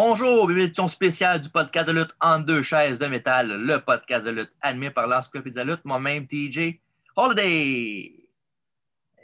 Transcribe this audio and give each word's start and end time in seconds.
Bonjour, 0.00 0.46
bienvenue 0.46 0.60
à 0.60 0.64
l'édition 0.64 0.88
spéciale 0.88 1.40
du 1.40 1.48
podcast 1.48 1.88
de 1.88 1.94
lutte 1.94 2.14
en 2.20 2.38
deux 2.38 2.60
chaises 2.62 2.98
de 2.98 3.06
métal, 3.06 3.48
le 3.48 3.78
podcast 3.78 4.26
de 4.26 4.30
lutte 4.30 4.52
animé 4.60 4.90
par 4.90 5.06
l'Encyclopédie 5.06 5.54
de 5.54 5.60
la 5.62 5.72
lutte, 5.72 5.86
moi-même 5.86 6.26
TJ 6.26 6.78
Holiday. 7.16 8.12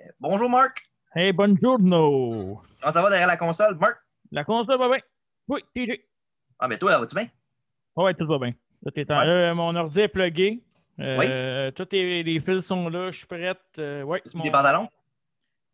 Euh, 0.00 0.08
Bonjour 0.18 0.48
Marc, 0.48 0.90
Hey, 1.14 1.30
buongiorno! 1.34 2.62
comment 2.80 2.90
ça 2.92 3.02
va 3.02 3.10
derrière 3.10 3.26
la 3.28 3.36
console? 3.36 3.76
Marc? 3.76 3.98
La 4.30 4.44
console 4.44 4.78
va 4.78 4.88
bien? 4.88 5.00
Oui, 5.46 5.60
TJ. 5.76 6.00
Ah, 6.58 6.68
mais 6.68 6.78
toi, 6.78 6.96
vas-tu 6.98 7.16
bien? 7.16 7.28
Ouais, 7.94 8.14
tout 8.14 8.26
va 8.26 8.38
bien. 8.38 8.52
Tout 8.82 8.92
est 8.98 9.10
en- 9.10 9.18
Ouais. 9.18 9.26
euh, 9.26 9.54
mon 9.54 9.76
ordi 9.76 10.00
est 10.00 10.08
plugué. 10.08 10.62
Euh, 11.00 11.70
Tous 11.72 11.88
les, 11.92 12.22
les 12.22 12.40
fils 12.40 12.62
sont 12.64 12.88
là, 12.88 13.10
je 13.10 13.18
suis 13.18 13.26
prête. 13.26 13.58
Euh, 13.78 14.04
ouais, 14.04 14.22
mon- 14.34 14.42
des 14.42 14.50
pantalons? 14.50 14.88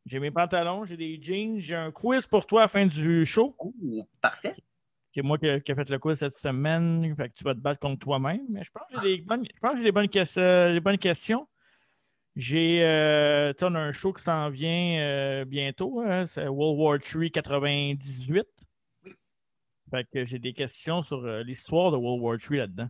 J'ai 0.06 0.18
mes 0.18 0.32
pantalons, 0.32 0.84
j'ai 0.84 0.96
des 0.96 1.20
jeans, 1.22 1.60
j'ai 1.60 1.76
un 1.76 1.92
quiz 1.92 2.26
pour 2.26 2.44
toi 2.46 2.62
à 2.62 2.64
la 2.64 2.68
fin 2.68 2.84
du 2.86 3.24
show. 3.24 3.54
Oh, 3.60 4.08
parfait. 4.20 4.56
C'est 5.18 5.22
moi 5.22 5.36
qui, 5.36 5.46
ai 5.46 5.60
fait 5.60 5.90
le 5.90 5.98
quiz 5.98 6.16
cette 6.16 6.36
semaine. 6.36 7.12
Fait 7.16 7.28
que 7.28 7.34
tu 7.34 7.42
vas 7.42 7.52
te 7.52 7.59
battre 7.59 7.80
contre 7.80 7.98
toi-même. 7.98 8.40
Mais 8.48 8.62
je 8.62 8.70
pense 8.70 8.84
que 8.88 9.00
j'ai 9.00 9.16
des 9.16 9.22
bonnes, 9.24 9.45
je 9.52 9.59
pense 9.59 9.72
que 9.72 9.78
j'ai 9.78 9.82
des 9.82 9.90
bonnes, 9.90 10.09
ques- 10.09 10.38
euh, 10.38 10.72
des 10.72 10.78
bonnes 10.78 10.96
questions. 10.98 11.48
J'ai 12.36 12.84
euh, 12.84 13.52
on 13.62 13.74
a 13.74 13.80
un 13.80 13.90
show 13.90 14.12
qui 14.12 14.23
s'en 14.23 14.48
vient 14.48 15.00
euh, 15.00 15.45
bientôt. 15.45 16.02
hein, 16.02 16.24
c'est 16.24 16.46
World 16.46 16.78
War 16.78 16.98
III 17.20 17.32
98. 17.32 18.46
Oui. 19.04 19.12
Fait 19.90 20.04
que 20.09 20.24
j'ai 20.24 20.38
des 20.38 20.52
questions 20.52 21.02
sur 21.02 21.24
euh, 21.24 21.42
l'histoire 21.42 21.90
de 21.90 21.96
World 21.96 22.23
War 22.23 22.37
III 22.40 22.59
là-dedans. 22.59 22.88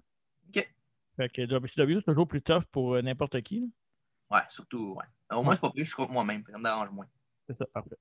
OK. 0.54 0.70
Fait 1.16 1.28
que 1.30 1.40
WCW, 1.46 1.94
c'est 2.00 2.04
toujours 2.12 2.28
plus 2.28 2.42
tough 2.42 2.64
pour 2.70 3.02
n'importe 3.02 3.40
qui. 3.40 3.60
là. 3.60 4.36
Ouais, 4.36 4.42
surtout, 4.50 4.98
ouais. 4.98 5.34
Au 5.34 5.42
moins, 5.42 5.54
c'est 5.54 5.62
pas 5.62 5.70
plus, 5.70 5.84
je 5.84 5.88
suis 5.88 5.96
contre 5.96 6.12
moi-même, 6.12 6.44
ça 6.52 6.58
me 6.58 6.62
dérange 6.62 6.90
moins. 6.90 7.06
C'est 7.48 7.56
ça, 7.56 7.64
parfait. 7.72 7.96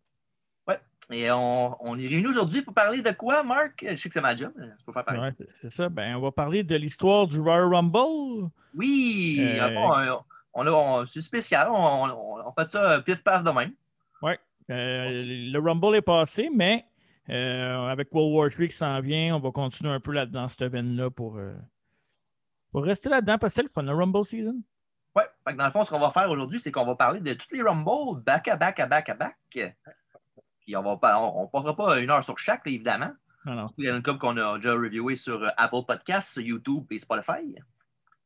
Et 1.11 1.31
on, 1.31 1.77
on 1.79 1.97
est 1.97 2.07
réunis 2.07 2.27
aujourd'hui 2.27 2.61
pour 2.61 2.73
parler 2.73 3.01
de 3.01 3.11
quoi, 3.11 3.41
Marc? 3.43 3.85
Je 3.89 3.95
sais 3.95 4.09
que 4.09 4.13
c'est 4.13 4.21
ma 4.21 4.35
job, 4.35 4.51
je 4.57 4.85
peux 4.85 4.91
faire 4.91 5.05
pareil. 5.05 5.21
Ouais, 5.21 5.31
c'est 5.61 5.69
ça. 5.69 5.87
Ben, 5.87 6.15
on 6.15 6.21
va 6.21 6.31
parler 6.31 6.63
de 6.63 6.75
l'histoire 6.75 7.27
du 7.27 7.39
Royal 7.39 7.73
Rumble. 7.73 8.49
Oui, 8.73 9.37
Euh, 9.39 9.63
à 9.63 9.71
fond, 9.71 10.23
on, 10.53 11.05
c'est 11.05 11.21
spécial, 11.21 11.69
on, 11.71 12.51
fait 12.57 12.69
ça 12.69 13.01
pif-paf 13.01 13.43
de 13.43 13.51
même. 13.51 13.71
Euh, 14.69 15.17
le 15.17 15.59
Rumble 15.59 15.95
est 15.95 16.01
passé, 16.01 16.49
mais 16.53 16.85
euh, 17.29 17.87
avec 17.87 18.13
World 18.13 18.33
War 18.35 18.49
III 18.59 18.67
qui 18.67 18.75
s'en 18.75 18.99
vient, 18.99 19.35
on 19.35 19.39
va 19.39 19.51
continuer 19.51 19.93
un 19.93 19.99
peu 19.99 20.11
là 20.11 20.25
dans 20.25 20.47
cette 20.47 20.63
veine-là 20.63 21.09
pour, 21.09 21.37
euh, 21.37 21.55
pour 22.71 22.83
rester 22.83 23.09
là-dedans 23.09 23.37
parce 23.37 23.53
que 23.53 23.55
c'est 23.55 23.63
le 23.63 23.69
fun, 23.69 23.83
le 23.83 23.93
Rumble 23.93 24.25
season. 24.25 24.61
Que 25.15 25.53
dans 25.53 25.65
le 25.65 25.71
fond, 25.71 25.85
ce 25.85 25.89
qu'on 25.89 25.99
va 25.99 26.11
faire 26.11 26.29
aujourd'hui, 26.29 26.59
c'est 26.59 26.71
qu'on 26.71 26.85
va 26.85 26.95
parler 26.95 27.21
de 27.21 27.33
tous 27.33 27.55
les 27.55 27.61
Rumbles 27.61 28.21
back 28.23 28.49
à 28.49 28.55
back 28.55 28.79
à 28.79 28.85
back 28.85 29.09
à 29.09 29.13
back. 29.13 29.37
Puis 30.67 30.75
on 30.75 30.83
va 30.83 30.97
pas, 30.97 31.17
on, 31.17 31.43
on 31.43 31.47
passera 31.47 31.73
pas 31.77 31.97
une 32.01 32.11
heure 32.11 32.21
sur 32.25 32.37
chaque, 32.37 32.65
là, 32.65 32.71
évidemment. 32.73 33.11
Il 33.77 33.85
y 33.85 33.89
a 33.89 33.95
une 33.95 34.03
couple 34.03 34.17
qu'on 34.19 34.35
a 34.35 34.55
déjà 34.57 34.73
reviewé 34.73 35.15
sur 35.15 35.41
euh, 35.41 35.47
Apple 35.55 35.85
Podcasts, 35.87 36.35
YouTube 36.35 36.83
et 36.91 36.99
Spotify. 36.99 37.55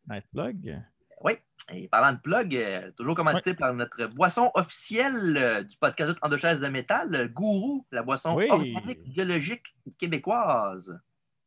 nice 0.09 0.23
plug. 0.33 0.81
Oui. 1.23 1.33
Et 1.71 1.87
parlant 1.87 2.13
de 2.13 2.17
plug, 2.19 2.55
euh, 2.55 2.89
toujours 2.97 3.13
commandité 3.13 3.53
par 3.53 3.71
notre 3.75 4.07
boisson 4.07 4.49
officielle 4.55 5.37
euh, 5.37 5.61
du 5.61 5.77
podcast 5.77 6.17
en 6.23 6.29
deux 6.29 6.37
chaises 6.39 6.59
de 6.59 6.67
métal, 6.67 7.29
Gourou, 7.31 7.85
la 7.91 8.01
boisson 8.01 8.35
Oui. 8.35 8.47
organique 8.49 9.07
biologique 9.07 9.75
québécoise. 9.99 10.99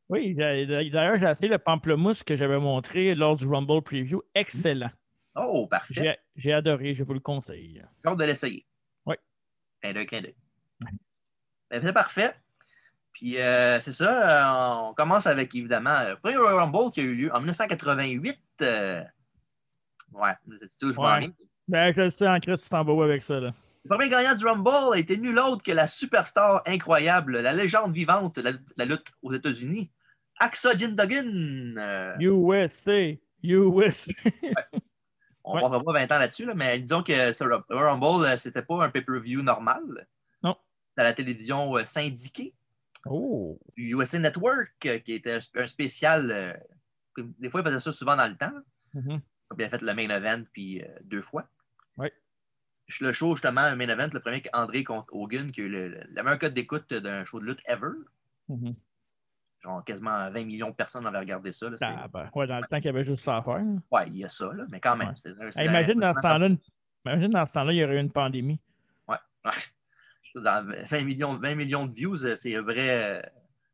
Oui, 0.09 0.37
d'ailleurs, 0.37 1.17
j'ai 1.17 1.27
essayé 1.29 1.49
le 1.49 1.59
pamplemousse 1.59 2.23
que 2.23 2.37
j'avais 2.37 2.61
montré 2.61 3.17
lors 3.17 3.35
du 3.35 3.49
Rumble 3.49 3.83
Preview. 3.83 4.23
Excellent. 4.37 4.91
Oh, 5.35 5.67
parfait. 5.67 5.95
J'ai 5.95 6.17
j'ai 6.37 6.53
adoré, 6.53 6.95
je 6.95 7.03
vous 7.03 7.15
le 7.15 7.19
conseille. 7.21 7.83
J'ai 8.05 8.09
hâte 8.09 8.19
de 8.19 8.25
l'essayer. 8.25 8.65
Oui. 9.07 9.17
Clin 9.83 9.93
d'œil, 9.95 10.07
clin 10.07 10.21
d'œil. 10.21 10.37
Ben, 11.71 11.81
c'est 11.83 11.93
parfait. 11.93 12.35
Puis 13.13 13.39
euh, 13.39 13.79
c'est 13.81 13.93
ça, 13.93 14.83
euh, 14.83 14.89
on 14.91 14.95
commence 14.95 15.27
avec 15.27 15.55
évidemment 15.55 15.97
le 16.09 16.17
premier 16.17 16.37
Royal 16.37 16.57
Rumble 16.59 16.91
qui 16.93 17.01
a 17.01 17.05
eu 17.05 17.15
lieu 17.15 17.33
en 17.35 17.39
1988. 17.39 18.39
euh, 18.63 19.03
Ouais, 20.13 20.33
c'est 20.69 20.85
où 20.87 20.93
je 20.93 20.97
m'en 20.97 21.15
Ouais. 21.17 21.31
Ben, 21.67 21.91
en 21.91 21.93
Christ, 21.93 22.19
tu 22.65 22.69
t'en 22.69 22.85
vas 22.85 22.93
où 22.93 23.03
avec 23.03 23.23
ça. 23.23 23.41
Là? 23.41 23.53
Le 23.85 23.89
premier 23.89 24.09
gagnant 24.09 24.35
du 24.35 24.45
Rumble 24.47 24.95
a 24.95 24.99
été 24.99 25.17
nul 25.17 25.39
autre 25.39 25.63
que 25.63 25.73
la 25.73 25.87
superstar 25.87 26.63
incroyable, 26.67 27.39
la 27.41 27.53
légende 27.53 27.93
vivante 27.93 28.37
de 28.37 28.43
la, 28.43 28.51
la 28.77 28.85
lutte 28.85 29.13
aux 29.23 29.33
États-Unis, 29.33 29.91
Axa 30.39 30.77
Jim 30.77 30.91
Duggan. 30.97 31.75
Euh, 31.79 32.15
USA, 32.19 33.17
USA. 33.43 34.13
on 35.45 35.55
ne 35.55 35.57
Ouais. 35.57 35.61
passera 35.63 35.83
pas 35.85 35.93
20 35.93 36.13
ans 36.13 36.19
là-dessus, 36.19 36.45
là, 36.47 36.55
mais 36.55 36.79
disons 36.81 37.03
que 37.03 37.33
ce 37.33 37.45
Ru- 37.45 37.63
Rumble, 37.71 38.25
euh, 38.27 38.37
c'était 38.37 38.63
pas 38.63 38.85
un 38.85 38.91
pay-per-view 38.91 39.43
normal. 39.43 40.07
À 40.97 41.03
la 41.05 41.13
télévision 41.13 41.77
euh, 41.77 41.85
syndiquée 41.85 42.55
Oh, 43.07 43.59
du 43.77 43.95
USA 43.95 44.19
Network, 44.19 44.73
euh, 44.87 44.99
qui 44.99 45.13
était 45.13 45.39
un, 45.57 45.67
spécial. 45.67 46.31
euh, 46.31 46.55
des 47.39 47.51
fois, 47.51 47.61
ils 47.61 47.67
faisaient 47.67 47.81
ça 47.81 47.93
souvent 47.93 48.17
dans 48.17 48.29
le 48.29 48.37
temps. 48.37 48.53
Mhm. 48.95 49.21
Comme 49.49 49.61
il 49.61 49.65
a 49.65 49.69
fait 49.69 49.83
le 49.83 49.93
main 49.95 50.09
event, 50.09 50.43
puis 50.53 50.83
deux 51.03 51.21
fois. 51.21 51.47
Ouais. 51.99 52.13
Le 53.01 53.13
show, 53.13 53.35
justement, 53.35 53.69
le 53.71 53.77
main 53.77 53.89
event, 53.89 54.09
le 54.13 54.21
premier 54.21 54.43
André 54.55 54.85
contre 54.85 55.15
Hogan, 55.15 55.51
qui 55.53 55.61
a 55.61 55.65
eu 55.65 55.69
le, 55.69 56.01
meilleure 56.15 56.39
cote 56.39 56.55
d'écoute 56.55 56.93
d'un 56.95 57.25
show 57.25 57.41
de 57.41 57.47
lutte 57.47 57.61
ever. 57.67 57.91
Mhm. 58.49 58.75
Genre 59.61 59.85
quasiment 59.85 60.31
20 60.31 60.45
millions 60.45 60.71
de 60.71 60.75
personnes 60.75 61.07
avaient 61.07 61.19
regardé 61.19 61.53
ça. 61.53 61.69
là. 61.69 61.77
Ah, 61.83 62.09
ben, 62.09 62.31
ouais, 62.35 62.47
dans 62.47 62.59
le 62.59 62.67
temps 62.67 62.77
qu'il 62.77 62.87
y 62.87 62.89
avait 62.89 63.05
juste 63.05 63.25
ça 63.25 63.39
à 63.39 63.43
faire. 63.43 63.59
là. 63.59 63.75
Ouais, 63.91 64.05
il 64.09 64.19
y 64.19 64.25
a 64.25 64.29
ça, 64.29 64.51
là, 64.53 64.65
mais 64.71 64.81
quand 64.81 64.97
même. 64.97 65.15
Ouais. 65.25 65.51
Hey, 65.57 65.67
imagine 65.69 65.99
dans 65.99 66.15
ce 66.15 66.21
temps-là, 66.21 66.47
une- 66.47 66.59
imagine 67.05 67.31
dans 67.31 67.45
ce 67.47 67.53
temps-là, 67.53 67.73
il 67.73 67.77
y 67.77 67.85
aurait 67.85 67.97
eu 67.97 68.01
une 68.01 68.13
pandémie. 68.13 68.61
Ouais. 69.09 69.17
Dans 70.35 70.67
20 70.67 71.03
millions, 71.05 71.37
20 71.37 71.55
millions 71.55 71.87
de 71.87 71.95
views, 71.95 72.25
euh, 72.27 72.35
c'est 72.37 72.57
vrai 72.57 73.23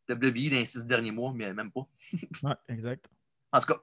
euh, 0.09 0.15
WWE 0.15 0.51
dans 0.51 0.57
les 0.59 0.67
six 0.67 0.85
derniers 0.87 1.11
mois, 1.11 1.33
mais 1.35 1.53
même 1.55 1.71
pas. 1.73 1.87
Ouais, 2.43 2.55
exact. 2.69 3.07
En 3.53 3.61
tout 3.61 3.67
cas. 3.67 3.81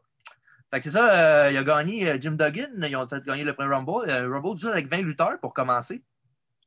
C'est 0.82 0.92
ça, 0.92 1.46
euh, 1.46 1.52
il 1.52 1.58
a 1.58 1.64
gagné 1.64 2.22
Jim 2.22 2.32
Duggan. 2.34 2.70
Ils 2.84 2.96
ont 2.96 3.08
fait 3.08 3.24
gagner 3.26 3.44
le 3.46 3.54
premier 3.54 3.74
Rumble. 3.74 4.10
Euh, 4.10 4.28
Un 4.28 4.34
Rumble 4.34 4.58
juste 4.60 4.72
avec 4.72 4.90
20 4.92 5.02
lutteurs 5.02 5.40
pour 5.40 5.54
commencer. 5.54 6.04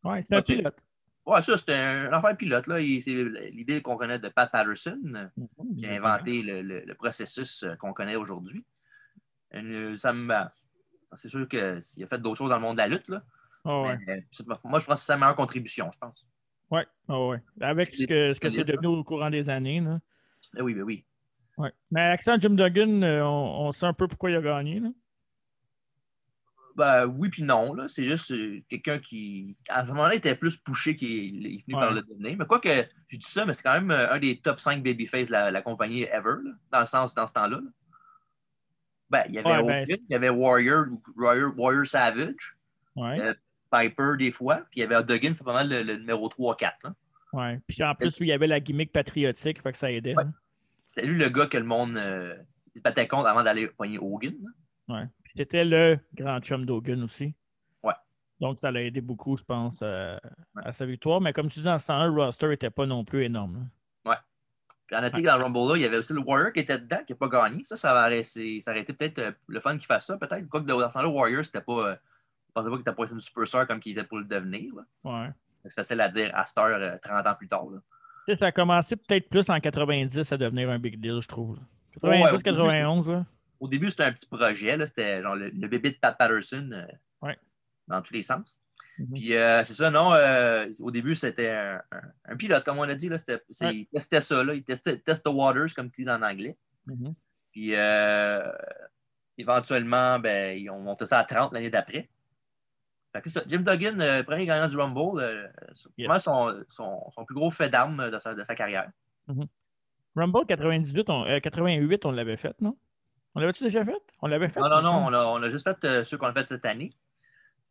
Ouais, 0.03 0.25
c'est 0.29 0.37
un 0.37 0.43
pilote. 0.57 0.77
Ouais, 1.27 1.43
ça, 1.43 1.59
c'était 1.59 1.75
un 1.75 2.13
affaire 2.13 2.35
pilote. 2.37 2.65
C'est 2.67 3.25
l'idée 3.53 3.83
qu'on 3.83 3.97
connaît 3.99 4.19
de 4.19 4.29
Pat 4.31 4.51
Patterson, 4.51 4.99
euh, 5.15 5.27
qui 5.77 5.87
a 5.87 5.93
inventé 5.93 6.43
le, 6.43 6.63
le- 6.63 6.81
le 6.87 6.95
processus 6.95 7.65
qu'on 7.79 7.93
connaît 7.93 8.17
aujourd'hui. 8.17 8.65
Ben, 9.53 9.95
C'est 11.15 11.29
sûr 11.29 11.47
qu'il 11.49 11.61
a 11.61 12.07
fait 12.07 12.19
d'autres 12.19 12.39
choses 12.39 12.49
dans 12.51 12.57
le 12.57 12.63
monde 12.63 12.77
de 12.77 12.83
la 12.83 12.89
lutte. 12.89 13.09
Là. 13.09 13.23
Ah 13.65 13.83
ouais. 13.83 13.99
Mais, 14.07 14.25
euh, 14.41 14.55
moi, 14.65 14.79
je 14.79 14.85
pense 14.87 14.95
que 14.95 15.01
c'est 15.01 15.07
sa 15.07 15.17
meilleure 15.17 15.37
contribution, 15.37 15.91
je 15.93 15.99
pense. 15.99 16.27
Ouais, 16.71 16.87
ah 17.09 17.21
ouais. 17.27 17.43
Avec 17.61 17.93
ce 17.93 18.05
que, 18.05 18.33
ce 18.33 18.41
que 18.41 18.49
c'est 18.51 18.65
devenu 18.65 18.87
au 18.87 19.05
courant 19.05 19.31
des 19.31 19.51
années. 19.51 19.81
Là. 19.81 19.99
Ben 20.55 20.63
oui, 20.63 20.75
ben 20.75 20.83
oui. 20.83 21.05
Ouais. 21.59 21.73
Mais 21.91 22.09
l'accent 22.09 22.39
Jim 22.39 22.51
Duggan, 22.51 23.03
euh, 23.03 23.23
on, 23.23 23.67
on 23.67 23.73
sait 23.73 23.87
un 23.87 23.93
peu 23.93 24.09
pourquoi 24.09 24.31
il 24.31 24.37
a 24.37 24.41
gagné. 24.41 24.81
Là. 24.81 24.89
Ben, 26.77 27.05
oui 27.07 27.29
puis 27.29 27.43
non. 27.43 27.75
C'est 27.89 28.05
juste 28.05 28.31
euh, 28.33 28.61
quelqu'un 28.69 28.99
qui, 28.99 29.57
à 29.69 29.85
ce 29.85 29.91
moment-là, 29.91 30.15
était 30.15 30.35
plus 30.37 30.57
poussé 30.57 30.97
qu'il 30.97 31.45
est 31.47 31.67
venu 31.67 31.75
Ouais. 31.75 31.81
par 31.81 31.93
le 31.93 32.03
devenir. 32.03 32.37
Mais 32.39 32.47
quoi 32.47 32.61
que, 32.61 32.71
je 33.09 33.17
dis 33.19 33.27
ça, 33.27 33.45
mais 33.45 33.53
c'est 33.53 33.63
quand 33.65 33.75
même 33.75 33.91
un 33.91 34.19
des 34.19 34.39
top 34.41 34.61
5 34.61 34.83
babyface 34.83 35.27
de 35.27 35.33
la, 35.33 35.51
la 35.51 35.63
compagnie 35.63 36.05
ever, 36.05 36.37
là, 36.45 36.51
dans 36.71 36.81
le 36.81 36.87
sens, 36.87 37.15
dans 37.15 37.27
ce 37.27 37.35
temps-là. 37.35 37.57
là. 37.59 37.71
Ben, 39.11 39.25
il 39.29 39.35
y 39.35 39.39
avait 39.39 39.49
Ouais, 39.63 39.67
ben, 39.67 39.85
il 39.89 40.07
y 40.09 40.15
avait 40.15 40.31
Warrior, 40.31 40.87
Warrior, 41.17 41.53
Warrior 41.59 41.87
Savage, 41.87 42.57
Ouais. 42.97 43.21
Euh, 43.21 43.35
Piper 43.71 44.13
des 44.19 44.33
fois, 44.33 44.57
puis 44.71 44.81
il 44.81 44.81
y 44.81 44.83
avait 44.83 45.03
Duggan, 45.05 45.33
c'est 45.35 45.45
pas 45.45 45.53
mal 45.53 45.69
le, 45.69 45.83
le 45.83 45.97
numéro 45.97 46.29
3-4. 46.29 46.73
là. 46.85 46.95
ouais. 47.33 47.61
Puis 47.67 47.83
en 47.85 47.95
plus, 47.95 48.19
lui, 48.19 48.27
il 48.27 48.31
y 48.31 48.33
avait 48.33 48.47
la 48.47 48.61
gimmick 48.61 48.93
patriotique, 48.93 49.63
fait 49.63 49.73
que 49.73 49.79
ça 49.79 49.91
aidait. 49.93 50.15
Ouais. 50.17 50.25
hein. 50.25 50.33
C'était 50.89 51.07
lui 51.07 51.19
le 51.19 51.29
gars 51.29 51.47
que 51.47 51.57
le 51.59 51.65
monde 51.65 51.97
euh, 51.97 52.37
se 52.75 52.83
battait 52.83 53.07
contre 53.07 53.29
avant 53.29 53.43
d'aller 53.45 53.69
poigner 53.69 53.99
Hogan. 53.99 54.35
Ouais. 54.89 55.05
Puis 55.23 55.35
c'était 55.37 55.65
le 55.65 55.99
grand 56.15 56.41
chum 56.41 56.67
d'Hogan 56.67 57.03
aussi. 57.05 57.33
Ouais. 57.85 57.95
Donc 58.41 58.59
ça 58.59 58.73
l'a 58.73 58.83
aidé 58.83 59.01
beaucoup, 59.01 59.37
je 59.37 59.45
pense, 59.45 59.81
euh, 59.83 60.17
à 60.57 60.73
sa 60.73 60.87
victoire. 60.87 61.21
Mais 61.21 61.33
comme 61.33 61.49
tu 61.49 61.61
dis, 61.61 61.65
ce 61.67 61.87
temps-là, 61.87 62.07
le 62.09 62.13
roster 62.13 62.49
n'était 62.49 62.71
pas 62.71 62.87
non 62.87 63.05
plus 63.05 63.25
énorme. 63.25 63.55
là. 64.05 64.21
Puis 64.87 64.99
en 64.99 65.05
été, 65.05 65.23
dans 65.23 65.37
le 65.39 65.45
Rumble, 65.45 65.69
là, 65.69 65.77
il 65.77 65.83
y 65.83 65.85
avait 65.85 65.99
aussi 65.99 66.13
le 66.13 66.19
Warrior 66.19 66.53
qui 66.53 66.59
était 66.59 66.77
dedans, 66.77 66.99
qui 67.07 67.13
n'a 67.13 67.17
pas 67.17 67.29
gagné. 67.29 67.63
Ça, 67.65 67.77
ça, 67.77 67.93
aurait, 67.95 68.25
c'est- 68.25 68.61
ça 68.61 68.73
aurait 68.73 68.81
été 68.81 68.93
peut-être 68.93 69.19
euh, 69.21 69.31
le 69.47 69.61
fun 69.61 69.77
qu'il 69.79 69.87
fasse 69.87 70.07
ça, 70.07 70.17
peut-être. 70.17 70.49
Quoique 70.49 70.67
dans 70.67 70.77
le 71.03 71.09
Warrior, 71.09 71.45
c'était 71.45 71.61
pas. 71.61 71.97
Euh, 72.51 72.63
je 72.63 72.63
pensais 72.63 72.69
pas 72.69 72.77
qu'il 72.77 72.81
était 72.81 72.93
pas 72.93 73.07
une 73.11 73.19
superstar 73.21 73.67
comme 73.67 73.81
qu'il 73.81 73.93
était 73.93 74.05
pour 74.05 74.19
le 74.19 74.25
devenir. 74.25 74.75
là. 74.75 74.83
Ouais. 75.05 75.29
C'est 75.65 75.75
facile 75.75 76.01
à 76.01 76.09
dire 76.09 76.31
à 76.35 76.45
cette 76.45 76.59
heure, 76.59 76.77
euh, 76.81 76.97
30 77.03 77.27
ans 77.27 77.35
plus 77.35 77.49
tard. 77.49 77.67
là. 77.71 78.37
Ça 78.39 78.47
a 78.47 78.53
commencé 78.53 78.97
peut-être 78.97 79.29
plus 79.29 79.49
en 79.51 79.59
90 79.61 80.33
à 80.33 80.37
devenir 80.37 80.71
un 80.71 80.79
big 80.79 81.01
deal, 81.01 81.21
je 81.21 81.29
trouve. 81.29 81.57
là. 81.57 81.63
Ouais, 82.09 82.21
90, 82.21 82.35
au 82.35 82.37
début. 82.39 82.43
91, 82.45 83.11
là. 83.11 83.27
Au 83.59 83.69
début, 83.69 83.91
c'était 83.91 84.05
un 84.05 84.13
petit 84.13 84.27
projet. 84.27 84.87
C'était 84.87 85.21
genre 85.21 85.35
le, 85.37 85.49
le 85.51 85.69
bébé 85.69 85.91
de 85.91 85.97
Pat 85.97 86.17
Patterson 86.17 86.71
euh, 86.73 86.87
Ouais. 87.23 87.37
dans 87.89 88.01
tous 88.01 88.15
les 88.15 88.23
sens. 88.23 88.61
Mhm. 88.99 89.15
Puis 89.15 89.35
euh, 89.35 89.65
c'est 89.65 89.75
ça, 89.75 89.91
non. 89.91 90.13
euh, 90.15 90.67
au 90.79 90.91
début, 90.91 91.15
c'était 91.15 91.51
un, 91.51 91.83
un- 91.93 92.33
un 92.33 92.37
pilote, 92.37 92.65
comme 92.65 92.79
on 92.79 92.83
a 92.89 92.95
dit. 92.95 93.09
Là, 93.09 93.17
Ouais. 93.29 93.75
Il 93.75 93.87
testait 93.87 94.21
ça. 94.21 94.43
Là, 94.45 94.55
il 94.55 94.63
testait 94.63 94.97
test 94.99 95.25
the 95.25 95.29
waters, 95.29 95.75
comme 95.75 95.87
ils 95.87 96.05
disent 96.05 96.09
en 96.09 96.23
anglais. 96.23 96.57
Mhm. 96.87 97.15
Puis 97.53 97.73
euh, 97.75 98.51
éventuellement, 99.39 100.19
ben, 100.19 100.57
ils 100.59 100.71
ont 100.71 100.81
monté 100.81 101.07
ça 101.07 101.19
à 101.19 101.25
30 101.25 101.53
l'année 101.53 101.71
d'après. 101.71 102.09
Ça. 103.13 103.43
Jim 103.47 103.61
Duggan, 103.63 103.99
euh, 104.01 104.23
premier 104.23 104.45
gagnant 104.47 104.69
du 104.69 104.77
Rumble, 104.77 105.21
euh, 105.21 105.49
vraiment 105.99 106.19
son, 106.21 106.63
son- 106.69 107.11
son 107.11 107.25
plus 107.25 107.35
gros 107.35 107.51
fait 107.51 107.69
d'armes 107.69 108.09
de 108.11 108.19
sa, 108.19 108.35
de 108.35 108.43
sa 108.45 108.55
carrière. 108.55 108.91
Mhm. 109.27 109.47
Rumble 110.17 110.47
98, 110.47 111.11
on, 111.11 111.41
88, 111.41 112.05
on 112.05 112.11
l'avait 112.13 112.37
fait, 112.37 112.55
non? 112.61 112.77
On 113.35 113.41
l'avait-tu 113.41 113.65
déjà 113.65 113.85
fait? 113.85 114.01
On 114.23 114.27
l'avait 114.27 114.49
fait? 114.49 114.61
Non, 114.61 114.69
non, 114.69 114.83
non, 114.83 115.05
on 115.07 115.13
a, 115.13 115.25
on 115.25 115.43
a 115.43 115.49
juste 115.49 115.69
fait 115.69 116.05
ceux 116.05 116.19
qu'on 116.19 116.27
a 116.27 116.33
fait 116.33 116.47
cette 116.47 116.65
année. 116.65 116.93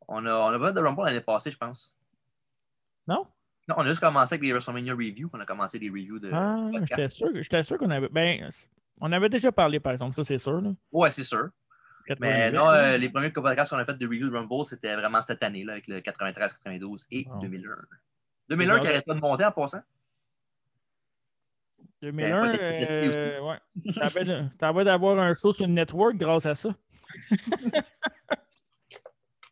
On 0.08 0.26
a, 0.26 0.34
on 0.34 0.48
a 0.62 0.68
fait 0.68 0.74
de 0.74 0.80
Rumble 0.80 1.04
l'année 1.06 1.22
passée, 1.22 1.52
je 1.52 1.58
pense. 1.58 1.94
Non? 3.08 3.26
Non, 3.68 3.76
on 3.78 3.82
a 3.82 3.88
juste 3.90 4.00
commencé 4.02 4.34
avec 4.36 4.42
des 4.42 4.52
WrestleMania 4.52 4.94
Reviews. 4.94 5.30
On 5.34 5.40
a 5.40 5.46
commencé 5.46 5.78
des 5.80 5.90
reviews 5.90 6.20
de. 6.20 6.32
Ah, 6.34 6.70
j'étais 6.82 7.08
sûr, 7.08 7.30
sûr 7.64 7.78
qu'on 7.78 7.90
avait. 7.92 8.10
Ben, 8.10 8.50
on 9.00 9.12
avait 9.12 9.30
déjà 9.30 9.52
parlé, 9.52 9.80
par 9.80 9.92
exemple, 9.92 10.16
ça, 10.16 10.24
c'est 10.24 10.38
sûr. 10.38 10.60
Là. 10.62 10.72
Ouais, 10.92 11.12
c'est 11.12 11.24
sûr. 11.24 11.50
Mais 12.20 12.52
non, 12.52 12.70
euh, 12.70 12.98
les 12.98 13.10
premiers 13.10 13.30
podcasts 13.30 13.70
qu'on 13.70 13.78
a 13.78 13.86
fait 13.86 13.94
de 13.94 14.08
de 14.08 14.36
Rumble, 14.36 14.66
c'était 14.66 14.96
vraiment 14.96 15.22
cette 15.22 15.44
année, 15.44 15.64
là, 15.64 15.74
avec 15.74 15.88
le 15.88 16.02
93, 16.02 16.54
92 16.54 17.06
et 17.12 17.26
2001. 17.42 17.76
2001 18.50 18.80
qui 18.80 18.88
n'arrête 18.88 19.06
pas 19.06 19.14
de 19.14 19.20
monter 19.20 19.46
en 19.46 19.52
passant. 19.52 19.82
2001, 22.02 22.56
euh, 22.56 23.42
ouais. 23.42 23.58
T'as 24.58 24.70
envie 24.70 24.86
d'avoir 24.86 25.20
un 25.20 25.34
show 25.34 25.54
sur 25.54 25.68
le 25.68 25.74
network 25.74 26.16
grâce 26.16 26.46
à 26.46 26.56
ça. 26.56 26.70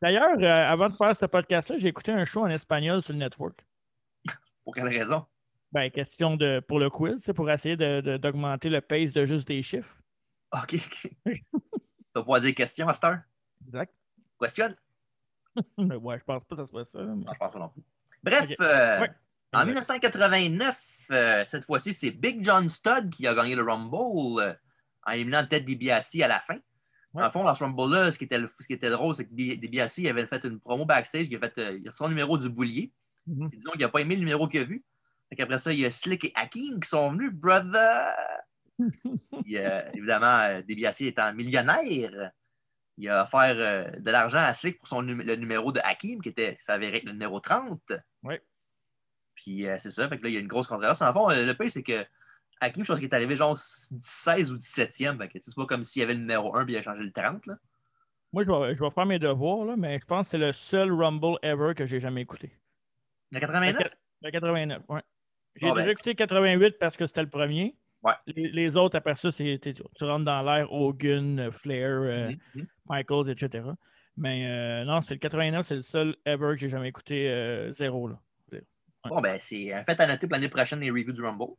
D'ailleurs, 0.02 0.38
euh, 0.40 0.72
avant 0.72 0.90
de 0.90 0.96
faire 0.96 1.16
ce 1.16 1.26
podcast-là, 1.26 1.78
j'ai 1.78 1.90
écouté 1.90 2.12
un 2.12 2.24
show 2.24 2.42
en 2.42 2.50
espagnol 2.50 3.02
sur 3.02 3.14
le 3.14 3.20
network. 3.20 3.66
Pour 4.64 4.74
quelle 4.74 4.88
raison? 4.88 5.26
Ben, 5.72 5.90
question 5.92 6.38
de 6.38 6.62
pour 6.66 6.80
le 6.80 6.90
quiz, 6.90 7.22
c'est 7.22 7.34
pour 7.34 7.52
essayer 7.52 7.76
d'augmenter 7.76 8.70
le 8.70 8.80
pace 8.80 9.12
de 9.12 9.26
juste 9.26 9.48
des 9.48 9.62
chiffres. 9.62 9.98
OK, 10.54 10.76
OK. 10.76 11.12
tu 12.18 12.20
vas 12.20 12.24
pouvoir 12.24 12.42
dire 12.42 12.56
question, 12.56 12.86
Master? 12.86 13.22
Exact. 13.66 13.94
Question? 14.42 14.74
ouais, 15.78 16.20
je 16.20 16.24
pense 16.24 16.44
pas 16.44 16.56
que 16.56 16.62
ça 16.62 16.68
soit 16.68 16.86
ça. 16.86 17.04
Non, 17.04 17.26
je 17.32 17.38
pense 17.38 17.52
pas 17.52 17.60
non 17.60 17.70
plus. 17.70 17.84
Bref, 18.24 18.50
euh, 18.60 19.08
en 19.54 19.66
1989, 19.66 21.08
euh, 21.12 21.44
cette 21.46 21.66
fois-ci, 21.66 21.94
c'est 21.94 22.12
Big 22.12 22.44
John 22.44 22.68
Studd 22.68 23.10
qui 23.10 23.28
a 23.28 23.34
gagné 23.34 23.56
le 23.56 23.64
Rumble 23.64 24.42
euh, 24.42 24.54
en 25.06 25.12
éliminant 25.12 25.46
Ted 25.46 25.66
DiBiase 25.66 26.22
à 26.22 26.28
la 26.28 26.40
fin. 26.40 26.58
En 27.14 27.32
fond, 27.32 27.44
dans 27.44 27.56
ce 27.56 27.64
Rumble-là, 27.64 28.12
ce, 28.12 28.18
qui 28.18 28.26
était, 28.26 28.40
ce 28.60 28.68
qui 28.68 28.74
était 28.74 28.90
drôle, 28.90 29.16
c'est 29.16 29.26
que 29.26 29.34
DiBiase 29.34 30.00
avait 30.08 30.28
fait 30.28 30.44
une 30.44 30.60
promo 30.60 30.86
backstage, 30.86 31.28
il 31.30 31.36
a 31.36 31.40
fait 31.40 31.78
il 31.78 31.88
a 31.88 31.92
son 31.92 32.10
numéro 32.10 32.38
du 32.38 32.50
boulier. 32.50 32.94
Mm-hmm. 33.28 33.50
Disons 33.50 33.72
qu'il 33.72 33.82
n'a 33.82 33.90
pas 33.90 34.02
aimé 34.02 34.16
le 34.16 34.20
numéro 34.20 34.48
qu'il 34.48 34.62
a 34.62 34.66
vu. 34.66 34.84
Après 35.38 35.58
ça, 35.58 35.74
il 35.74 35.80
y 35.80 35.86
a 35.86 35.90
Slick 35.90 36.26
et 36.26 36.32
Hakim 36.36 36.80
qui 36.80 36.88
sont 36.88 37.12
venus, 37.12 37.32
brother! 37.34 38.14
Évidemment, 39.46 40.62
DiBiase 40.62 41.02
étant 41.02 41.34
millionnaire, 41.34 42.32
il 42.98 43.10
a 43.10 43.24
offert 43.24 43.56
euh, 43.58 43.92
de 44.00 44.12
l'argent 44.12 44.40
à 44.40 44.54
Slick 44.54 44.80
pour 44.80 44.88
son 44.88 45.02
le 45.02 45.36
numéro 45.36 45.72
de 45.72 45.80
Hakim, 45.84 46.22
qui 46.22 46.30
était 46.30 46.56
s'avérait 46.58 46.98
être 46.98 47.06
le 47.06 47.12
numéro 47.12 47.40
30. 47.40 47.94
Oui. 48.24 48.36
Puis 49.36 49.68
euh, 49.68 49.78
c'est 49.78 49.92
ça, 49.92 50.10
fait 50.10 50.18
que 50.18 50.24
là, 50.24 50.30
il 50.30 50.34
y 50.34 50.38
a 50.38 50.40
une 50.40 50.48
grosse 50.48 50.68
controverse. 50.68 51.02
En 51.02 51.14
fond, 51.14 51.30
euh, 51.30 51.46
le 51.46 51.54
pire, 51.54 51.72
c'est 51.72 51.84
que 51.84 52.06
Hakim, 52.60 52.84
je 52.84 52.92
pense 52.92 53.00
qu'il 53.00 53.08
est 53.08 53.14
arrivé 53.14 53.36
genre 53.36 53.56
16 53.56 54.52
ou 54.52 54.56
17e. 54.56 55.18
Fait 55.20 55.28
que 55.28 55.38
c'est 55.40 55.56
pas 55.56 55.66
comme 55.68 55.84
s'il 55.84 56.00
y 56.00 56.04
avait 56.04 56.16
le 56.16 56.22
numéro 56.22 56.56
1 56.56 56.66
puis 56.66 56.74
il 56.74 56.78
a 56.78 56.82
changé 56.82 57.04
le 57.04 57.12
30. 57.12 57.46
Là. 57.46 57.56
Moi, 58.34 58.44
je 58.44 58.52
vais, 58.52 58.74
je 58.74 58.84
vais, 58.84 58.90
faire 58.90 59.06
mes 59.06 59.20
devoirs, 59.20 59.64
là, 59.64 59.76
mais 59.78 60.00
je 60.00 60.06
pense 60.06 60.28
que 60.28 60.32
c'est 60.32 60.38
le 60.38 60.52
seul 60.52 60.92
Rumble 60.92 61.38
ever 61.44 61.74
que 61.76 61.86
j'ai 61.86 62.00
jamais 62.00 62.22
écouté. 62.22 62.52
Le 63.32 63.40
89? 63.40 63.88
Le 64.24 64.32
89, 64.32 64.84
oui. 64.90 65.00
J'ai 65.56 65.68
déjà 65.68 65.76
ben. 65.76 65.90
écouté 65.90 66.16
88 66.16 66.78
parce 66.80 66.98
que 66.98 67.06
c'était 67.06 67.22
le 67.22 67.30
premier. 67.30 67.76
Les, 68.28 68.76
autres, 68.78 68.96
après 68.96 69.16
ça, 69.16 69.32
c'est 69.32 69.60
tu, 69.60 70.04
rentres 70.04 70.26
dans 70.26 70.42
l'air 70.42 70.72
Hogan, 70.72 71.52
Flair, 71.52 71.90
euh, 71.90 72.30
mm-hmm, 72.30 72.40
mm-hmm. 72.56 72.68
Michaels, 72.90 73.30
etc. 73.30 73.70
Mais 74.16 74.48
euh, 74.48 74.86
non, 74.86 75.02
c'est 75.02 75.16
le 75.16 75.20
89, 75.20 75.66
c'est 75.66 75.76
le 75.76 75.82
seul 75.82 76.16
ever 76.26 76.54
que 76.54 76.58
j'ai 76.58 76.70
jamais 76.70 76.90
écouté 76.90 77.30
euh, 77.30 77.72
zéro. 77.72 78.08
Là. 78.08 78.20
Bon, 79.06 79.22
ben, 79.22 79.38
c'est 79.40 79.74
un 79.74 79.84
fait 79.84 80.00
à 80.02 80.08
noter 80.08 80.28
pour 80.28 80.36
l'année 80.36 80.50
prochaine 80.50 80.80
les 80.80 80.90
reviews 80.90 81.14
du 81.14 81.22
Rumble. 81.22 81.54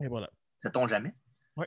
Et 0.00 0.06
voilà. 0.06 0.30
Ça 0.56 0.70
tombe 0.70 0.88
jamais? 0.88 1.12
Oui. 1.56 1.66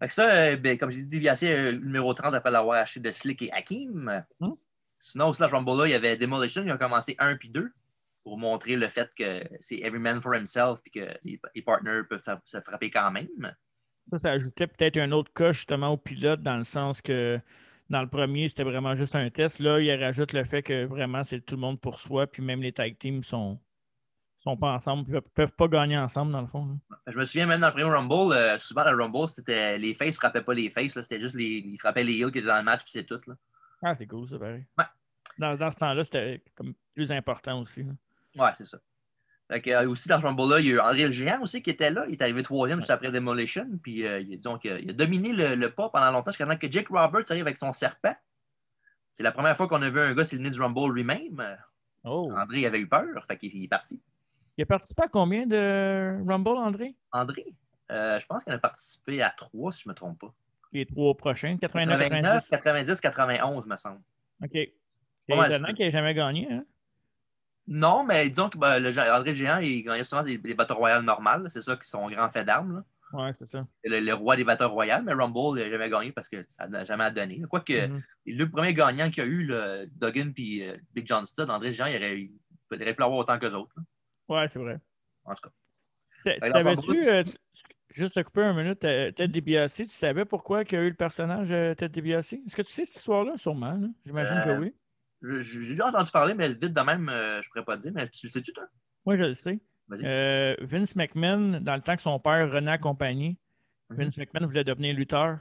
Fait 0.00 0.08
que 0.08 0.12
ça, 0.12 0.56
ben, 0.56 0.76
comme 0.76 0.90
j'ai 0.90 1.02
dit, 1.02 1.08
déviassé 1.08 1.72
numéro 1.72 2.12
30 2.12 2.34
après 2.34 2.50
l'avoir 2.50 2.80
acheté 2.80 3.00
de 3.00 3.10
Slick 3.10 3.42
et 3.42 3.52
Hakim. 3.52 4.24
Hum? 4.40 4.56
Sinon, 4.98 5.28
au 5.28 5.34
Slash 5.34 5.50
Rumble, 5.50 5.78
là, 5.78 5.86
il 5.86 5.92
y 5.92 5.94
avait 5.94 6.16
Demolition 6.16 6.62
qui 6.62 6.70
a 6.70 6.76
commencé 6.76 7.16
1 7.18 7.36
puis 7.36 7.48
2 7.48 7.72
pour 8.30 8.38
montrer 8.38 8.76
le 8.76 8.86
fait 8.86 9.10
que 9.18 9.42
c'est 9.58 9.80
every 9.80 9.98
man 9.98 10.22
for 10.22 10.36
himself 10.36 10.78
et 10.86 10.90
que 10.90 11.18
les, 11.24 11.62
partners 11.62 12.02
peuvent 12.08 12.22
se 12.44 12.60
frapper 12.60 12.88
quand 12.88 13.10
même. 13.10 13.26
Ça, 14.12 14.18
ça 14.18 14.30
ajoutait 14.30 14.68
peut-être 14.68 14.98
un 14.98 15.10
autre 15.10 15.32
cas 15.32 15.50
justement 15.50 15.88
au 15.88 15.96
pilote 15.96 16.40
dans 16.40 16.56
le 16.56 16.62
sens 16.62 17.02
que 17.02 17.40
dans 17.88 18.02
le 18.02 18.08
premier, 18.08 18.48
c'était 18.48 18.62
vraiment 18.62 18.94
juste 18.94 19.16
un 19.16 19.28
test. 19.30 19.58
Là, 19.58 19.80
il 19.80 19.92
rajoute 20.00 20.32
le 20.32 20.44
fait 20.44 20.62
que 20.62 20.84
vraiment 20.84 21.24
c'est 21.24 21.40
tout 21.40 21.56
le 21.56 21.60
monde 21.60 21.80
pour 21.80 21.98
soi, 21.98 22.28
puis 22.28 22.40
même 22.40 22.62
les 22.62 22.72
tag 22.72 22.96
teams 22.98 23.24
sont, 23.24 23.58
sont 24.38 24.56
pas 24.56 24.74
ensemble, 24.74 25.10
ne 25.10 25.18
peuvent 25.18 25.50
pas 25.50 25.66
gagner 25.66 25.98
ensemble 25.98 26.30
dans 26.30 26.42
le 26.42 26.46
fond. 26.46 26.78
Je 27.08 27.18
me 27.18 27.24
souviens 27.24 27.46
même 27.46 27.60
dans 27.60 27.66
le 27.66 27.72
premier 27.72 27.90
Rumble, 27.90 28.32
euh, 28.32 28.58
souvent 28.58 28.84
le 28.88 28.96
Rumble, 28.96 29.28
c'était 29.28 29.76
les 29.76 29.94
faces 29.94 30.14
frappaient 30.14 30.42
pas 30.42 30.54
les 30.54 30.70
faces, 30.70 30.92
c'était 30.92 31.20
juste 31.20 31.34
les 31.34 31.64
ils 31.66 31.78
frappaient 31.78 32.04
les 32.04 32.16
heels 32.16 32.30
qui 32.30 32.38
étaient 32.38 32.46
dans 32.46 32.58
le 32.58 32.62
match, 32.62 32.82
puis 32.84 32.92
c'est 32.92 33.02
tout. 33.02 33.18
Là. 33.26 33.34
Ah, 33.82 33.96
c'est 33.96 34.06
cool 34.06 34.28
ça, 34.28 34.38
pareil. 34.38 34.64
Ouais. 34.78 34.84
Dans, 35.36 35.56
dans 35.56 35.70
ce 35.72 35.78
temps-là, 35.80 36.04
c'était 36.04 36.44
comme 36.54 36.74
plus 36.94 37.10
important 37.10 37.60
aussi. 37.60 37.84
Ouais, 38.36 38.50
c'est 38.54 38.64
ça. 38.64 38.78
Fait 39.50 39.60
que, 39.60 39.70
euh, 39.70 39.88
aussi 39.88 40.08
dans 40.08 40.20
ce 40.20 40.26
Rumble-là, 40.26 40.60
il 40.60 40.66
y 40.66 40.70
a 40.70 40.74
eu 40.74 40.80
André 40.80 41.04
le 41.06 41.10
Géant 41.10 41.42
aussi 41.42 41.60
qui 41.60 41.70
était 41.70 41.90
là. 41.90 42.04
Il 42.06 42.12
est 42.12 42.22
arrivé 42.22 42.42
troisième 42.42 42.78
juste 42.78 42.90
après 42.90 43.10
Demolition. 43.10 43.66
Puis 43.82 44.06
euh, 44.06 44.22
donc, 44.38 44.64
il 44.64 44.90
a 44.90 44.92
dominé 44.92 45.32
le, 45.32 45.68
pas 45.68 45.88
pendant 45.88 46.12
longtemps 46.12 46.30
jusqu'à 46.30 46.46
temps 46.46 46.56
que 46.56 46.70
Jake 46.70 46.88
Roberts 46.88 47.24
arrive 47.30 47.42
avec 47.42 47.56
son 47.56 47.72
serpent. 47.72 48.14
C'est 49.12 49.24
la 49.24 49.32
première 49.32 49.56
fois 49.56 49.66
qu'on 49.66 49.82
a 49.82 49.90
vu 49.90 49.98
un 50.00 50.14
gars 50.14 50.24
s'éliminer 50.24 50.54
du 50.54 50.60
Rumble 50.60 50.92
lui-même. 50.94 51.56
Oh. 52.04 52.32
André 52.36 52.64
avait 52.64 52.78
eu 52.78 52.88
peur, 52.88 53.24
fait 53.26 53.36
qu'il 53.36 53.64
est 53.64 53.68
parti. 53.68 54.00
Il 54.56 54.62
a 54.62 54.66
participé 54.66 55.02
à 55.02 55.08
combien 55.08 55.46
de 55.46 56.16
Rumble, 56.26 56.56
André? 56.58 56.94
André? 57.12 57.46
Euh, 57.90 58.20
je 58.20 58.26
pense 58.26 58.44
qu'il 58.44 58.52
a 58.52 58.58
participé 58.58 59.20
à 59.22 59.30
trois, 59.30 59.72
si 59.72 59.82
je 59.82 59.88
ne 59.88 59.92
me 59.92 59.96
trompe 59.96 60.20
pas. 60.20 60.32
Les 60.72 60.86
trois 60.86 61.16
prochains, 61.16 61.56
89, 61.56 62.08
90. 62.08 62.48
90, 62.48 63.00
91, 63.00 63.66
me 63.66 63.76
semble. 63.76 64.00
OK. 64.42 64.50
C'est 64.52 64.70
étonnant 65.28 65.74
qu'il 65.74 65.86
n'ait 65.86 65.90
jamais 65.90 66.14
gagné. 66.14 66.48
Hein? 66.50 66.64
Non, 67.72 68.04
mais 68.04 68.28
disons 68.28 68.48
que 68.48 68.58
ben, 68.58 68.80
le, 68.80 68.90
André 68.98 69.32
Géant, 69.32 69.58
il 69.58 69.84
gagnait 69.84 70.02
souvent 70.02 70.24
des, 70.24 70.36
des 70.36 70.54
bateaux 70.54 70.74
royales 70.74 71.04
normales. 71.04 71.46
C'est 71.50 71.62
ça 71.62 71.76
qui 71.76 71.88
sont 71.88 72.10
grand 72.10 72.28
fait 72.28 72.44
d'armes. 72.44 72.82
Ouais, 73.12 73.32
c'est 73.38 73.46
ça. 73.46 73.64
Le, 73.84 74.00
le, 74.00 74.12
roi 74.12 74.34
des 74.34 74.42
bateaux 74.42 74.68
royales, 74.68 75.04
mais 75.04 75.12
Rumble, 75.12 75.58
il 75.58 75.64
n'a 75.64 75.70
jamais 75.70 75.88
gagné 75.88 76.10
parce 76.10 76.28
que 76.28 76.44
ça 76.48 76.66
n'a 76.66 76.82
jamais 76.82 77.08
donné. 77.12 77.40
Quoique, 77.48 77.72
mm-hmm. 77.72 78.02
le 78.26 78.50
premier 78.50 78.74
gagnant 78.74 79.08
qu'il 79.08 79.24
y 79.24 79.26
a 79.26 79.30
eu, 79.30 79.44
le 79.44 79.86
Duggan 79.86 80.32
et 80.36 80.68
euh, 80.68 80.76
Big 80.92 81.06
John 81.06 81.24
Studd, 81.26 81.48
André 81.48 81.72
Géant, 81.72 81.86
il 81.86 81.96
aurait, 81.96 82.20
il 82.20 82.32
aurait 82.82 82.94
pu 82.94 83.00
l'avoir 83.00 83.18
autant 83.18 83.38
qu'eux 83.38 83.54
autres. 83.54 83.74
Ouais, 84.28 84.48
c'est 84.48 84.58
vrai. 84.58 84.78
En 85.24 85.34
tout 85.34 85.48
cas. 86.24 86.50
T'avais-tu, 86.50 87.08
euh, 87.08 87.22
juste 87.90 88.14
te 88.14 88.20
couper 88.20 88.42
un 88.42 88.52
minute, 88.52 88.80
Ted 88.80 89.28
DiBiase, 89.28 89.74
tu 89.74 89.86
savais 89.86 90.24
pourquoi 90.24 90.62
il 90.62 90.72
y 90.72 90.76
a 90.76 90.80
eu 90.80 90.88
le 90.88 90.94
personnage 90.94 91.50
euh, 91.52 91.74
Ted 91.74 91.92
DiBiase? 91.92 92.32
Est-ce 92.32 92.56
que 92.56 92.62
tu 92.62 92.72
sais 92.72 92.84
cette 92.84 92.96
histoire-là, 92.96 93.36
sûrement? 93.36 93.80
J'imagine 94.04 94.42
que 94.44 94.58
oui. 94.58 94.74
J'ai 95.22 95.70
déjà 95.70 95.88
entendu 95.88 96.10
parler, 96.10 96.34
mais 96.34 96.48
vite 96.48 96.72
de 96.72 96.80
même, 96.80 97.08
euh, 97.08 97.42
je 97.42 97.48
ne 97.48 97.50
pourrais 97.50 97.64
pas 97.64 97.76
dire. 97.76 97.92
Mais 97.94 98.08
tu 98.08 98.26
le 98.26 98.30
sais-tu, 98.30 98.52
toi? 98.52 98.64
Oui, 99.04 99.16
je 99.18 99.24
le 99.24 99.34
sais. 99.34 99.60
Euh, 100.04 100.56
Vince 100.60 100.94
McMahon, 100.96 101.60
dans 101.60 101.74
le 101.74 101.82
temps 101.82 101.96
que 101.96 102.02
son 102.02 102.18
père 102.20 102.50
renait 102.50 102.70
accompagné, 102.70 103.36
mhm. 103.90 103.96
Vince 103.96 104.18
McMahon 104.18 104.46
voulait 104.46 104.64
devenir 104.64 104.94
lutteur. 104.94 105.38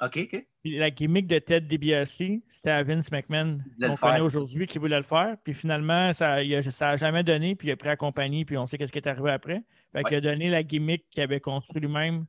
OK, 0.00 0.18
OK. 0.18 0.46
Puis 0.62 0.78
la 0.78 0.90
gimmick 0.90 1.26
de 1.26 1.38
Ted 1.38 1.66
DiBiase, 1.66 2.22
c'était 2.48 2.70
à 2.70 2.82
Vince 2.82 3.10
McMahon 3.12 3.58
qu'on 3.80 3.96
connaît 3.96 4.20
aujourd'hui 4.20 4.66
qui 4.66 4.78
voulait 4.78 4.96
le 4.96 5.04
faire. 5.04 5.36
Puis 5.44 5.54
finalement, 5.54 6.12
ça 6.12 6.42
n'a 6.42 6.96
jamais 6.96 7.22
donné. 7.22 7.54
Puis 7.54 7.68
il 7.68 7.70
a 7.72 7.76
pris 7.76 7.88
accompagné. 7.88 8.44
Puis 8.44 8.56
on 8.56 8.66
sait 8.66 8.78
qu'est-ce 8.78 8.90
qui 8.90 8.98
est 8.98 9.06
arrivé 9.06 9.30
après. 9.30 9.62
Fait 9.92 10.02
qu'il 10.02 10.16
a 10.16 10.20
donné 10.20 10.50
la 10.50 10.64
gimmick 10.64 11.08
qu'il 11.10 11.22
avait 11.22 11.40
construit 11.40 11.80
lui-même 11.80 12.24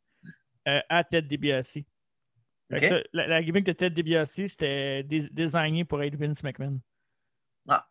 euh, 0.68 0.80
à 0.90 1.04
Ted 1.04 1.28
DiBiase 1.28 1.80
la, 3.14 3.44
gimmick 3.44 3.66
de 3.66 3.72
Ted 3.72 3.96
DiBiase, 3.96 4.32
c'était 4.32 5.04
designé 5.04 5.86
pour 5.86 6.02
être 6.04 6.16
Vince 6.16 6.44
McMahon. 6.44 6.80
Ah. 7.68 7.88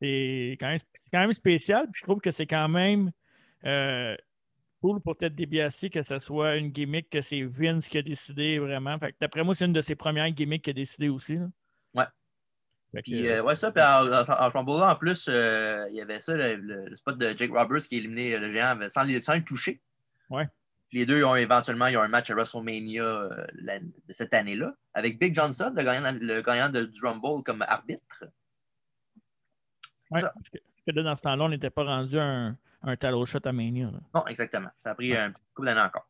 C'est 0.00 0.56
quand, 0.60 0.76
même 1.12 1.32
spécial. 1.32 1.86
Puis 1.90 2.00
je 2.00 2.04
trouve 2.04 2.20
que 2.20 2.30
c'est 2.30 2.46
quand 2.46 2.68
même 2.68 3.10
euh, 3.64 4.16
cool 4.80 5.00
pour 5.00 5.16
Ted 5.16 5.34
DiBiase 5.34 5.88
que 5.90 6.02
ce 6.02 6.18
soit 6.18 6.56
une 6.56 6.68
gimmick 6.68 7.10
que 7.10 7.20
c'est 7.20 7.42
Vince 7.42 7.88
qui 7.88 7.98
a 7.98 8.02
décidé 8.02 8.58
vraiment. 8.58 8.98
d'après 9.20 9.44
moi, 9.44 9.54
c'est 9.54 9.64
une 9.64 9.72
de 9.72 9.80
ses 9.80 9.96
premières 9.96 10.30
gimmicks 10.30 10.62
qu'il 10.62 10.72
a 10.72 10.74
décidé 10.74 11.08
aussi. 11.08 11.38
Ouais. 11.94 12.04
puis, 13.02 13.28
euh, 13.28 13.42
ouais, 13.42 13.56
ça, 13.56 13.72
puis 13.72 13.82
en, 13.82 14.10
en, 14.12 14.90
en 14.90 14.96
plus, 14.96 15.28
euh, 15.28 15.86
il 15.90 15.96
y 15.96 16.00
avait 16.00 16.20
ça, 16.20 16.34
le, 16.36 16.94
spot 16.96 17.18
de 17.18 17.36
Jake 17.36 17.50
Roberts 17.52 17.82
qui 17.82 17.96
a 17.96 17.98
éliminé 17.98 18.38
le 18.38 18.50
géant 18.50 18.78
sans, 18.88 19.06
sans 19.22 19.34
le 19.34 19.44
toucher. 19.44 19.80
Ouais 20.30 20.46
les 20.94 21.06
deux 21.06 21.24
ont 21.24 21.34
éventuellement 21.34 21.88
eu 21.88 21.96
un 21.96 22.06
match 22.06 22.30
à 22.30 22.34
WrestleMania 22.34 23.02
euh, 23.02 23.46
de 23.52 24.12
cette 24.12 24.32
année-là, 24.32 24.74
avec 24.94 25.18
Big 25.18 25.34
Johnson, 25.34 25.72
le 25.76 26.40
gagnant, 26.40 26.68
de, 26.68 26.84
du 26.84 27.04
Rumble, 27.04 27.42
comme 27.42 27.62
arbitre. 27.62 28.24
Oui, 30.10 30.20
parce 30.20 30.32
que 30.86 30.92
dans 30.92 31.16
ce 31.16 31.22
temps-là, 31.22 31.44
on 31.44 31.48
n'était 31.48 31.70
pas 31.70 31.82
rendu 31.82 32.16
un, 32.18 32.56
un 32.82 32.96
tallow 32.96 33.24
shot 33.26 33.40
à 33.44 33.52
Mania. 33.52 33.90
Non, 34.14 34.24
exactement. 34.28 34.68
Ça 34.76 34.92
a 34.92 34.94
pris 34.94 35.16
un 35.16 35.32
petit 35.32 35.42
coup 35.52 35.64
d'année 35.64 35.80
encore. 35.80 36.08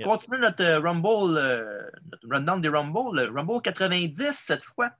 On 0.00 0.04
continue 0.04 0.38
notre 0.38 0.62
euh, 0.62 0.78
Rumble, 0.78 1.36
euh, 1.36 1.90
notre 2.12 2.28
rundown 2.30 2.60
des 2.60 2.68
Rumble, 2.68 3.20
le 3.20 3.30
Rumble 3.32 3.60
90 3.60 4.30
cette 4.32 4.62
fois. 4.62 4.92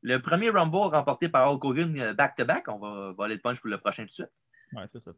Le 0.00 0.18
premier 0.18 0.50
Rumble 0.50 0.92
remporté 0.92 1.28
par 1.28 1.48
Hulk 1.52 1.64
Hogan 1.64 2.12
back-to-back. 2.14 2.66
On 2.66 2.78
va, 2.78 3.24
aller 3.24 3.36
le 3.36 3.40
punch 3.40 3.60
pour 3.60 3.70
le 3.70 3.78
prochain 3.78 4.02
tout 4.02 4.08
de 4.08 4.12
suite. 4.12 4.32
Oui, 4.72 4.82
c'est 4.90 5.00
ça. 5.00 5.12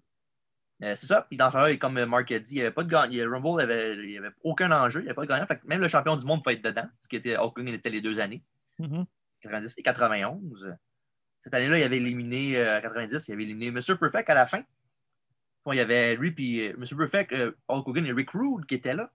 C'est 0.81 1.07
ça. 1.07 1.23
Puis 1.23 1.37
dans 1.37 1.51
ce 1.51 1.77
comme 1.77 2.05
Mark 2.05 2.31
a 2.31 2.39
dit, 2.39 2.53
il 2.53 2.55
n'y 2.57 2.61
avait 2.63 2.71
pas 2.71 2.83
de 2.83 2.91
gagnant. 2.91 3.31
Rumble, 3.31 3.63
il 4.03 4.09
n'y 4.09 4.19
avait, 4.19 4.31
aucun 4.43 4.71
enjeu, 4.71 5.01
il 5.01 5.05
n'y 5.05 5.09
avait 5.09 5.15
pas 5.15 5.23
de 5.23 5.29
gagnant. 5.29 5.47
Fait 5.47 5.59
que 5.59 5.67
même 5.67 5.81
le 5.81 5.89
champion 5.89 6.17
du 6.17 6.25
monde 6.27 6.43
peut 6.43 6.51
être 6.51 6.65
dedans, 6.65 6.89
ce 7.01 7.09
qui 7.09 7.17
était 7.17 7.37
Hulk 7.37 7.59
Hogan 7.59 7.75
était 7.75 7.91
les 7.91 8.01
deux 8.01 8.21
années. 8.21 8.43
90 8.79 8.99
mm-hmm. 9.43 9.81
et 9.81 9.83
91. 9.83 10.77
Cette 11.41 11.55
année-là, 11.55 11.79
il 11.79 11.83
avait 11.83 11.99
éliminé, 11.99 12.57
euh, 12.57 12.81
90, 12.81 13.29
il 13.29 13.33
avait 13.33 13.43
éliminé 13.45 13.71
Mr. 13.71 13.97
Perfect 13.99 14.31
à 14.31 14.35
la 14.35 14.47
fin. 14.47 14.63
Bon, 15.65 15.73
il 15.73 15.77
y 15.77 15.81
avait 15.81 16.15
lui, 16.17 16.31
puis 16.31 16.69
euh, 16.69 16.77
Mr. 16.77 16.97
Perfect, 16.97 17.33
euh, 17.33 17.53
Hulk 17.69 17.89
Hogan 17.89 18.07
et 18.07 18.13
Rick 18.13 18.31
Rude 18.33 18.67
qui 18.67 18.75
étaient 18.75 18.95
là. 18.95 19.11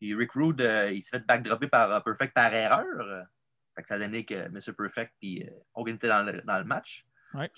Puis 0.00 0.14
Rick 0.14 0.32
Rude, 0.32 0.60
euh, 0.60 0.90
il 0.92 1.00
s'est 1.00 1.18
fait 1.18 1.26
backdropper 1.26 1.68
par 1.68 2.02
Perfect 2.02 2.34
par 2.34 2.52
erreur. 2.52 3.26
Fait 3.76 3.82
que 3.82 3.88
ça 3.88 3.98
donné 3.98 4.24
que 4.24 4.48
Mr. 4.48 4.72
Perfect 4.76 5.12
puis 5.20 5.48
Hogan 5.74 5.94
était 5.94 6.08
dans 6.08 6.22
le, 6.22 6.42
dans 6.42 6.58
le 6.58 6.64
match. 6.64 7.06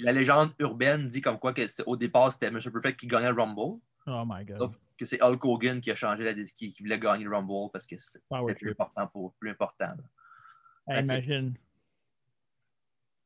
La 0.01 0.13
légende 0.13 0.53
urbaine 0.59 1.07
dit 1.07 1.21
comme 1.21 1.39
quoi 1.39 1.53
que 1.53 1.63
au 1.87 1.97
départ, 1.97 2.33
c'était 2.33 2.51
Mr. 2.51 2.71
Perfect 2.73 3.01
qui 3.01 3.07
gagnait 3.07 3.31
le 3.31 3.41
Rumble. 3.41 3.81
Oh 4.07 4.25
my 4.27 4.45
God. 4.45 4.59
Sauf 4.59 4.77
que 4.97 5.05
c'est 5.05 5.23
Hulk 5.23 5.45
Hogan 5.45 5.81
qui 5.81 5.91
a 5.91 5.95
changé 5.95 6.25
la 6.25 6.33
qui, 6.33 6.73
qui 6.73 6.83
voulait 6.83 6.99
gagner 6.99 7.25
le 7.25 7.35
Rumble 7.35 7.71
parce 7.73 7.87
que 7.87 7.97
c'est 7.99 8.21
plus 8.57 8.71
important 8.71 9.07
pour 9.09 9.35
plus 9.35 9.51
important. 9.51 9.95
imagine. 10.89 11.55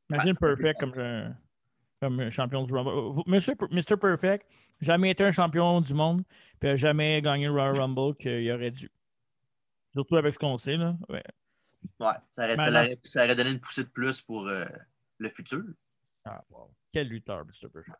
Imagine 0.09 0.35
Perfect 0.35 0.79
comme, 0.79 1.35
comme 2.01 2.31
champion 2.31 2.65
du 2.65 2.73
Rumble. 2.73 3.23
Monsieur, 3.27 3.55
Mr. 3.69 3.95
Perfect, 3.97 4.45
jamais 4.81 5.11
été 5.11 5.23
un 5.23 5.31
champion 5.31 5.79
du 5.79 5.93
monde, 5.93 6.23
puis 6.59 6.75
jamais 6.75 7.21
gagné 7.21 7.45
le 7.45 7.51
Royal 7.51 7.79
Rumble 7.79 8.15
qu'il 8.17 8.51
aurait 8.51 8.71
dû. 8.71 8.91
Surtout 9.93 10.17
avec 10.17 10.33
ce 10.33 10.39
qu'on 10.39 10.57
sait. 10.57 10.77
Là. 10.77 10.95
Ouais, 11.09 11.23
ouais 11.99 12.13
ça, 12.31 12.45
aurait, 12.45 12.97
ça, 13.03 13.25
aurait, 13.25 13.35
donné 13.35 13.51
une 13.51 13.59
poussée 13.59 13.83
de 13.83 13.89
plus 13.89 14.21
pour 14.21 14.47
euh, 14.47 14.65
le 15.17 15.29
futur. 15.29 15.63
Ah, 16.25 16.43
wow. 16.49 16.69
Quel 16.91 17.07
lutteur, 17.07 17.45
Mr. 17.45 17.69
Perfect. 17.69 17.97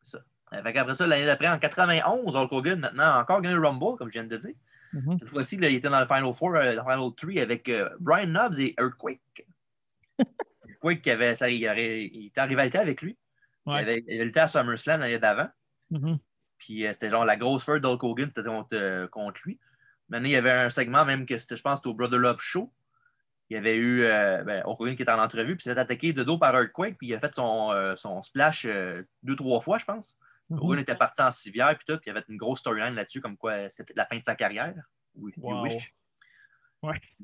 Ça. 0.00 0.18
Après 0.50 0.94
ça, 0.94 1.06
l'année 1.06 1.24
d'après, 1.24 1.48
en 1.48 1.58
91, 1.58 2.36
Hulk 2.36 2.52
Hogan, 2.52 2.80
maintenant, 2.80 3.18
encore 3.18 3.40
gagné 3.40 3.54
le 3.54 3.66
Rumble, 3.66 3.96
comme 3.96 4.08
je 4.08 4.14
viens 4.14 4.24
de 4.24 4.34
le 4.34 4.38
dire. 4.38 4.54
Mm-hmm. 4.94 5.18
Cette 5.20 5.28
fois-ci, 5.28 5.56
il 5.56 5.64
était 5.64 5.88
dans 5.88 6.00
le 6.00 6.06
Final 6.06 6.34
Four, 6.34 6.54
euh, 6.54 6.72
le 6.72 6.72
Final 6.72 7.14
3 7.16 7.40
avec 7.40 7.68
euh, 7.68 7.88
Brian 7.98 8.26
Knobs 8.26 8.58
et 8.58 8.74
Earthquake. 8.78 9.46
Earthquake, 10.18 11.02
qui 11.02 11.10
avait, 11.10 11.34
ça, 11.34 11.48
il, 11.48 11.62
il, 11.62 12.26
était 12.26 12.40
en 12.40 12.46
rivalité 12.46 12.78
avec 12.78 13.00
lui. 13.00 13.16
Il, 13.66 13.72
avait, 13.72 14.04
il, 14.06 14.14
avait, 14.14 14.24
lutté 14.24 14.40
à 14.40 14.48
SummerSlam 14.48 15.00
l'année 15.00 15.18
d'avant. 15.18 15.48
Mm-hmm. 15.90 16.18
Puis 16.58 16.86
euh, 16.86 16.92
c'était 16.92 17.08
genre 17.08 17.24
la 17.24 17.36
grosse 17.36 17.64
feur 17.64 17.80
d'Hulk 17.80 18.02
Hogan, 18.02 18.30
c'était 18.34 18.48
contre, 18.48 19.06
contre, 19.06 19.40
lui. 19.44 19.58
Maintenant, 20.10 20.28
il 20.28 20.32
y 20.32 20.36
avait 20.36 20.52
un 20.52 20.68
segment 20.68 21.06
même 21.06 21.24
que 21.24 21.38
c'était, 21.38 21.56
je 21.56 21.62
pense, 21.62 21.84
au 21.86 21.94
Brother 21.94 22.18
Love 22.18 22.40
Show. 22.40 22.70
Il 23.52 23.56
y 23.56 23.58
avait 23.58 23.76
eu 23.76 24.00
ben, 24.00 24.62
Hulk 24.64 24.80
Hogan 24.80 24.96
qui 24.96 25.02
était 25.02 25.12
en 25.12 25.22
entrevue, 25.22 25.56
puis 25.56 25.66
il 25.66 25.72
s'est 25.72 25.78
attaqué 25.78 26.14
de 26.14 26.22
dos 26.24 26.38
par 26.38 26.54
Earthquake, 26.54 26.96
puis 26.96 27.08
il 27.08 27.14
a 27.14 27.20
fait 27.20 27.34
son, 27.34 27.70
son 27.96 28.22
splash 28.22 28.66
deux, 29.22 29.36
trois 29.36 29.60
fois, 29.60 29.76
je 29.76 29.84
pense. 29.84 30.16
Hogan 30.50 30.78
était 30.78 30.94
parti 30.94 31.20
en 31.20 31.30
civière, 31.30 31.76
puis 31.76 31.84
tout, 31.86 31.98
puis 31.98 32.04
il 32.06 32.14
y 32.14 32.16
avait 32.16 32.24
une 32.30 32.38
grosse 32.38 32.60
storyline 32.60 32.94
là-dessus, 32.94 33.20
comme 33.20 33.36
quoi 33.36 33.68
c'était 33.68 33.92
la 33.94 34.06
fin 34.06 34.18
de 34.18 34.24
sa 34.24 34.34
carrière. 34.34 34.74
Oui, 35.14 35.34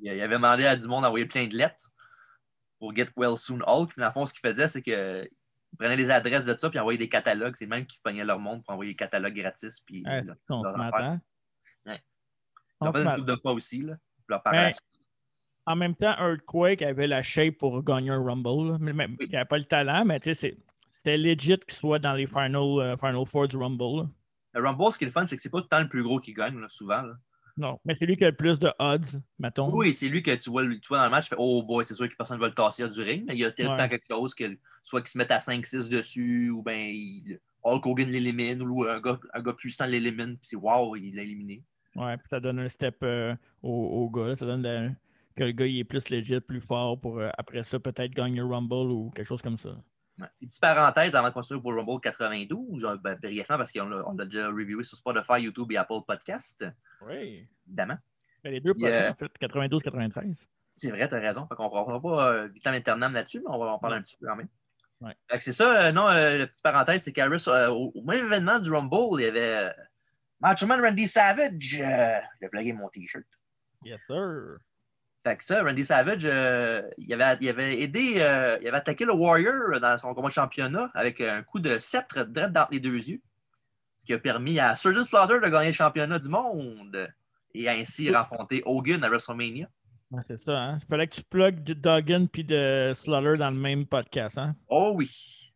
Il, 0.03 0.11
avait 0.21 0.37
demandé 0.37 0.67
à 0.67 0.77
du 0.77 0.87
monde 0.87 1.05
d'envoyer 1.05 1.25
plein 1.25 1.47
de 1.47 1.57
lettres 1.57 1.91
pour 2.79 2.95
Get 2.95 3.09
Well 3.17 3.39
Soon 3.39 3.61
Hulk. 3.67 3.91
Puis 3.91 4.01
dans 4.01 4.09
le 4.09 4.13
fond, 4.13 4.27
ce 4.27 4.35
qu'il 4.35 4.47
faisait, 4.47 4.69
c'est 4.69 4.83
qu'il 4.83 5.29
prenait 5.79 5.97
les 5.97 6.11
adresses 6.11 6.45
de 6.45 6.57
ça, 6.57 6.69
puis 6.69 6.79
envoyait 6.79 6.99
des 6.99 7.09
catalogues. 7.09 7.55
C'est 7.57 7.67
même 7.67 7.87
qu'ils 7.87 8.03
pognaient 8.03 8.25
leur 8.25 8.39
monde 8.39 8.63
pour 8.63 8.75
envoyer 8.75 8.93
des 8.93 8.97
catalogues 8.97 9.35
gratis. 9.35 9.81
Puis, 9.81 10.05
ouais, 10.05 10.23
leur, 10.23 10.37
sont 10.45 10.63
leur 10.63 10.75
ouais. 10.77 12.03
Ils 12.81 12.93
fait 12.93 13.03
une 13.03 13.15
couple 13.15 13.25
de 13.25 13.37
fois 13.37 13.53
aussi, 13.53 13.83
là, 13.83 13.97
leur 14.29 14.43
ben, 14.43 14.71
en 15.69 15.77
même 15.77 15.95
temps, 15.95 16.15
Earthquake 16.19 16.81
avait 16.81 17.07
la 17.07 17.21
shape 17.21 17.59
pour 17.59 17.83
gagner 17.83 18.11
un 18.11 18.23
Rumble. 18.23 18.79
Mais, 18.81 19.07
Il 19.21 19.31
n'avait 19.31 19.45
pas 19.45 19.59
le 19.59 19.65
talent, 19.65 20.05
mais 20.07 20.19
tu 20.19 20.35
sais, 20.35 20.57
c'était 20.91 21.19
legit 21.19 21.59
qu'il 21.59 21.75
soit 21.75 21.99
dans 21.99 22.15
les 22.15 22.27
Final, 22.27 22.95
uh, 22.95 22.97
final 22.99 23.27
Four 23.27 23.49
du 23.49 23.59
Rumble. 23.59 24.09
Le 24.55 24.63
Rumble, 24.63 24.93
ce 24.93 24.99
qui 24.99 25.05
est 25.05 25.09
le 25.09 25.13
fun, 25.13 25.27
c'est 25.27 25.37
que 25.37 25.43
c'est 25.43 25.51
pas 25.51 25.59
tout 25.59 25.65
le 25.65 25.69
temps 25.69 25.83
le 25.83 25.89
plus 25.89 26.03
gros 26.03 26.21
qui 26.21 26.33
gagne, 26.33 26.59
là, 26.59 26.69
souvent. 26.69 27.03
Là. 27.03 27.15
Non, 27.59 27.79
mais 27.85 27.95
c'est 27.95 28.07
lui 28.07 28.17
qui 28.17 28.25
a 28.25 28.31
le 28.31 28.37
plus 28.37 28.59
de 28.59 28.71
odds, 28.79 29.21
mettons. 29.39 29.71
Oui, 29.75 29.93
c'est 29.93 30.09
lui 30.09 30.23
que 30.23 30.35
tu 30.37 30.49
vois, 30.49 30.63
tu 30.67 30.89
vois 30.89 30.99
dans 30.99 31.05
le 31.05 31.11
match, 31.11 31.25
tu 31.25 31.31
fais 31.31 31.37
Oh 31.39 31.63
boy, 31.63 31.85
c'est 31.85 31.95
sûr 31.95 32.09
que 32.09 32.15
personne 32.15 32.37
ne 32.37 32.41
va 32.41 32.49
le 32.49 32.55
tasser 32.55 32.89
du 32.89 33.03
ring, 33.03 33.25
mais 33.27 33.35
il 33.35 33.41
y 33.41 33.45
a 33.45 33.49
le 33.49 33.77
temps 33.77 33.89
quelque 33.89 34.07
chose, 34.09 34.35
que, 34.35 34.45
soit 34.83 35.01
qu'il 35.01 35.11
se 35.11 35.19
mette 35.19 35.33
à 35.33 35.39
5-6 35.39 35.89
dessus, 35.89 36.51
ou 36.51 36.63
bien 36.63 36.95
Hulk 37.65 37.85
Hogan 37.85 38.09
l'élimine, 38.09 38.63
ou 38.63 38.85
un 38.85 39.01
gars, 39.01 39.19
un 39.35 39.43
gars 39.43 39.53
puissant 39.53 39.87
l'élimine, 39.87 40.37
puis 40.37 40.49
c'est 40.49 40.57
wow, 40.57 40.97
il 40.97 41.15
l'a 41.15 41.23
éliminé. 41.23 41.63
Ouais, 41.97 42.17
puis 42.17 42.29
ça 42.31 42.39
donne 42.39 42.61
un 42.61 42.69
step 42.69 42.97
euh, 43.03 43.35
au, 43.61 43.71
au, 43.71 44.11
gars, 44.11 44.37
ça 44.37 44.47
donne 44.47 44.97
que 45.39 45.45
le 45.45 45.53
gars 45.53 45.67
il 45.67 45.79
est 45.79 45.85
plus 45.85 46.11
legit, 46.11 46.41
plus 46.41 46.61
fort 46.61 47.01
pour 47.01 47.19
euh, 47.19 47.31
après 47.39 47.63
ça 47.63 47.79
peut-être 47.79 48.13
gagner 48.13 48.39
le 48.39 48.47
Rumble 48.47 48.91
ou 48.91 49.11
quelque 49.11 49.27
chose 49.27 49.43
comme 49.43 49.59
ça. 49.59 49.71
Une 50.41 50.49
petite 50.49 50.61
parenthèse 50.61 51.15
avant 51.15 51.29
de 51.29 51.33
continuer 51.33 51.61
pour 51.61 51.75
Rumble 51.75 52.01
92, 52.01 52.99
ben, 53.03 53.15
brièvement, 53.23 53.57
parce 53.57 53.71
qu'on 53.71 53.87
l'a 53.87 54.25
déjà 54.25 54.49
reviewé 54.49 54.83
sur 54.83 54.99
Spotify, 54.99 55.43
YouTube 55.43 55.71
et 55.71 55.77
Apple 55.77 56.01
Podcast. 56.07 56.67
Oui. 57.07 57.49
Évidemment. 57.67 57.99
Ben, 58.43 58.53
les 58.53 58.61
deux 58.61 58.75
euh, 58.83 59.11
en 59.11 59.15
fait, 59.15 59.31
92-93. 59.41 60.45
C'est 60.75 60.91
vrai, 60.91 61.09
tu 61.09 61.15
as 61.15 61.21
raison. 61.21 61.47
on 61.51 61.65
ne 61.65 61.69
prendra 61.69 62.01
pas 62.01 62.33
euh, 62.33 62.49
Vitam 62.49 62.75
Eternam 62.75 63.13
là-dessus, 63.13 63.41
mais 63.41 63.49
on 63.49 63.59
va 63.59 63.67
en 63.67 63.79
parler 63.79 63.97
un 63.97 64.03
petit 64.03 64.17
peu 64.17 64.27
quand 64.27 64.37
même. 64.37 64.49
Ouais. 65.01 65.15
C'est 65.39 65.53
ça, 65.53 65.83
euh, 65.83 65.93
non, 65.93 66.09
la 66.09 66.49
petite 66.49 66.63
parenthèse, 66.63 67.05
c'est 67.05 67.13
qu'au 67.13 67.93
au 67.95 68.03
même 68.03 68.27
événement 68.27 68.59
du 68.59 68.73
Rumble, 68.73 69.21
il 69.21 69.25
y 69.25 69.27
avait 69.27 69.73
Macho 70.41 70.67
Man 70.67 70.81
Randy 70.81 71.07
Savage. 71.07 71.75
il 71.75 71.83
a 71.83 72.49
blagué 72.51 72.73
mon 72.73 72.89
T-shirt. 72.89 73.27
Yes, 73.85 74.01
sir. 74.09 74.59
Fait 75.25 75.37
que 75.37 75.45
ça, 75.45 75.63
Randy 75.63 75.85
Savage, 75.85 76.25
euh, 76.25 76.83
il, 76.97 77.13
avait, 77.13 77.39
il, 77.41 77.49
avait, 77.49 77.81
aidé, 77.83 78.15
euh, 78.19 78.57
il 78.63 78.69
avait 78.69 78.79
attaqué 78.79 79.05
le 79.05 79.13
Warrior 79.13 79.81
dans 79.81 79.99
son 79.99 80.15
combat 80.15 80.29
de 80.29 80.35
championnat 80.35 80.91
avec 80.95 81.21
un 81.21 81.43
coup 81.43 81.59
de 81.59 81.79
sceptre 81.79 82.25
direct 82.25 82.53
dans 82.53 82.67
les 82.71 82.81
deux 82.81 82.95
yeux. 82.95 83.21
Ce 83.97 84.07
qui 84.07 84.13
a 84.13 84.19
permis 84.19 84.61
à 84.61 84.77
Surgeon 84.77 85.05
Slaughter 85.05 85.41
de 85.43 85.51
gagner 85.51 85.69
le 85.69 85.73
championnat 85.73 86.19
du 86.21 86.29
monde 86.29 87.09
et 87.53 87.69
ainsi 87.69 88.15
affronter 88.15 88.63
Hogan 88.65 89.03
à 89.03 89.09
WrestleMania. 89.09 89.69
c'est 90.23 90.39
ça, 90.39 90.57
hein? 90.57 90.79
Il 90.81 90.87
fallait 90.87 91.09
que 91.09 91.17
tu 91.17 91.25
plugues 91.25 91.65
de 91.65 91.75
Duggan 91.75 92.27
puis 92.27 92.45
de 92.45 92.93
Slaughter 92.95 93.39
dans 93.39 93.51
le 93.51 93.57
même 93.57 93.87
podcast, 93.87 94.39
hein? 94.39 94.55
Oh 94.69 94.93
oui! 94.95 95.53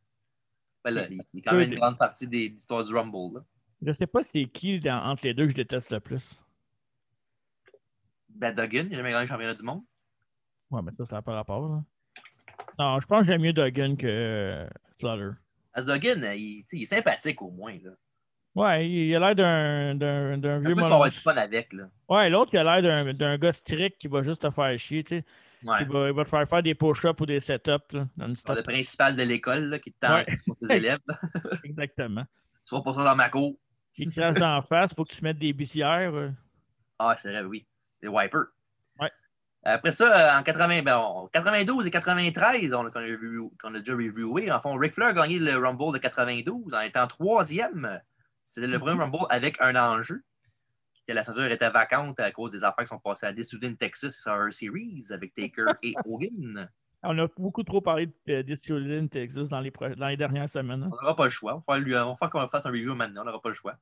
Ben 0.85 1.09
c'est 1.25 1.41
quand 1.41 1.55
même 1.55 1.73
une 1.73 1.79
grande 1.79 1.97
partie 1.97 2.27
des 2.27 2.47
histoires 2.47 2.83
du 2.83 2.93
Rumble. 2.93 3.37
Là. 3.37 3.45
Je 3.83 3.93
sais 3.93 4.09
pas 4.09 4.23
c'est 4.23 4.47
qui 4.47 4.81
entre 4.89 5.25
les 5.25 5.35
deux 5.35 5.45
que 5.45 5.51
je 5.51 5.57
déteste 5.57 5.93
le 5.93 6.01
plus. 6.01 6.42
Ben, 8.35 8.55
Duggan, 8.55 8.87
il 8.89 8.95
a 8.95 8.97
jamais 8.97 9.11
gagné 9.11 9.23
le 9.23 9.29
championnat 9.29 9.55
du 9.55 9.63
monde. 9.63 9.83
Ouais, 10.71 10.81
mais 10.83 10.93
ça, 10.93 11.05
ça 11.05 11.17
n'a 11.17 11.23
pas 11.23 11.35
rapport. 11.35 11.69
Là. 11.69 11.83
Non, 12.79 13.01
je 13.01 13.07
pense 13.07 13.27
que 13.27 13.33
j'aime 13.33 13.43
mieux 13.43 13.53
Duggan 13.53 13.97
que 13.97 14.07
euh. 14.07 15.33
Parce 15.73 15.87
que 15.87 15.93
Duggan, 15.93 16.33
il, 16.35 16.65
il, 16.73 16.83
est 16.83 16.87
sympathique 16.87 17.43
au 17.43 17.51
moins. 17.51 17.77
Là. 17.83 17.91
Ouais, 18.55 18.89
il, 18.89 19.15
a 19.15 19.19
l'air 19.19 19.35
d'un, 19.35 19.95
d'un, 19.95 20.39
d'un 20.39 20.61
vieux 20.61 20.75
vas 20.75 20.85
avoir 20.85 21.11
du 21.11 21.17
fun 21.17 21.37
avec. 21.37 21.73
Là. 21.73 21.85
Ouais, 22.09 22.31
l'autre, 22.31 22.51
il 22.53 22.59
a 22.59 22.81
l'air 22.81 22.83
d'un, 22.83 23.15
d'un 23.15 23.39
gars 23.39 23.53
strict 23.53 23.99
qui 23.99 24.09
va 24.09 24.23
juste 24.23 24.43
te 24.43 24.51
faire 24.51 24.79
chier. 24.79 25.03
Tu 25.03 25.17
sais. 25.17 25.25
Ouais. 25.65 25.85
Va, 25.85 26.09
il 26.09 26.15
va 26.15 26.25
te 26.25 26.29
faire 26.29 26.49
faire 26.49 26.63
des 26.63 26.75
push-ups 26.75 27.21
ou 27.21 27.27
des 27.27 27.41
setups. 27.41 27.93
Là, 27.93 28.07
le 28.17 28.63
principal 28.63 29.15
de 29.15 29.23
l'école 29.23 29.65
là, 29.65 29.79
qui 29.79 29.93
te 29.93 30.07
tente 30.07 30.27
ouais. 30.27 30.39
pour 30.47 30.57
tes 30.57 30.77
élèves. 30.77 30.99
Exactement. 31.65 32.25
Tu 32.67 32.75
vas 32.75 32.83
pas 32.83 32.93
ça 32.93 33.05
dans 33.05 33.17
ma 33.17 33.29
cour. 33.29 33.57
Il 33.97 34.13
te 34.13 34.21
crache 34.21 34.41
en 34.41 34.63
face 34.63 34.95
pour 34.95 35.07
que 35.07 35.15
tu 35.15 35.23
mettes 35.23 35.39
des 35.39 35.53
bissières. 35.53 36.33
Ah, 36.99 37.15
c'est 37.17 37.31
vrai, 37.31 37.43
oui 37.43 37.67
les 38.03 38.09
wipers. 38.09 38.47
Après 39.65 39.93
ça, 39.93 40.41
en 40.41 40.43
80, 40.43 40.83
ben, 40.83 41.29
92 41.33 41.87
et 41.87 41.91
93, 41.93 42.75
on, 42.75 42.85
a, 42.85 42.89
a 42.89 43.79
déjà 43.79 43.93
reviewé. 43.93 44.51
En 44.51 44.61
fond, 44.61 44.75
Ric 44.77 44.95
Flair 44.95 45.11
a 45.11 45.13
gagné 45.13 45.39
le 45.39 45.57
Rumble 45.57 45.93
de 45.93 45.99
92 45.99 46.75
en 46.75 46.81
étant 46.81 47.07
troisième. 47.07 48.01
C'était 48.45 48.67
le 48.67 48.81
premier 48.81 48.97
mm-hmm. 48.97 49.13
Rumble 49.13 49.27
avec 49.31 49.61
un 49.61 49.77
enjeu. 49.77 50.25
La 51.07 51.23
ceinture 51.23 51.45
était 51.45 51.71
vacante 51.71 52.19
à 52.21 52.31
cause 52.33 52.51
des 52.51 52.65
affaires 52.65 52.85
qui 52.85 52.89
sont 52.89 52.99
passées 52.99 53.27
à 53.27 53.33
Dissident 53.33 53.75
Texas 53.75 54.15
sur 54.21 54.53
Series 54.53 55.05
avec 55.11 55.35
Taker 55.35 55.67
et 55.83 55.95
Hogan. 56.07 56.69
On 57.05 57.19
a 57.19 57.29
beaucoup 57.37 57.63
trop 57.63 57.81
parlé 57.81 58.09
de 58.27 58.43
Dissident 58.43 59.07
Texas 59.09 59.49
dans 59.49 59.61
les, 59.61 59.71
dans 59.71 60.09
les 60.09 60.17
dernières 60.17 60.49
semaines. 60.49 60.85
Hein. 60.85 60.91
On 60.93 60.97
n'aura 61.03 61.15
pas 61.15 61.25
le 61.25 61.31
choix. 61.31 61.63
On 61.67 61.73
va 61.73 62.17
faire, 62.17 62.31
qu'on 62.31 62.49
fasse 62.49 62.67
un 62.67 62.71
review 62.71 62.95
maintenant. 62.95 63.23
On 63.23 63.25
n'aura 63.25 63.41
pas 63.41 63.51
le 63.51 63.55
choix. 63.55 63.77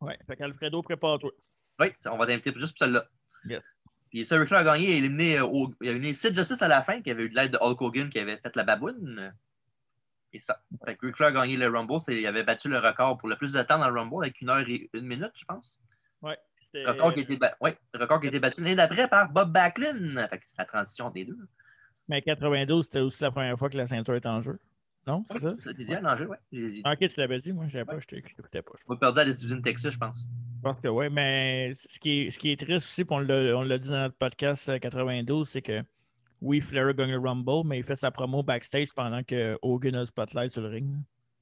Oui, 0.00 0.14
fait 0.26 0.36
qu'Alfredo, 0.36 0.82
prépare-toi. 0.82 1.30
Oui, 1.78 1.88
on 2.10 2.16
va 2.16 2.26
t'inviter 2.26 2.52
juste 2.56 2.78
pour 2.78 2.86
celle-là. 2.86 3.06
Puis 4.10 4.24
Sir 4.24 4.40
Rick 4.40 4.52
a 4.52 4.64
gagné, 4.64 4.88
il 4.88 4.92
a 4.92 4.96
éliminé, 4.96 5.38
euh, 5.38 5.66
il 5.80 5.88
a 5.88 5.90
éliminé 5.92 6.14
Sid 6.14 6.34
Justice 6.34 6.62
à 6.62 6.68
la 6.68 6.82
fin, 6.82 7.00
qui 7.00 7.10
avait 7.10 7.24
eu 7.24 7.28
de 7.30 7.36
l'aide 7.36 7.52
de 7.52 7.58
Hulk 7.60 7.80
Hogan 7.80 8.10
qui 8.10 8.18
avait 8.18 8.36
fait 8.36 8.54
la 8.56 8.64
baboune. 8.64 9.32
Et 10.32 10.38
ça. 10.38 10.62
Fait 10.84 10.96
que 10.96 11.06
Ric 11.06 11.16
Flair 11.16 11.30
a 11.30 11.32
gagné 11.32 11.56
le 11.56 11.68
Rumble, 11.68 11.98
il 12.08 12.26
avait 12.26 12.42
battu 12.42 12.68
le 12.68 12.78
record 12.78 13.18
pour 13.18 13.28
le 13.28 13.36
plus 13.36 13.52
de 13.52 13.62
temps 13.62 13.78
dans 13.78 13.88
le 13.88 13.98
Rumble 13.98 14.24
avec 14.24 14.40
une 14.40 14.50
heure 14.50 14.68
et 14.68 14.90
une 14.94 15.06
minute, 15.06 15.32
je 15.34 15.44
pense. 15.44 15.80
Ouais. 16.22 16.38
Record 16.86 17.14
qui, 17.14 17.20
était 17.20 17.38
ouais, 17.60 17.76
record 17.94 18.20
qui 18.20 18.26
a 18.26 18.28
été 18.28 18.38
battu 18.38 18.60
l'année 18.60 18.76
d'après 18.76 19.08
par 19.08 19.30
Bob 19.30 19.52
Backlund. 19.52 20.28
Fait 20.28 20.38
que 20.38 20.44
c'est 20.46 20.58
la 20.58 20.64
transition 20.64 21.10
des 21.10 21.24
deux. 21.24 21.38
Mais 22.08 22.22
92, 22.22 22.84
c'était 22.84 23.00
aussi 23.00 23.22
la 23.22 23.30
première 23.30 23.58
fois 23.58 23.70
que 23.70 23.76
la 23.76 23.86
ceinture 23.86 24.14
est 24.14 24.26
en 24.26 24.40
jeu. 24.40 24.58
Non, 25.06 25.22
c'est 25.30 25.38
ça? 25.40 25.54
Ça 25.58 25.72
dit 25.72 25.94
un 25.94 26.04
enjeu, 26.04 26.28
oui. 26.28 26.82
ok, 26.84 27.08
tu 27.08 27.20
l'avais 27.20 27.40
dit, 27.40 27.52
moi, 27.52 27.66
je 27.68 27.82
pas, 27.82 27.98
je 27.98 28.06
t'écoutais 28.06 28.62
pas. 28.62 28.72
Je 28.88 28.94
perdu 28.94 29.18
à 29.18 29.24
des 29.24 29.44
usines 29.44 29.62
Texas, 29.62 29.94
je 29.94 29.98
pense. 29.98 30.28
Je 30.56 30.62
pense 30.62 30.80
que 30.80 30.88
oui, 30.88 31.08
mais 31.10 31.72
ce 31.74 31.98
qui, 31.98 32.20
est, 32.20 32.30
ce 32.30 32.38
qui 32.38 32.52
est 32.52 32.56
triste 32.60 32.86
aussi, 32.86 33.04
puis 33.04 33.14
on 33.14 33.20
l'a 33.20 33.78
dit 33.78 33.88
dans 33.88 34.02
notre 34.02 34.16
podcast 34.16 34.78
92, 34.78 35.40
euh, 35.40 35.50
c'est 35.50 35.62
que 35.62 35.82
oui, 36.42 36.60
Flair 36.60 36.88
a 36.88 36.92
gagné 36.92 37.12
le 37.12 37.18
Rumble, 37.18 37.66
mais 37.66 37.78
il 37.78 37.84
fait 37.84 37.96
sa 37.96 38.10
promo 38.10 38.42
backstage 38.42 38.92
pendant 38.94 39.22
que 39.22 39.58
Hogan 39.62 39.94
a 39.94 40.00
le 40.00 40.06
spotlight 40.06 40.50
sur 40.50 40.62
le 40.62 40.68
ring. 40.68 40.94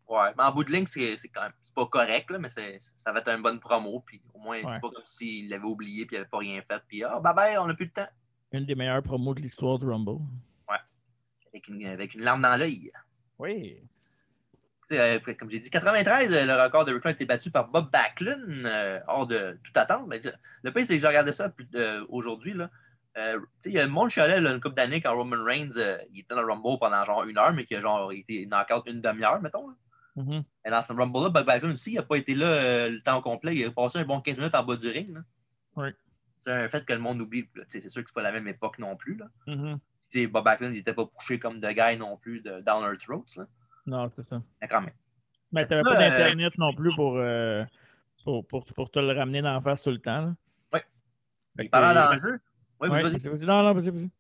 Ouais, 0.09 0.33
mais 0.37 0.45
en 0.45 0.53
bout 0.53 0.65
de 0.65 0.73
ligne, 0.73 0.87
c'est 0.87 1.17
quand 1.29 1.43
même 1.43 1.53
c'est 1.61 1.75
pas 1.75 1.87
correct, 1.87 2.31
là, 2.31 2.39
mais 2.39 2.49
ça 2.49 3.13
va 3.13 3.19
être 3.19 3.29
une 3.29 3.43
bonne 3.43 3.61
promo. 3.61 4.01
Puis 4.07 4.23
au 4.35 4.39
moins, 4.39 4.61
c'est 4.67 4.81
pas 4.81 4.91
comme 4.91 5.03
s'il 5.05 5.49
l'avait 5.51 5.65
oublié 5.65 6.07
puis 6.07 6.17
il 6.17 6.21
n'avait 6.21 6.31
pas 6.31 6.39
rien 6.39 6.63
fait. 6.63 6.83
Puis 6.89 7.05
ah, 7.05 7.21
bye 7.21 7.35
bye, 7.35 7.59
on 7.59 7.67
n'a 7.67 7.75
plus 7.75 7.87
le 7.87 7.93
temps. 7.93 8.09
Une 8.53 8.65
des 8.65 8.75
meilleures 8.75 9.03
promos 9.03 9.35
de 9.35 9.41
l'histoire 9.41 9.79
du 9.79 9.87
Rumble. 9.87 10.23
Ouais. 10.69 10.79
Avec 11.53 11.69
une, 11.69 11.87
avec 11.87 12.15
une 12.15 12.23
larme 12.23 12.41
dans 12.41 12.57
l'œil. 12.57 12.91
Oui. 13.39 13.81
Euh, 14.93 15.19
comme 15.39 15.51
j'ai 15.51 15.59
dit, 15.59 15.71
93, 15.71 16.47
le 16.47 16.63
record 16.63 16.85
de 16.85 16.93
Rick 16.93 17.07
a 17.07 17.11
été 17.11 17.27
battu 17.27 17.51
par 17.51 17.69
Bob 17.69 17.91
Backlund, 17.91 18.67
euh, 18.67 19.01
hors 19.07 19.27
de 19.27 19.59
toute 19.63 19.77
attente. 19.77 20.07
Mais, 20.09 20.21
le 20.63 20.73
pire, 20.73 20.87
c'est 20.87 20.95
que 20.95 21.01
j'ai 21.01 21.07
regardé 21.07 21.33
ça 21.33 21.53
euh, 21.75 22.07
aujourd'hui. 22.09 22.55
il 23.67 23.73
y 23.73 23.79
a 23.79 23.85
le 23.85 23.91
monde 23.91 24.11
chialait 24.11 24.39
une 24.39 24.61
couple 24.61 24.77
d'années 24.77 25.01
quand 25.01 25.15
Roman 25.15 25.43
Reigns 25.45 25.77
il 26.13 26.21
était 26.21 26.35
dans 26.35 26.43
le 26.43 26.53
Rumble 26.53 26.79
pendant 26.79 27.05
genre 27.05 27.25
une 27.25 27.39
heure, 27.39 27.53
mais 27.53 27.65
qu'il 27.65 27.77
a 27.77 27.81
genre 27.81 28.13
été 28.13 28.47
knock-out 28.47 28.85
une 28.87 29.01
demi-heure, 29.01 29.43
mettons. 29.43 29.75
Mm-hmm. 30.17 30.45
Et 30.67 30.71
dans 30.71 30.83
ce 30.83 30.93
Rumble-là, 30.93 31.29
Bob 31.29 31.47
Backlund 31.47 31.73
aussi, 31.73 31.93
il 31.93 31.97
n'a 31.97 32.03
pas 32.03 32.17
été 32.17 32.35
là 32.35 32.89
le 32.89 33.01
temps 33.03 33.21
complet. 33.21 33.57
Il 33.57 33.67
a 33.67 33.71
passé 33.71 33.99
un 33.99 34.05
bon 34.05 34.21
15 34.21 34.39
minutes 34.39 34.55
en 34.55 34.65
bas 34.65 34.77
du 34.77 34.89
ring. 34.89 35.19
Oui. 35.77 35.89
C'est 36.39 36.53
un 36.53 36.69
fait 36.69 36.85
que 36.85 36.93
le 36.93 37.01
monde 37.01 37.21
oublie. 37.21 37.49
C'est 37.69 37.87
sûr 37.89 38.03
que 38.03 38.09
c'est 38.09 38.15
pas 38.15 38.23
la 38.23 38.33
même 38.33 38.49
époque 38.49 38.79
non 38.79 38.97
plus. 38.97 39.17
Là. 39.17 39.27
Mm-hmm. 40.13 40.27
Bob 40.29 40.45
Backlund 40.45 40.73
n'était 40.73 40.95
pas 40.95 41.07
couché 41.07 41.39
comme 41.39 41.59
de 41.59 41.69
guy 41.69 41.97
non 41.97 42.17
plus 42.17 42.41
de 42.41 42.61
Down 42.61 42.85
Our 42.85 42.97
Throats. 42.99 43.37
Là. 43.37 43.47
Non, 43.87 44.11
c'est 44.15 44.23
ça. 44.23 44.43
Mais 44.61 44.69
quand 44.69 44.81
même. 44.81 44.95
Mais 45.53 45.67
tu 45.67 45.75
n'avais 45.75 45.83
pas 45.85 45.97
d'Internet 45.97 46.59
non 46.59 46.75
plus 46.75 46.93
euh, 46.99 47.65
pour, 48.25 48.47
pour, 48.47 48.65
pour, 48.65 48.91
te 48.91 48.99
le 48.99 49.17
ramener 49.17 49.41
dans 49.41 49.55
la 49.55 49.61
face 49.61 49.83
tout 49.83 49.91
le 49.91 49.99
temps. 49.99 50.35
Oui. 50.73 51.69
Parlant 51.69 52.11
d'enjeu. 52.11 52.39
Oui, 52.81 52.89
vas-y. 52.91 53.19
Vas 53.19 53.47
non, 53.47 53.63
non, 53.63 53.73
vas-y, 53.73 53.91
vas-y. 53.91 54.11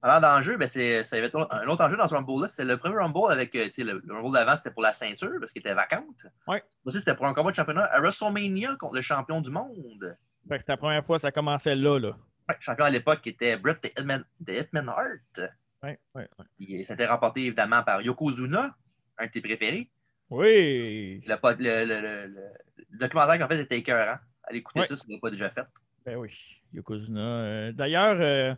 Parlant 0.00 0.20
d'enjeu, 0.20 0.58
ben 0.58 0.68
ça 0.68 0.82
y 0.82 0.94
avait 1.12 1.34
un 1.34 1.66
autre 1.68 1.82
enjeu 1.82 1.96
dans 1.96 2.06
ce 2.06 2.14
Rumble-là. 2.14 2.48
C'était 2.48 2.66
le 2.66 2.76
premier 2.76 2.96
Rumble 2.96 3.32
avec. 3.32 3.54
Euh, 3.54 3.68
le, 3.78 4.02
le 4.04 4.14
Rumble 4.14 4.32
d'avant, 4.32 4.54
c'était 4.54 4.70
pour 4.70 4.82
la 4.82 4.92
ceinture 4.92 5.32
parce 5.40 5.52
qu'il 5.52 5.60
était 5.60 5.72
vacante. 5.72 6.26
Oui. 6.46 6.58
Aussi, 6.84 6.98
c'était 6.98 7.14
pour 7.14 7.26
un 7.26 7.32
combat 7.32 7.50
de 7.50 7.56
championnat 7.56 7.84
à 7.84 8.00
WrestleMania 8.00 8.76
contre 8.76 8.96
le 8.96 9.00
champion 9.00 9.40
du 9.40 9.50
monde. 9.50 10.16
Fait 10.46 10.56
que 10.56 10.60
c'était 10.60 10.72
la 10.72 10.76
première 10.76 11.04
fois 11.06 11.16
que 11.16 11.22
ça 11.22 11.32
commençait 11.32 11.74
là. 11.74 11.98
là. 11.98 12.16
Champion 12.60 12.84
à 12.84 12.90
l'époque 12.90 13.26
était 13.26 13.56
Bret 13.56 13.78
de 13.82 13.88
Hitman, 13.88 14.24
Hitman 14.46 14.88
Hart. 14.88 15.50
Oui, 15.82 15.90
oui, 16.14 16.22
oui. 16.58 16.84
C'était 16.84 17.06
remporté 17.06 17.42
évidemment 17.42 17.82
par 17.82 18.00
Yokozuna, 18.00 18.76
un 19.18 19.26
de 19.26 19.30
tes 19.30 19.40
préférés. 19.40 19.90
Oui. 20.30 21.22
Le, 21.26 21.36
le, 21.58 21.84
le, 21.84 22.26
le 22.28 22.98
documentaire 22.98 23.38
qu'en 23.38 23.48
fait 23.48 23.60
était 23.60 23.78
écœurant. 23.78 24.18
Allez 24.44 24.58
écouter 24.58 24.84
ça 24.86 24.96
si 24.96 25.06
vous 25.06 25.18
pas 25.18 25.30
déjà 25.30 25.50
fait. 25.50 25.64
Ben 26.04 26.16
oui, 26.16 26.60
Yokozuna. 26.72 27.20
Euh, 27.20 27.72
d'ailleurs, 27.72 28.16
euh, 28.20 28.54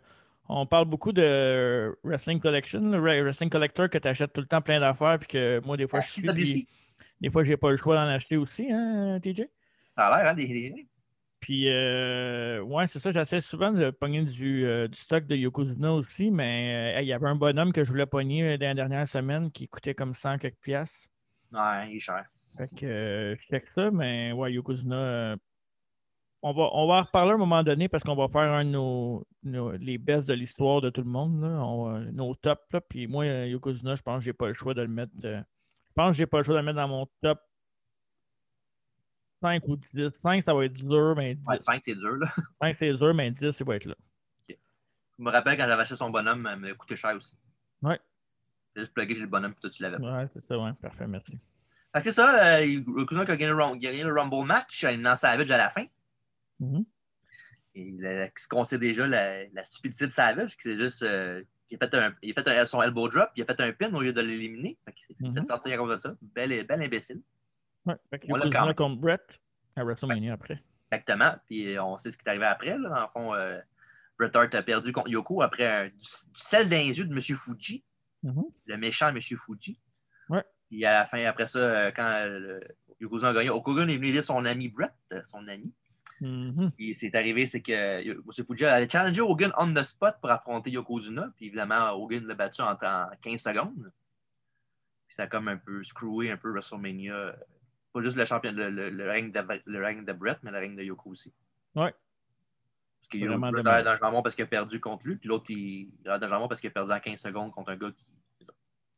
on 0.49 0.65
parle 0.65 0.85
beaucoup 0.85 1.13
de 1.13 1.97
Wrestling 2.03 2.39
Collection, 2.39 2.81
le 2.81 2.99
Wrestling 2.99 3.49
Collector 3.49 3.89
que 3.89 3.97
tu 3.97 4.07
achètes 4.07 4.33
tout 4.33 4.41
le 4.41 4.47
temps 4.47 4.61
plein 4.61 4.79
d'affaires, 4.79 5.17
puis 5.19 5.27
que 5.27 5.61
moi, 5.65 5.77
des 5.77 5.87
fois, 5.87 5.99
je 6.01 6.07
ah, 6.27 6.33
suis. 6.33 6.67
des 7.21 7.29
fois, 7.29 7.43
j'ai 7.43 7.57
pas 7.57 7.71
le 7.71 7.77
choix 7.77 7.95
d'en 7.95 8.09
acheter 8.09 8.37
aussi, 8.37 8.69
hein, 8.71 9.19
TJ? 9.21 9.43
Ça 9.95 10.07
a 10.07 10.17
l'air, 10.17 10.31
hein, 10.31 10.33
des. 10.33 10.87
Puis, 11.47 11.69
euh, 11.69 12.59
ouais, 12.59 12.87
c'est 12.87 12.99
ça, 12.99 13.13
j'essaie 13.13 13.39
souvent 13.39 13.71
de 13.71 13.89
pogner 13.89 14.23
du, 14.23 14.65
du, 14.89 14.97
stock 14.97 15.25
de 15.27 15.35
Yokozuna 15.37 15.93
aussi, 15.93 16.29
mais 16.29 17.01
il 17.01 17.07
y 17.07 17.13
avait 17.13 17.27
un 17.27 17.35
bonhomme 17.35 17.71
que 17.71 17.85
je 17.85 17.89
voulais 17.89 18.05
pogner 18.05 18.57
dans 18.57 18.65
la 18.65 18.73
dernière 18.73 19.07
semaine 19.07 19.49
qui 19.49 19.69
coûtait 19.69 19.95
comme 19.95 20.13
100 20.13 20.39
quelques 20.39 20.59
piastres. 20.59 21.07
Ouais, 21.53 21.89
il 21.89 21.95
est 21.95 21.99
cher. 21.99 22.25
Fait 22.57 22.67
que 22.75 22.85
euh, 22.85 23.35
je 23.37 23.41
check 23.43 23.65
ça, 23.73 23.89
mais 23.91 24.33
ouais, 24.33 24.51
Yokozuna. 24.51 24.95
Euh, 24.97 25.35
on, 26.41 26.51
va, 26.51 26.69
on 26.73 26.85
va 26.85 26.95
en 26.95 27.03
reparler 27.03 27.31
à 27.31 27.35
un 27.35 27.37
moment 27.37 27.63
donné 27.63 27.87
parce 27.87 28.03
qu'on 28.03 28.15
va 28.15 28.27
faire 28.27 28.51
un 28.51 28.65
de 28.65 28.71
nos, 28.71 29.25
les 29.79 29.97
best 29.97 30.27
de 30.27 30.33
l'histoire 30.33 30.81
de 30.81 30.89
tout 30.89 31.01
le 31.01 31.09
monde. 31.09 31.41
Là. 31.41 32.01
nos 32.11 32.35
tops. 32.35 32.61
Là. 32.73 32.81
Puis 32.81 33.07
moi, 33.07 33.25
Yokozuna, 33.25 33.95
je 33.95 34.01
pense 34.01 34.19
que 34.19 34.25
j'ai 34.25 34.33
pas 34.33 34.47
le 34.47 34.53
choix 34.53 34.73
de 34.73 34.81
le 34.81 34.89
mettre. 34.89 35.13
Euh, 35.23 35.39
je 35.39 35.93
pense 35.95 36.11
que 36.11 36.17
j'ai 36.17 36.25
pas 36.25 36.37
le 36.39 36.43
choix 36.43 36.55
de 36.55 36.59
le 36.59 36.65
mettre 36.65 36.77
dans 36.77 36.89
mon 36.89 37.07
top 37.21 37.39
5 39.41 39.67
ou 39.67 39.75
10. 39.75 40.09
5, 40.21 40.43
ça 40.43 40.53
va 40.53 40.65
être 40.65 40.73
dur, 40.73 41.15
mais 41.15 41.35
10. 41.35 41.47
Ouais, 41.47 41.59
5, 41.59 41.81
c'est 41.83 41.95
dur, 41.95 42.17
là. 42.17 42.27
5, 42.61 42.75
c'est 42.79 42.93
dur, 42.93 43.13
mais 43.13 43.31
10, 43.31 43.51
ça 43.51 43.63
va 43.63 43.75
être 43.75 43.85
là. 43.85 43.95
Je 44.49 45.23
me 45.23 45.31
rappelle 45.31 45.57
quand 45.57 45.67
j'avais 45.67 45.81
acheté 45.81 45.95
son 45.95 46.11
bonhomme, 46.11 46.47
il 46.53 46.59
m'a 46.59 46.73
coûté 46.75 46.95
cher 46.95 47.15
aussi. 47.15 47.35
Ouais 47.81 47.99
juste 48.77 48.93
plugger 48.93 49.15
j'ai 49.15 49.21
le 49.21 49.27
bonhomme, 49.27 49.51
puis 49.53 49.61
toi, 49.61 49.69
tu 49.69 49.81
l'avais. 49.83 49.97
Ouais, 49.97 50.27
c'est 50.33 50.45
ça, 50.45 50.57
ouais. 50.57 50.71
Parfait, 50.81 51.07
merci. 51.07 51.39
Fait 51.93 51.99
que 51.99 52.03
c'est 52.03 52.11
ça, 52.11 52.59
euh, 52.59 53.05
cousin 53.05 53.25
qui 53.25 53.31
a 53.31 53.37
gagné 53.37 54.03
le, 54.03 54.13
Rumble 54.13 54.45
match, 54.45 54.83
il 54.83 55.01
lance 55.01 55.19
Savage 55.21 55.49
à 55.51 55.57
la 55.57 55.69
fin. 55.69 55.85
Mm 56.59 56.77
-hmm. 56.77 56.85
Et 57.75 58.31
ce 58.35 58.47
qu'on 58.47 58.63
sait 58.63 58.79
déjà, 58.79 59.07
la, 59.07 59.45
la, 59.49 59.63
stupidité 59.63 60.07
de 60.07 60.11
Savage, 60.11 60.55
c'est 60.59 60.75
juste 60.75 61.03
euh, 61.03 61.43
qu'il 61.67 61.77
a 61.79 61.87
fait, 61.87 61.95
un, 61.95 62.13
il 62.21 62.31
a 62.35 62.41
fait 62.41 62.49
un, 62.49 62.65
son 62.65 62.81
elbow 62.81 63.07
drop, 63.07 63.29
il 63.35 63.43
a 63.43 63.45
fait 63.45 63.61
un 63.61 63.71
pin 63.71 63.93
au 63.93 64.01
lieu 64.01 64.13
de 64.13 64.21
l'éliminer. 64.21 64.77
Il 64.87 64.93
s'est 64.93 65.15
mm 65.19 65.27
-hmm. 65.27 65.39
fait 65.39 65.45
sortir 65.45 65.73
à 65.73 65.77
cause 65.77 65.95
de 65.95 65.99
ça. 65.99 66.15
Bel, 66.21 66.49
bel 66.65 66.81
imbécile. 66.81 67.21
Ouais, 67.87 67.95
fait 68.09 68.19
qu'il 68.19 68.33
a 68.35 68.73
contre 68.73 68.97
Brett 68.97 69.39
à 69.75 69.83
WrestleMania 69.83 70.33
après. 70.33 70.61
Exactement. 70.91 71.33
Puis 71.45 71.79
on 71.79 71.97
sait 71.97 72.11
ce 72.11 72.17
qui 72.17 72.23
est 72.25 72.29
arrivé 72.29 72.45
après. 72.45 72.77
Là. 72.77 72.89
Dans 72.89 73.01
le 73.01 73.07
fond, 73.13 73.33
euh, 73.33 73.59
Bret 74.19 74.35
Hart 74.35 74.53
a 74.55 74.63
perdu 74.63 74.91
contre 74.91 75.09
Yoko 75.09 75.41
après 75.41 75.65
un, 75.65 75.85
du, 75.85 75.95
du 75.95 76.39
sel 76.39 76.69
dans 76.69 76.77
les 76.77 76.97
yeux 76.97 77.05
de 77.05 77.13
M. 77.13 77.21
Fuji. 77.21 77.83
Mm-hmm. 78.23 78.51
le 78.65 78.77
méchant 78.77 79.09
M. 79.09 79.21
Fuji. 79.21 79.79
Ouais. 80.29 80.43
Puis 80.69 80.83
à 80.85 80.91
la 80.91 81.05
fin, 81.05 81.23
après 81.25 81.47
ça, 81.47 81.59
euh, 81.59 81.91
quand 81.95 82.13
euh, 82.25 82.59
Yokozuna 82.99 83.29
a 83.29 83.33
gagné, 83.33 83.49
Okugun 83.49 83.87
est 83.87 83.97
venu 83.97 84.11
lire 84.11 84.23
son 84.23 84.43
ami 84.45 84.69
Brett, 84.69 84.93
euh, 85.13 85.21
son 85.23 85.47
ami. 85.47 85.73
Mm-hmm. 86.21 86.71
Puis 86.71 86.95
c'est 86.95 87.13
arrivé, 87.15 87.45
c'est 87.45 87.61
que 87.61 88.01
M. 88.01 88.45
Fuji 88.45 88.65
allait 88.65 88.89
challenger 88.89 89.21
Hogan 89.21 89.53
on 89.57 89.73
the 89.73 89.83
spot 89.83 90.15
pour 90.19 90.31
affronter 90.31 90.71
Yokozuna. 90.71 91.31
Puis 91.35 91.47
évidemment, 91.47 91.91
Hogan 91.91 92.25
l'a 92.25 92.35
battu 92.35 92.61
en, 92.61 92.75
15 92.75 93.41
secondes. 93.41 93.91
Puis 95.07 95.15
ça 95.15 95.23
a 95.23 95.27
comme 95.27 95.47
un 95.47 95.57
peu 95.57 95.83
screwé 95.83 96.31
un 96.31 96.37
peu 96.37 96.51
WrestleMania. 96.51 97.35
Pas 97.97 98.03
juste 98.03 98.15
le 98.15 98.25
champion, 98.25 98.51
le, 98.51 98.69
le, 98.69 99.09
règne, 99.09 99.31
de, 99.31 99.39
le 99.65 99.83
règne 99.83 100.05
de 100.05 100.13
Brett, 100.13 100.37
mais 100.43 100.51
le 100.51 100.59
règne 100.59 100.75
de 100.75 100.83
Yoko 100.83 101.09
aussi. 101.09 101.33
Ouais. 101.73 101.91
Parce 102.99 103.07
qu'il 103.09 103.21
y 103.21 103.27
a 103.27 103.31
un 103.31 103.39
dans 103.39 103.97
jambon 103.97 104.21
parce 104.21 104.35
qu'il 104.35 104.43
a 104.43 104.47
perdu 104.47 104.79
contre 104.79 105.07
lui, 105.07 105.15
puis 105.15 105.27
l'autre, 105.27 105.45
il 105.49 105.89
est 106.05 106.19
dans 106.19 106.27
jambon 106.27 106.47
parce 106.47 106.61
qu'il 106.61 106.69
a 106.69 106.73
perdu 106.73 106.91
en 106.91 106.99
15 106.99 107.19
secondes 107.19 107.51
contre 107.51 107.71
un 107.71 107.75
gars 107.75 107.89
qui. 107.89 108.05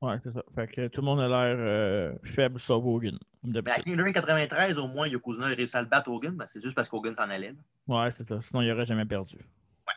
Ouais, 0.01 0.17
c'est 0.21 0.31
ça. 0.31 0.43
Fait 0.53 0.67
que 0.67 0.87
tout 0.89 0.99
le 0.99 1.05
monde 1.05 1.21
a 1.21 1.29
l'air 1.29 1.55
euh, 1.57 2.13
faible 2.25 2.59
sauf 2.59 2.83
Hogan. 2.83 3.17
Avec 3.55 3.85
Ring 3.85 4.13
93, 4.13 4.77
au 4.77 4.87
moins, 4.87 5.07
Yokozuna 5.07 5.47
a 5.47 5.49
réussi 5.51 5.77
à 5.77 5.81
le 5.81 5.87
battre 5.87 6.11
Hogan, 6.11 6.35
mais 6.37 6.45
c'est 6.47 6.61
juste 6.61 6.75
parce 6.75 6.89
qu'Hogan 6.89 7.15
s'en 7.15 7.29
allait. 7.29 7.55
Ouais, 7.87 8.11
c'est 8.11 8.25
ça. 8.25 8.41
Sinon, 8.41 8.61
il 8.63 8.67
n'aurait 8.67 8.85
jamais 8.85 9.05
perdu. 9.05 9.37
Ouais. 9.37 9.93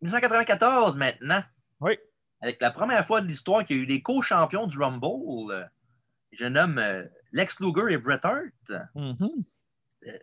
1994 0.00 0.96
maintenant. 0.96 1.44
Oui. 1.78 1.96
Avec 2.40 2.60
la 2.60 2.72
première 2.72 3.06
fois 3.06 3.20
de 3.20 3.28
l'histoire 3.28 3.64
qu'il 3.64 3.76
y 3.76 3.78
a 3.78 3.82
eu 3.84 3.86
des 3.86 4.02
co-champions 4.02 4.66
du 4.66 4.78
Rumble. 4.78 5.70
Je 6.32 6.46
nomme 6.46 6.78
euh, 6.78 7.04
Lex 7.32 7.60
Luger 7.60 7.92
et 7.92 7.98
Bret 7.98 8.20
Hart. 8.22 8.72
Mm-hmm. 8.94 9.44
Euh, 10.06 10.18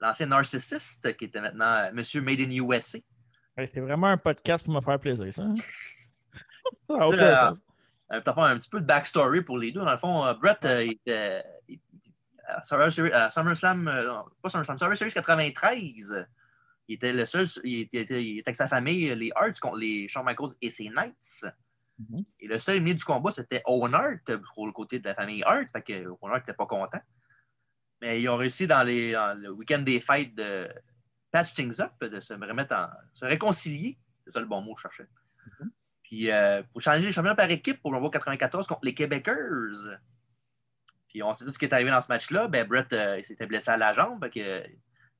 l'ancien 0.00 0.26
narcissiste 0.26 1.16
qui 1.16 1.26
était 1.26 1.40
maintenant 1.40 1.90
Monsieur 1.92 2.20
Made 2.20 2.40
in 2.40 2.50
USA. 2.50 2.98
C'était 3.58 3.80
vraiment 3.80 4.08
un 4.08 4.18
podcast 4.18 4.64
pour 4.64 4.74
me 4.74 4.80
faire 4.80 5.00
plaisir, 5.00 5.32
ça. 5.32 5.42
Hein? 5.42 5.54
ça 6.98 7.56
euh, 8.12 8.20
un 8.36 8.58
petit 8.58 8.68
peu 8.68 8.80
de 8.80 8.86
backstory 8.86 9.42
pour 9.42 9.58
les 9.58 9.72
deux. 9.72 9.80
Dans 9.80 9.90
le 9.90 9.96
fond, 9.96 10.24
euh, 10.26 10.34
Brett 10.34 10.64
euh, 10.64 10.86
était 10.86 11.42
à 12.46 12.62
SummerSlam, 12.62 13.84
pas 14.42 14.48
SummerSlam, 14.48 14.78
Survivor 14.78 14.96
Series 14.96 15.12
93. 15.12 16.26
Il 16.88 16.94
était 16.94 17.12
le 17.12 17.24
seul, 17.24 17.46
il 17.64 17.80
était, 17.80 18.40
avec 18.44 18.54
sa 18.56 18.68
famille, 18.68 19.12
les 19.14 19.32
Hearts 19.34 19.58
contre 19.60 19.78
les 19.78 20.06
Shawn 20.06 20.24
Michaels 20.24 20.54
et 20.62 20.70
ses 20.70 20.88
Knights. 20.88 21.46
Mm-hmm. 22.00 22.24
Et 22.40 22.46
le 22.48 22.58
seul 22.58 22.76
ennemi 22.76 22.94
du 22.94 23.04
combat, 23.04 23.30
c'était 23.30 23.62
Owen 23.66 23.94
Hart 23.94 24.36
pour 24.54 24.66
le 24.66 24.72
côté 24.72 24.98
de 24.98 25.04
la 25.04 25.14
famille 25.14 25.42
Hart. 25.44 25.70
Fait 25.70 25.82
que 25.82 26.06
Owen 26.06 26.32
Hart 26.32 26.40
n'était 26.40 26.54
pas 26.54 26.66
content. 26.66 27.00
Mais 28.00 28.20
ils 28.20 28.28
ont 28.28 28.36
réussi 28.36 28.66
dans, 28.66 28.82
les, 28.82 29.12
le 29.12 29.50
week-end 29.50 29.78
des 29.78 30.00
fêtes 30.00 30.34
de 30.34 30.68
patch 31.30 31.54
things 31.54 31.80
up, 31.80 31.92
de 32.00 32.20
se 32.20 32.34
remettre 32.34 32.74
en. 32.74 32.88
se 33.14 33.24
réconcilier. 33.24 33.98
C'est 34.24 34.32
ça 34.32 34.40
le 34.40 34.46
bon 34.46 34.60
mot 34.60 34.74
que 34.74 34.80
je 34.80 34.82
cherchais. 34.82 35.08
Mm-hmm. 35.46 35.68
Puis 36.02 36.30
euh, 36.30 36.62
pour 36.72 36.82
changer 36.82 37.00
les 37.00 37.12
champions 37.12 37.34
par 37.34 37.50
équipe 37.50 37.80
pour 37.80 37.92
le 37.92 38.08
94 38.08 38.66
contre 38.66 38.80
les 38.84 38.94
Québécois. 38.94 39.34
Puis 41.08 41.22
on 41.22 41.32
sait 41.32 41.44
tout 41.44 41.50
ce 41.50 41.58
qui 41.58 41.64
est 41.64 41.72
arrivé 41.72 41.90
dans 41.90 42.02
ce 42.02 42.08
match-là. 42.08 42.46
Ben, 42.48 42.66
Brett 42.66 42.92
euh, 42.92 43.22
s'était 43.22 43.46
blessé 43.46 43.70
à 43.70 43.76
la 43.76 43.92
jambe. 43.92 44.28
que, 44.28 44.62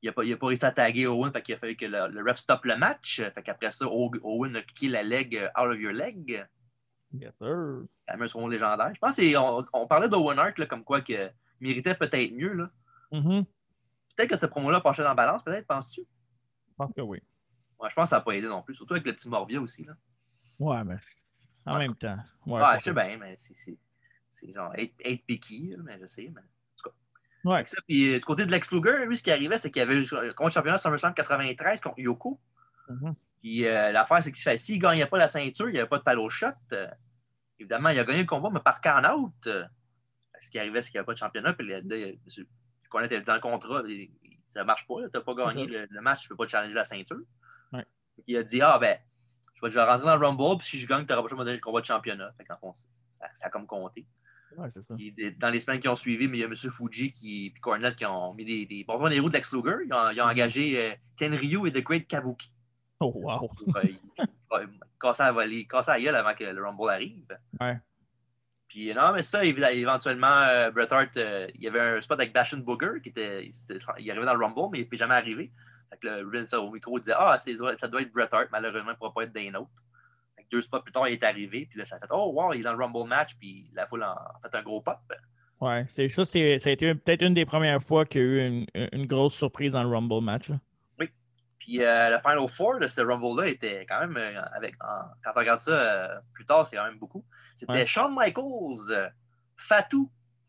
il 0.02 0.06
n'a 0.06 0.12
pas, 0.12 0.22
pas, 0.22 0.46
réussi 0.46 0.64
à 0.64 0.70
taguer 0.70 1.06
Owen. 1.06 1.32
Fait 1.32 1.42
qu'il 1.42 1.54
a 1.54 1.58
fallu 1.58 1.76
que 1.76 1.86
le, 1.86 2.22
ref 2.22 2.36
stoppe 2.36 2.66
le 2.66 2.76
match. 2.76 3.22
Fait 3.34 3.42
qu'après 3.42 3.70
ça, 3.70 3.86
Owen 3.88 4.56
a 4.56 4.62
kické 4.62 4.88
la 4.88 5.02
leg 5.02 5.36
euh, 5.36 5.48
out 5.60 5.74
of 5.74 5.80
your 5.80 5.92
leg. 5.92 6.46
Yes, 7.12 7.32
sir. 7.38 7.84
La 8.08 8.28
son 8.28 8.48
légendaire. 8.48 8.92
Je 8.94 8.98
pense 8.98 9.16
qu'on 9.16 9.64
on 9.72 9.86
parlait 9.86 10.08
d'Owen 10.08 10.38
Hart 10.38 10.66
comme 10.66 10.84
quoi 10.84 11.00
que 11.00 11.30
méritait 11.60 11.94
peut-être 11.94 12.34
mieux. 12.34 12.52
Là. 12.52 12.70
Mm-hmm. 13.12 13.44
Peut-être 14.16 14.30
que 14.30 14.36
cette 14.36 14.50
promo-là 14.50 14.80
penchait 14.80 15.02
dans 15.02 15.10
la 15.10 15.14
balance, 15.14 15.42
peut-être, 15.42 15.66
penses-tu? 15.66 16.00
Je 16.00 16.74
pense 16.76 16.92
que 16.94 17.00
oui. 17.00 17.22
Ouais, 17.78 17.90
je 17.90 17.94
pense 17.94 18.04
que 18.04 18.10
ça 18.10 18.16
n'a 18.16 18.22
pas 18.22 18.32
aidé 18.32 18.48
non 18.48 18.62
plus, 18.62 18.74
surtout 18.74 18.94
avec 18.94 19.06
le 19.06 19.12
petit 19.12 19.28
Morbia 19.28 19.60
aussi. 19.60 19.84
Là. 19.84 19.94
Ouais, 20.58 20.82
mais 20.84 20.96
en 21.66 21.78
même 21.78 21.94
temps. 21.96 22.18
Ouais, 22.46 22.62
je 22.78 22.84
sais 22.84 22.92
bien, 22.92 23.18
mais 23.18 23.36
c'est 23.38 24.52
genre 24.52 24.72
être, 24.76 25.26
picky, 25.26 25.74
mais 25.82 25.98
je 26.00 26.06
sais. 26.06 26.32
Mais... 26.34 26.40
En 26.40 26.76
tout 26.76 26.90
cas. 26.90 27.50
Ouais. 27.50 27.66
Ça, 27.66 27.76
puis, 27.86 28.14
euh, 28.14 28.18
du 28.18 28.24
côté 28.24 28.46
de 28.46 28.50
Lex 28.50 28.72
Luger, 28.72 29.04
lui, 29.06 29.16
ce 29.16 29.22
qui 29.22 29.30
arrivait, 29.30 29.58
c'est 29.58 29.70
qu'il 29.70 29.80
y 29.80 29.82
avait 29.82 29.96
le 29.96 30.32
contre 30.32 30.52
championnat 30.52 30.78
SummerSlam 30.78 31.14
93 31.14 31.80
contre 31.80 31.98
Yoko. 31.98 32.40
Mm-hmm. 32.88 33.14
Puis 33.40 33.66
euh, 33.66 33.92
l'affaire, 33.92 34.22
c'est 34.22 34.32
qu'il 34.32 34.58
s'il 34.58 34.76
ne 34.76 34.82
gagnait 34.82 35.06
pas 35.06 35.18
la 35.18 35.28
ceinture, 35.28 35.68
il 35.68 35.72
n'y 35.72 35.78
avait 35.78 35.88
pas 35.88 35.98
de 35.98 36.02
palo 36.02 36.28
shot. 36.28 36.48
Euh, 36.72 36.88
évidemment, 37.58 37.90
il 37.90 37.98
a 37.98 38.04
gagné 38.04 38.20
le 38.20 38.26
combat, 38.26 38.50
mais 38.52 38.60
par 38.60 38.80
count-out. 38.80 39.48
Ce 40.38 40.50
qui 40.50 40.58
arrivait, 40.58 40.82
c'est 40.82 40.90
qu'il 40.90 40.98
n'y 40.98 41.00
avait 41.00 41.06
pas 41.06 41.14
de 41.14 41.18
championnat. 41.18 41.54
Puis 41.54 41.66
là, 41.66 41.80
qu'on 42.90 43.00
était 43.00 43.20
dans 43.20 43.34
le 43.34 43.40
contrat, 43.40 43.82
ça 44.44 44.60
ne 44.60 44.64
marche 44.64 44.86
pas. 44.86 44.94
Tu 45.02 45.10
n'as 45.14 45.20
pas 45.20 45.34
gagné 45.34 45.66
le, 45.66 46.00
match, 46.00 46.22
tu 46.22 46.26
ne 46.26 46.28
peux 46.30 46.36
pas 46.36 46.46
te 46.46 46.50
challenger 46.50 46.74
la 46.74 46.84
ceinture. 46.84 47.20
Il 48.26 48.36
a 48.36 48.42
dit 48.42 48.62
Ah, 48.62 48.78
ben, 48.78 48.98
je 49.54 49.66
vais, 49.66 49.82
rentrer 49.82 50.06
dans 50.06 50.16
le 50.16 50.26
Rumble, 50.26 50.58
puis 50.58 50.68
si 50.68 50.78
je 50.78 50.86
gagne, 50.86 51.06
tu 51.06 51.12
n'auras 51.12 51.28
pas 51.28 51.36
donner 51.36 51.54
le 51.54 51.60
combat 51.60 51.80
de 51.80 51.86
championnat. 51.86 52.30
ça, 53.34 53.46
a 53.46 53.50
comme 53.50 53.66
compté. 53.66 54.06
dans 54.56 55.50
les 55.50 55.60
semaines 55.60 55.80
qui 55.80 55.88
ont 55.88 55.96
suivi, 55.96 56.28
mais 56.28 56.38
il 56.38 56.40
y 56.40 56.44
a 56.44 56.46
M. 56.46 56.54
Fuji 56.54 57.12
qui, 57.12 57.46
et 57.46 57.60
Cornette 57.60 57.96
qui 57.96 58.06
ont 58.06 58.34
mis 58.34 58.44
des, 58.44 58.66
des 58.66 58.84
bons 58.84 59.08
des 59.08 59.20
roues 59.20 59.28
de 59.28 59.34
Lex 59.34 59.52
Luger. 59.52 59.84
Ils 59.84 59.92
ont, 59.92 59.96
mm-hmm. 59.96 60.30
engagé 60.30 60.80
euh, 60.80 60.94
Ken 61.16 61.34
Ryu 61.34 61.66
et 61.66 61.72
The 61.72 61.82
Great 61.82 62.06
Kabuki. 62.06 62.55
Oh, 63.00 63.12
wow! 63.14 63.48
casser 65.00 65.22
à 65.22 65.32
voler, 65.32 65.66
casser 65.66 65.90
la 65.90 66.00
gueule 66.00 66.16
avant 66.16 66.34
que 66.34 66.44
le 66.44 66.64
Rumble 66.64 66.90
arrive. 66.90 67.38
Ouais. 67.60 67.78
Puis 68.68 68.92
non, 68.94 69.12
mais 69.12 69.22
ça, 69.22 69.44
éventuellement, 69.44 70.26
euh, 70.26 70.70
Bret 70.70 70.92
Hart, 70.92 71.16
euh, 71.16 71.46
il 71.54 71.62
y 71.62 71.68
avait 71.68 71.80
un 71.80 72.00
spot 72.00 72.18
avec 72.18 72.32
Bastion 72.32 72.58
Booger 72.58 73.00
qui 73.02 73.10
était, 73.10 73.50
il 73.98 74.10
arrivait 74.10 74.26
dans 74.26 74.34
le 74.34 74.44
Rumble, 74.44 74.68
mais 74.72 74.80
il 74.80 74.88
n'est 74.90 74.96
jamais 74.96 75.14
arrivé. 75.14 75.52
Fait 75.90 75.98
que 75.98 76.08
le 76.08 76.30
Vince 76.30 76.52
au 76.54 76.70
micro 76.70 76.98
disait 76.98 77.14
Ah, 77.16 77.36
ça 77.38 77.88
doit 77.88 78.02
être 78.02 78.12
Bret 78.12 78.28
Hart, 78.32 78.48
malheureusement, 78.50 78.90
il 78.90 78.94
ne 78.94 78.96
pourra 78.96 79.12
pas 79.12 79.22
être 79.22 79.32
d'un 79.32 79.54
autre. 79.54 79.84
deux 80.50 80.62
spots 80.62 80.80
plus 80.80 80.92
tard, 80.92 81.08
il 81.08 81.12
est 81.12 81.24
arrivé, 81.24 81.66
puis 81.70 81.78
là, 81.78 81.84
ça 81.84 81.96
a 81.96 82.00
fait 82.00 82.06
Oh, 82.10 82.32
wow, 82.34 82.54
il 82.54 82.60
est 82.60 82.64
dans 82.64 82.74
le 82.74 82.82
Rumble 82.82 83.08
match, 83.08 83.36
puis 83.38 83.70
la 83.72 83.86
foule 83.86 84.02
a 84.02 84.16
fait 84.42 84.56
un 84.56 84.62
gros 84.62 84.80
pop. 84.80 84.98
Ouais, 85.60 85.84
c'est 85.88 86.08
ça, 86.08 86.24
ça 86.24 86.38
a 86.38 86.70
été 86.72 86.94
peut-être 86.94 87.22
une 87.22 87.34
des 87.34 87.46
premières 87.46 87.82
fois 87.82 88.04
qu'il 88.04 88.20
y 88.20 88.24
a 88.24 88.26
eu 88.26 88.46
une, 88.46 88.66
une 88.92 89.06
grosse 89.06 89.34
surprise 89.34 89.72
dans 89.72 89.82
le 89.82 89.88
Rumble 89.88 90.22
match. 90.22 90.50
Puis 91.66 91.82
euh, 91.82 92.10
le 92.10 92.18
Final 92.18 92.48
Four 92.48 92.78
de 92.78 92.86
ce 92.86 93.00
Rumble-là 93.00 93.48
était 93.48 93.84
quand 93.88 93.98
même, 93.98 94.16
euh, 94.16 94.40
avec, 94.54 94.76
quand 94.78 95.32
on 95.34 95.40
regarde 95.40 95.58
ça 95.58 95.72
euh, 95.72 96.20
plus 96.32 96.46
tard, 96.46 96.64
c'est 96.64 96.76
quand 96.76 96.84
même 96.84 97.00
beaucoup. 97.00 97.24
C'était 97.56 97.84
Shawn 97.84 98.14
Michaels, 98.16 99.10
Fatou, 99.56 100.08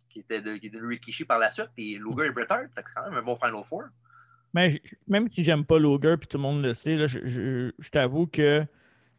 qui 0.10 0.20
était 0.20 0.42
de, 0.42 0.58
qui 0.58 0.70
de 0.70 0.80
Rikishi 0.80 1.26
par 1.26 1.40
la 1.40 1.50
suite, 1.50 1.72
puis 1.74 1.98
Luger 1.98 2.28
et 2.28 2.32
Bret 2.32 2.46
Hart. 2.48 2.68
C'est 2.76 2.84
quand 2.94 3.10
même 3.10 3.16
un 3.16 3.24
bon 3.24 3.36
Final 3.36 3.64
Four. 3.66 3.86
Mais 4.54 4.70
même 5.08 5.28
si 5.28 5.44
j'aime 5.44 5.66
pas 5.66 5.80
Luger, 5.80 6.18
puis 6.18 6.28
tout 6.28 6.38
le 6.38 6.44
monde 6.44 6.62
le 6.62 6.74
sait, 6.74 6.96
là, 6.96 7.08
je, 7.08 7.26
je, 7.26 7.72
je 7.80 7.90
t'avoue 7.90 8.28
que 8.28 8.64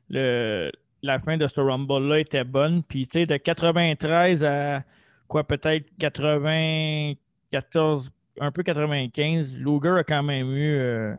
le, 0.08 0.70
la 1.02 1.18
fin 1.18 1.36
de 1.36 1.48
ce 1.48 1.58
Rumble-là 1.58 2.20
était 2.20 2.44
bonne. 2.44 2.84
Puis, 2.84 3.08
tu 3.08 3.18
sais, 3.18 3.26
de 3.26 3.36
93 3.36 4.44
à 4.44 4.84
quoi, 5.26 5.42
peut-être 5.42 5.90
94, 5.98 8.12
un 8.40 8.52
peu 8.52 8.62
95, 8.62 9.58
Luger 9.58 9.96
a 9.98 10.04
quand 10.04 10.22
même 10.22 10.52
eu 10.52 11.18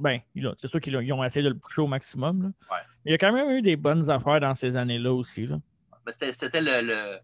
ben, 0.00 0.20
c'est 0.56 0.68
sûr 0.68 0.80
qu'ils 0.80 1.12
ont 1.12 1.24
essayé 1.24 1.44
de 1.44 1.50
le 1.50 1.58
pousser 1.58 1.80
au 1.80 1.86
maximum. 1.86 2.52
il 3.04 3.12
y 3.12 3.14
a 3.14 3.18
quand 3.18 3.32
même 3.32 3.50
eu 3.50 3.62
des 3.62 3.76
bonnes 3.76 4.08
affaires 4.10 4.40
dans 4.40 4.54
ces 4.54 4.76
années-là 4.76 5.12
aussi. 5.12 5.46
Là. 5.46 5.58
C'était 6.10 6.60
le, 6.60 7.18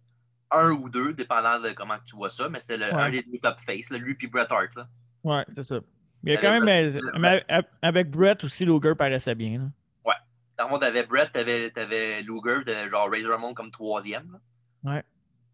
1 0.50 0.70
ou 0.72 0.88
2, 0.88 1.14
dépendant 1.14 1.60
de 1.60 1.70
comment 1.70 1.96
tu 2.04 2.14
vois 2.14 2.30
ça, 2.30 2.48
mais 2.48 2.60
c'était 2.60 2.76
le 2.76 2.94
un 2.94 3.10
des 3.10 3.22
deux 3.22 3.38
top 3.38 3.58
face, 3.60 3.90
lui 3.90 4.14
puis 4.14 4.26
Bret 4.26 4.46
Hart. 4.50 4.74
Là. 4.76 4.86
Ouais, 5.24 5.44
c'est 5.54 5.62
ça. 5.62 5.78
Il 6.24 6.32
y 6.32 6.36
a 6.36 6.40
quand 6.40 6.60
même. 6.60 6.92
Mais, 7.18 7.44
avec 7.80 8.10
Bret 8.10 8.44
aussi, 8.44 8.64
Luger 8.64 8.94
paraissait 8.94 9.34
bien. 9.34 9.58
Là. 9.58 9.64
Ouais. 10.04 10.14
Dans 10.58 10.64
le 10.64 10.70
monde, 10.70 10.80
t'avais 10.80 11.04
Bret, 11.04 11.28
t'avais 11.32 11.72
avais 11.76 12.22
Luger, 12.22 12.62
t'avais 12.64 12.88
genre 12.90 13.10
Razor 13.10 13.32
Ramon 13.32 13.54
comme 13.54 13.70
troisième. 13.70 14.38
Ouais. 14.84 15.02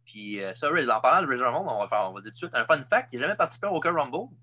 Puis 0.05 0.43
euh, 0.43 0.53
ça, 0.55 0.69
en 0.69 1.01
parlant 1.01 1.27
de 1.27 1.31
Razor 1.31 1.53
Ramon, 1.53 1.71
on 1.71 1.81
va, 1.81 1.89
faire, 1.89 2.11
on 2.11 2.15
va 2.15 2.21
dire 2.21 2.31
tout 2.31 2.35
de 2.35 2.37
suite 2.37 2.55
un 2.55 2.65
fun 2.65 2.83
fact, 2.83 3.13
il 3.13 3.21
n'a 3.21 3.27
jamais 3.27 3.37
participé 3.37 3.69
au 3.69 3.77
aucun 3.77 3.93
Rumble. 3.93 4.35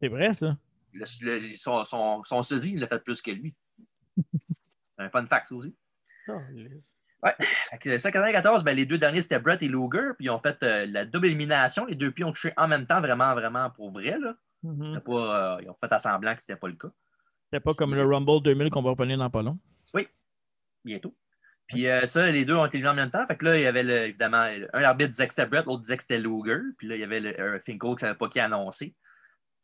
C'est 0.00 0.08
vrai, 0.08 0.32
ça 0.32 0.56
son, 1.06 1.84
son, 1.84 2.22
son 2.24 2.42
sosie, 2.42 2.72
il 2.74 2.80
l'a 2.80 2.86
fait 2.86 3.02
plus 3.02 3.22
que 3.22 3.30
lui. 3.30 3.54
un 4.98 5.10
fun 5.10 5.26
fact, 5.26 5.52
aussi. 5.52 5.74
Oh, 6.28 6.32
ouais. 7.22 7.98
194, 7.98 8.64
ben, 8.64 8.76
les 8.76 8.86
deux 8.86 8.98
derniers, 8.98 9.22
c'était 9.22 9.38
Brett 9.38 9.62
et 9.62 9.68
Luger, 9.68 10.12
puis 10.16 10.26
ils 10.26 10.30
ont 10.30 10.40
fait 10.40 10.62
euh, 10.62 10.86
la 10.86 11.04
double 11.04 11.26
élimination. 11.26 11.86
Les 11.86 11.94
deux 11.94 12.10
pieds 12.10 12.24
ont 12.24 12.32
touché 12.32 12.52
en 12.56 12.68
même 12.68 12.86
temps, 12.86 13.00
vraiment, 13.00 13.34
vraiment 13.34 13.70
pour 13.70 13.92
vrai. 13.92 14.18
Là. 14.18 14.36
Mm-hmm. 14.64 15.00
pas, 15.00 15.56
euh, 15.56 15.62
ils 15.62 15.70
ont 15.70 15.76
fait 15.80 15.92
à 15.92 15.98
semblant 15.98 16.34
que 16.34 16.42
ce 16.42 16.50
n'était 16.50 16.60
pas 16.60 16.68
le 16.68 16.74
cas. 16.74 16.88
C'était 17.44 17.60
pas 17.60 17.74
comme 17.74 17.94
le 17.94 18.04
Rumble 18.04 18.42
2000 18.42 18.70
qu'on 18.70 18.82
va 18.82 18.90
revenir 18.90 19.18
dans 19.18 19.30
pas 19.30 19.42
long. 19.42 19.58
Oui, 19.94 20.06
bientôt. 20.84 21.14
Puis 21.68 21.86
euh, 21.86 22.06
ça, 22.06 22.30
les 22.30 22.44
deux 22.44 22.54
ont 22.54 22.64
été 22.64 22.78
éliminés 22.78 22.92
en 22.92 22.96
même 22.96 23.10
temps. 23.10 23.26
Fait 23.26 23.36
que 23.36 23.44
là, 23.44 23.56
il 23.56 23.62
y 23.62 23.66
avait 23.66 24.08
évidemment 24.08 24.48
un 24.72 24.82
arbitre 24.82 25.10
disait 25.10 25.28
que 25.28 25.34
c'était 25.34 25.46
Brett, 25.46 25.66
l'autre 25.66 25.82
disait 25.82 25.96
que 25.96 26.02
c'était 26.02 26.18
Luger. 26.18 26.60
Puis 26.78 26.88
là, 26.88 26.96
il 26.96 27.00
y 27.00 27.04
avait 27.04 27.20
le, 27.20 27.60
Finkel 27.64 27.90
qui 27.90 27.94
ne 27.94 28.00
savait 28.00 28.18
pas 28.18 28.28
qui 28.28 28.40
annoncer. 28.40 28.94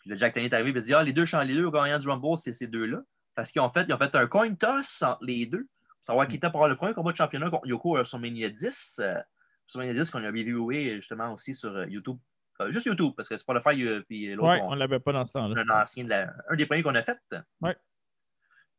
Puis 0.04 0.10
le 0.10 0.18
Jack 0.18 0.34
Tony 0.34 0.46
est 0.46 0.52
arrivé 0.52 0.70
et 0.70 0.76
a 0.76 0.80
dit 0.80 0.92
Ah, 0.92 1.02
les 1.02 1.14
deux, 1.14 1.24
les 1.24 1.54
deux 1.54 1.70
gagnants 1.70 1.98
du 1.98 2.08
Rumble, 2.08 2.36
c'est 2.36 2.52
ces 2.52 2.66
deux-là. 2.66 3.00
Parce 3.34 3.50
qu'ils 3.50 3.62
ont 3.62 3.70
fait, 3.70 3.86
ils 3.88 3.94
ont 3.94 3.98
fait 3.98 4.14
un 4.14 4.26
coin 4.26 4.54
toss 4.54 5.02
entre 5.02 5.24
les 5.24 5.46
deux 5.46 5.62
pour 5.62 6.04
savoir 6.04 6.28
qui 6.28 6.36
était 6.36 6.50
pour 6.50 6.56
avoir 6.56 6.68
le 6.68 6.76
premier 6.76 6.92
combat 6.92 7.12
de 7.12 7.16
championnat 7.16 7.48
contre 7.48 7.66
Yoko 7.66 8.04
sur 8.04 8.18
Mania 8.18 8.50
10. 8.50 9.00
Euh, 9.02 9.14
sur 9.66 9.80
Mania 9.80 9.94
10 9.94 10.10
qu'on 10.10 10.22
avait 10.22 10.42
vu 10.42 10.54
justement 10.96 11.32
aussi 11.32 11.54
sur 11.54 11.74
euh, 11.74 11.86
YouTube. 11.86 12.18
Euh, 12.60 12.70
juste 12.70 12.84
YouTube, 12.84 13.14
parce 13.16 13.30
que 13.30 13.36
c'est 13.38 13.46
pas 13.46 13.54
le 13.54 13.60
faire. 13.60 13.72
Puis 14.06 14.34
l'autre. 14.34 14.62
on 14.64 14.74
ne 14.74 14.78
l'avait 14.78 15.00
pas 15.00 15.12
dans 15.12 15.24
ce 15.24 15.32
temps-là. 15.32 15.62
Un 15.66 15.82
ancien, 15.82 16.06
un 16.10 16.56
des 16.56 16.66
premiers 16.66 16.82
qu'on 16.82 16.94
a 16.94 17.02
fait. 17.02 17.18
Oui. 17.62 17.70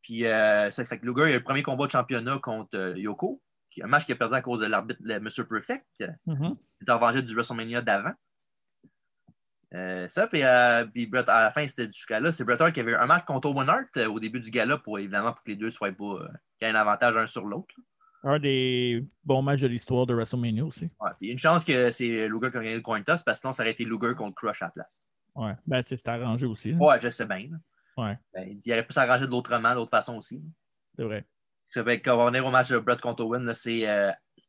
Puis 0.04 0.22
ça 0.22 0.86
fait 0.86 1.00
que 1.00 1.06
Luger 1.08 1.24
a 1.24 1.30
eu 1.30 1.34
le 1.34 1.44
premier 1.44 1.64
combat 1.64 1.88
de 1.88 1.92
championnat 1.92 2.38
contre 2.38 2.94
Yoko, 2.96 3.42
qui, 3.72 3.82
un 3.82 3.88
match 3.88 4.06
qu'il 4.06 4.14
a 4.14 4.18
perdu 4.18 4.36
à 4.36 4.44
cause 4.44 4.60
de 4.60 4.68
l'arbitre, 4.68 5.02
Mr. 5.04 5.46
Perfect. 5.50 5.88
Mm-hmm. 6.00 6.58
Il 6.80 6.84
était 6.84 6.92
en 6.92 7.12
du 7.12 7.34
WrestleMania 7.34 7.82
d'avant. 7.82 8.14
Euh, 9.74 10.08
ça, 10.08 10.28
puis, 10.28 10.44
euh, 10.44 10.86
à 11.28 11.44
la 11.44 11.52
fin 11.52 11.68
c'était 11.68 11.88
du 11.88 12.00
gala, 12.08 12.32
c'est 12.32 12.44
Bret 12.44 12.62
Hart 12.62 12.74
qui 12.74 12.80
avait 12.80 12.92
eu 12.92 12.96
un 12.96 13.08
match 13.08 13.26
contre 13.26 13.50
Owen 13.50 13.68
Hart 13.68 13.98
euh, 13.98 14.08
au 14.08 14.20
début 14.20 14.40
du 14.40 14.52
gala 14.52 14.78
pour 14.78 15.00
évidemment 15.00 15.34
pour 15.34 15.44
que 15.44 15.52
les 15.52 15.58
deux 15.58 15.70
soient 15.70 15.92
pas 15.92 16.20
qu'il 16.60 16.68
y 16.68 16.72
ait 16.72 16.74
un 16.74 16.76
avantage 16.76 17.18
un 17.18 17.26
sur 17.26 17.46
l'autre. 17.46 17.74
Un 18.24 18.40
des 18.40 19.06
bons 19.24 19.42
matchs 19.42 19.62
de 19.62 19.68
l'histoire 19.68 20.06
de 20.06 20.14
WrestleMania 20.14 20.66
aussi. 20.66 20.90
Ouais, 21.00 21.12
puis 21.20 21.32
une 21.32 21.38
chance 21.38 21.64
que 21.64 21.92
c'est 21.92 22.28
Luger 22.28 22.52
qui 22.52 22.58
a 22.58 22.62
gagné 22.62 22.76
le 22.76 22.82
coin 22.82 23.02
toss 23.02 23.24
parce 23.24 23.40
que 23.40 23.42
sinon 23.42 23.54
ça 23.54 23.64
aurait 23.64 23.72
été 23.72 23.86
Luger 23.86 24.16
contre 24.16 24.36
Crush 24.36 24.62
à 24.62 24.66
la 24.66 24.72
place. 24.72 25.02
Ouais, 25.36 25.54
ben 25.66 25.82
c'est 25.82 26.08
arrangé 26.08 26.46
aussi. 26.46 26.74
Ouais, 26.74 27.00
je 27.02 27.10
sais 27.10 27.26
bien. 27.26 27.50
Ouais. 27.98 28.18
Ben, 28.34 28.58
il 28.64 28.72
aurait 28.72 28.86
pu 28.86 28.94
s'arranger 28.94 29.26
de 29.26 29.32
l'autrement, 29.32 29.74
d'autre 29.74 29.92
façon 29.92 30.16
aussi. 30.16 30.42
C'est 30.96 31.04
vrai. 31.04 31.26
Ça 31.68 31.84
fait 31.84 32.02
qu'on 32.02 32.18
va 32.18 32.26
revenir 32.26 32.46
au 32.46 32.52
match 32.52 32.70
de 32.70 32.78
Bret 32.78 32.98
contre 32.98 33.26
Owen, 33.26 33.54
c'est 33.54 33.86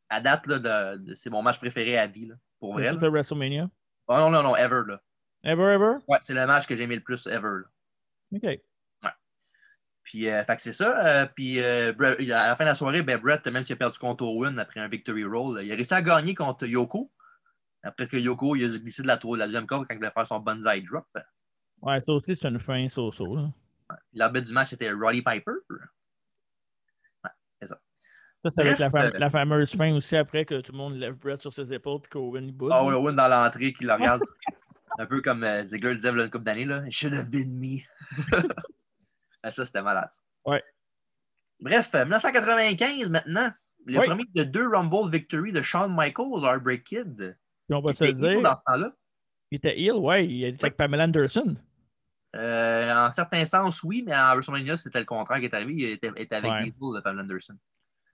à 0.09 0.21
date, 0.21 0.47
là, 0.47 0.97
de, 0.97 1.15
c'est 1.15 1.31
mon 1.31 1.43
match 1.43 1.59
préféré 1.59 1.99
à 1.99 2.07
vie. 2.07 2.27
Là, 2.27 2.35
pour 2.61 2.75
vrai. 2.75 2.91
C'est 3.01 3.09
WrestleMania? 3.09 3.69
Oh, 4.09 4.17
non, 4.17 4.31
non, 4.31 4.43
non, 4.43 4.57
ever. 4.57 4.83
Là. 4.87 5.01
Ever, 5.45 5.75
ever? 5.75 5.97
Ouais, 6.09 6.19
c'est 6.23 6.35
le 6.35 6.47
match 6.47 6.67
que 6.67 6.77
j'ai 6.77 6.85
aimé 6.85 6.97
le 6.97 7.03
plus 7.03 7.27
ever. 7.27 7.63
OK. 8.35 8.43
Ouais. 8.43 8.61
Puis, 10.03 10.29
euh, 10.29 10.45
fait 10.45 10.57
que 10.57 10.63
c'est 10.63 10.73
ça. 10.73 11.07
Euh, 11.07 11.27
puis, 11.27 11.61
euh, 11.61 11.93
à 11.93 12.49
la 12.49 12.57
fin 12.57 12.65
de 12.65 12.71
la 12.71 12.75
soirée, 12.75 13.03
ben, 13.03 13.19
Brett, 13.19 13.47
même 13.47 13.63
s'il 13.63 13.75
a 13.75 13.77
perdu 13.77 13.99
contre 13.99 14.25
Owen 14.25 14.59
après 14.59 14.81
un 14.81 14.89
victory 14.89 15.25
roll, 15.25 15.63
il 15.63 15.73
a 15.73 15.75
réussi 15.75 15.95
à 15.95 16.03
gagner 16.03 16.35
contre 16.35 16.67
Yoko. 16.67 17.11
Après 17.83 18.09
que 18.09 18.17
Yoko, 18.17 18.57
il 18.57 18.65
a 18.65 18.79
glissé 18.79 19.03
de 19.03 19.07
la 19.07 19.17
tour, 19.17 19.37
la 19.37 19.47
deuxième 19.47 19.67
corde 19.67 19.87
quand 19.87 19.95
il 19.95 19.99
voulait 19.99 20.11
faire 20.11 20.27
son 20.27 20.41
bonsai 20.41 20.81
drop. 20.83 21.07
Ouais, 21.83 22.01
ça 22.05 22.13
aussi, 22.13 22.35
c'est 22.35 22.49
une 22.49 22.59
fin 22.59 22.87
so-so. 22.89 23.37
Ouais. 23.37 23.97
L'arbitre 24.15 24.47
du 24.47 24.53
match, 24.53 24.71
c'était 24.71 24.91
Roddy 24.91 25.23
Piper. 25.23 25.53
Ouais, 25.71 27.31
c'est 27.61 27.67
ça. 27.67 27.81
Ça, 28.51 28.77
ça 28.77 28.89
va 28.89 29.07
être 29.07 29.13
la, 29.15 29.19
la, 29.19 29.31
fameuse 29.31 29.75
fin 29.75 29.95
aussi 29.95 30.17
après 30.17 30.45
que 30.45 30.61
tout 30.61 30.73
le 30.73 30.79
monde 30.79 30.95
lève 30.95 31.15
Brett 31.15 31.41
sur 31.41 31.53
ses 31.53 31.73
épaules 31.73 32.01
et 32.05 32.09
qu'Owen 32.09 32.51
bouge. 32.53 32.71
Ah 32.73 32.85
oui, 32.85 32.95
Owen 32.95 33.15
dans 33.15 33.29
l'entrée 33.29 33.73
qui 33.73 33.85
le 33.85 33.93
regarde. 33.93 34.23
Un 34.99 35.07
peu 35.07 35.21
comme 35.21 35.45
euh, 35.45 35.65
Ziggler 35.65 35.91
le 35.91 35.97
disait 35.97 36.11
il 36.11 36.17
y 36.17 36.21
a 36.21 36.25
une 36.25 36.31
couple 36.31 36.45
d'années, 36.45 36.65
là. 36.65 36.83
Should 36.91 37.15
have 37.15 37.29
been 37.29 37.59
me. 37.59 37.81
Ah, 39.43 39.53
ça, 39.53 39.65
c'était 39.65 39.83
malade. 39.83 40.11
Ouais. 40.45 40.61
Bref, 41.61 41.95
1995 41.95 43.11
maintenant. 43.11 43.53
Le 43.85 44.01
premier 44.01 44.25
de 44.35 44.43
deux 44.43 44.67
Rumble 44.67 45.09
Victory 45.09 45.53
de 45.53 45.63
Shawn 45.63 45.95
Michaels, 45.95 46.43
Heartbreak 46.43 46.83
Kid. 46.83 47.39
on 47.71 47.81
va 47.81 47.95
se 47.95 48.03
le 48.03 48.13
dire. 48.13 48.43
Dans 48.43 48.57
ce 48.57 48.63
temps-là. 48.67 48.93
Il 49.53 49.57
était 49.57 49.79
ill, 49.79 49.93
ouais. 49.93 50.27
Il 50.27 50.45
était 50.45 50.65
avec 50.65 50.77
Pamela 50.77 51.05
Anderson. 51.05 51.55
Euh, 52.35 53.07
en 53.07 53.13
certain 53.13 53.45
sens, 53.45 53.85
oui, 53.85 54.03
mais 54.05 54.17
en 54.17 54.35
WrestleMania, 54.35 54.77
c'était 54.77 54.99
le 54.99 55.05
contraire 55.05 55.39
qui 55.39 55.45
est 55.45 55.55
arrivé. 55.55 55.75
Il 55.75 55.85
était, 55.85 56.09
avec 56.09 56.51
ouais. 56.51 56.71
de 56.71 57.01
Pamela 57.01 57.23
Anderson. 57.23 57.57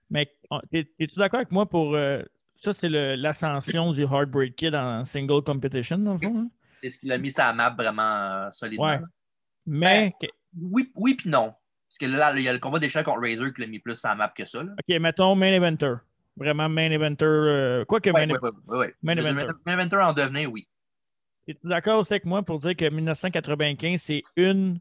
Mais 0.09 0.31
es-tu 0.71 1.17
d'accord 1.17 1.39
avec 1.39 1.51
moi 1.51 1.67
pour. 1.67 1.95
Euh, 1.95 2.21
ça, 2.55 2.73
c'est 2.73 2.89
l'ascension 2.89 3.91
du 3.91 4.03
Heartbreak 4.03 4.55
Kid 4.55 4.75
en 4.75 5.03
single 5.03 5.43
competition, 5.43 5.97
dans 5.97 6.13
le 6.13 6.19
fond? 6.19 6.39
Hein? 6.39 6.49
c'est 6.83 6.89
ce 6.89 6.99
qu'il 6.99 7.11
a 7.13 7.17
mis 7.17 7.31
sa 7.31 7.53
map 7.53 7.69
vraiment 7.69 8.01
euh, 8.01 8.51
solidement. 8.51 8.85
Ouais. 8.85 8.99
Mais. 9.65 10.13
Ben, 10.21 10.29
oui, 10.59 10.91
oui 10.95 11.15
puis 11.15 11.29
non. 11.29 11.53
Parce 11.87 11.97
que 11.99 12.05
là, 12.05 12.33
il 12.35 12.41
y 12.41 12.49
a 12.49 12.53
le 12.53 12.59
combat 12.59 12.79
d'échec 12.79 13.05
contre 13.05 13.21
Razor 13.21 13.53
qui 13.53 13.61
l'a 13.61 13.67
mis 13.67 13.79
plus 13.79 13.95
sa 13.95 14.15
map 14.15 14.33
que 14.35 14.45
ça. 14.45 14.61
OK, 14.61 14.99
mettons 14.99 15.35
main 15.35 15.53
eventer. 15.53 15.93
Vraiment 16.35 16.67
main 16.67 16.91
eventer. 16.91 17.25
Euh, 17.25 17.85
quoi 17.85 18.01
que 18.01 18.09
main, 18.09 18.27
ouais, 18.67 18.93
main 19.01 19.15
eventer. 19.15 19.53
Main 19.65 19.73
eventer 19.73 19.95
en 19.97 20.13
devenir, 20.13 20.51
oui. 20.51 20.67
Es-tu 21.47 21.67
d'accord 21.67 21.99
aussi 21.99 22.13
avec 22.13 22.25
moi 22.25 22.43
pour 22.43 22.59
dire 22.59 22.75
que 22.75 22.89
1995, 22.89 24.01
c'est 24.01 24.21
une 24.35 24.79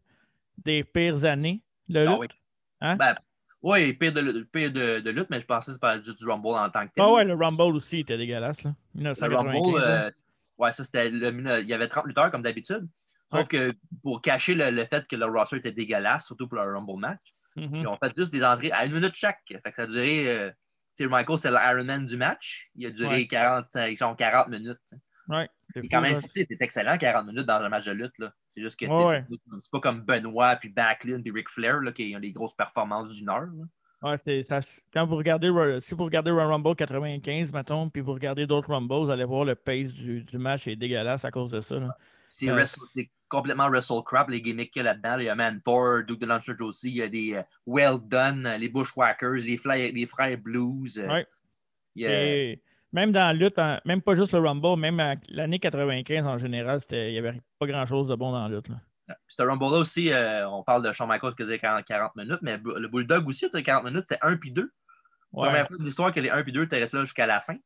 des 0.58 0.84
pires 0.84 1.24
années 1.24 1.62
ah 1.94 2.04
lutte? 2.04 2.32
Hein? 2.80 2.96
Ben, 2.96 3.14
oui, 3.62 3.92
pire, 3.92 4.12
de, 4.12 4.42
pire 4.52 4.72
de, 4.72 5.00
de, 5.00 5.10
lutte, 5.10 5.28
mais 5.30 5.40
je 5.40 5.46
pensais 5.46 5.72
que 5.72 5.78
c'était 5.80 6.02
juste 6.02 6.18
du 6.18 6.28
Rumble 6.28 6.48
en 6.48 6.68
tant 6.68 6.86
que 6.86 6.92
tel. 6.94 7.04
Ah 7.04 7.12
ouais, 7.12 7.24
le 7.24 7.34
Rumble 7.34 7.76
aussi 7.76 8.00
était 8.00 8.16
dégueulasse. 8.16 8.62
Là. 8.64 8.74
1995, 8.94 9.28
le 9.30 9.36
Rumble, 9.36 9.82
euh, 9.82 10.10
Ouais, 10.58 10.72
ça, 10.72 10.84
c'était 10.84 11.08
il 11.08 11.68
y 11.68 11.72
avait 11.72 11.88
30 11.88 12.06
lutteurs 12.06 12.30
comme 12.30 12.42
d'habitude. 12.42 12.86
Sauf 13.30 13.48
que 13.48 13.72
pour 14.02 14.20
cacher 14.20 14.54
le, 14.54 14.84
fait 14.84 15.08
que 15.08 15.16
le 15.16 15.24
roster 15.24 15.56
était 15.56 15.72
dégueulasse, 15.72 16.26
surtout 16.26 16.46
pour 16.46 16.58
le 16.58 16.70
Rumble 16.70 17.00
match, 17.00 17.34
mm-hmm. 17.56 17.80
ils 17.80 17.88
ont 17.88 17.96
fait 17.96 18.12
juste 18.16 18.32
des 18.32 18.44
entrées 18.44 18.70
à 18.72 18.84
une 18.84 18.92
minute 18.92 19.14
chaque. 19.14 19.40
Fait 19.46 19.60
que 19.62 19.74
ça 19.74 19.82
a 19.82 19.86
duré 19.86 20.52
Michael, 21.00 21.38
c'était 21.38 21.50
l'Ironman 21.50 22.04
du 22.04 22.16
match. 22.16 22.70
Il 22.76 22.86
a 22.86 22.90
duré 22.90 23.26
40, 23.26 23.66
40 23.96 24.48
minutes. 24.48 24.94
Ouais, 25.28 25.48
c'est 25.72 25.88
quand 25.88 26.00
même, 26.00 26.16
c'est 26.16 26.60
excellent 26.60 26.96
40 26.98 27.26
minutes 27.26 27.46
dans 27.46 27.60
un 27.60 27.68
match 27.68 27.86
de 27.86 27.92
lutte. 27.92 28.12
C'est 28.48 28.60
juste 28.60 28.78
que 28.78 28.86
c'est 28.86 29.70
pas 29.70 29.80
comme 29.80 30.02
Benoit, 30.02 30.56
puis 30.56 30.68
Backlund, 30.68 31.22
puis 31.22 31.32
Ric 31.32 31.48
Flair 31.48 31.80
là, 31.80 31.92
qui 31.92 32.14
ont 32.16 32.20
des 32.20 32.32
grosses 32.32 32.54
performances 32.54 33.14
d'une 33.14 33.28
heure. 33.28 33.48
Ouais, 34.02 34.42
ça, 34.42 34.58
quand 34.92 35.06
vous 35.06 35.14
regardez, 35.14 35.48
si 35.78 35.94
vous 35.94 36.04
regardez 36.04 36.32
Rumble 36.32 36.74
95, 36.74 37.52
mettons, 37.52 37.88
puis 37.88 38.02
vous 38.02 38.12
regardez 38.12 38.46
d'autres 38.46 38.70
Rumbles, 38.70 39.04
vous 39.04 39.10
allez 39.10 39.24
voir 39.24 39.44
le 39.44 39.54
pace 39.54 39.92
du, 39.92 40.24
du 40.24 40.38
match 40.38 40.66
est 40.66 40.74
dégueulasse 40.74 41.24
à 41.24 41.30
cause 41.30 41.50
de 41.50 41.60
ça. 41.60 41.76
C'est 42.28 43.10
complètement 43.28 43.68
Russell 43.68 44.02
Crap, 44.04 44.28
les 44.30 44.40
gimmicks 44.40 44.72
qu'il 44.72 44.82
y 44.82 44.86
a 44.86 44.92
là-dedans. 44.92 45.18
Il 45.18 45.24
y 45.24 45.28
a 45.28 45.34
Mantor, 45.34 46.02
Duke 46.02 46.20
de 46.20 46.26
Lancer 46.26 46.52
aussi, 46.60 46.90
il 46.90 46.96
y 46.96 47.02
a 47.02 47.08
des 47.08 47.34
euh, 47.34 47.42
Well 47.66 47.98
Done, 48.02 48.56
les 48.58 48.68
Bushwhackers, 48.68 49.34
les, 49.34 49.92
les 49.92 50.06
frères 50.06 50.38
Blues. 50.38 50.98
Euh. 50.98 51.22
Même 52.92 53.12
dans 53.12 53.20
la 53.20 53.32
lutte, 53.32 53.58
même 53.84 54.02
pas 54.02 54.14
juste 54.14 54.32
le 54.32 54.40
Rumble, 54.40 54.78
même 54.78 55.18
l'année 55.28 55.58
95 55.58 56.26
en 56.26 56.38
général, 56.38 56.80
il 56.90 57.12
n'y 57.12 57.18
avait 57.18 57.40
pas 57.58 57.66
grand-chose 57.66 58.08
de 58.08 58.14
bon 58.14 58.32
dans 58.32 58.46
la 58.46 58.54
lutte. 58.54 58.68
Là. 58.68 58.76
Ce 59.26 59.42
Rumble-là 59.42 59.78
aussi, 59.78 60.12
euh, 60.12 60.48
on 60.48 60.62
parle 60.62 60.86
de 60.86 60.92
Shawn 60.92 61.08
Michaels 61.08 61.34
qui 61.34 61.42
faisait 61.42 61.58
40, 61.58 61.84
40 61.84 62.16
minutes, 62.16 62.38
mais 62.42 62.56
le 62.56 62.88
Bulldog 62.88 63.26
aussi, 63.28 63.50
40 63.50 63.84
minutes, 63.84 64.04
c'est 64.08 64.18
1 64.22 64.36
puis 64.36 64.50
2. 64.50 64.62
Ouais. 65.32 65.48
Première 65.48 65.66
fois 65.66 65.78
de 65.78 65.82
l'histoire 65.82 66.12
que 66.12 66.20
les 66.20 66.30
1 66.30 66.42
puis 66.42 66.52
2 66.52 66.64
étaient 66.64 66.78
restés 66.78 66.96
là 66.96 67.04
jusqu'à 67.04 67.26
la 67.26 67.40
fin. 67.40 67.56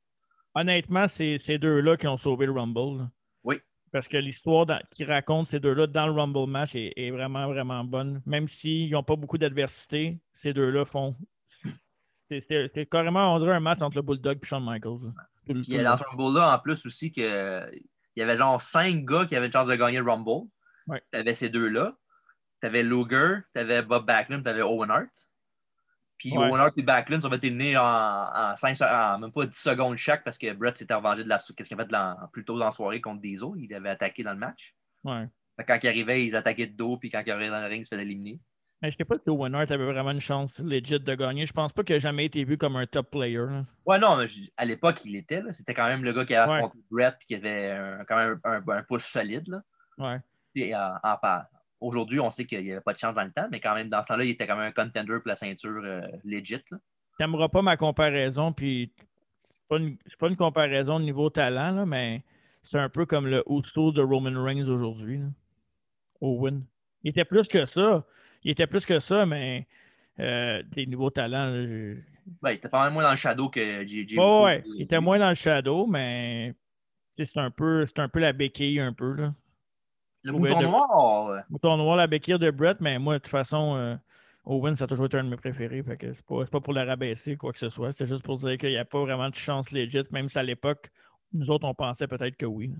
Honnêtement, 0.55 1.07
c'est 1.07 1.39
ces 1.39 1.59
deux-là 1.59 1.97
qui 1.97 2.07
ont 2.07 2.17
sauvé 2.17 2.47
le 2.47 2.53
Rumble. 2.53 3.09
Oui. 3.45 3.61
Parce 3.93 4.09
que 4.09 4.17
l'histoire 4.17 4.67
qu'ils 4.95 5.11
racontent 5.11 5.45
ces 5.45 5.61
deux-là 5.61 5.87
dans 5.87 6.07
le 6.07 6.12
Rumble 6.12 6.49
match 6.49 6.71
est, 6.75 7.11
vraiment, 7.11 7.47
vraiment 7.49 7.85
bonne. 7.85 8.23
Même 8.25 8.49
s'ils 8.49 8.91
n'ont 8.91 9.03
pas 9.03 9.17
beaucoup 9.17 9.39
d'adversité, 9.39 10.19
ces 10.33 10.53
deux-là 10.53 10.85
font. 10.85 11.17
C'est 12.29 12.87
carrément, 12.91 13.35
on 13.35 13.39
dirait 13.39 13.55
un 13.55 13.61
match 13.61 13.83
entre 13.83 13.97
le 13.97 14.03
Bulldog 14.03 14.39
et 14.43 14.47
Shawn 14.47 14.65
Michaels. 14.65 15.12
il 15.47 15.65
y 15.69 15.79
a 15.79 15.85
dans 15.85 15.97
ce 15.97 16.05
Rumble-là, 16.05 16.57
en 16.57 16.59
plus 16.59 16.85
aussi, 16.87 17.12
que, 17.12 17.71
il 17.73 18.21
y 18.21 18.23
avait 18.23 18.37
genre 18.37 18.61
cinq 18.61 19.05
gars 19.05 19.27
qui 19.27 19.37
avaient 19.37 19.47
une 19.47 19.53
chance 19.53 19.69
de 19.69 19.77
gagner 19.77 19.99
le 19.99 20.11
Rumble. 20.11 20.49
Ouais. 20.87 21.03
Tu 21.12 21.19
avais 21.19 21.35
ces 21.35 21.49
deux-là. 21.49 21.97
Tu 22.61 22.67
avais 22.67 22.83
Luger, 22.83 23.41
tu 23.55 23.61
avais 23.61 23.83
Bob 23.83 24.07
Backlund, 24.07 24.43
tu 24.43 24.49
avais 24.49 24.62
Owen 24.62 24.91
Hart. 24.91 25.11
Puis 26.19 26.37
Owen 26.37 26.59
Hart 26.59 26.73
et 26.79 26.83
Backlund 26.83 27.23
sont 27.23 27.31
été 27.31 27.51
nés 27.51 27.77
en, 27.77 27.83
en, 27.83 28.57
5, 28.57 28.81
en, 28.81 29.19
même 29.19 29.33
pas 29.33 29.45
10 29.45 29.55
secondes 29.55 29.97
chaque 29.97 30.25
parce 30.25 30.39
que 30.39 30.51
Brett 30.55 30.79
s'était 30.79 30.95
revengé 30.95 31.23
de 31.23 31.29
la 31.29 31.39
qu'est-ce 31.39 31.69
qu'il 31.69 31.79
a 31.79 31.85
fait 31.85 32.31
plus 32.33 32.45
tôt 32.45 32.59
dans 32.59 32.65
la 32.65 32.73
soirée 32.73 33.03
contre 33.03 33.21
Diesel. 33.21 33.51
Il 33.59 33.73
avait 33.75 33.91
attaqué 33.91 34.23
dans 34.23 34.33
le 34.33 34.39
match. 34.39 34.75
Ouais. 35.05 35.29
Quand 35.67 35.79
il 35.83 35.89
arrivait, 35.89 36.25
ils 36.25 36.35
attaquaient 36.35 36.67
de 36.67 36.77
dos, 36.77 36.97
puis 36.97 37.11
quand 37.11 37.23
il 37.25 37.31
arrivait 37.31 37.51
dans 37.51 37.61
le 37.61 37.67
ring, 37.67 37.81
il 37.81 37.85
se 37.85 37.91
faisait 37.91 38.03
éliminer. 38.03 38.41
Mais 38.87 38.92
je 38.92 38.94
ne 38.94 38.99
sais 38.99 39.05
pas 39.05 39.16
si 39.18 39.29
Owen 39.29 39.53
Hart 39.53 39.68
avait 39.72 39.85
vraiment 39.85 40.12
une 40.12 40.20
chance 40.20 40.61
legit 40.61 41.01
de 41.01 41.14
gagner. 41.16 41.44
Je 41.44 41.53
pense 41.53 41.72
pas 41.72 41.83
qu'il 41.83 41.96
ait 41.96 42.01
jamais 42.01 42.27
été 42.27 42.44
vu 42.44 42.57
comme 42.57 42.77
un 42.77 42.87
top 42.87 43.11
player. 43.11 43.44
Ouais, 43.85 43.99
non, 43.99 44.16
mais 44.16 44.27
à 44.57 44.64
l'époque, 44.64 45.05
il 45.05 45.16
était. 45.16 45.42
C'était 45.51 45.75
quand 45.75 45.88
même 45.88 46.05
le 46.05 46.12
gars 46.12 46.25
qui 46.25 46.37
avait 46.37 46.53
affronté 46.53 46.79
Brett 46.88 47.16
et 47.20 47.25
qui 47.25 47.35
avait 47.35 47.77
quand 48.07 48.16
même 48.16 48.40
un, 48.44 48.62
un, 48.64 48.83
push 48.85 49.03
solide. 49.03 49.49
Là. 49.49 50.20
Ouais. 50.55 50.72
Aujourd'hui, 51.81 52.20
on 52.20 52.31
sait 52.31 52.44
qu'il 52.44 52.62
n'y 52.62 52.70
avait 52.70 52.81
pas 52.81 52.92
de 52.92 52.99
chance 52.99 53.12
dans 53.16 53.25
le 53.25 53.33
temps, 53.33 53.49
mais 53.51 53.59
quand 53.59 53.75
même, 53.75 53.88
dans 53.88 54.05
ce 54.05 54.07
temps-là, 54.07 54.22
il 54.22 54.31
était 54.31 54.46
quand 54.46 54.55
même 54.55 54.68
un 54.68 54.85
contender 54.85 55.14
pour 55.14 55.27
la 55.27 55.35
ceinture 55.35 55.83
euh, 55.83 56.03
legit. 56.22 56.62
Tu 56.62 56.77
n'aimeras 57.18 57.49
pas 57.49 57.62
ma 57.62 57.77
comparaison, 57.77 58.53
puis 58.53 58.92
c'est 59.51 59.66
pas, 59.66 59.79
une, 59.79 59.96
pas 60.20 60.29
une 60.29 60.37
comparaison 60.37 61.01
de 61.01 61.07
niveau 61.07 61.29
talent, 61.29 61.72
là, 61.72 61.87
mais 61.87 62.22
c'est 62.62 62.79
un 62.79 62.88
peu 62.88 63.05
comme 63.05 63.27
le 63.27 63.42
Uso 63.49 63.90
de 63.90 64.01
Roman 64.01 64.44
Reigns 64.44 64.68
aujourd'hui. 64.68 65.22
Owen. 66.20 66.64
Il 67.03 67.11
était 67.11 67.25
plus 67.25 67.49
que 67.49 67.66
ça. 67.66 68.05
Il 68.44 68.51
était 68.51 68.66
plus 68.66 68.87
que 68.87 68.99
ça, 68.99 69.27
mais 69.27 69.66
euh, 70.18 70.62
des 70.72 70.87
niveaux 70.87 71.11
talents. 71.11 71.51
Ben, 72.42 72.51
il 72.51 72.55
était 72.55 72.68
pas 72.68 72.88
moins 72.90 73.03
dans 73.03 73.11
le 73.11 73.16
shadow 73.16 73.49
que 73.49 73.87
JJ. 73.87 74.16
Oh, 74.18 74.42
ouais, 74.44 74.62
il 74.66 74.83
était 74.83 75.01
moins 75.01 75.18
dans 75.18 75.29
le 75.29 75.35
shadow, 75.35 75.87
mais 75.87 76.55
c'est 77.14 77.37
un 77.37 77.51
peu, 77.51 77.87
un 77.96 78.09
peu 78.09 78.18
la 78.18 78.33
béquille 78.33 78.81
un 78.81 78.92
peu 78.92 79.14
là. 79.14 79.35
Le 80.22 80.33
mouton 80.33 80.61
noir. 80.61 81.31
Le 81.31 81.42
mouton 81.51 81.77
noir, 81.77 81.96
la 81.96 82.07
béquille 82.07 82.38
de 82.38 82.51
Brett, 82.51 82.81
mais 82.81 82.99
moi, 82.99 83.14
de 83.14 83.18
toute 83.18 83.31
façon, 83.31 83.77
euh, 83.77 83.94
Owen, 84.44 84.75
ça 84.75 84.85
a 84.85 84.87
toujours 84.88 85.07
été 85.07 85.18
un 85.18 85.25
de 85.25 85.29
mes 85.29 85.37
préférés. 85.37 85.83
Fait 85.85 85.96
que 85.96 86.12
c'est 86.12 86.27
pas, 86.27 86.44
pas 86.46 86.61
pour 86.61 86.72
la 86.72 86.85
rabaisser, 86.85 87.37
quoi 87.37 87.53
que 87.53 87.59
ce 87.59 87.68
soit. 87.68 87.92
C'est 87.92 88.07
juste 88.07 88.22
pour 88.22 88.38
dire 88.38 88.59
qu'il 88.59 88.70
n'y 88.70 88.77
a 88.77 88.85
pas 88.85 89.01
vraiment 89.01 89.31
de 89.31 89.35
chance 89.37 89.70
legit, 89.70 90.03
même 90.11 90.29
si 90.29 90.38
à 90.38 90.42
l'époque, 90.42 90.90
nous 91.33 91.49
autres, 91.51 91.66
on 91.66 91.75
pensait 91.75 92.09
peut-être 92.09 92.37
que 92.37 92.46
oui. 92.46 92.72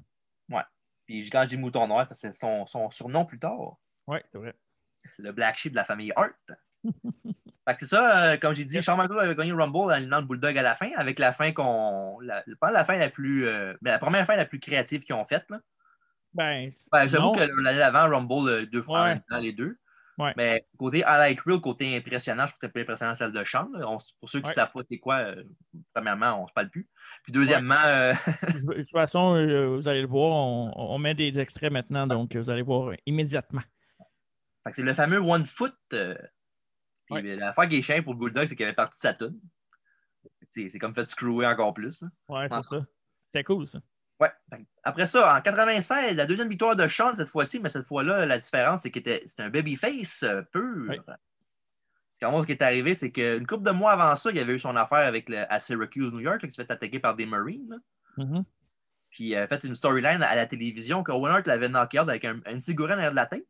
Ouais. 0.49 0.63
Puis 1.05 1.31
quand 1.31 1.43
je 1.45 1.51
dis 1.51 1.57
mouton 1.57 1.87
noir, 1.87 2.09
c'est 2.11 2.35
son, 2.35 2.67
son 2.67 2.91
surnom 2.91 3.25
plus 3.25 3.39
tard. 3.39 3.77
Ouais, 4.09 4.25
c'est 4.33 4.39
vrai. 4.39 4.55
Le 5.19 5.33
Black 5.33 5.57
Sheep 5.57 5.73
de 5.73 5.77
la 5.77 5.85
famille 5.85 6.13
Hart. 6.17 6.35
fait 6.85 7.75
que 7.75 7.81
c'est 7.81 7.87
ça, 7.87 8.33
euh, 8.33 8.37
comme 8.37 8.55
j'ai 8.55 8.65
dit, 8.65 8.81
Shawn 8.81 8.99
Michaels 8.99 9.21
avait 9.21 9.35
gagné 9.35 9.51
le 9.51 9.57
Rumble 9.57 9.77
en 9.77 9.89
alignant 9.89 10.21
le 10.21 10.27
Bulldog 10.27 10.57
à 10.57 10.63
la 10.63 10.75
fin, 10.75 10.91
avec 10.97 11.19
la 11.19 11.33
fin 11.33 11.53
qu'on. 11.53 12.21
La, 12.21 12.45
la 12.63 12.85
fin 12.85 12.97
la 12.97 13.11
plus. 13.11 13.47
Euh, 13.47 13.75
ben, 13.83 13.93
la 13.93 13.99
première 13.99 14.27
fin 14.27 14.37
la 14.37 14.47
plus 14.47 14.61
créative 14.61 15.01
qu'ils 15.01 15.15
ont 15.15 15.25
faite. 15.25 15.47
Là. 15.51 15.59
Ben, 16.37 16.71
J'avoue 17.07 17.33
que 17.33 17.63
l'année 17.63 17.79
d'avant, 17.79 18.11
Rumble, 18.11 18.49
euh, 18.49 18.67
deux 18.67 18.83
fois 18.83 19.15
dans 19.31 19.39
les 19.39 19.53
deux. 19.53 19.79
Mais 20.37 20.65
côté 20.79 21.05
highlight 21.05 21.41
reel, 21.43 21.61
côté 21.61 21.95
impressionnant, 21.95 22.47
je 22.47 22.53
trouve 22.53 22.61
que 22.61 22.73
plus 22.73 22.83
impressionnant 22.83 23.15
celle 23.15 23.33
de 23.33 23.45
Sean. 23.45 23.69
pour 24.21 24.31
ceux 24.31 24.41
qui 24.41 24.49
ne 24.49 24.53
savent 24.53 24.73
pas 24.73 24.81
c'est 24.89 24.99
quoi, 24.99 25.17
euh, 25.17 25.45
premièrement, 25.93 26.41
on 26.41 26.43
ne 26.45 26.49
se 26.49 26.53
parle 26.55 26.71
plus. 26.71 26.89
Puis 27.23 27.33
deuxièmement. 27.33 27.75
Euh, 27.85 28.13
de 28.63 28.81
toute 28.81 28.91
façon, 28.91 29.33
vous 29.77 29.89
allez 29.89 30.01
le 30.01 30.07
voir, 30.07 30.33
on, 30.33 30.99
met 30.99 31.15
des 31.15 31.39
extraits 31.39 31.73
maintenant, 31.73 32.07
donc 32.07 32.35
vous 32.35 32.51
allez 32.51 32.63
voir 32.63 32.93
immédiatement. 33.05 33.63
C'est 34.73 34.83
le 34.83 34.95
fameux 34.95 35.19
One 35.19 35.47
Foot. 35.47 35.77
Puis 35.91 37.37
la 37.37 37.53
fois 37.53 37.67
qui 37.67 37.77
est 37.77 37.83
chiant 37.83 38.03
pour 38.03 38.15
le 38.15 38.19
Bulldog, 38.19 38.47
c'est 38.47 38.57
qu'il 38.57 38.65
avait 38.65 38.75
parti 38.75 38.99
de 38.99 39.01
sa 39.01 39.15
tune. 39.15 39.41
C'est 40.51 40.79
comme 40.79 40.95
fait 40.95 41.09
screwer 41.09 41.47
encore 41.47 41.75
plus. 41.75 42.03
Ouais, 42.29 42.49
c'est 42.51 42.77
ça. 42.77 42.87
C'est 43.31 43.45
cool, 43.45 43.67
ça. 43.67 43.81
Ouais. 44.19 44.31
Après 44.83 45.07
ça, 45.07 45.37
en 45.37 45.43
96, 45.43 46.17
la 46.17 46.27
deuxième 46.27 46.49
victoire 46.49 46.75
de 46.75 46.89
Sean 46.89 47.15
cette 47.15 47.29
fois-ci, 47.29 47.61
mais 47.61 47.69
cette 47.69 47.87
fois-là, 47.87 48.25
la 48.25 48.39
différence, 48.39 48.83
c'est 48.83 48.91
que 48.91 49.01
c'était 49.01 49.43
un 49.43 49.51
babyface 49.51 50.23
euh, 50.23 50.43
pur. 50.43 50.95
Ce 52.15 52.47
qui 52.47 52.53
est 52.53 52.63
arrivé, 52.63 52.95
c'est 52.95 53.13
qu'une 53.13 53.47
couple 53.47 53.65
de 53.65 53.73
mois 53.73 53.93
avant 53.93 54.17
ça, 54.17 54.31
il 54.31 54.39
avait 54.39 54.55
eu 54.55 54.59
son 54.59 54.75
affaire 54.75 55.07
avec 55.07 55.29
le, 55.29 55.53
à 55.53 55.61
Syracuse, 55.61 56.15
New 56.15 56.21
York, 56.21 56.41
qui 56.41 56.51
s'est 56.51 56.65
fait 56.65 56.71
attaquer 56.73 56.99
par 56.99 57.15
des 57.15 57.27
Marines. 57.27 57.79
Mm-hmm. 58.17 58.45
Puis 59.11 59.25
il 59.25 59.37
a 59.37 59.47
fait 59.49 59.63
une 59.65 59.75
storyline 59.75 60.23
à 60.23 60.35
la 60.35 60.47
télévision 60.47 61.03
que 61.03 61.13
Owen 61.13 61.31
Hart 61.31 61.47
l'avait 61.47 61.69
knocké 61.69 62.01
out 62.01 62.09
avec 62.09 62.25
un, 62.25 62.41
un 62.47 62.59
petit 62.59 62.75
derrière 62.75 63.11
de 63.11 63.17
la 63.17 63.27
tête. 63.27 63.47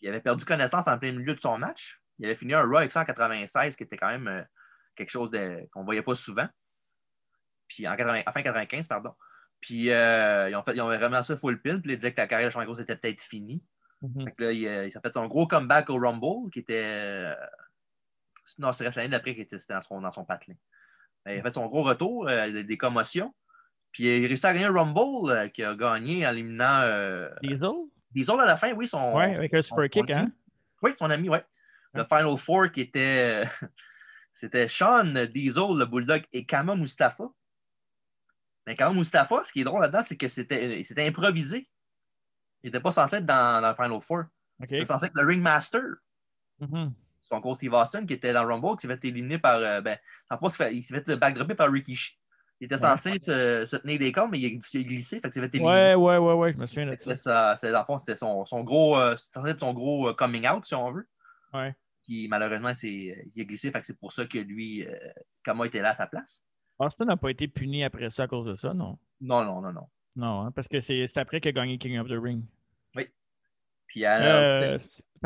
Il 0.00 0.08
avait 0.08 0.20
perdu 0.20 0.44
connaissance 0.44 0.88
en 0.88 0.98
plein 0.98 1.12
milieu 1.12 1.34
de 1.34 1.40
son 1.40 1.58
match. 1.58 2.00
Il 2.18 2.26
avait 2.26 2.36
fini 2.36 2.54
un 2.54 2.62
Raw 2.62 2.76
avec 2.76 2.92
196, 2.92 3.76
qui 3.76 3.82
était 3.82 3.96
quand 3.96 4.08
même 4.08 4.28
euh, 4.28 4.42
quelque 4.94 5.10
chose 5.10 5.30
qu'on 5.70 5.80
ne 5.80 5.84
voyait 5.84 6.02
pas 6.02 6.14
souvent. 6.14 6.48
Puis 7.68 7.86
en, 7.86 7.96
80, 7.96 8.22
en 8.26 8.32
fin 8.32 8.42
95, 8.42 8.88
pardon. 8.88 9.14
Puis 9.60 9.90
euh, 9.90 10.50
ils, 10.50 10.56
ont 10.56 10.62
fait, 10.62 10.74
ils 10.74 10.80
ont 10.80 10.86
vraiment 10.86 11.22
ça 11.22 11.36
full 11.36 11.60
pin. 11.60 11.80
Puis 11.80 11.92
ils 11.92 11.96
disaient 11.96 12.12
que 12.12 12.20
la 12.20 12.26
carrière 12.26 12.48
de 12.48 12.52
Shawn 12.52 12.80
était 12.80 12.96
peut-être 12.96 13.22
finie. 13.22 13.62
Mm 14.02 14.28
là, 14.38 14.52
il, 14.52 14.66
a 14.66 15.00
fait 15.00 15.16
un 15.16 15.26
gros 15.26 15.46
comeback 15.46 15.90
au 15.90 15.98
Rumble 15.98 16.50
qui 16.50 16.60
était. 16.60 16.82
Euh, 16.84 17.34
non, 18.58 18.72
c'est 18.72 18.84
l'année 18.84 19.08
d'après 19.08 19.34
qu'il 19.34 19.42
était 19.42 19.58
dans 19.68 19.80
son, 19.82 20.00
dans 20.00 20.12
son 20.12 20.24
patelin. 20.24 20.54
Il 21.26 21.38
a 21.38 21.42
fait 21.42 21.52
son 21.52 21.66
gros 21.66 21.82
retour, 21.82 22.26
euh, 22.28 22.62
des, 22.62 22.78
commotions. 22.78 23.34
Puis 23.92 24.04
il 24.04 24.24
a 24.24 24.28
réussi 24.28 24.46
à 24.46 24.54
gagner 24.54 24.66
le 24.66 24.72
Rumble 24.72 25.52
qui 25.52 25.62
a 25.62 25.74
gagné 25.74 26.26
en 26.26 26.32
éliminant. 26.32 26.80
Diesel? 27.42 27.70
Diesel 28.10 28.40
à 28.40 28.46
la 28.46 28.56
fin, 28.56 28.72
oui. 28.72 28.88
Son, 28.88 29.16
oui, 29.16 29.24
avec 29.24 29.54
un 29.54 29.62
super 29.62 29.88
kick, 29.88 30.10
hein 30.10 30.30
Oui, 30.82 30.92
son 30.98 31.10
ami, 31.10 31.28
oui. 31.28 31.38
Le 31.94 32.04
Final 32.04 32.38
Four 32.38 32.70
qui 32.70 32.82
était. 32.82 33.44
C'était 34.32 34.68
Sean, 34.68 35.26
Diesel, 35.26 35.76
le 35.76 35.84
Bulldog 35.86 36.24
et 36.32 36.44
Kama 36.44 36.76
Mustafa. 36.76 37.24
Mais 38.66 38.76
même, 38.78 38.94
Mustafa, 38.94 39.42
ce 39.44 39.52
qui 39.52 39.62
est 39.62 39.64
drôle 39.64 39.80
là-dedans, 39.80 40.02
c'est 40.04 40.16
que 40.16 40.28
c'était 40.28 41.06
improvisé. 41.06 41.68
Il 42.62 42.66
n'était 42.66 42.80
pas 42.80 42.92
censé 42.92 43.16
être 43.16 43.26
dans, 43.26 43.66
le 43.66 43.74
Final 43.74 44.00
Four. 44.00 44.24
Il 44.60 44.64
était 44.66 44.84
censé 44.84 45.06
être 45.06 45.14
le 45.14 45.26
Ringmaster. 45.26 45.82
Mm 46.60 46.88
Son 47.22 47.40
coach 47.40 47.56
Steve 47.56 47.72
Austin, 47.74 48.06
qui 48.06 48.14
était 48.14 48.32
dans 48.32 48.44
le 48.44 48.52
Rumble, 48.52 48.76
qui 48.76 48.82
s'est 48.82 48.88
fait 48.88 49.08
éliminer 49.08 49.38
par. 49.38 49.56
Euh, 49.56 49.80
ben, 49.80 49.98
en 50.28 50.50
fait, 50.50 50.74
il 50.74 50.84
s'est 50.84 50.94
fait 51.00 51.16
backdropper 51.16 51.54
par 51.54 51.72
Rikishi. 51.72 52.19
Il 52.60 52.66
était 52.66 52.76
censé 52.78 53.12
se, 53.22 53.76
tenir 53.76 53.98
des 53.98 54.12
cordes, 54.12 54.30
mais 54.30 54.38
il 54.38 54.46
a, 54.46 54.82
glissé, 54.82 55.20
fait 55.20 55.28
que 55.28 55.34
s'est 55.34 55.40
fait 55.40 55.54
éliminer. 55.54 55.94
Ouais, 55.94 55.94
ouais, 55.94 56.18
ouais, 56.18 56.34
ouais, 56.34 56.52
je 56.52 56.58
me 56.58 56.66
souviens 56.66 56.86
de 56.86 56.96
ça. 57.16 57.56
ça 57.56 57.72
dans 57.72 57.78
le 57.78 57.84
fond, 57.84 57.96
c'était 57.96 58.16
son, 58.16 58.44
son, 58.44 58.62
gros, 58.62 58.98
euh, 58.98 59.16
son 59.16 59.72
gros 59.72 60.08
euh, 60.08 60.14
coming 60.14 60.46
out, 60.46 60.66
si 60.66 60.74
on 60.74 60.92
veut. 60.92 61.08
Ouais. 61.54 61.74
Puis 62.04 62.28
malheureusement, 62.28 62.72
il 62.82 63.40
a 63.40 63.44
glissé, 63.44 63.70
fait 63.70 63.80
que 63.80 63.86
c'est 63.86 63.98
pour 63.98 64.12
ça 64.12 64.26
que 64.26 64.38
lui, 64.38 64.86
Kama 65.42 65.66
était 65.66 65.80
là 65.80 65.90
à 65.90 65.94
sa 65.94 66.06
place. 66.06 66.42
Austin 66.78 67.04
n'a 67.04 67.16
pas 67.16 67.30
été 67.30 67.46
puni 67.46 67.84
après 67.84 68.10
ça 68.10 68.24
à 68.24 68.26
cause 68.26 68.46
de 68.46 68.56
ça, 68.56 68.72
non? 68.74 68.98
Non, 69.20 69.44
non, 69.44 69.60
non, 69.60 69.72
non. 69.72 69.88
Non, 70.16 70.40
hein, 70.42 70.52
parce 70.52 70.66
que 70.66 70.80
c'est 70.80 71.06
après 71.18 71.40
qu'il 71.40 71.50
a 71.50 71.52
gagné 71.52 71.78
King 71.78 71.98
of 71.98 72.08
the 72.08 72.20
Ring. 72.20 72.42
Oui. 72.94 73.08
Puis 73.86 74.04
alors. 74.04 74.42
Euh, 74.42 74.78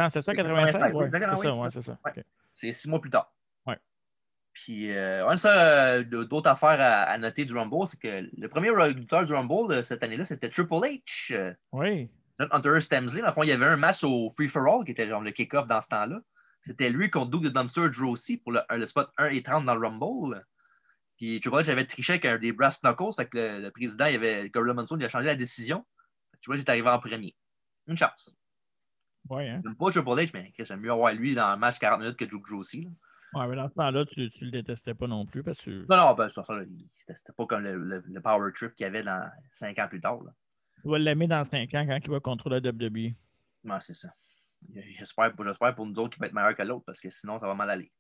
c'est 0.09 0.23
ça, 0.23 0.35
96? 0.35 0.95
Ouais, 0.95 1.09
c'est 1.11 1.37
ça, 1.37 1.55
ouais, 1.55 1.71
c'est 1.71 1.83
ça. 1.83 1.99
C'est 2.53 2.73
six 2.73 2.89
mois 2.89 3.01
plus 3.01 3.11
tard. 3.11 3.33
Puis, 4.55 4.93
euh, 4.93 5.37
ça, 5.37 5.97
euh, 5.97 6.05
d'autres 6.05 6.49
affaires 6.49 6.79
à, 6.81 7.19
noter 7.19 7.45
du 7.45 7.55
Rumble, 7.55 7.89
c'est 7.89 7.99
que 7.99 8.31
le 8.37 8.49
premier 8.49 8.71
lutteur 8.93 9.25
du 9.25 9.35
Rumble 9.35 9.75
de 9.75 9.83
cette 9.83 10.03
année-là, 10.05 10.25
c'était 10.25 10.49
Triple 10.49 10.75
H. 10.75 11.35
Euh, 11.35 11.53
oui. 11.73 12.09
Hunter 12.39 12.81
Stemsley. 12.81 13.21
Dans 13.21 13.29
le 13.29 13.33
fond, 13.33 13.43
il 13.43 13.49
y 13.49 13.53
avait 13.53 13.67
un 13.67 13.77
match 13.77 14.05
au 14.05 14.31
Free 14.31 14.49
for 14.49 14.67
All 14.67 14.85
qui 14.85 14.93
était 14.93 15.09
genre 15.09 15.21
le 15.21 15.33
kick-off 15.33 15.67
dans 15.67 15.83
ce 15.83 15.89
temps-là. 15.89 16.21
C'était 16.63 16.89
lui 16.89 17.11
contre 17.11 17.33
Duke 17.33 17.43
de 17.43 17.49
Dumpster 17.49 17.91
Drosy 17.91 18.39
pour 18.39 18.53
le, 18.53 18.61
le, 18.71 18.87
spot 18.87 19.11
1 19.19 19.27
et 19.27 19.43
30 19.43 19.67
dans 19.67 19.75
le 19.75 19.87
Rumble. 19.87 20.45
Puis 21.17 21.41
Triple 21.41 21.59
H 21.59 21.71
avait 21.71 21.85
triché 21.85 22.13
avec 22.15 22.25
un 22.25 22.39
des 22.39 22.53
brass 22.53 22.81
knuckles. 22.83 23.13
Fait 23.17 23.27
que 23.27 23.37
le, 23.37 23.71
président, 23.71 24.07
il 24.07 24.17
avait, 24.17 24.49
Gorilla 24.51 24.75
Monsoon, 24.75 24.99
il 24.99 25.05
a 25.05 25.09
changé 25.09 25.27
la 25.27 25.37
décision. 25.37 25.85
Triple 26.43 26.59
H 26.59 26.61
est 26.61 26.69
arrivé 26.69 26.89
en 26.89 26.99
premier. 27.01 27.35
Une 27.89 27.97
chance. 27.97 28.37
Ouais, 29.29 29.49
hein? 29.49 29.61
J'aime 29.65 29.77
pas 29.77 29.91
Triple 29.91 30.11
H, 30.11 30.31
mais 30.33 30.53
j'aime 30.57 30.81
mieux 30.81 30.93
avoir 30.93 31.13
lui 31.13 31.35
dans 31.35 31.53
le 31.53 31.59
match 31.59 31.79
40 31.79 32.01
minutes 32.01 32.17
que 32.17 32.25
Drew 32.25 32.57
aussi. 32.57 32.83
Là. 32.83 32.91
Ouais, 33.35 33.47
mais 33.49 33.57
dans 33.57 33.69
ce 33.69 33.75
temps-là, 33.75 34.05
tu, 34.07 34.31
tu 34.31 34.45
le 34.45 34.51
détestais 34.51 34.95
pas 34.95 35.07
non 35.07 35.27
plus 35.27 35.43
parce 35.43 35.59
que. 35.61 35.71
Non, 35.71 35.97
non, 35.97 36.15
ben, 36.15 36.29
ça, 36.29 36.43
c'était 36.91 37.33
pas 37.37 37.47
comme 37.47 37.63
le, 37.63 38.03
le, 38.07 38.21
power 38.21 38.53
trip 38.53 38.75
qu'il 38.75 38.85
y 38.85 38.87
avait 38.87 39.03
dans 39.03 39.29
5 39.51 39.79
ans 39.79 39.89
plus 39.89 40.01
tard. 40.01 40.23
Là. 40.23 40.33
Tu 40.83 40.89
vas 40.89 40.99
l'aimer 40.99 41.27
dans 41.27 41.43
5 41.43 41.73
ans 41.75 41.87
quand 41.87 41.99
il 42.03 42.11
va 42.11 42.21
contrôler 42.21 42.61
la 42.61 42.71
WWE. 42.71 43.15
Ouais, 43.65 43.81
c'est 43.81 43.95
ça. 43.95 44.11
J'espère 44.91 45.35
pour 45.35 45.45
nous 45.45 45.99
autres 45.99 46.11
qu'il 46.11 46.21
va 46.21 46.27
être 46.27 46.33
meilleur 46.33 46.55
que 46.55 46.63
l'autre 46.63 46.85
parce 46.87 47.01
que 47.01 47.11
sinon, 47.11 47.39
ça 47.39 47.47
va 47.47 47.55
mal 47.55 47.71
aller. 47.71 47.93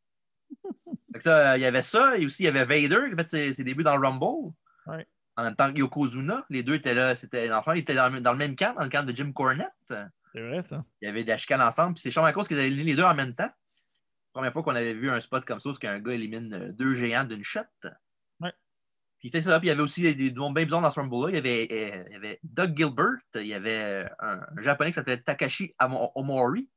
ça, 1.20 1.58
il 1.58 1.62
y 1.62 1.66
avait 1.66 1.82
ça, 1.82 2.16
et 2.16 2.24
aussi 2.24 2.44
il 2.44 2.46
y 2.46 2.48
avait 2.48 2.64
Vader 2.64 3.08
qui 3.08 3.20
a 3.20 3.24
fait 3.24 3.54
ses, 3.54 3.64
débuts 3.64 3.82
dans 3.82 3.96
le 3.96 4.06
Rumble. 4.06 4.52
Ouais. 4.86 5.06
En 5.36 5.42
même 5.42 5.56
temps 5.56 5.72
que 5.72 5.78
Yokozuna. 5.78 6.46
Les 6.48 6.62
deux 6.62 6.74
étaient 6.74 6.94
là. 6.94 7.14
C'était, 7.14 7.52
enfin, 7.52 7.74
ils 7.74 7.80
étaient 7.80 7.94
dans, 7.94 8.10
dans, 8.20 8.32
le 8.32 8.38
même 8.38 8.54
camp, 8.54 8.74
dans 8.74 8.84
le 8.84 8.88
camp 8.88 9.04
de 9.04 9.14
Jim 9.14 9.32
Cornette. 9.32 9.72
C'est 9.88 10.40
vrai, 10.40 10.62
ça. 10.62 10.84
Il 11.00 11.06
y 11.06 11.08
avait 11.08 11.24
des 11.24 11.34
la 11.50 11.66
ensemble. 11.66 11.94
Puis 11.94 12.02
c'est 12.02 12.10
Shawn 12.10 12.24
Michaels 12.24 12.46
qui 12.46 12.54
les 12.54 12.94
deux 12.94 13.02
en 13.02 13.14
même 13.14 13.34
temps. 13.34 13.50
Première 14.34 14.52
fois 14.52 14.64
qu'on 14.64 14.74
avait 14.74 14.94
vu 14.94 15.08
un 15.08 15.20
spot 15.20 15.44
comme 15.44 15.60
ça, 15.60 15.70
où 15.70 15.74
un 15.84 16.00
gars 16.00 16.12
élimine 16.12 16.52
euh, 16.52 16.72
deux 16.72 16.96
géants 16.96 17.22
d'une 17.22 17.44
shot. 17.44 17.60
Ouais. 18.40 18.52
Puis 19.20 19.28
il 19.28 19.30
fait 19.30 19.40
ça. 19.40 19.60
Puis 19.60 19.68
il 19.68 19.70
y 19.70 19.72
avait 19.72 19.82
aussi 19.82 20.02
des, 20.02 20.14
des 20.16 20.32
bien 20.32 20.50
bizarres 20.50 20.82
dans 20.82 20.90
ce 20.90 20.98
Rumble-là. 20.98 21.28
Il 21.30 21.34
y, 21.36 21.38
avait, 21.38 21.68
euh, 21.70 22.04
il 22.08 22.12
y 22.12 22.16
avait 22.16 22.40
Doug 22.42 22.76
Gilbert. 22.76 23.18
Il 23.36 23.46
y 23.46 23.54
avait 23.54 24.08
un, 24.18 24.40
japonais 24.58 24.90
qui 24.90 24.96
s'appelait 24.96 25.18
Takashi 25.18 25.72
Omori. 26.16 26.68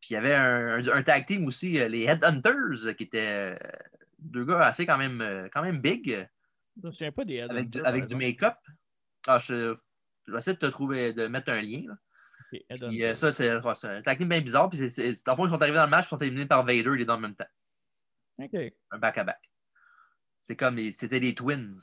Puis 0.00 0.10
il 0.10 0.12
y 0.12 0.16
avait 0.16 0.34
un, 0.34 0.86
un, 0.86 1.02
tag 1.02 1.24
team 1.24 1.46
aussi, 1.46 1.80
euh, 1.80 1.88
les 1.88 2.02
Headhunters, 2.02 2.94
qui 2.94 3.04
étaient 3.04 3.58
deux 4.18 4.44
gars 4.44 4.60
assez 4.60 4.84
quand 4.84 4.98
même, 4.98 5.48
quand 5.52 5.62
même 5.62 5.80
big. 5.80 6.28
Je 6.82 6.86
ne 6.86 6.92
souviens 6.92 7.12
pas 7.12 7.24
des 7.24 7.40
Avec 7.40 7.70
du, 7.70 7.80
avec 7.80 8.06
du 8.06 8.16
make-up. 8.16 8.56
Ah, 9.26 9.38
je, 9.38 9.74
je, 10.26 10.32
vais 10.32 10.38
essayer 10.38 10.54
de 10.54 10.58
te 10.58 10.66
trouver, 10.66 11.14
de 11.14 11.26
mettre 11.26 11.52
un 11.52 11.62
lien. 11.62 11.84
Là. 11.88 11.94
Puis, 12.50 13.04
euh, 13.04 13.14
ça, 13.14 13.32
c'est 13.32 13.48
un 13.48 14.02
tag 14.02 14.24
bien 14.24 14.40
bizarre. 14.40 14.68
Puis, 14.68 14.90
c'est, 14.90 15.08
ils 15.08 15.16
sont 15.16 15.62
arrivés 15.62 15.76
dans 15.76 15.84
le 15.84 15.90
match, 15.90 16.06
ils 16.06 16.08
sont 16.08 16.18
éliminés 16.18 16.46
par 16.46 16.64
Vader 16.64 16.96
les 16.96 17.04
deux 17.04 17.12
en 17.12 17.18
même 17.18 17.34
temps. 17.34 17.46
OK. 18.38 18.56
Un 18.90 18.98
back-à-back. 18.98 19.38
C'est 20.40 20.56
comme, 20.56 20.78
c'était 20.90 21.20
des 21.20 21.34
twins. 21.34 21.76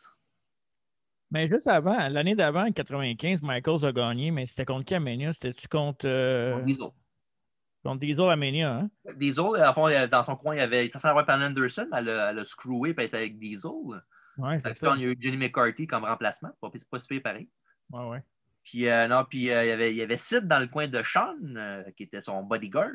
Mais 1.29 1.47
juste 1.47 1.67
avant, 1.67 2.07
l'année 2.09 2.35
d'avant, 2.35 2.65
en 2.65 2.71
95, 2.71 3.41
Michaels 3.43 3.85
a 3.85 3.91
gagné, 3.91 4.31
mais 4.31 4.45
c'était 4.45 4.65
contre 4.65 4.85
qui 4.85 4.95
à 4.95 4.99
Mania? 4.99 5.31
C'était-tu 5.31 5.67
contre. 5.67 6.07
Euh... 6.07 6.61
Diesel. 6.61 6.87
Contre 7.83 7.99
Diesel 7.99 8.29
à 8.29 8.35
Mania, 8.35 8.73
hein? 8.73 8.89
Diesel, 9.15 9.61
à 9.61 9.73
fond, 9.73 9.87
dans 10.09 10.23
son 10.23 10.35
coin, 10.35 10.55
il 10.55 10.59
y 10.59 10.61
avait. 10.61 10.89
Ça 10.89 10.99
s'en 10.99 11.13
Pan 11.23 11.41
Anderson, 11.41 11.87
elle 11.93 12.09
a, 12.09 12.31
elle 12.31 12.39
a 12.39 12.45
screwé 12.45 12.89
et 12.97 13.03
était 13.03 13.17
avec 13.17 13.37
Diesel. 13.37 13.71
Ouais, 14.37 14.59
c'est 14.59 14.73
ça. 14.73 14.93
Il 14.95 15.01
y 15.01 15.05
a 15.05 15.09
eu 15.09 15.17
Johnny 15.19 15.37
McCarthy 15.37 15.85
comme 15.85 16.05
remplacement. 16.05 16.49
C'est 16.73 16.89
pas, 16.89 16.97
pas 16.97 17.19
pareil. 17.21 17.49
Ouais, 17.91 18.07
ouais. 18.07 18.23
Puis, 18.67 18.89
euh, 18.89 19.07
non, 19.07 19.23
puis 19.23 19.49
euh, 19.49 19.63
il, 19.63 19.69
y 19.69 19.71
avait, 19.71 19.91
il 19.91 19.95
y 19.95 20.01
avait 20.01 20.17
Sid 20.17 20.45
dans 20.45 20.59
le 20.59 20.67
coin 20.67 20.89
de 20.89 21.01
Sean, 21.01 21.37
euh, 21.55 21.89
qui 21.95 22.03
était 22.03 22.19
son 22.19 22.43
bodyguard. 22.43 22.91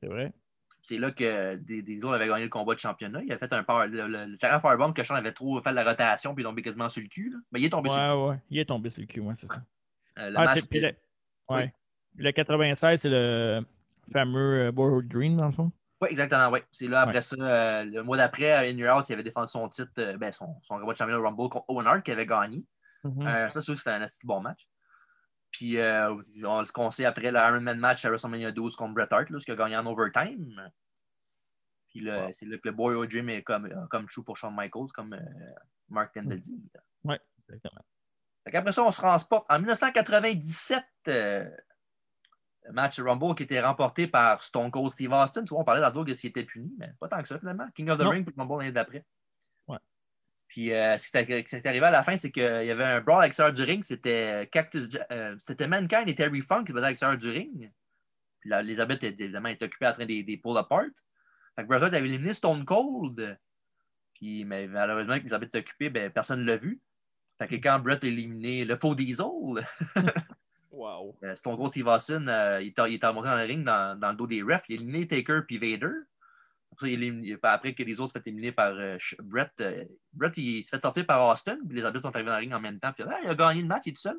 C'est 0.00 0.06
vrai. 0.06 0.32
C'est 0.80 0.96
là 0.96 1.10
que 1.10 1.56
des, 1.56 1.82
des 1.82 1.98
autres 1.98 2.14
avaient 2.14 2.28
gagné 2.28 2.44
le 2.44 2.48
combat 2.48 2.74
de 2.74 2.78
championnat. 2.78 3.20
Il 3.24 3.32
a 3.32 3.36
fait 3.38 3.52
un 3.52 3.64
power, 3.64 3.88
le, 3.88 4.06
le, 4.06 4.26
le 4.26 4.36
Firebomb 4.38 4.92
que 4.92 5.02
Sean 5.02 5.16
avait 5.16 5.32
trop 5.32 5.60
fait 5.60 5.70
de 5.70 5.74
la 5.74 5.82
rotation, 5.82 6.36
puis 6.36 6.44
il 6.44 6.46
est 6.46 6.50
tombé 6.50 6.62
quasiment 6.62 6.88
sur 6.88 7.02
le 7.02 7.08
cul. 7.08 7.30
Là. 7.30 7.38
Mais 7.50 7.58
il 7.58 7.64
est 7.64 7.70
tombé 7.70 7.90
ouais, 7.90 7.96
sur 7.96 8.02
le 8.04 8.14
cul. 8.14 8.30
Ouais, 8.30 8.38
il 8.50 8.58
est 8.60 8.64
tombé 8.64 8.90
sur 8.90 9.00
le 9.00 9.06
cul, 9.08 9.20
ouais, 9.20 9.34
c'est 9.36 9.48
ça. 9.48 9.62
le 10.18 10.36
ah, 10.36 10.44
match, 10.44 10.60
le... 10.70 10.92
Ouais. 11.48 11.74
Le 12.18 12.30
96, 12.30 13.00
c'est 13.00 13.08
le 13.08 13.66
fameux 14.12 14.70
Boyhood 14.70 15.08
Dream, 15.08 15.36
dans 15.36 15.46
le 15.46 15.52
fond. 15.52 15.72
Oui, 16.00 16.10
exactement, 16.12 16.48
oui. 16.50 16.60
C'est 16.70 16.86
là, 16.86 17.00
après 17.00 17.22
ça, 17.22 17.82
le 17.82 18.02
mois 18.02 18.18
d'après, 18.18 18.52
à 18.52 18.60
In 18.60 18.76
Your 18.76 18.90
House, 18.90 19.08
il 19.08 19.14
avait 19.14 19.24
défendu 19.24 19.48
son 19.48 19.66
titre, 19.66 19.90
ben, 20.16 20.32
son, 20.32 20.54
son 20.62 20.78
combat 20.78 20.92
de 20.92 20.98
championnat 20.98 21.20
Rumble 21.20 21.48
contre 21.48 21.64
Owen 21.66 21.88
Hart, 21.88 22.04
qui 22.04 22.12
avait 22.12 22.26
gagné. 22.26 22.64
Mm 23.02 23.24
-hmm. 23.24 23.50
ça, 23.50 23.60
c'était 23.62 23.90
un 23.90 24.02
assez 24.02 24.20
bon 24.24 24.40
match. 24.40 24.68
Puis, 25.52 25.78
euh, 25.78 26.14
on, 26.44 26.64
ce 26.64 26.72
qu'on 26.72 26.90
sait 26.90 27.04
après 27.04 27.30
le 27.30 27.38
Ironman 27.38 27.78
match 27.78 28.04
à 28.04 28.08
WrestleMania 28.08 28.50
12 28.50 28.74
contre 28.74 28.94
Bret 28.94 29.08
Hart, 29.10 29.30
là, 29.30 29.38
ce 29.38 29.44
qui 29.44 29.52
a 29.52 29.56
gagné 29.56 29.76
en 29.76 29.86
overtime. 29.86 30.70
Puis 31.92 32.10
wow. 32.10 32.32
c'est 32.32 32.46
là 32.46 32.56
que 32.56 32.68
le 32.68 32.72
Boy 32.72 33.06
Jim 33.08 33.28
est 33.28 33.42
comme, 33.42 33.66
euh, 33.66 33.86
comme 33.90 34.06
true 34.06 34.24
pour 34.24 34.36
Shawn 34.36 34.54
Michaels, 34.56 34.90
comme 34.94 35.12
euh, 35.12 35.52
Mark 35.90 36.14
Kendall 36.14 36.40
dit. 36.40 36.54
Oui, 37.04 37.16
exactement. 37.48 37.84
Après 38.46 38.72
ça, 38.72 38.82
on 38.82 38.90
se 38.90 38.96
transporte 38.96 39.46
en 39.50 39.58
1997. 39.58 40.84
Euh, 41.08 41.48
le 42.64 42.72
match 42.72 43.00
Rumble 43.00 43.34
qui 43.34 43.42
était 43.42 43.60
remporté 43.60 44.06
par 44.06 44.42
Stone 44.42 44.70
Cold 44.70 44.90
Steve 44.90 45.12
Austin. 45.12 45.44
Tu 45.44 45.50
vois, 45.50 45.60
on 45.60 45.64
parlait 45.64 45.80
d'Ado 45.80 46.06
s'il 46.14 46.30
était 46.30 46.44
puni, 46.44 46.72
mais 46.78 46.92
pas 46.98 47.08
tant 47.08 47.20
que 47.20 47.28
ça 47.28 47.38
finalement. 47.38 47.68
King 47.74 47.90
of 47.90 47.98
the 47.98 48.02
non. 48.02 48.10
Ring 48.10 48.24
pour 48.24 48.34
Rumble 48.36 48.60
l'année 48.60 48.72
d'après. 48.72 49.04
Puis 50.52 50.70
euh, 50.70 50.98
ce 50.98 51.10
qui 51.10 51.16
est 51.56 51.66
arrivé 51.66 51.86
à 51.86 51.90
la 51.90 52.02
fin, 52.02 52.14
c'est 52.18 52.30
qu'il 52.30 52.42
y 52.42 52.70
avait 52.70 52.84
un 52.84 53.00
brawl 53.00 53.22
à 53.22 53.24
l'extérieur 53.24 53.54
du 53.54 53.62
ring. 53.62 53.82
C'était 53.82 54.46
Cactus, 54.52 54.86
euh, 55.10 55.34
c'était 55.38 55.66
Mankind 55.66 56.06
et 56.06 56.14
Terry 56.14 56.42
Funk 56.42 56.64
qui 56.64 56.74
faisaient 56.74 56.84
à 56.84 56.88
l'extérieur 56.88 57.16
du 57.16 57.30
ring. 57.30 57.72
Puis 58.38 58.50
là, 58.50 58.60
Elizabeth, 58.60 59.02
évidemment, 59.02 59.48
était 59.48 59.64
occupée 59.64 59.86
en 59.86 59.94
train 59.94 60.04
de 60.04 60.12
les 60.12 60.36
pull 60.36 60.58
apart. 60.58 60.84
Fait 61.56 61.62
que 61.62 61.68
Bret 61.68 61.82
avait 61.82 62.00
éliminé 62.00 62.34
Stone 62.34 62.66
Cold. 62.66 63.38
Puis 64.12 64.44
mais 64.44 64.66
malheureusement, 64.66 65.14
Elizabeth 65.14 65.48
était 65.48 65.60
occupée, 65.60 65.88
ben, 65.88 66.10
personne 66.10 66.42
ne 66.42 66.44
l'a 66.44 66.58
vu. 66.58 66.82
Fait 67.38 67.48
que 67.48 67.54
quand 67.54 67.78
Bret 67.78 68.00
a 68.02 68.06
éliminé 68.06 68.66
le 68.66 68.76
faux 68.76 68.94
Diesel, 68.94 69.24
wow. 70.70 71.16
Stone 71.34 71.56
Cold 71.56 71.70
Steve 71.70 71.86
Austin, 71.86 72.28
euh, 72.28 72.60
il, 72.60 72.74
est 72.76 73.06
remonté 73.06 73.28
dans 73.28 73.36
le 73.38 73.44
ring 73.44 73.64
dans, 73.64 73.98
dans, 73.98 74.10
le 74.10 74.16
dos 74.16 74.26
des 74.26 74.42
refs. 74.42 74.64
Il 74.68 74.74
a 74.74 74.82
éliminé 74.82 75.06
Taker 75.06 75.40
puis 75.48 75.56
Vader. 75.56 75.94
Après, 77.42 77.74
que 77.74 77.82
les 77.82 78.00
autres 78.00 78.12
se 78.12 78.18
fait 78.18 78.26
éliminer 78.28 78.52
par 78.52 78.72
euh, 78.72 78.96
Brett, 79.22 79.52
euh, 79.60 79.84
Brett, 80.12 80.36
il 80.36 80.62
se 80.62 80.70
fait 80.70 80.80
sortir 80.80 81.06
par 81.06 81.32
Austin, 81.32 81.58
puis 81.66 81.76
les 81.76 81.84
arbitres 81.84 82.06
sont 82.06 82.14
arrivés 82.14 82.30
dans 82.30 82.36
le 82.36 82.40
ring 82.40 82.54
en 82.54 82.60
même 82.60 82.78
temps. 82.78 82.92
Puis, 82.92 83.04
ah, 83.06 83.18
il 83.22 83.28
a 83.30 83.34
gagné 83.34 83.62
le 83.62 83.68
match, 83.68 83.82
il 83.86 83.90
est 83.90 83.94
tout 83.94 84.02
seul. 84.02 84.18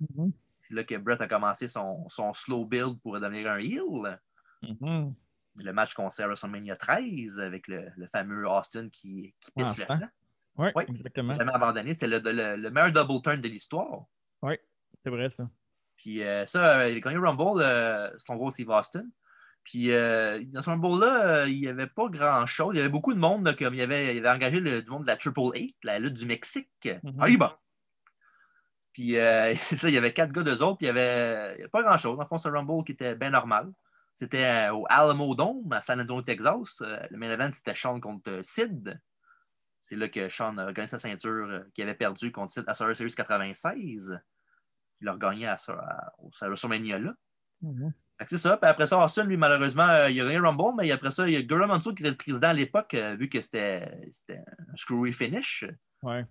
Mm 0.00 0.06
-hmm. 0.16 0.32
C'est 0.62 0.74
là 0.74 0.84
que 0.84 0.96
Brett 0.96 1.20
a 1.20 1.28
commencé 1.28 1.68
son, 1.68 2.08
son 2.08 2.32
slow 2.32 2.66
build 2.66 3.00
pour 3.00 3.18
devenir 3.20 3.50
un 3.50 3.58
heel. 3.58 4.18
Mm 4.62 4.76
-hmm. 4.80 5.14
Le 5.56 5.72
match 5.72 5.94
qu'on 5.94 6.10
sait 6.10 6.22
à 6.22 6.26
WrestleMania 6.26 6.76
13 6.76 7.40
avec 7.40 7.66
le, 7.68 7.90
le 7.96 8.06
fameux 8.06 8.46
Austin 8.48 8.88
qui, 8.90 9.34
qui 9.40 9.50
pisse 9.56 9.74
ah, 9.74 9.80
le 9.80 9.96
sang. 9.96 10.08
Oui, 10.56 10.68
ouais, 10.74 10.86
exactement. 10.88 11.32
Jamais 11.34 11.52
abandonné. 11.52 11.94
C'était 11.94 12.08
le, 12.14 12.18
le, 12.18 12.56
le, 12.56 12.70
meilleur 12.70 12.92
double 12.92 13.22
turn 13.22 13.40
de 13.40 13.48
l'histoire. 13.48 14.06
Oui, 14.42 14.54
c'est 15.02 15.10
vrai 15.10 15.30
ça. 15.30 15.48
Puis 15.96 16.22
euh, 16.22 16.46
ça, 16.46 16.88
il 16.88 16.96
a 16.98 17.00
gagné 17.00 17.18
Rumble, 17.18 17.60
son 18.18 18.36
gros 18.36 18.50
Steve 18.50 18.70
Austin. 18.70 19.06
Puis 19.68 19.92
euh, 19.92 20.42
dans 20.46 20.62
ce 20.62 20.70
Rumble-là, 20.70 21.46
il 21.46 21.60
n'y 21.60 21.68
avait 21.68 21.86
pas 21.86 22.08
grand-chose. 22.08 22.74
Il 22.74 22.78
y 22.78 22.80
avait 22.80 22.88
beaucoup 22.88 23.12
de 23.12 23.18
monde, 23.18 23.46
là, 23.46 23.52
comme 23.52 23.74
il 23.74 23.82
avait, 23.82 24.16
il 24.16 24.24
avait 24.24 24.34
engagé 24.34 24.60
le, 24.60 24.80
du 24.80 24.90
monde 24.90 25.02
de 25.02 25.08
la 25.08 25.18
Triple 25.18 25.50
Eight, 25.52 25.76
la 25.84 25.98
lutte 25.98 26.14
du 26.14 26.24
Mexique. 26.24 26.88
Mm 27.02 27.10
-hmm. 27.10 27.22
Allez, 27.22 27.36
bon. 27.36 27.50
Puis 28.94 29.18
euh, 29.18 29.54
ça, 29.80 29.88
il 29.90 29.94
y 29.94 29.98
avait 29.98 30.14
quatre 30.14 30.32
gars 30.32 30.42
d'eux 30.42 30.62
autres, 30.62 30.78
puis 30.78 30.86
il 30.86 30.92
n'y 30.92 30.98
avait, 30.98 31.58
avait, 31.58 31.68
pas 31.68 31.82
grand-chose. 31.82 32.16
Dans 32.16 32.22
le 32.22 32.28
fond, 32.28 32.38
c'est 32.38 32.48
un 32.48 32.52
Rumble 32.52 32.82
qui 32.82 32.92
était 32.92 33.14
bien 33.14 33.28
normal. 33.28 33.70
C'était 34.14 34.46
euh, 34.46 34.72
au 34.72 34.86
Alamo 34.88 35.34
Dome, 35.34 35.70
à 35.72 35.82
San 35.82 36.00
Antonio, 36.00 36.22
Texas. 36.22 36.80
Euh, 36.80 37.06
le 37.10 37.18
main 37.18 37.30
event, 37.30 37.52
c'était 37.52 37.74
Sean 37.74 38.00
contre 38.00 38.40
Sid. 38.42 38.98
C'est 39.82 39.96
là 39.96 40.08
que 40.08 40.30
Sean 40.30 40.56
a 40.56 40.72
gagné 40.72 40.88
sa 40.88 40.98
ceinture 40.98 41.46
euh, 41.50 41.60
qu'il 41.74 41.84
avait 41.84 41.94
perdu 41.94 42.32
contre 42.32 42.52
Sid 42.54 42.64
à 42.66 42.72
Survivor 42.72 42.96
Series 42.96 43.14
96. 43.14 44.18
Il 45.02 45.08
a 45.08 45.12
regagné 45.12 45.46
à, 45.46 45.56
à, 45.68 46.12
à 46.40 46.48
WrestleMania-là. 46.48 47.12
Mm 47.60 47.74
-hmm. 47.74 47.92
C'est 48.26 48.38
ça. 48.38 48.56
Puis 48.56 48.68
après 48.68 48.86
ça, 48.86 49.02
Austin, 49.04 49.24
lui, 49.24 49.36
malheureusement, 49.36 49.88
euh, 49.88 50.10
il 50.10 50.20
a 50.20 50.24
gagné 50.24 50.38
Rumble, 50.38 50.74
mais 50.76 50.90
après 50.90 51.10
ça, 51.10 51.26
il 51.28 51.34
y 51.34 51.36
a 51.36 51.42
Gorilla 51.42 51.68
Monsoon 51.68 51.94
qui 51.94 52.02
était 52.02 52.10
le 52.10 52.16
président 52.16 52.48
à 52.48 52.52
l'époque, 52.52 52.94
euh, 52.94 53.14
vu 53.14 53.28
que 53.28 53.40
c'était 53.40 53.88
un 54.30 54.76
screwy 54.76 55.12
finish. 55.12 55.64
Ouais. 56.02 56.24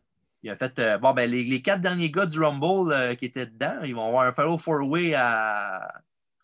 Il 0.44 0.50
a 0.50 0.56
fait, 0.56 0.78
euh, 0.80 0.98
bon, 0.98 1.14
ben, 1.14 1.30
les, 1.30 1.44
les, 1.44 1.62
quatre 1.62 1.82
derniers 1.82 2.12
gars 2.12 2.26
du 2.26 2.40
Rumble 2.40 2.92
euh, 2.92 3.16
qui 3.16 3.26
étaient 3.26 3.46
dedans, 3.46 3.82
ils 3.84 3.96
vont 3.96 4.08
avoir 4.08 4.28
un 4.28 4.34
Fellow 4.34 4.58
Four-Way 4.58 5.14
à, 5.16 5.78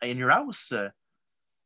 à 0.02 0.06
In 0.06 0.18
Your 0.18 0.32
House. 0.32 0.74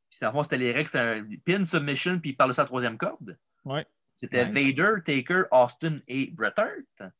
Puis, 0.09 0.25
en 0.25 0.31
fond, 0.31 0.43
c'était 0.43 0.57
les 0.57 0.71
règles, 0.71 0.89
c'était 0.89 1.03
un 1.03 1.27
pin 1.45 1.65
submission, 1.65 2.19
puis 2.19 2.31
il 2.31 2.35
parle 2.35 2.49
de 2.49 2.55
sa 2.55 2.65
troisième 2.65 2.97
corde. 2.97 3.37
Ouais. 3.63 3.85
C'était 4.15 4.45
nice. 4.45 4.55
Vader, 4.55 5.03
Taker, 5.05 5.43
Austin 5.51 5.99
et 6.07 6.31
Bret 6.31 6.53
Hart. 6.57 7.13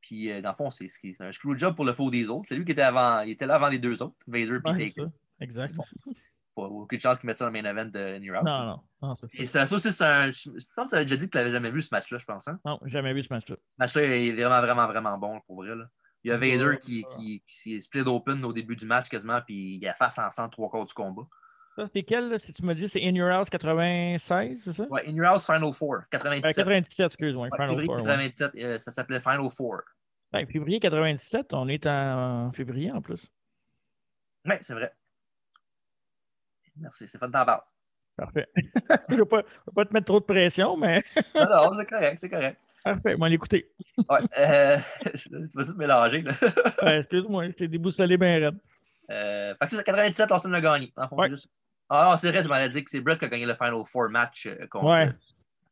Puis, 0.00 0.42
dans 0.42 0.50
le 0.50 0.56
fond, 0.56 0.70
c'est 0.70 0.88
un 1.20 1.32
screw 1.32 1.56
job 1.56 1.76
pour 1.76 1.84
le 1.84 1.92
faux 1.92 2.10
des 2.10 2.28
autres. 2.28 2.46
C'est 2.48 2.56
lui 2.56 2.64
qui 2.64 2.72
était 2.72 2.82
avant, 2.82 3.20
il 3.20 3.30
était 3.30 3.46
là 3.46 3.54
avant 3.54 3.68
les 3.68 3.78
deux 3.78 4.02
autres, 4.02 4.16
Vader 4.26 4.58
et 4.64 4.68
ouais, 4.68 4.88
Taker. 4.88 5.06
Exact. 5.40 5.74
Bon. 5.74 5.84
Pas 6.54 6.62
aucune 6.62 7.00
chance 7.00 7.18
qu'ils 7.18 7.26
mettent 7.26 7.36
ça 7.36 7.44
dans 7.44 7.50
le 7.50 7.62
main 7.62 7.68
event 7.68 7.84
de 7.84 8.18
New 8.18 8.34
House. 8.34 8.44
Non, 8.44 8.64
non. 8.64 8.80
non 9.02 9.14
c'est 9.14 9.26
ça. 9.26 9.42
Et 9.42 9.46
ça, 9.46 9.66
c'est 9.66 10.04
un. 10.04 10.30
Je 10.30 10.50
pense 10.74 10.86
que 10.86 10.90
tu 10.90 10.94
avais 10.94 11.04
déjà 11.04 11.16
dit 11.16 11.26
que 11.26 11.30
tu 11.30 11.38
n'avais 11.38 11.50
jamais 11.50 11.70
vu 11.70 11.82
ce 11.82 11.88
match-là, 11.92 12.16
je 12.16 12.24
pense. 12.24 12.48
Hein? 12.48 12.58
Non, 12.64 12.80
jamais 12.86 13.12
vu 13.12 13.22
ce 13.22 13.32
match-là. 13.32 13.56
Ce 13.56 13.74
match-là 13.78 14.02
est 14.04 14.32
vraiment, 14.32 14.60
vraiment, 14.62 14.86
vraiment 14.86 15.18
bon 15.18 15.40
pour 15.46 15.56
vrai. 15.56 15.74
Là. 15.74 15.84
Il 16.24 16.30
y 16.30 16.32
a 16.32 16.38
Vader 16.38 16.64
ouais, 16.64 16.80
qui, 16.80 17.04
qui, 17.14 17.42
qui 17.46 17.56
s'est 17.56 17.80
split 17.80 18.00
open 18.00 18.44
au 18.44 18.52
début 18.52 18.74
du 18.74 18.86
match 18.86 19.08
quasiment, 19.08 19.40
puis 19.42 19.76
il 19.76 19.86
a 19.86 19.94
face 19.94 20.18
ensemble 20.18 20.50
trois 20.50 20.68
quarts 20.70 20.84
du 20.84 20.94
combat. 20.94 21.22
Ça, 21.76 21.86
c'est 21.92 22.02
quel, 22.02 22.30
là, 22.30 22.38
si 22.38 22.54
tu 22.54 22.64
me 22.64 22.74
dis, 22.74 22.88
c'est 22.88 23.02
In 23.04 23.14
Your 23.14 23.30
House 23.30 23.50
96, 23.50 24.60
c'est 24.60 24.72
ça? 24.72 24.88
Ouais, 24.88 25.06
In 25.06 25.12
Your 25.12 25.26
House 25.26 25.44
Final 25.46 25.72
Four, 25.74 25.98
97. 26.10 26.46
Euh, 26.46 26.62
97, 26.64 27.06
excuse-moi. 27.06 27.48
Ouais, 27.48 27.66
février 27.66 27.86
97, 27.86 28.54
ouais. 28.54 28.64
euh, 28.64 28.78
ça 28.80 28.90
s'appelait 28.90 29.20
Final 29.20 29.50
Four. 29.50 29.82
Ouais, 30.32 30.46
février 30.46 30.80
97, 30.80 31.52
on 31.52 31.68
est 31.68 31.86
en 31.86 32.50
février 32.52 32.90
en 32.90 33.02
plus. 33.02 33.30
Oui, 34.46 34.54
c'est 34.62 34.74
vrai. 34.74 34.92
Merci, 36.78 37.08
c'est 37.08 37.18
fun 37.18 37.28
d'en 37.28 37.44
Parfait. 38.16 38.46
je 38.56 39.14
ne 39.14 39.18
vais, 39.18 39.26
pas 39.26 39.84
te 39.84 39.92
mettre 39.92 40.06
trop 40.06 40.20
de 40.20 40.24
pression, 40.24 40.76
mais. 40.76 41.02
non, 41.34 41.44
non, 41.44 41.72
c'est 41.74 41.86
correct, 41.86 42.18
c'est 42.18 42.30
correct. 42.30 42.60
Parfait, 42.82 43.16
moi 43.16 43.28
l'écouter. 43.28 43.70
ouais, 43.98 44.18
euh, 44.38 44.78
tu 45.14 45.28
vas 45.54 45.64
tout 45.64 45.76
mélanger. 45.76 46.24
Ouais, 46.82 47.00
excuse-moi, 47.00 47.52
t'es 47.52 47.68
déboussolé 47.68 48.16
bien 48.16 48.38
raide. 48.38 48.58
Euh, 49.10 49.54
fait 49.54 49.66
que 49.66 49.76
c'est 49.76 49.84
97, 49.84 50.32
Austin 50.32 50.50
l'a 50.50 50.60
gagné. 50.60 50.92
Ouais. 51.12 51.28
Juste... 51.28 51.48
Ah 51.88 52.10
non, 52.10 52.16
c'est 52.16 52.30
vrai, 52.30 52.42
je 52.42 52.48
m'aurais 52.48 52.68
dit 52.68 52.82
que 52.82 52.90
c'est 52.90 53.00
Brett 53.00 53.18
qui 53.18 53.24
a 53.26 53.28
gagné 53.28 53.46
le 53.46 53.54
Final 53.54 53.82
Four 53.86 54.08
match 54.08 54.46
euh, 54.46 54.66
contre. 54.68 54.86
Ouais. 54.86 55.12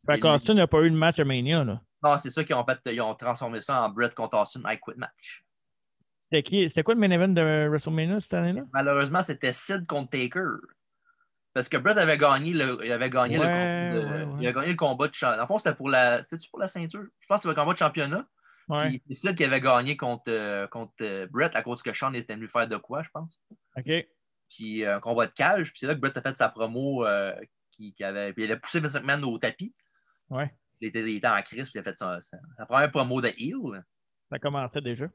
Fait 0.06 0.20
qu'Austin 0.20 0.54
n'a 0.54 0.66
pas 0.66 0.82
eu 0.82 0.90
de 0.90 0.96
match 0.96 1.18
à 1.18 1.24
Mania, 1.24 1.64
là. 1.64 1.80
Non, 2.02 2.18
c'est 2.18 2.30
ça 2.30 2.44
qu'ils 2.44 2.54
ont 2.54 2.64
fait. 2.64 2.78
Ils 2.92 3.00
ont 3.00 3.14
transformé 3.14 3.60
ça 3.60 3.82
en 3.82 3.88
Brett 3.88 4.14
contre 4.14 4.38
Austin 4.38 4.60
I 4.66 4.78
Quit 4.78 4.98
match. 4.98 5.44
C'était 6.24 6.42
qui? 6.42 6.68
C'était 6.68 6.82
quoi 6.82 6.94
le 6.94 7.00
main 7.00 7.10
event 7.10 7.28
de 7.28 7.68
WrestleMania 7.68 8.20
cette 8.20 8.34
année-là? 8.34 8.62
Malheureusement, 8.72 9.22
c'était 9.22 9.52
Sid 9.52 9.86
contre 9.86 10.10
Taker. 10.10 10.58
Parce 11.54 11.68
que 11.68 11.76
Brett 11.76 11.96
avait 11.96 12.18
gagné 12.18 12.52
le, 12.52 12.78
il 12.84 12.92
avait 12.92 13.08
gagné, 13.10 13.38
Ouais, 13.38 13.92
le, 13.92 14.00
ouais, 14.00 14.06
ouais. 14.24 14.34
il 14.40 14.46
avait 14.46 14.52
gagné 14.54 14.70
le 14.70 14.76
combat 14.76 15.06
de 15.08 15.14
championnat. 15.14 15.44
En 15.44 15.46
fond, 15.46 15.58
c'était 15.58 15.74
pour 15.76 15.88
la. 15.88 16.22
C'était-tu 16.24 16.50
pour 16.50 16.58
la 16.58 16.68
ceinture? 16.68 17.04
Je 17.20 17.26
pense 17.28 17.38
que 17.38 17.42
c'était 17.48 17.54
le 17.54 17.62
combat 17.62 17.72
de 17.74 17.78
championnat. 17.78 18.26
Puis 18.88 19.02
c'est 19.08 19.28
Sid 19.28 19.36
qui 19.36 19.44
avait 19.44 19.60
gagné 19.60 19.96
contre, 19.96 20.24
euh, 20.28 20.66
contre 20.66 20.94
euh, 21.02 21.26
Brett 21.30 21.54
à 21.54 21.62
cause 21.62 21.82
que 21.82 21.92
Sean 21.92 22.12
était 22.14 22.34
venu 22.34 22.48
faire 22.48 22.66
de 22.66 22.76
quoi, 22.76 23.02
je 23.02 23.10
pense. 23.10 23.40
OK. 23.76 23.90
Puis 24.50 24.84
euh, 24.84 24.96
un 24.96 25.00
combat 25.00 25.26
de 25.26 25.32
cage. 25.32 25.70
Puis 25.70 25.80
c'est 25.80 25.86
là 25.86 25.94
que 25.94 26.00
Brett 26.00 26.16
a 26.16 26.22
fait 26.22 26.36
sa 26.36 26.48
promo. 26.48 27.04
qui, 27.70 27.92
qui 27.94 28.04
avait, 28.04 28.32
puis 28.32 28.44
il 28.44 28.52
a 28.52 28.56
poussé 28.56 28.80
Vince 28.80 28.94
McMahon 28.94 29.22
au 29.24 29.38
tapis. 29.38 29.74
Ouais. 30.30 30.52
Il 30.80 30.88
était, 30.88 31.00
il 31.02 31.16
était 31.16 31.26
en 31.28 31.40
crise. 31.42 31.64
Puis 31.70 31.72
il 31.74 31.78
a 31.80 31.82
fait 31.82 31.98
sa, 31.98 32.20
sa- 32.22 32.38
sa 32.56 32.66
première 32.66 32.90
promo 32.90 33.20
de 33.20 33.28
heel. 33.36 33.84
Ça 34.30 34.38
commençait 34.38 34.80
déjà. 34.80 35.06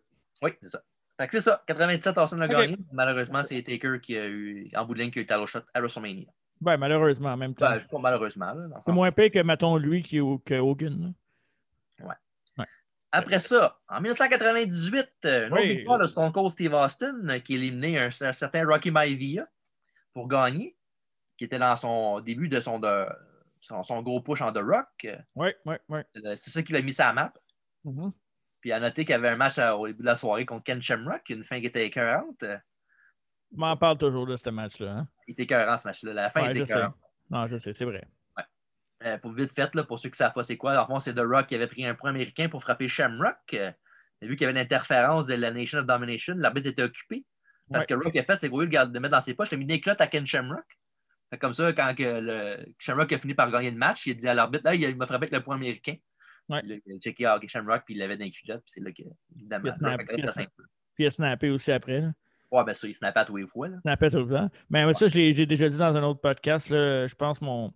Oui, 0.42 0.52
c'est 0.62 0.70
ça. 0.70 0.82
Fait 1.20 1.28
que 1.28 1.34
c'est 1.34 1.42
ça. 1.42 1.62
97, 1.68 2.18
Austin 2.18 2.38
l'a 2.38 2.46
Ok. 2.46 2.52
gagné. 2.52 2.78
Malheureusement, 2.94 3.44
c'est 3.44 3.62
Taker 3.62 4.00
qui 4.02 4.18
a 4.18 4.26
eu, 4.26 4.70
en 4.76 4.86
bout 4.86 4.94
de 4.94 5.00
ligne, 5.00 5.12
qui 5.12 5.20
a 5.20 5.22
eu 5.22 5.26
le 5.26 5.28
title 5.28 5.46
shot 5.48 5.60
à 5.74 5.80
WrestleMania. 5.82 6.28
Ben, 6.62 6.78
malheureusement, 6.78 7.30
en 7.34 7.38
même 7.38 7.54
temps. 7.56 7.70
Ben, 7.70 7.80
pas 7.92 8.00
malheureusement. 8.00 8.54
Le 8.54 8.70
c'est 8.82 8.92
moins 8.92 9.12
pire 9.12 9.30
que, 9.32 9.40
mettons, 9.44 9.76
lui 9.78 10.02
qui, 10.02 10.20
que 10.46 10.60
Hogan. 10.60 11.14
là. 12.00 12.16
Après 13.12 13.40
ça, 13.40 13.80
en 13.90 14.02
1998, 14.02 15.10
euh, 15.26 15.50
Oui. 15.52 15.78
victoire 15.78 15.98
de 15.98 16.06
Stone 16.06 16.32
Cold 16.32 16.52
Steve 16.52 16.74
Austin 16.76 17.16
euh, 17.28 17.40
qui 17.40 17.54
a 17.54 17.58
éliminé 17.58 17.98
un, 18.00 18.10
un 18.22 18.32
certain 18.32 18.64
Rocky 18.68 18.92
Maivia 18.92 19.48
pour 20.14 20.28
gagner, 20.28 20.78
qui 21.36 21.46
était 21.46 21.58
dans 21.58 21.76
son 21.76 22.20
début 22.20 22.48
de 22.50 22.60
son, 22.60 22.78
de, 22.80 23.08
son, 23.62 23.82
son 23.82 24.04
gros 24.04 24.22
push 24.22 24.42
en 24.44 24.52
The 24.54 24.60
Rock. 24.60 25.08
Oui, 25.36 25.50
oui, 25.66 25.76
oui. 25.90 26.00
C'est 26.10 26.24
le- 26.24 26.36
ça 26.36 26.62
qui 26.62 26.72
l'a 26.72 26.84
mis 26.84 26.94
sur 26.94 27.06
la 27.06 27.14
map. 27.14 27.34
Mhm. 27.84 28.12
Puis 28.62 28.72
à 28.72 28.80
noter 28.80 29.06
qu'il 29.06 29.12
y 29.12 29.16
avait 29.16 29.30
un 29.30 29.38
match 29.38 29.58
à- 29.58 29.76
au 29.78 29.88
début 29.88 30.02
de 30.02 30.06
la 30.06 30.16
soirée 30.16 30.46
contre 30.46 30.64
Ken 30.64 30.82
Shamrock, 30.82 31.30
une 31.30 31.44
fin 31.44 31.60
qui 31.60 31.68
était 31.68 31.86
écœurante. 31.86 32.44
Je 32.44 33.58
m'en 33.58 33.76
parle 33.78 33.98
toujours 33.98 34.28
de 34.28 34.36
ce 34.36 34.50
match-là. 34.50 34.92
Hein? 34.92 35.08
Il 35.28 35.32
était 35.32 35.44
écœurant 35.44 35.78
ce 35.78 35.88
match-là. 35.88 36.14
La 36.14 36.30
fin 36.30 36.42
Ouais, 36.42 36.52
était 36.52 36.62
écœurante. 36.62 36.96
Non, 37.30 37.48
je 37.48 37.58
sais, 37.58 37.74
c'est 37.74 37.86
vrai. 37.86 38.08
Euh, 39.06 39.18
pour 39.18 39.32
vite 39.32 39.54
fait, 39.54 39.74
là, 39.76 39.84
pour 39.84 39.98
ceux 39.98 40.10
qui 40.10 40.14
ne 40.14 40.18
savent 40.18 40.34
pas 40.34 40.44
c'est 40.44 40.58
quoi, 40.58 40.86
fond, 40.86 41.00
c'est 41.00 41.14
The 41.14 41.22
Rock 41.22 41.48
qui 41.48 41.56
avait 41.56 41.68
pris 41.68 41.86
un 41.86 41.96
point 41.96 42.10
américain 42.10 42.50
pour 42.50 42.62
frapper 42.62 42.90
Shamrock. 42.90 43.38
Euh, 43.54 43.72
vu 44.22 44.36
qu'il 44.36 44.46
y 44.46 44.50
avait 44.50 44.60
l'interférence 44.60 45.28
de 45.28 45.36
la 45.36 45.52
Nation 45.52 45.80
of 45.80 45.86
Domination, 45.86 46.36
l'arbitre 46.38 46.68
était 46.68 46.84
occupé. 46.84 47.26
Parce 47.72 47.86
que 47.86 47.94
Rock 47.94 48.16
a 48.16 48.24
fait, 48.24 48.40
c'est 48.40 48.50
lieu 48.50 48.68
de 48.68 49.00
mettre 49.00 49.12
dans 49.12 49.22
ses 49.22 49.36
poches, 49.36 49.50
il 49.52 49.56
a 49.56 49.58
mis 49.58 49.66
des 49.66 49.80
clottes 49.80 50.02
à 50.02 50.08
Ken 50.08 50.26
Shamrock. 50.26 50.66
Comme 51.40 51.54
ça, 51.54 51.72
quand 51.74 51.94
que 51.96 52.20
le, 52.20 52.66
Shamrock 52.80 53.14
a 53.14 53.20
fini 53.20 53.36
par 53.36 53.52
gagner 53.52 53.70
le 53.70 53.78
match, 53.78 54.08
il 54.08 54.12
a 54.12 54.14
dit 54.16 54.28
à 54.28 54.34
l'arbitre, 54.34 54.68
Hey, 54.68 54.82
il 54.82 54.98
m'a 54.98 55.06
frappé 55.06 55.26
avec 55.26 55.32
le 55.32 55.44
point 55.44 55.56
américain. 55.56 55.96
Ouais. 56.50 56.62
Là, 56.64 56.76
il 56.86 56.94
a 56.96 57.00
checké 57.00 57.26
Shamrock, 57.48 57.84
puis 57.86 57.94
il 57.96 57.98
l'avait 58.00 58.18
dans 58.18 58.26
les 58.26 58.32
culottes, 58.32 58.64
puis 58.64 58.72
c'est 58.74 58.82
là 58.82 58.92
que, 58.92 59.04
évidemment, 59.36 59.66
Il 59.66 59.70
a 60.26 60.32
a. 60.32 60.46
Puis 60.96 61.04
il 61.04 61.06
a 61.06 61.10
snappé 61.12 61.50
aussi 61.50 61.72
après. 61.72 62.02
Là. 62.02 62.12
Ouais, 62.52 62.64
ben 62.66 62.74
ça, 62.74 62.88
il 62.88 62.94
snappait 62.96 63.20
à 63.20 63.26
tous 63.26 63.36
les 63.38 63.46
fois. 63.48 63.68
Là. 63.68 63.78
Snappé 63.82 64.10
tout 64.10 64.18
le 64.26 64.28
temps. 64.28 64.50
Mais 64.70 64.92
ça, 64.94 65.08
je 65.08 65.16
l'ai- 65.18 65.34
j'ai 65.34 65.46
déjà 65.46 65.70
dit 65.70 65.78
dans 65.78 65.96
un 65.96 66.04
autre 66.04 66.20
podcast. 66.20 66.70
Là, 66.70 67.06
je 67.08 67.14
pense 67.16 67.40
mon. 67.42 67.72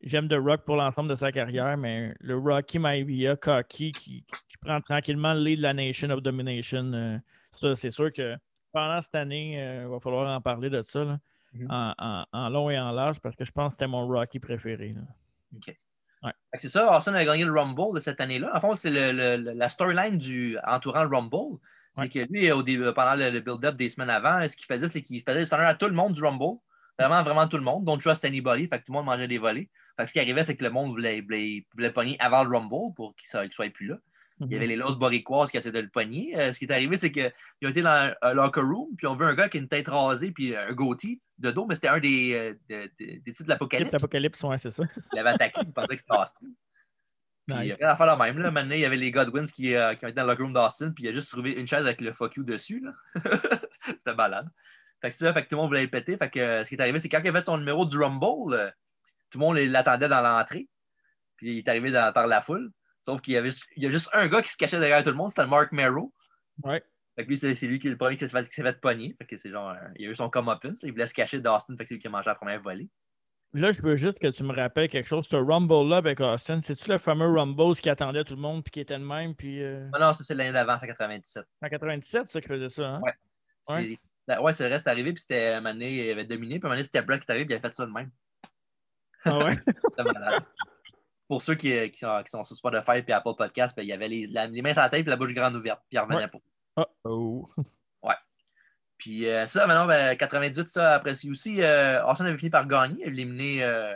J'aime 0.00 0.28
The 0.28 0.34
Rock 0.38 0.64
pour 0.64 0.76
l'ensemble 0.76 1.10
de 1.10 1.14
sa 1.16 1.30
carrière, 1.32 1.76
mais 1.76 2.14
le 2.20 2.36
Rocky 2.38 2.78
Maivia, 2.78 3.36
Cocky, 3.36 3.90
qui, 3.90 4.24
qui 4.48 4.56
prend 4.60 4.80
tranquillement 4.80 5.34
le 5.34 5.40
lead 5.40 5.58
de 5.58 5.62
la 5.64 5.74
Nation 5.74 6.08
of 6.10 6.22
Domination, 6.22 6.92
euh, 6.94 7.18
ça, 7.60 7.74
c'est 7.74 7.90
sûr 7.90 8.12
que 8.12 8.36
pendant 8.72 9.00
cette 9.00 9.16
année, 9.16 9.60
euh, 9.60 9.82
il 9.86 9.88
va 9.90 9.98
falloir 10.00 10.28
en 10.34 10.40
parler 10.40 10.70
de 10.70 10.82
ça, 10.82 11.04
là, 11.04 11.18
Mhm. 11.52 11.66
en, 11.70 11.94
en- 11.98 12.24
en 12.32 12.48
long 12.48 12.70
et 12.70 12.78
en 12.78 12.92
large, 12.92 13.20
parce 13.20 13.34
que 13.34 13.44
je 13.44 13.50
pense 13.50 13.70
que 13.70 13.72
c'était 13.74 13.88
mon 13.88 14.06
Rocky 14.06 14.38
préféré. 14.38 14.92
là. 14.94 15.00
OK. 15.56 15.76
Ouais. 16.22 16.32
C'est 16.58 16.68
ça, 16.68 16.96
Austin 16.96 17.14
a 17.14 17.24
gagné 17.24 17.44
le 17.44 17.52
Rumble 17.52 17.94
de 17.94 18.00
cette 18.00 18.20
année-là. 18.20 18.50
En 18.54 18.60
fond, 18.60 18.74
c'est 18.74 18.90
le- 18.90 19.12
le- 19.12 19.36
le- 19.42 19.52
la 19.52 19.68
storyline 19.68 20.18
du 20.18 20.56
entourant 20.66 21.04
le 21.04 21.16
Rumble. 21.16 21.58
C'est 21.94 22.02
Ouais. 22.02 22.08
que 22.08 22.32
lui, 22.32 22.50
au 22.52 22.62
début, 22.62 22.92
pendant 22.92 23.14
le, 23.14 23.30
le 23.30 23.40
build-up 23.40 23.76
des 23.76 23.90
semaines 23.90 24.10
avant, 24.10 24.46
ce 24.48 24.56
qu'il 24.56 24.66
faisait, 24.66 24.88
c'est 24.88 25.02
qu'il 25.02 25.22
faisait 25.22 25.52
honneurs 25.54 25.68
à 25.68 25.74
tout 25.74 25.86
le 25.86 25.92
monde 25.92 26.12
du 26.14 26.22
Rumble. 26.22 26.58
Vraiment, 26.98 27.22
vraiment 27.22 27.46
tout 27.46 27.56
le 27.56 27.62
monde. 27.62 27.84
Don't 27.84 27.98
trust 28.00 28.24
anybody. 28.24 28.66
Fait 28.68 28.80
que 28.80 28.84
tout 28.86 28.92
le 28.92 28.98
monde 28.98 29.06
mangeait 29.06 29.28
des 29.28 29.38
volets. 29.38 29.68
Fait 29.96 30.02
que 30.04 30.08
ce 30.08 30.12
qui 30.12 30.20
arrivait, 30.20 30.42
c'est 30.44 30.56
que 30.56 30.64
le 30.64 30.70
monde 30.70 30.90
voulait, 30.90 31.20
voulait, 31.20 31.64
voulait 31.74 31.90
pogner 31.92 32.16
avant 32.20 32.42
le 32.44 32.56
Rumble 32.56 32.94
pour 32.94 33.14
qu'il 33.16 33.28
ne 33.40 33.48
soit 33.50 33.70
plus 33.70 33.86
là. 33.86 33.96
Il 34.40 34.52
y 34.52 34.56
avait 34.56 34.66
les 34.68 34.76
Los 34.76 34.94
Boricoises 34.96 35.50
qui 35.50 35.56
essaient 35.56 35.72
de 35.72 35.80
le 35.80 35.88
pogner. 35.88 36.36
Euh, 36.38 36.52
ce 36.52 36.58
qui 36.58 36.66
est 36.66 36.72
arrivé, 36.72 36.96
c'est 36.96 37.10
qu'ils 37.10 37.32
ont 37.64 37.68
été 37.68 37.82
dans 37.82 38.14
un, 38.22 38.32
locker 38.34 38.60
room, 38.60 38.88
puis 38.96 39.06
on 39.06 39.16
vu 39.16 39.24
un 39.24 39.34
gars 39.34 39.48
qui 39.48 39.56
a 39.58 39.60
une 39.60 39.68
tête 39.68 39.88
rasée, 39.88 40.30
puis 40.30 40.54
un 40.54 40.72
goatee 40.72 41.20
de 41.38 41.50
dos, 41.50 41.66
mais 41.66 41.74
c'était 41.74 41.88
un 41.88 41.98
des, 41.98 42.34
euh, 42.34 42.54
de- 42.68 42.90
de- 43.04 43.18
des 43.20 43.32
sites 43.32 43.46
de 43.46 43.50
l'Apocalypse. 43.50 43.90
L'Apocalypse, 43.92 44.42
ouais, 44.44 44.58
c'est 44.58 44.70
ça. 44.70 44.84
Il 45.12 45.18
avait 45.18 45.30
attaqué, 45.30 45.60
il 45.64 45.72
pensait 45.72 45.96
que 45.96 46.02
c'était 46.02 46.18
Austin. 46.20 46.46
Nice. 47.48 47.60
il 47.64 47.72
a 47.72 47.76
fait 47.76 47.84
l'affaire 47.84 48.06
la 48.06 48.16
même. 48.16 48.38
Là. 48.38 48.50
Maintenant, 48.50 48.74
il 48.74 48.80
y 48.80 48.84
avait 48.84 48.96
les 48.98 49.10
Godwins 49.10 49.46
qui, 49.46 49.74
euh, 49.74 49.94
qui 49.94 50.04
ont 50.04 50.08
été 50.08 50.16
dans 50.16 50.22
le 50.24 50.28
locker 50.28 50.42
room 50.42 50.52
d'Austin, 50.52 50.90
puis 50.92 51.04
il 51.04 51.08
a 51.08 51.12
juste 51.12 51.30
trouvé 51.30 51.52
une 51.58 51.66
chaise 51.66 51.86
avec 51.86 52.00
le 52.02 52.12
fuck 52.12 52.36
you 52.36 52.44
dessus. 52.44 52.84
C'était 53.86 54.14
malade. 54.14 54.48
Fait 55.00 55.08
que 55.10 55.14
ça, 55.14 55.32
fait 55.32 55.44
que 55.44 55.48
tout 55.48 55.54
le 55.54 55.62
monde 55.62 55.68
voulait 55.70 55.82
le 55.82 55.88
péter. 55.90 56.16
Fait 56.16 56.28
que 56.28 56.38
euh, 56.40 56.64
ce 56.64 56.68
qui 56.68 56.74
est 56.74 56.80
arrivé, 56.80 56.98
c'est 56.98 57.08
quand 57.08 57.20
il 57.24 57.28
a 57.28 57.32
fait 57.32 57.44
son 57.46 57.56
numéro 57.56 57.86
du 57.86 57.96
Rumble, 57.98 58.74
tout 59.30 59.38
le 59.38 59.44
monde 59.44 59.56
l'attendait 59.56 60.08
dans 60.08 60.20
l'entrée. 60.20 60.68
Puis 61.36 61.52
il 61.52 61.58
est 61.58 61.68
arrivé 61.68 61.90
dans- 61.90 62.12
par 62.12 62.26
la 62.26 62.42
foule. 62.42 62.70
Sauf 63.04 63.20
qu'il 63.20 63.34
y 63.34 63.36
avait 63.36 63.50
il 63.76 63.82
y 63.82 63.86
a 63.86 63.90
juste 63.90 64.10
un 64.12 64.28
gars 64.28 64.42
qui 64.42 64.50
se 64.50 64.56
cachait 64.56 64.78
derrière 64.78 65.02
tout 65.02 65.10
le 65.10 65.16
monde, 65.16 65.30
c'était 65.30 65.42
le 65.42 65.48
Mark 65.48 65.72
Merrow. 65.72 66.12
Ouais. 66.62 66.82
Fait 67.16 67.24
que 67.24 67.28
lui, 67.30 67.38
c'est 67.38 67.54
lui 67.66 67.78
qui 67.78 67.88
est 67.88 67.90
le 67.90 67.96
premier 67.96 68.16
qui 68.16 68.28
s'est 68.28 68.44
fait, 68.44 68.44
fait 68.62 68.80
pogner. 68.80 69.14
Fait 69.18 69.26
que 69.26 69.36
c'est 69.36 69.50
genre, 69.50 69.70
euh, 69.70 69.88
il 69.96 70.06
a 70.06 70.10
eu 70.10 70.14
son 70.14 70.30
comeuppance. 70.30 70.82
Il 70.84 70.92
voulait 70.92 71.06
se 71.06 71.14
cacher 71.14 71.40
d'Austin, 71.40 71.76
fait 71.76 71.84
que 71.84 71.88
c'est 71.88 71.94
lui 71.94 72.00
qui 72.00 72.06
a 72.06 72.10
mangé 72.10 72.26
la 72.26 72.34
première 72.36 72.60
volée. 72.62 72.88
Là, 73.54 73.72
je 73.72 73.80
veux 73.80 73.96
juste 73.96 74.18
que 74.18 74.28
tu 74.28 74.44
me 74.44 74.52
rappelles 74.54 74.88
quelque 74.88 75.08
chose. 75.08 75.26
Ce 75.26 75.34
Rumble-là 75.34 75.96
avec 75.96 76.20
Austin, 76.20 76.60
c'est-tu 76.60 76.90
le 76.90 76.98
fameux 76.98 77.26
Rumble 77.26 77.74
qui 77.76 77.88
attendait 77.88 78.22
tout 78.22 78.34
le 78.36 78.42
monde 78.42 78.62
puis 78.62 78.70
qui 78.70 78.80
était 78.80 78.98
le 78.98 79.04
même? 79.04 79.34
Puis 79.34 79.62
euh, 79.62 79.88
Ah 79.94 79.98
non, 79.98 80.12
ça 80.12 80.22
c'est 80.22 80.34
l'année 80.34 80.52
d'avant, 80.52 80.78
c'est 80.78 80.86
97. 80.86 81.44
en 81.62 81.68
97, 81.68 82.26
c'est 82.26 82.32
ça 82.32 82.40
qui 82.40 82.48
faisait 82.48 82.68
ça. 82.68 82.86
Hein? 82.86 83.00
Ouais. 83.02 83.12
Ouais. 83.68 83.82
C'est- 83.88 83.98
Ouais, 84.28 84.52
vrai, 84.52 84.78
c'est 84.78 84.88
arrivé, 84.90 85.14
puis 85.14 85.22
c'était 85.22 85.58
donné, 85.62 86.04
il 86.06 86.10
avait 86.10 86.26
dominé, 86.26 86.58
puis 86.58 86.66
un 86.66 86.68
moment 86.68 86.74
donné, 86.74 86.84
c'était 86.84 87.00
Brett 87.00 87.18
qui 87.20 87.26
est 87.26 87.30
arrivé, 87.30 87.46
puis 87.46 87.54
il 87.54 87.56
avait 87.56 87.66
fait 87.66 87.74
ça 87.74 87.86
de 87.86 87.90
même. 87.92 88.10
Ah 89.24 89.38
ouais? 89.38 89.56
C'était 89.66 90.04
malade. 90.04 90.42
Pour 91.28 91.42
ceux 91.42 91.54
qui, 91.54 91.90
qui 91.90 91.98
sont, 91.98 92.22
qui 92.24 92.30
sont 92.30 92.42
sur 92.42 92.56
Spotify 92.56 93.02
puis 93.02 93.12
Apple 93.12 93.34
Podcast, 93.36 93.76
ben, 93.76 93.82
il 93.82 93.88
y 93.88 93.92
avait 93.92 94.08
les, 94.08 94.26
la- 94.26 94.46
les 94.46 94.62
mains 94.62 94.72
sur 94.72 94.82
la 94.82 94.88
tête 94.88 95.06
et 95.06 95.10
la 95.10 95.16
bouche 95.16 95.34
grande 95.34 95.54
ouverte, 95.56 95.80
puis 95.88 95.96
il 95.96 95.98
revenait 96.00 96.24
Ouais. 96.24 96.28
pas. 96.76 96.88
Oh. 97.04 97.48
Puis 98.96 99.28
euh, 99.28 99.46
ça, 99.46 99.64
maintenant, 99.68 99.86
ben, 99.86 100.16
98, 100.16 100.68
ça, 100.68 100.94
après 100.94 101.12
aussi, 101.28 101.62
euh, 101.62 102.04
Austin 102.04 102.26
avait 102.26 102.36
fini 102.36 102.50
par 102.50 102.66
gagner, 102.66 103.06
éliminé, 103.06 103.62
euh, 103.62 103.94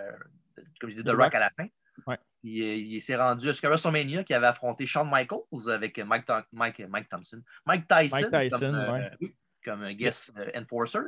comme 0.80 0.90
je 0.90 0.94
dis, 0.94 1.02
The 1.02 1.08
Rock 1.08 1.22
Rock. 1.22 1.34
à 1.34 1.40
la 1.40 1.50
fin. 1.50 1.66
Ouais. 2.06 2.18
Puis 2.40 2.62
euh, 2.62 2.74
il 2.76 3.00
s'est 3.02 3.16
rendu 3.16 3.44
jusqu'à 3.46 3.68
WrestleMania 3.68 4.22
qui 4.22 4.32
avait 4.32 4.46
affronté 4.46 4.86
Shawn 4.86 5.10
Michaels 5.10 5.70
avec 5.72 5.98
Mike, 5.98 6.24
Mike, 6.52 6.82
Mike 6.88 7.08
Thompson. 7.08 7.42
Mike 7.66 7.88
Tyson, 7.88 8.28
Mike 8.30 8.30
Tyson, 8.50 8.58
comme, 8.60 8.74
euh, 8.76 8.92
ouais. 8.92 9.10
oui, 9.20 9.34
comme 9.64 9.88
guest 9.90 10.32
euh, 10.38 10.50
enforcer. 10.60 10.98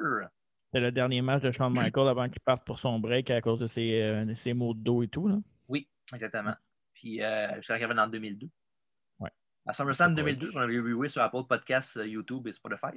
C'était 0.66 0.80
le 0.80 0.90
dernier 0.90 1.22
match 1.22 1.42
de 1.42 1.52
Shawn 1.52 1.72
Michaels 1.72 2.08
avant 2.08 2.28
qu'il 2.28 2.40
parte 2.40 2.64
pour 2.66 2.80
son 2.80 2.98
break 2.98 3.30
à 3.30 3.40
cause 3.40 3.60
de 3.60 3.68
ses, 3.68 4.02
euh, 4.02 4.34
ses 4.34 4.54
maux 4.54 4.74
de 4.74 4.80
dos 4.80 5.04
et 5.04 5.08
tout. 5.08 5.28
Là. 5.28 5.36
Oui, 6.12 6.16
exactement. 6.16 6.54
Puis 6.94 7.22
euh, 7.22 7.48
je 7.56 7.60
suis 7.62 7.72
arrivé 7.72 7.92
en 7.98 8.06
2002. 8.06 8.48
Ouais. 9.20 9.30
À 9.66 9.72
SummerSlam 9.72 10.10
C'est 10.16 10.22
2002, 10.22 10.50
on 10.54 10.60
avait 10.60 10.78
reviewé 10.78 11.08
sur 11.08 11.22
Apple 11.22 11.44
Podcasts, 11.48 11.96
euh, 11.98 12.06
YouTube 12.06 12.46
et 12.46 12.52
Spotify. 12.52 12.88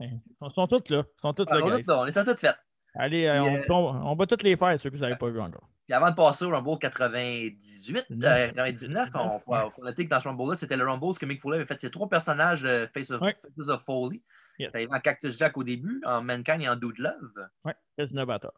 Ils 0.00 0.20
sont 0.54 0.66
tous 0.66 0.90
là. 0.90 1.02
Ils 1.06 1.20
sont 1.20 1.34
tous 1.34 1.46
Ah, 1.50 1.56
là, 1.58 1.64
on, 1.64 1.76
guys. 1.76 1.82
là, 1.86 2.00
on 2.00 2.06
est 2.06 2.12
ça 2.12 2.24
tout 2.24 2.36
fait. 2.36 2.56
Allez, 2.94 3.26
euh, 3.26 3.42
on, 3.42 3.56
euh, 3.56 3.64
on 3.70 4.14
va 4.16 4.26
toutes 4.26 4.42
les 4.42 4.56
faire, 4.56 4.78
ceux 4.80 4.90
que 4.90 4.96
vous 4.96 5.02
n'avez 5.02 5.16
pas 5.16 5.28
vu 5.28 5.40
encore. 5.40 5.68
Puis 5.86 5.94
avant 5.94 6.10
de 6.10 6.14
passer 6.16 6.44
au 6.44 6.50
Rumble 6.50 6.78
98, 6.78 8.06
euh, 8.10 8.50
99, 8.52 9.10
on 9.14 9.38
faut, 9.40 9.52
Ouais. 9.52 9.70
faut 9.74 9.84
noter 9.84 10.04
que 10.06 10.10
dans 10.10 10.20
ce 10.20 10.28
Rumble-là, 10.28 10.56
c'était 10.56 10.76
le 10.76 10.84
Rumble 10.88 11.16
que 11.16 11.26
Mick 11.26 11.40
Foley 11.40 11.56
avait 11.56 11.66
fait 11.66 11.80
ses 11.80 11.90
trois 11.90 12.08
personnages 12.08 12.66
Face 12.94 13.10
of, 13.10 13.20
Ouais. 13.22 13.36
Faces 13.56 13.68
of 13.68 13.82
Foley. 13.84 14.22
Yes. 14.58 14.72
En 14.92 14.98
Cactus 15.00 15.38
Jack 15.38 15.56
au 15.56 15.64
début, 15.64 16.02
en 16.04 16.22
Mankind 16.22 16.60
et 16.62 16.68
en 16.68 16.76
Dude 16.76 16.98
Love. 16.98 17.48
Ouais, 17.64 17.74
c'est 17.98 18.10
innovateur. 18.10 18.52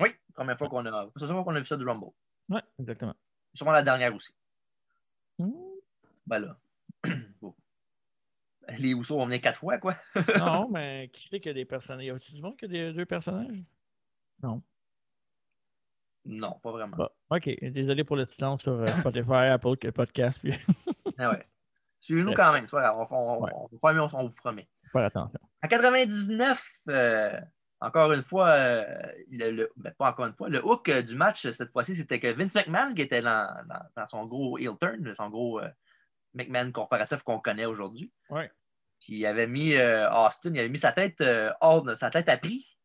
Oui, 0.00 0.08
première 0.34 0.56
fois 0.58 0.68
qu'on 0.68 0.86
a, 0.86 1.08
c'est 1.16 1.22
la 1.22 1.26
première 1.26 1.34
fois 1.34 1.44
qu'on 1.44 1.56
a 1.56 1.60
vu 1.60 1.66
ça 1.66 1.76
du 1.76 1.84
Rumble. 1.84 2.10
Ouais, 2.48 2.62
exactement. 2.78 3.14
Sûrement 3.54 3.72
la 3.72 3.82
dernière 3.82 4.14
aussi. 4.14 4.32
Hmm. 5.38 5.50
Ben 6.26 6.38
là. 6.40 6.56
Bon. 7.40 7.54
Les 8.78 8.92
Usos 8.92 9.16
vont 9.16 9.26
venir 9.26 9.40
quatre 9.40 9.58
fois, 9.58 9.78
quoi. 9.78 9.96
non, 10.38 10.68
mais 10.70 11.10
qui 11.12 11.28
fait 11.28 11.40
qu'il 11.40 11.50
y 11.50 11.50
a 11.50 11.54
des 11.54 11.64
personnages? 11.64 12.04
Y 12.06 12.10
a-tu 12.10 12.32
du 12.32 12.40
monde 12.42 12.56
qui 12.56 12.64
a 12.64 12.68
des, 12.68 12.92
deux 12.92 13.04
personnages? 13.06 13.62
Non. 14.42 14.62
Non, 16.24 16.58
pas 16.62 16.70
vraiment. 16.70 16.96
Bon, 16.96 17.08
OK. 17.30 17.50
Désolé 17.72 18.04
pour 18.04 18.16
le 18.16 18.24
silence 18.24 18.62
sur 18.62 18.72
euh, 18.72 18.86
Spotify, 19.00 19.32
Apple 19.50 19.76
Podcast. 19.92 20.38
Puis 20.40 20.52
Ah 21.18 21.30
ouais. 21.30 21.44
Suivez-nous 22.00 22.34
quand 22.34 22.52
même, 22.52 22.66
c'est 22.66 22.72
pas 22.72 22.80
grave. 22.92 23.06
On, 23.10 23.16
on, 23.16 23.42
Ouais. 23.42 23.50
on, 23.54 23.66
va 23.66 23.78
faire 23.78 23.94
mieux, 23.94 24.02
on, 24.02 24.18
on 24.20 24.26
vous 24.28 24.34
promet. 24.34 24.68
faire 24.92 25.04
attention. 25.04 25.40
En 25.62 25.68
99, 25.68 26.64
euh, 26.88 27.40
encore 27.82 28.12
une 28.12 28.22
fois, 28.22 28.56
le, 29.30 29.68
ben, 29.76 29.92
pas 29.98 30.10
encore 30.10 30.26
une 30.26 30.34
fois, 30.34 30.48
le 30.48 30.64
hook 30.64 30.90
du 30.90 31.14
match 31.16 31.50
cette 31.50 31.72
fois-ci, 31.72 31.94
c'était 31.94 32.20
que 32.20 32.28
Vince 32.28 32.54
McMahon 32.54 32.94
qui 32.94 33.02
était 33.02 33.22
dans, 33.22 33.48
son 34.08 34.26
gros 34.26 34.58
heel 34.58 34.76
turn, 34.80 35.14
son 35.14 35.30
gros 35.30 35.60
McMahon 36.34 36.70
corporatif 36.72 37.22
qu'on 37.22 37.38
connaît 37.38 37.66
aujourd'hui. 37.66 38.10
Ouais. 38.30 38.50
Puis 39.00 39.16
il 39.16 39.26
avait 39.26 39.48
mis 39.48 39.74
Austin, 39.76 40.52
il 40.54 40.60
avait 40.60 40.68
mis 40.68 40.78
sa 40.78 40.92
tête 40.92 41.22
hors, 41.60 41.96
sa 41.96 42.10
tête 42.10 42.28
à 42.28 42.36
prix. 42.36 42.78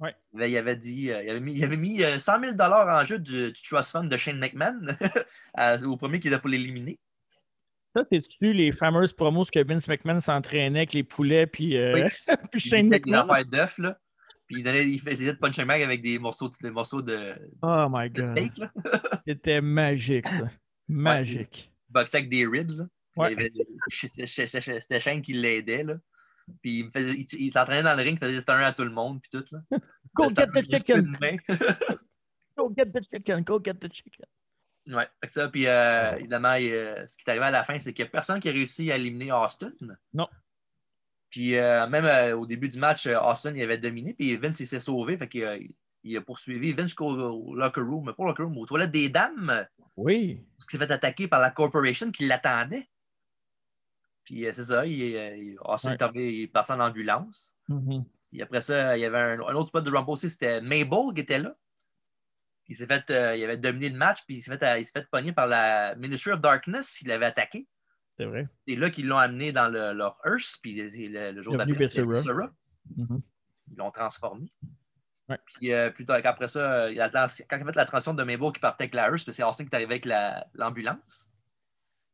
Ouais. 0.00 0.14
Il 0.34 0.56
avait 0.56 0.76
dit, 0.76 1.04
il 1.04 1.12
avait 1.12 1.40
mis, 1.40 1.54
il 1.54 1.64
avait 1.64 1.76
mis 1.76 2.00
100 2.00 2.40
000 2.40 2.60
en 2.60 3.04
jeu 3.04 3.18
du, 3.18 3.52
Trust 3.52 3.92
Fund 3.92 4.08
de 4.08 4.16
Shane 4.16 4.38
McMahon 4.38 4.80
au 5.86 5.96
premier 5.96 6.18
qui 6.20 6.28
était 6.28 6.38
pour 6.38 6.48
l'éliminer. 6.48 6.98
Ça, 7.94 8.04
c'est-tu 8.10 8.52
les 8.52 8.70
fameuses 8.70 9.12
promos 9.12 9.46
que 9.50 9.64
Vince 9.64 9.88
McMahon 9.88 10.20
s'entraînait 10.20 10.80
avec 10.80 10.92
les 10.92 11.02
poulets 11.02 11.46
puis, 11.46 11.76
euh, 11.76 12.08
puis 12.52 12.60
Shane 12.60 12.88
McMahon? 12.88 13.26
D'œuf, 13.44 13.78
là. 13.78 13.98
Puis 14.50 14.62
il, 14.62 14.64
donnait, 14.64 14.84
il 14.84 15.00
faisait 15.00 15.32
de 15.32 15.38
punching 15.38 15.64
bag 15.64 15.80
avec 15.80 16.02
des 16.02 16.18
morceaux, 16.18 16.50
des 16.60 16.72
morceaux 16.72 17.00
de. 17.00 17.36
Oh 17.62 17.86
my 17.88 18.10
God. 18.10 18.36
C'était 19.26 19.60
magique, 19.60 20.26
ça. 20.26 20.50
Magique. 20.88 21.70
Ouais, 21.72 22.00
boxait 22.00 22.16
avec 22.16 22.30
des 22.30 22.44
ribs, 22.44 22.72
là. 22.72 22.86
Ouais. 23.16 23.36
C'était 23.88 24.98
Shane 24.98 25.22
qui 25.22 25.34
l'aidait, 25.34 25.84
là. 25.84 25.94
Puis 26.62 26.84
il, 27.38 27.52
s'entraînait 27.52 27.84
dans 27.84 27.94
le 27.94 28.02
ring, 28.02 28.18
il 28.20 28.26
faisait 28.26 28.40
des 28.40 28.64
à 28.64 28.72
tout 28.72 28.82
le 28.82 28.90
monde, 28.90 29.20
puis 29.22 29.30
tout, 29.30 29.44
là. 29.52 29.78
Go 30.16 30.28
get 30.28 30.48
the 30.48 30.68
chicken! 30.68 31.16
go 32.56 32.74
get 32.76 32.86
the 32.86 33.04
chicken! 33.08 33.44
Go 33.44 33.60
get 33.64 33.74
the 33.74 33.92
chicken! 33.92 34.26
Oui, 34.88 35.04
ça. 35.28 35.48
Puis 35.48 35.68
euh, 35.68 36.16
évidemment, 36.16 36.56
euh, 36.58 37.06
ce 37.06 37.16
qui 37.16 37.22
est 37.24 37.30
arrivé 37.30 37.44
à 37.44 37.50
la 37.52 37.62
fin, 37.62 37.78
c'est 37.78 37.92
qu'il 37.92 38.04
n'y 38.04 38.08
a 38.08 38.10
personne 38.10 38.40
qui 38.40 38.48
a 38.48 38.52
réussi 38.52 38.90
à 38.90 38.96
éliminer 38.96 39.30
Austin. 39.30 39.70
Non. 40.12 40.26
Puis 41.30 41.56
euh, 41.56 41.86
même 41.86 42.36
au 42.36 42.46
début 42.46 42.68
du 42.68 42.78
match, 42.78 43.06
Austin 43.06 43.54
il 43.54 43.62
avait 43.62 43.78
dominé, 43.78 44.14
puis 44.14 44.36
Vince 44.36 44.60
il 44.60 44.66
s'est 44.66 44.80
sauvé. 44.80 45.16
Fait 45.16 45.28
qu'il 45.28 45.70
il 46.02 46.16
a 46.16 46.20
poursuivi 46.20 46.72
Vince 46.72 46.88
jusqu'au 46.88 47.54
locker 47.54 47.80
room, 47.82 48.06
pas 48.06 48.22
au 48.22 48.26
locker 48.26 48.42
room, 48.42 48.58
aux 48.58 48.66
toilettes 48.66 48.90
des 48.90 49.08
dames. 49.08 49.66
Oui. 49.96 50.42
Parce 50.56 50.66
qu'il 50.66 50.78
s'est 50.78 50.86
fait 50.86 50.92
attaquer 50.92 51.28
par 51.28 51.40
la 51.40 51.50
corporation 51.50 52.10
qui 52.10 52.26
l'attendait. 52.26 52.88
Puis 54.24 54.46
c'est 54.52 54.64
ça, 54.64 54.86
il, 54.86 55.56
Austin 55.64 55.96
est 56.14 56.52
passé 56.52 56.72
en 56.72 56.80
ambulance. 56.80 57.56
Mm-hmm. 57.68 58.04
Et 58.32 58.42
après 58.42 58.60
ça, 58.60 58.96
il 58.96 59.00
y 59.00 59.04
avait 59.04 59.18
un, 59.18 59.40
un 59.40 59.54
autre 59.54 59.68
spot 59.68 59.84
de 59.84 59.90
Rumble 59.90 60.10
aussi, 60.10 60.30
c'était 60.30 60.60
Mabel 60.60 61.14
qui 61.14 61.20
était 61.20 61.38
là 61.38 61.54
il 62.70 62.76
s'est 62.76 62.86
fait, 62.86 63.10
euh, 63.10 63.36
il 63.36 63.42
avait 63.42 63.58
dominé 63.58 63.88
le 63.88 63.96
match, 63.96 64.20
puis 64.24 64.36
il 64.36 64.42
s'est 64.42 64.56
fait, 64.56 64.62
euh, 64.62 64.78
il 64.78 64.86
s'est 64.86 64.92
fait 64.92 65.06
pogner 65.10 65.32
par 65.32 65.48
la 65.48 65.96
Ministry 65.96 66.30
of 66.30 66.40
Darkness, 66.40 67.00
il 67.02 67.08
l'avait 67.08 67.26
attaqué. 67.26 67.66
C'est 68.20 68.26
vrai. 68.26 68.46
C'est 68.68 68.76
là 68.76 68.90
qu'ils 68.90 69.08
l'ont 69.08 69.16
amené 69.16 69.50
dans 69.50 69.68
le, 69.68 69.94
leur 69.94 70.18
Hearse, 70.26 70.58
puis 70.58 70.74
le, 70.74 71.32
le 71.32 71.40
jour 71.40 71.56
d'après. 71.56 71.72
Ils 73.70 73.76
l'ont 73.78 73.90
transformé. 73.90 74.52
Ouais. 75.30 75.38
Puis 75.46 75.72
euh, 75.72 75.88
plus 75.88 76.04
tard, 76.04 76.20
après 76.22 76.48
ça, 76.48 76.88
quand 76.90 76.92
il 76.92 77.00
a 77.00 77.18
fait 77.18 77.76
la 77.76 77.84
transition 77.86 78.12
de 78.12 78.22
Mabel 78.22 78.52
qui 78.52 78.60
partait 78.60 78.84
avec 78.84 78.94
la 78.94 79.08
Hearse, 79.08 79.24
c'est 79.30 79.42
Austin 79.42 79.64
qui 79.64 79.70
est 79.70 79.74
arrivé 79.74 80.02
avec 80.02 80.06
l'ambulance. 80.52 81.32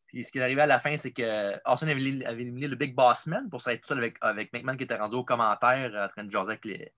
puis 0.07 0.23
ce 0.23 0.31
qui 0.31 0.39
est 0.39 0.43
arrivé 0.43 0.61
à 0.61 0.67
la 0.67 0.79
fin, 0.79 0.97
c'est 0.97 1.11
que 1.11 1.55
Austin 1.69 1.89
avait, 1.89 2.01
éliminé 2.03 2.69
le 2.69 2.77
Big 2.77 2.95
Boss 2.95 3.27
Man 3.27 3.51
pour 3.51 3.67
être 3.67 3.81
tout 3.81 3.89
seul 3.89 3.99
avec, 3.99 4.17
avec 4.21 4.53
McMahon 4.53 4.77
qui 4.77 4.85
était 4.85 4.97
rendu 4.97 5.17
au 5.17 5.25
commentaire 5.25 5.93
en 5.93 6.09
train 6.09 6.23
de 6.23 6.31
jaser 6.31 6.51
avec 6.51 6.65
les 6.67 6.93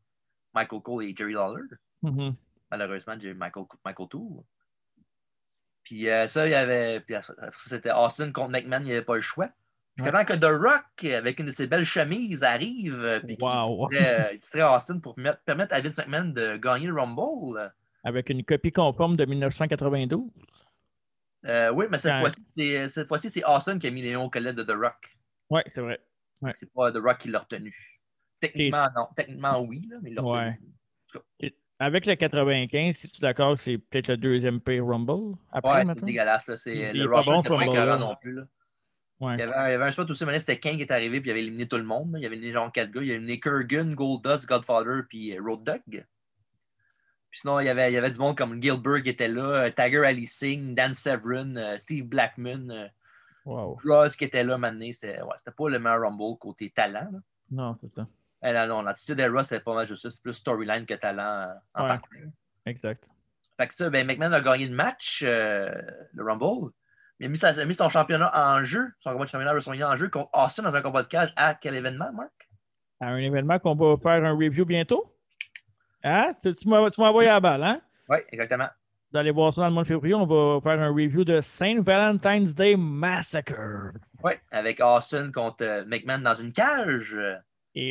Michael 0.52 0.82
Cole 0.82 1.04
et 1.04 1.16
Jerry 1.16 1.32
Lawler. 1.32 1.64
Mm-hmm. 2.02 2.34
Malheureusement, 2.70 3.14
j'ai 3.18 3.32
Michael, 3.32 3.64
Michael 3.86 4.08
Tour. 4.08 4.44
Puis 5.88 6.10
euh, 6.10 6.28
ça, 6.28 6.46
il 6.46 6.50
y 6.50 6.54
avait. 6.54 7.00
Puis 7.00 7.16
c'était 7.56 7.90
Austin 7.90 8.30
contre 8.30 8.50
McMahon, 8.50 8.80
il 8.80 8.86
n'y 8.86 8.92
avait 8.92 9.02
pas 9.02 9.14
le 9.14 9.22
choix. 9.22 9.48
Puis 9.96 10.04
quand 10.04 10.24
que 10.26 10.34
The 10.34 10.44
Rock, 10.44 11.04
avec 11.04 11.40
une 11.40 11.46
de 11.46 11.50
ses 11.50 11.66
belles 11.66 11.86
chemises, 11.86 12.44
arrive, 12.44 13.00
euh, 13.00 13.20
puis 13.20 13.38
wow. 13.40 13.88
il 13.90 14.38
distrait 14.38 14.62
Austin 14.62 14.98
pour 14.98 15.16
permettre 15.46 15.74
à 15.74 15.80
Vince 15.80 15.96
McMahon 15.96 16.26
de 16.26 16.58
gagner 16.58 16.88
le 16.88 16.92
Rumble. 16.92 17.72
Avec 18.04 18.28
une 18.28 18.44
copie 18.44 18.70
conforme 18.70 19.16
de 19.16 19.24
1992. 19.24 20.30
Euh, 21.46 21.70
oui, 21.70 21.86
mais 21.90 21.98
cette 21.98 22.20
fois-ci, 22.20 22.88
cette 22.90 23.08
fois-ci, 23.08 23.30
c'est 23.30 23.44
Austin 23.46 23.78
qui 23.78 23.86
a 23.86 23.90
mis 23.90 24.02
les 24.02 24.12
noms 24.12 24.24
au 24.24 24.30
collet 24.30 24.52
de 24.52 24.62
The 24.62 24.76
Rock. 24.76 25.16
Oui, 25.48 25.62
c'est 25.68 25.80
vrai. 25.80 26.00
Ouais. 26.42 26.52
C'est 26.54 26.70
pas 26.70 26.92
The 26.92 26.98
Rock 26.98 27.18
qui 27.18 27.28
l'a 27.30 27.38
retenu. 27.38 27.74
Techniquement, 28.40 28.88
non. 28.94 29.08
Techniquement, 29.16 29.58
oui, 29.62 29.80
là, 29.90 29.96
mais 30.02 30.10
il 30.10 30.14
l'a 30.16 30.22
retenu. 30.22 31.54
Avec 31.80 32.06
le 32.06 32.16
95, 32.16 32.96
si 32.96 33.08
tu 33.08 33.18
es 33.18 33.20
d'accord, 33.20 33.56
c'est 33.56 33.78
peut-être 33.78 34.08
le 34.08 34.16
deuxième 34.16 34.60
pire 34.60 34.84
Rumble. 34.84 35.36
Après, 35.52 35.78
ouais, 35.78 35.86
c'est 35.86 36.04
dégueulasse. 36.04 36.50
C'est 36.56 36.92
le 36.92 37.06
Rush 37.06 37.26
bon, 37.26 37.42
pas 37.42 37.96
non 37.96 38.16
plus. 38.16 38.32
Là. 38.32 38.42
Ouais. 39.20 39.34
Il, 39.34 39.40
y 39.40 39.42
avait, 39.42 39.70
il, 39.70 39.72
y 39.72 39.74
avait, 39.74 39.84
un 39.84 39.90
spot 39.90 40.08
aussi, 40.10 40.24
mais 40.24 40.38
c'était 40.38 40.58
King 40.58 40.76
qui 40.76 40.82
est 40.82 40.92
arrivé 40.92 41.20
puis 41.20 41.30
il 41.30 41.32
avait 41.32 41.40
éliminé 41.40 41.66
tout 41.66 41.76
le 41.76 41.84
monde. 41.84 42.14
Il 42.16 42.22
y 42.22 42.26
avait 42.26 42.36
éliminé 42.36 42.52
genre 42.52 42.70
quatre 42.70 42.90
gars. 42.90 43.00
Il 43.00 43.08
y 43.08 43.10
avait 43.10 43.18
éliminé 43.18 43.40
Kurgan, 43.40 43.94
Goldust, 43.94 44.48
Godfather 44.48 45.02
puis 45.08 45.36
euh, 45.36 45.42
Road 45.42 45.64
Dog. 45.64 45.80
Puis 47.30 47.40
sinon, 47.40 47.60
il 47.60 47.66
y, 47.66 47.68
avait, 47.68 47.90
il 47.90 47.94
y 47.94 47.98
avait 47.98 48.10
du 48.10 48.18
monde 48.18 48.36
comme 48.36 48.62
Gilbert 48.62 49.02
qui 49.02 49.10
était 49.10 49.28
là, 49.28 49.64
euh, 49.64 49.70
Tiger 49.70 50.04
Ali 50.04 50.26
Singh, 50.26 50.74
Dan 50.74 50.94
Severin, 50.94 51.56
euh, 51.56 51.78
Steve 51.78 52.06
Blackman, 52.06 52.90
wow. 53.44 53.78
Ross 53.84 54.16
qui 54.16 54.24
était 54.24 54.44
là 54.44 54.56
maintenant. 54.56 54.86
C'était 54.92 55.20
ouais, 55.20 55.52
pas 55.56 55.68
le 55.68 55.78
meilleur 55.78 56.00
Rumble 56.00 56.38
côté 56.38 56.70
talent. 56.70 57.08
Là. 57.12 57.18
Non, 57.50 57.76
c'est 57.80 57.92
ça. 57.94 58.06
Eh 58.42 58.52
non, 58.52 58.66
non, 58.66 58.82
l'attitude 58.82 59.16
d'Era, 59.16 59.42
c'était 59.42 59.60
pas 59.60 59.74
mal 59.74 59.86
juste 59.86 60.02
ça. 60.02 60.10
C'est 60.10 60.22
plus 60.22 60.32
storyline 60.32 60.86
que 60.86 60.94
talent 60.94 61.48
en 61.74 61.88
ouais, 61.88 61.98
Exact. 62.66 63.04
Fait 63.56 63.66
que 63.66 63.74
ça, 63.74 63.90
ben, 63.90 64.06
McMahon 64.06 64.32
a 64.32 64.40
gagné 64.40 64.66
le 64.66 64.74
match, 64.74 65.22
euh, 65.26 65.68
le 66.14 66.24
Rumble. 66.24 66.70
Il 67.18 67.26
a, 67.26 67.28
mis 67.28 67.36
sa, 67.36 67.48
a, 67.48 67.64
mis 67.64 67.74
son 67.74 67.88
championnat 67.88 68.30
en 68.32 68.62
jeu, 68.62 68.92
son 69.00 69.10
combat 69.10 69.24
de 69.24 69.30
championnat 69.30 69.52
WrestleMania 69.52 69.90
en 69.90 69.96
jeu 69.96 70.08
contre 70.08 70.30
Austin 70.32 70.62
dans 70.62 70.76
un 70.76 70.82
combat 70.82 71.02
de 71.02 71.08
cage 71.08 71.32
à 71.34 71.54
quel 71.54 71.74
événement, 71.74 72.12
Marc? 72.12 72.48
À 73.00 73.08
un 73.08 73.16
événement 73.16 73.58
qu'on 73.58 73.74
va 73.74 73.96
faire 74.00 74.24
un 74.24 74.32
review 74.36 74.64
bientôt. 74.64 75.12
Hein? 76.04 76.30
Tu, 76.40 76.54
tu 76.54 76.68
m'as 76.68 76.78
envoyé 76.78 77.28
à 77.28 77.34
la 77.34 77.40
balle, 77.40 77.64
hein? 77.64 77.80
Oui, 78.08 78.18
exactement. 78.30 78.68
Allez 79.14 79.30
voir 79.32 79.52
ça 79.52 79.62
dans 79.62 79.68
le 79.68 79.72
mois 79.72 79.82
de 79.82 79.88
février. 79.88 80.14
On 80.14 80.26
va 80.26 80.60
faire 80.60 80.80
un 80.80 80.90
review 80.90 81.24
de 81.24 81.40
Saint 81.40 81.80
Valentine's 81.80 82.54
Day 82.54 82.76
Massacre. 82.76 83.92
Oui, 84.22 84.32
avec 84.52 84.80
Austin 84.80 85.32
contre 85.32 85.64
euh, 85.64 85.84
McMahon 85.86 86.18
dans 86.18 86.34
une 86.34 86.52
cage. 86.52 87.16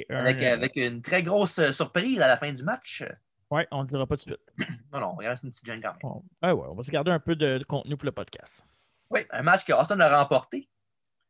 Avec, 0.09 0.41
avec, 0.43 0.75
une 0.75 1.01
très 1.01 1.23
grosse 1.23 1.59
euh, 1.59 1.71
surprise 1.71 2.19
à 2.21 2.27
la 2.27 2.37
fin 2.37 2.51
du 2.51 2.63
match. 2.63 3.03
Oui, 3.49 3.61
on 3.71 3.77
ne 3.77 3.83
le 3.83 3.87
dira 3.87 4.05
pas 4.05 4.17
tout 4.17 4.29
de 4.29 4.35
suite. 4.35 4.69
non, 4.93 4.99
non, 4.99 5.17
il 5.21 5.27
reste 5.27 5.43
une 5.43 5.51
petite 5.51 5.65
gêne 5.65 5.81
quand 5.81 5.93
même. 5.93 5.99
On, 6.03 6.23
ouais, 6.45 6.51
ouais, 6.51 6.67
on 6.69 6.75
va 6.75 6.83
se 6.83 6.91
garder 6.91 7.11
un 7.11 7.19
peu 7.19 7.35
de, 7.35 7.59
de, 7.59 7.63
contenu 7.63 7.95
pour 7.95 8.05
le 8.05 8.11
podcast. 8.11 8.65
Oui, 9.09 9.21
un 9.31 9.41
match 9.41 9.65
que 9.65 9.73
Austin 9.73 9.99
a 10.01 10.19
remporté. 10.19 10.69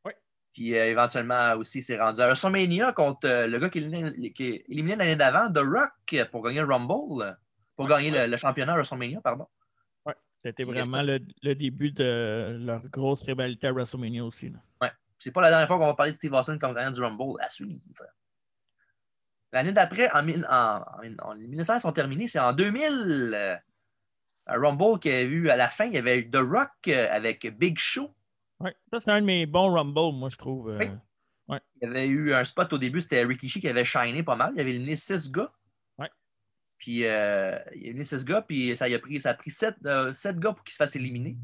Oui. 0.03 0.13
Puis 0.53 0.75
euh, 0.75 0.87
éventuellement 0.87 1.53
aussi, 1.53 1.81
s'est 1.81 1.99
rendu 1.99 2.21
à 2.21 2.25
WrestleMania 2.25 2.91
contre 2.93 3.27
euh, 3.27 3.47
le 3.47 3.59
gars 3.59 3.69
qui, 3.69 4.33
qui 4.33 4.45
est 4.45 4.65
éliminé 4.67 4.95
l'année 4.95 5.15
d'avant, 5.15 5.51
The 5.51 5.59
Rock, 5.59 6.29
pour 6.31 6.43
gagner 6.43 6.61
le 6.61 6.65
Rumble, 6.65 7.37
pour 7.75 7.85
ouais, 7.85 7.91
gagner 7.91 8.11
ouais. 8.11 8.25
Le, 8.25 8.31
le, 8.31 8.37
championnat 8.37 8.73
à 8.73 8.75
WrestleMania, 8.77 9.21
pardon. 9.21 9.45
Oui, 10.07 10.13
c'était 10.39 10.63
vraiment 10.63 11.03
le, 11.03 11.19
le, 11.43 11.53
début 11.53 11.91
de 11.91 12.57
leur 12.61 12.81
grosse 12.89 13.21
rivalité 13.21 13.67
à 13.67 13.71
WrestleMania 13.71 14.25
aussi. 14.25 14.51
Oui, 14.81 14.87
c'est 15.19 15.31
pas 15.31 15.41
la 15.41 15.49
dernière 15.49 15.67
fois 15.67 15.77
qu'on 15.77 15.85
va 15.85 15.93
parler 15.93 16.13
de 16.13 16.17
Steve 16.17 16.33
Austin 16.33 16.57
comme 16.57 16.73
gagnant 16.73 16.91
du 16.91 17.01
Rumble 17.01 17.39
à 17.41 17.49
suivre. 17.49 17.79
L'année 19.53 19.71
d'après, 19.71 20.11
en, 20.11 20.27
en, 20.27 20.81
en, 20.81 21.29
en, 21.29 21.35
1900 21.35 21.79
sont 21.79 21.91
terminés, 21.91 22.27
c'est 22.27 22.39
en 22.39 22.53
2000. 22.53 23.31
Euh, 23.33 23.55
un 24.47 24.59
Rumble 24.59 24.99
qui 24.99 25.09
a 25.09 25.21
eu 25.21 25.49
à 25.49 25.55
la 25.55 25.67
fin, 25.67 25.85
il 25.85 25.93
y 25.93 25.97
avait 25.97 26.19
eu 26.19 26.29
The 26.29 26.37
Rock 26.37 26.71
euh, 26.87 27.07
avec 27.11 27.47
Big 27.57 27.77
Show. 27.77 28.13
Oui, 28.59 28.71
ça 28.91 28.99
c'est 28.99 29.11
un 29.11 29.21
de 29.21 29.25
mes 29.25 29.45
bons 29.45 29.71
Rumble, 29.71 30.17
moi 30.17 30.29
je 30.29 30.37
trouve. 30.37 30.69
Euh, 30.69 30.77
oui. 30.79 30.89
ouais. 31.49 31.59
Il 31.81 31.87
y 31.87 31.91
avait 31.91 32.07
eu 32.07 32.33
un 32.33 32.43
spot 32.43 32.71
au 32.73 32.77
début, 32.77 33.01
c'était 33.01 33.23
Rikishi 33.23 33.59
qui 33.59 33.67
avait 33.67 33.85
shiné 33.85 34.23
pas 34.23 34.35
mal. 34.35 34.53
Il 34.55 34.61
avait 34.61 34.71
éliminé 34.71 34.95
six 34.95 35.31
gars. 35.31 35.51
Puis 36.77 37.05
euh, 37.05 37.57
il 37.75 37.77
a 37.77 37.85
éliminé 37.85 38.03
six 38.03 38.23
gars, 38.23 38.41
puis 38.41 38.75
ça, 38.77 38.85
a 38.85 38.99
pris, 38.99 39.19
ça 39.19 39.31
a 39.31 39.33
pris 39.33 39.51
sept, 39.51 39.75
euh, 39.85 40.13
sept 40.13 40.37
gars 40.37 40.53
pour 40.53 40.63
qu'ils 40.63 40.73
se 40.73 40.77
fassent 40.77 40.95
éliminer. 40.95 41.35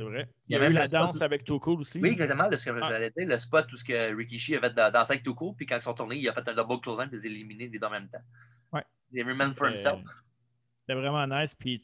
C'est 0.00 0.04
vrai. 0.04 0.28
Il 0.48 0.56
y, 0.56 0.58
a, 0.58 0.66
eu 0.66 0.72
la 0.72 0.88
danse 0.88 1.18
où... 1.18 1.22
avec 1.22 1.46
Cool 1.46 1.80
aussi. 1.80 2.00
Oui, 2.00 2.10
exactement. 2.10 2.48
Le, 2.48 2.56
ah. 2.82 3.10
dire, 3.10 3.28
le 3.28 3.36
spot 3.36 3.70
où 3.70 3.76
ce 3.76 3.84
que 3.84 4.16
Rikishi 4.16 4.56
avait 4.56 4.70
dansé 4.70 5.12
avec 5.12 5.24
Cool, 5.24 5.54
puis 5.54 5.66
quand 5.66 5.76
ils 5.76 5.82
sont 5.82 5.92
tournés, 5.92 6.16
il 6.16 6.26
a 6.26 6.32
fait 6.32 6.48
un 6.48 6.54
double 6.54 6.80
closing 6.80 7.06
il 7.12 7.18
les 7.18 7.26
a 7.26 7.30
éliminés 7.30 7.68
les 7.68 7.78
deux 7.78 7.86
en 7.86 7.90
même 7.90 8.08
temps. 8.08 8.22
Ouais. 8.72 9.24
Man 9.34 9.52
for 9.52 9.68
himself. 9.68 10.00
C'était 10.80 10.98
vraiment 10.98 11.26
nice. 11.26 11.54
Puis, 11.54 11.82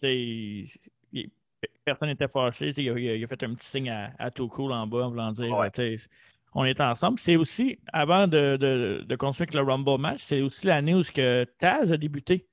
personne 1.84 2.08
n'était 2.08 2.28
fâché. 2.28 2.70
Il 2.78 2.90
a, 2.90 2.98
il 2.98 3.22
a, 3.22 3.26
fait 3.26 3.42
un 3.42 3.54
petit 3.54 3.66
signe 3.66 3.90
à, 3.90 4.12
à 4.18 4.30
Cool 4.30 4.72
en 4.72 4.86
bas 4.86 5.04
en 5.04 5.10
voulant 5.10 5.32
dire 5.32 5.54
ouais. 5.54 5.96
on 6.54 6.64
est 6.64 6.80
ensemble. 6.80 7.18
C'est 7.18 7.36
aussi, 7.36 7.78
avant 7.92 8.26
de, 8.26 8.56
de, 8.56 9.06
le 9.06 9.60
Rumble 9.60 10.00
match, 10.00 10.20
c'est 10.22 10.40
aussi 10.40 10.68
l'année 10.68 10.94
où 10.94 11.02
que 11.02 11.44
Taz 11.58 11.92
a 11.92 11.98
débuté. 11.98 12.46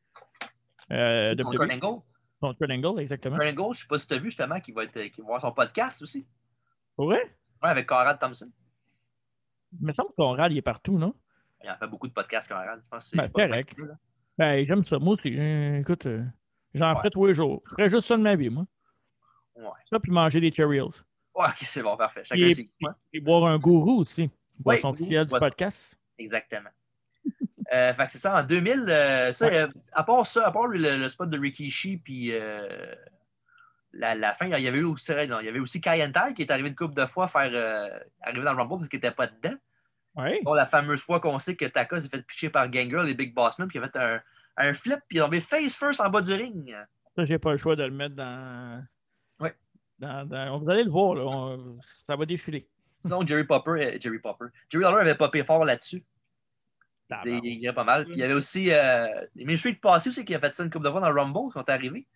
Euh, 0.94 1.36
de 1.36 1.44
Kurt 1.44 1.72
Angle. 1.72 2.02
Contre 2.40 2.60
Kurt 2.60 2.72
Angle, 2.72 3.02
exactement. 3.02 3.38
Kurt 3.38 3.50
Angle, 3.50 3.64
je 3.64 3.70
ne 3.70 3.74
sais 3.76 3.88
pas 3.88 4.00
si 4.00 4.08
tu 4.08 4.14
as 4.14 4.18
vu 4.18 4.26
justement 4.26 4.60
qu'il 4.60 4.74
va, 4.74 4.84
être, 4.84 4.98
va 4.98 5.24
avoir 5.24 5.42
son 5.42 5.52
podcast 5.52 6.02
aussi. 6.02 6.28
Vrai? 6.98 7.24
Oui, 7.64 7.70
avec 7.70 7.88
Conrad 7.88 8.20
Thompson. 8.20 8.52
Il 9.80 9.88
me 9.88 9.94
semble 9.94 10.10
que 10.10 10.16
Conrad, 10.18 10.52
il 10.52 10.58
est 10.58 10.62
partout, 10.62 10.98
non? 10.98 11.16
Il 11.64 11.70
en 11.70 11.78
fait 11.78 11.88
beaucoup 11.88 12.08
de 12.08 12.14
podcasts, 12.14 12.48
Conrad. 12.48 12.80
Je 12.84 12.90
pense 12.90 13.16
ben, 13.16 13.30
correct. 13.30 13.76
Ben, 14.38 14.66
j'aime 14.66 14.84
ça. 14.84 15.00
Moi 15.00 15.16
écoute, 15.24 16.06
euh, 16.06 16.24
j'en 16.74 16.90
ouais. 16.90 16.98
ferai 16.98 17.10
tous 17.10 17.26
les 17.26 17.34
jours. 17.34 17.62
Je 17.66 17.72
ferais 17.72 17.90
juste 17.90 18.08
ça 18.08 18.18
de 18.18 18.22
ma 18.22 18.36
vie, 18.36 18.50
moi. 18.50 18.66
Ouais. 19.56 19.70
Ça, 19.90 20.00
puis 20.00 20.12
manger 20.12 20.42
des 20.42 20.52
Cheerios. 20.52 20.92
Ouais, 21.36 21.46
ok, 21.48 21.58
c'est 21.58 21.82
bon, 21.82 21.96
parfait. 21.96 22.24
Chacun 22.24 22.48
et, 22.48 22.70
et, 23.14 23.20
boire 23.20 23.46
un 23.46 23.58
gourou 23.58 24.00
aussi. 24.00 24.30
Boire 24.60 24.76
oui, 24.76 24.82
son 24.82 24.94
petit 24.94 25.10
du 25.10 25.40
podcast. 25.40 25.98
Exactement. 26.18 26.70
Euh, 27.74 27.94
fait 27.94 28.06
que 28.06 28.12
c'est 28.12 28.20
ça, 28.20 28.36
en 28.40 28.44
2000, 28.44 28.86
euh, 28.88 29.34
ça, 29.34 29.46
euh, 29.48 29.68
à 29.94 30.04
part 30.04 30.26
ça, 30.28 30.46
à 30.48 30.52
part 30.52 30.68
le, 30.68 30.78
le 30.98 31.10
spot 31.10 31.30
de 31.30 31.40
Rikishi, 31.40 31.98
puis 31.98 32.30
euh, 32.32 32.94
la, 33.94 34.16
la 34.16 34.34
fin, 34.34 34.46
il 34.48 34.62
y 34.64 34.68
avait 34.68 34.80
eu 34.80 34.84
aussi, 34.84 35.12
non, 35.28 35.40
il 35.40 35.46
y 35.46 35.50
avait 35.50 35.60
aussi 35.60 35.82
Kayentai 35.82 36.34
qui 36.36 36.42
est 36.44 36.52
arrivé 36.52 36.70
une 36.70 36.76
couple 36.76 36.94
de 36.96 37.06
fois 37.06 37.28
faire 37.28 38.00
arriver 38.22 38.44
dans 38.44 38.54
le 38.54 38.60
Rumble 38.60 38.78
parce 38.78 38.90
qu'il 38.90 38.98
n'était 38.98 39.12
pas 39.12 39.28
dedans. 39.28 39.56
Oui. 40.16 40.40
Bon, 40.44 40.54
la 40.54 40.66
fameuse 40.68 41.02
fois 41.02 41.20
qu'on 41.20 41.40
sait 41.40 41.56
que 41.56 41.66
Taka 41.66 42.00
s'est 42.00 42.10
fait 42.10 42.22
pitcher 42.22 42.50
par 42.50 42.70
Gangrel 42.70 43.10
et 43.10 43.14
Big 43.16 43.34
Bossman, 43.34 43.68
puis 43.68 43.80
il 43.80 43.84
a 43.84 43.88
fait 43.88 43.98
un, 43.98 44.22
un 44.58 44.74
flip, 44.74 45.00
puis 45.08 45.18
il 45.18 45.20
est 45.20 45.24
tombé 45.24 45.42
face 45.42 45.76
first 45.76 46.00
en 46.02 46.10
bas 46.10 46.22
du 46.22 46.34
ring. 46.34 46.76
Ça, 47.16 47.26
j'ai 47.26 47.40
pas 47.40 47.52
le 47.52 47.58
choix 47.58 47.76
de 47.76 47.84
le 47.84 47.92
mettre 47.92 48.16
dans. 48.16 48.84
Ouais. 49.40 49.56
dans- 50.00 50.26
dans- 50.28 50.60
Vous 50.60 50.70
allez 50.70 50.84
le 50.84 50.92
voir, 50.92 51.16
là. 51.16 51.24
on- 51.26 51.80
Ça 51.86 52.16
va 52.16 52.26
défiler. 52.26 52.68
Sinon, 53.04 53.26
Jerry 53.26 53.44
Popper, 53.44 53.98
Jerry 54.00 54.20
Popper. 54.20 54.46
Jerry 54.70 54.84
Lawler 54.84 55.02
avait 55.02 55.16
popé 55.16 55.44
fort 55.44 55.66
là-dessus. 55.66 56.04
Il 57.26 57.46
il 57.46 57.60
y 57.60 57.68
a 57.68 57.74
pas 57.74 57.84
mal. 57.84 58.06
Puis 58.06 58.16
il 58.16 58.20
y 58.20 58.24
avait 58.24 58.34
aussi. 58.34 58.72
Euh, 58.72 59.08
les 59.36 59.46
Ministries 59.46 59.74
de 59.74 59.80
passé 59.80 60.10
aussi 60.10 60.26
qui 60.26 60.34
a 60.34 60.40
fait 60.40 60.56
ça 60.56 60.64
une 60.64 60.70
couple 60.70 60.86
de 60.86 60.92
fois 60.92 61.02
dans 61.02 61.10
le 61.10 61.20
Rumble 61.20 61.52
quand 61.54 61.68
est 61.68 61.72
arrivé. 61.72 62.08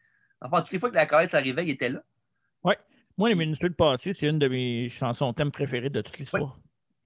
Enfin, 0.41 0.61
toutes 0.61 0.71
les 0.71 0.79
fois 0.79 0.89
que 0.89 0.95
la 0.95 1.05
carrette 1.05 1.31
s'arrivait, 1.31 1.63
il 1.63 1.71
était 1.71 1.89
là. 1.89 2.01
Moi, 3.17 3.29
les 3.29 3.35
ministres 3.35 3.67
de 3.67 3.73
passé, 3.73 4.13
c'est 4.13 4.27
une 4.27 4.37
de 4.37 4.47
mes 4.47 4.89
chansons 4.89 5.33
thèmes 5.33 5.51
préférées 5.51 5.89
de 5.89 6.01
toute 6.01 6.19
l'histoire. 6.19 6.59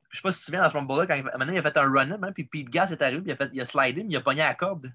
Je 0.10 0.18
sais 0.18 0.22
pas 0.22 0.32
si 0.34 0.40
tu 0.40 0.42
te 0.42 0.46
souviens 0.48 0.64
dans 0.64 0.70
ce 0.70 0.76
Rumble-là, 0.76 1.08
quand 1.08 1.16
il, 1.16 1.24
maintenant, 1.24 1.54
il 1.54 1.58
a 1.58 1.62
fait 1.62 1.78
un 1.78 1.90
run-up, 1.90 2.20
hein, 2.22 2.34
puis 2.34 2.44
Pete 2.44 2.70
Gas 2.70 2.92
est 2.92 3.02
arrivé, 3.02 3.22
puis 3.22 3.30
il 3.30 3.34
a, 3.34 3.38
fait, 3.38 3.50
il 3.54 3.62
a 3.62 3.66
slidé, 3.66 4.04
mais 4.04 4.10
il 4.10 4.18
a 4.18 4.22
pogné 4.22 4.40
la 4.40 4.54
corde 4.54 4.92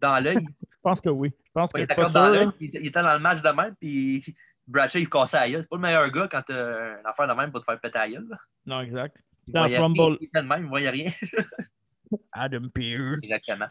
dans 0.00 0.22
l'œil. 0.22 0.38
Je 0.62 0.76
pense 0.80 1.00
que 1.00 1.08
oui. 1.08 1.32
Je 1.44 1.50
pense 1.52 1.72
que 1.72 1.92
corde 1.92 2.12
dans 2.12 2.28
l'œil, 2.28 2.48
il, 2.60 2.70
il 2.72 2.86
était 2.86 3.02
dans 3.02 3.14
le 3.14 3.18
match 3.18 3.42
de 3.42 3.48
même, 3.48 3.74
puis 3.80 4.24
Bradshaw, 4.68 5.00
il 5.00 5.08
cassait 5.08 5.40
la 5.40 5.50
gueule. 5.50 5.62
C'est 5.62 5.68
pas 5.68 5.76
le 5.76 5.82
meilleur 5.82 6.08
gars 6.12 6.28
quand 6.30 6.42
t'as 6.46 7.00
une 7.00 7.06
affaire 7.06 7.26
de 7.26 7.32
même 7.32 7.50
pour 7.50 7.60
te 7.60 7.64
faire 7.64 7.80
péter 7.80 7.98
la 7.98 8.08
gueule. 8.08 8.28
là. 8.28 8.36
Non, 8.64 8.80
exact. 8.82 9.16
Il 9.48 9.54
Dans 9.54 9.64
rien, 9.64 9.80
Rumble, 9.80 10.18
Il 10.20 10.26
était 10.26 10.42
de 10.42 10.46
même, 10.46 10.62
il 10.62 10.68
voyait 10.68 10.90
rien. 10.90 11.10
Adam 12.32 12.68
Pearce. 12.72 13.20
Exactement. 13.22 13.66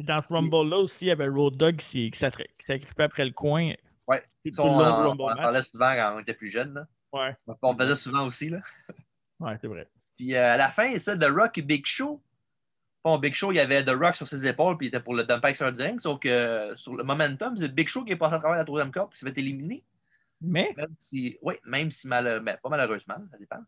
Dans 0.00 0.22
ce 0.22 0.32
Rumble-là 0.32 0.78
aussi, 0.78 1.06
il 1.06 1.08
y 1.08 1.10
avait 1.12 1.28
Road 1.28 1.56
Dogg 1.56 1.76
qui, 1.76 2.10
qui 2.10 2.18
s'agrippait 2.18 3.02
après 3.02 3.24
le 3.24 3.30
coin. 3.30 3.72
Ça, 4.50 4.62
le 4.62 4.68
on, 4.68 5.12
on 5.12 5.16
parlait 5.16 5.62
souvent 5.62 5.94
quand 5.94 6.16
on 6.16 6.20
était 6.20 6.34
plus 6.34 6.50
jeune. 6.50 6.86
Ouais, 7.12 7.34
On 7.62 7.76
faisait 7.76 7.94
souvent 7.94 8.26
aussi. 8.26 8.50
Là. 8.50 8.58
ouais 9.40 9.56
c'est 9.60 9.68
vrai. 9.68 9.88
Puis 10.16 10.34
euh, 10.34 10.52
à 10.52 10.56
la 10.56 10.68
fin, 10.68 10.98
ça, 10.98 11.16
The 11.16 11.30
Rock 11.30 11.58
et 11.58 11.62
Big 11.62 11.86
Show. 11.86 12.22
Bon, 13.02 13.18
Big 13.18 13.34
Show, 13.34 13.52
il 13.52 13.56
y 13.56 13.60
avait 13.60 13.84
The 13.84 13.90
Rock 13.90 14.14
sur 14.14 14.26
ses 14.26 14.46
épaules, 14.46 14.76
puis 14.76 14.86
il 14.86 14.88
était 14.88 15.00
pour 15.00 15.14
le 15.14 15.24
dump 15.24 15.46
sur 15.54 15.70
le. 15.70 16.00
Sauf 16.00 16.18
que 16.18 16.28
euh, 16.28 16.76
sur 16.76 16.94
le 16.96 17.04
momentum, 17.04 17.56
c'est 17.56 17.72
Big 17.72 17.88
Show 17.88 18.04
qui 18.04 18.12
est 18.12 18.16
passé 18.16 18.34
à 18.34 18.38
travers 18.38 18.58
la 18.58 18.64
troisième 18.64 18.90
corde, 18.90 19.12
qui 19.12 19.18
s'est 19.18 19.26
fait 19.26 19.38
éliminer. 19.38 19.84
Mais, 20.40 20.74
Même 20.76 20.94
si, 20.98 21.38
oui, 21.40 21.54
même 21.64 21.90
si 21.90 22.08
mal, 22.08 22.40
ben, 22.40 22.58
pas 22.62 22.68
malheureusement, 22.68 23.16
ça 23.30 23.38
dépend. 23.38 23.60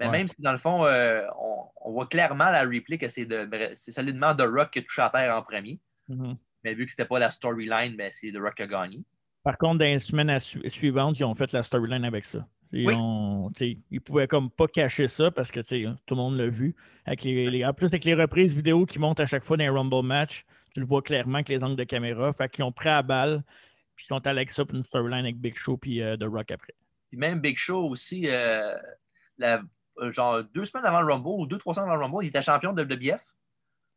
Mais 0.00 0.06
Ouais. 0.06 0.12
même 0.12 0.28
si 0.28 0.34
dans 0.40 0.52
le 0.52 0.58
fond, 0.58 0.84
euh, 0.84 1.22
on, 1.38 1.64
on 1.82 1.92
voit 1.92 2.06
clairement 2.06 2.50
la 2.50 2.62
replay 2.64 2.98
que 2.98 3.08
c'est 3.08 3.26
de- 3.26 3.48
c'est 3.74 3.92
solidement 3.92 4.34
The 4.34 4.42
Rock 4.42 4.70
qui 4.70 4.80
a 4.80 4.82
touché 4.82 5.02
à 5.02 5.10
terre 5.10 5.36
en 5.36 5.42
premier. 5.42 5.78
mhm. 6.08 6.36
Mais 6.64 6.74
vu 6.74 6.84
que 6.86 6.90
c'était 6.90 7.04
pas 7.04 7.18
la 7.18 7.30
storyline, 7.30 7.94
ben, 7.96 8.10
c'est 8.12 8.32
The 8.32 8.38
Rock 8.38 8.54
qui 8.56 8.62
a 8.62 8.66
gagné. 8.66 9.02
par 9.44 9.58
contre, 9.58 9.78
dans 9.80 9.84
les 9.84 9.98
semaines 9.98 10.38
su- 10.40 10.62
suivantes, 10.70 11.18
ils 11.20 11.24
ont 11.24 11.34
fait 11.34 11.52
la 11.52 11.62
storyline 11.62 12.04
avec 12.04 12.24
ça. 12.24 12.46
Ils, 12.72 12.86
Oui. 12.88 12.94
ont, 12.96 13.52
ils 13.60 14.00
pouvaient 14.00 14.26
comme 14.26 14.50
pas 14.50 14.66
cacher 14.66 15.06
ça 15.06 15.30
parce 15.30 15.50
que 15.52 15.60
sais, 15.62 15.84
tout 16.06 16.14
le 16.14 16.20
monde 16.20 16.36
l'a 16.38 16.48
vu. 16.48 16.74
Avec 17.04 17.22
les, 17.24 17.50
les- 17.50 17.64
en 17.64 17.72
plus, 17.74 17.86
avec 17.88 18.04
les 18.06 18.14
reprises 18.14 18.54
vidéo 18.54 18.86
qui 18.86 18.98
montent 18.98 19.20
à 19.20 19.26
chaque 19.26 19.44
fois 19.44 19.56
dans 19.58 19.62
les 19.64 19.68
Rumble 19.68 20.02
match, 20.04 20.44
tu 20.72 20.80
le 20.80 20.86
vois 20.86 21.02
clairement 21.02 21.34
avec 21.34 21.50
les 21.50 21.62
angles 21.62 21.76
de 21.76 21.84
caméra. 21.84 22.32
Fait 22.32 22.48
qu'ils 22.48 22.64
ont 22.64 22.72
pris 22.72 22.88
à 22.88 23.02
balle, 23.02 23.44
puis 23.94 24.04
ils 24.04 24.08
sont 24.08 24.26
allés 24.26 24.38
avec 24.38 24.50
ça 24.50 24.64
pour 24.64 24.74
une 24.76 24.84
storyline 24.84 25.20
avec 25.26 25.36
Big 25.36 25.56
Show 25.56 25.76
puis 25.76 26.00
euh, 26.02 26.16
The 26.16 26.24
Rock 26.24 26.50
après. 26.50 26.72
Puis 27.10 27.18
même 27.18 27.38
Big 27.40 27.56
Show 27.58 27.86
aussi, 27.90 28.24
euh, 28.28 28.74
la- 29.38 29.60
genre 30.10 30.42
deux 30.44 30.64
semaines 30.64 30.84
avant 30.86 31.00
le 31.02 31.12
Rumble 31.12 31.28
ou 31.28 31.46
deux, 31.46 31.58
trois 31.58 31.74
semaines 31.74 31.88
avant 31.88 31.96
le 31.98 32.04
Rumble, 32.04 32.24
il 32.24 32.28
était 32.28 32.42
champion 32.42 32.72
de 32.72 32.82
WBF. 32.82 33.22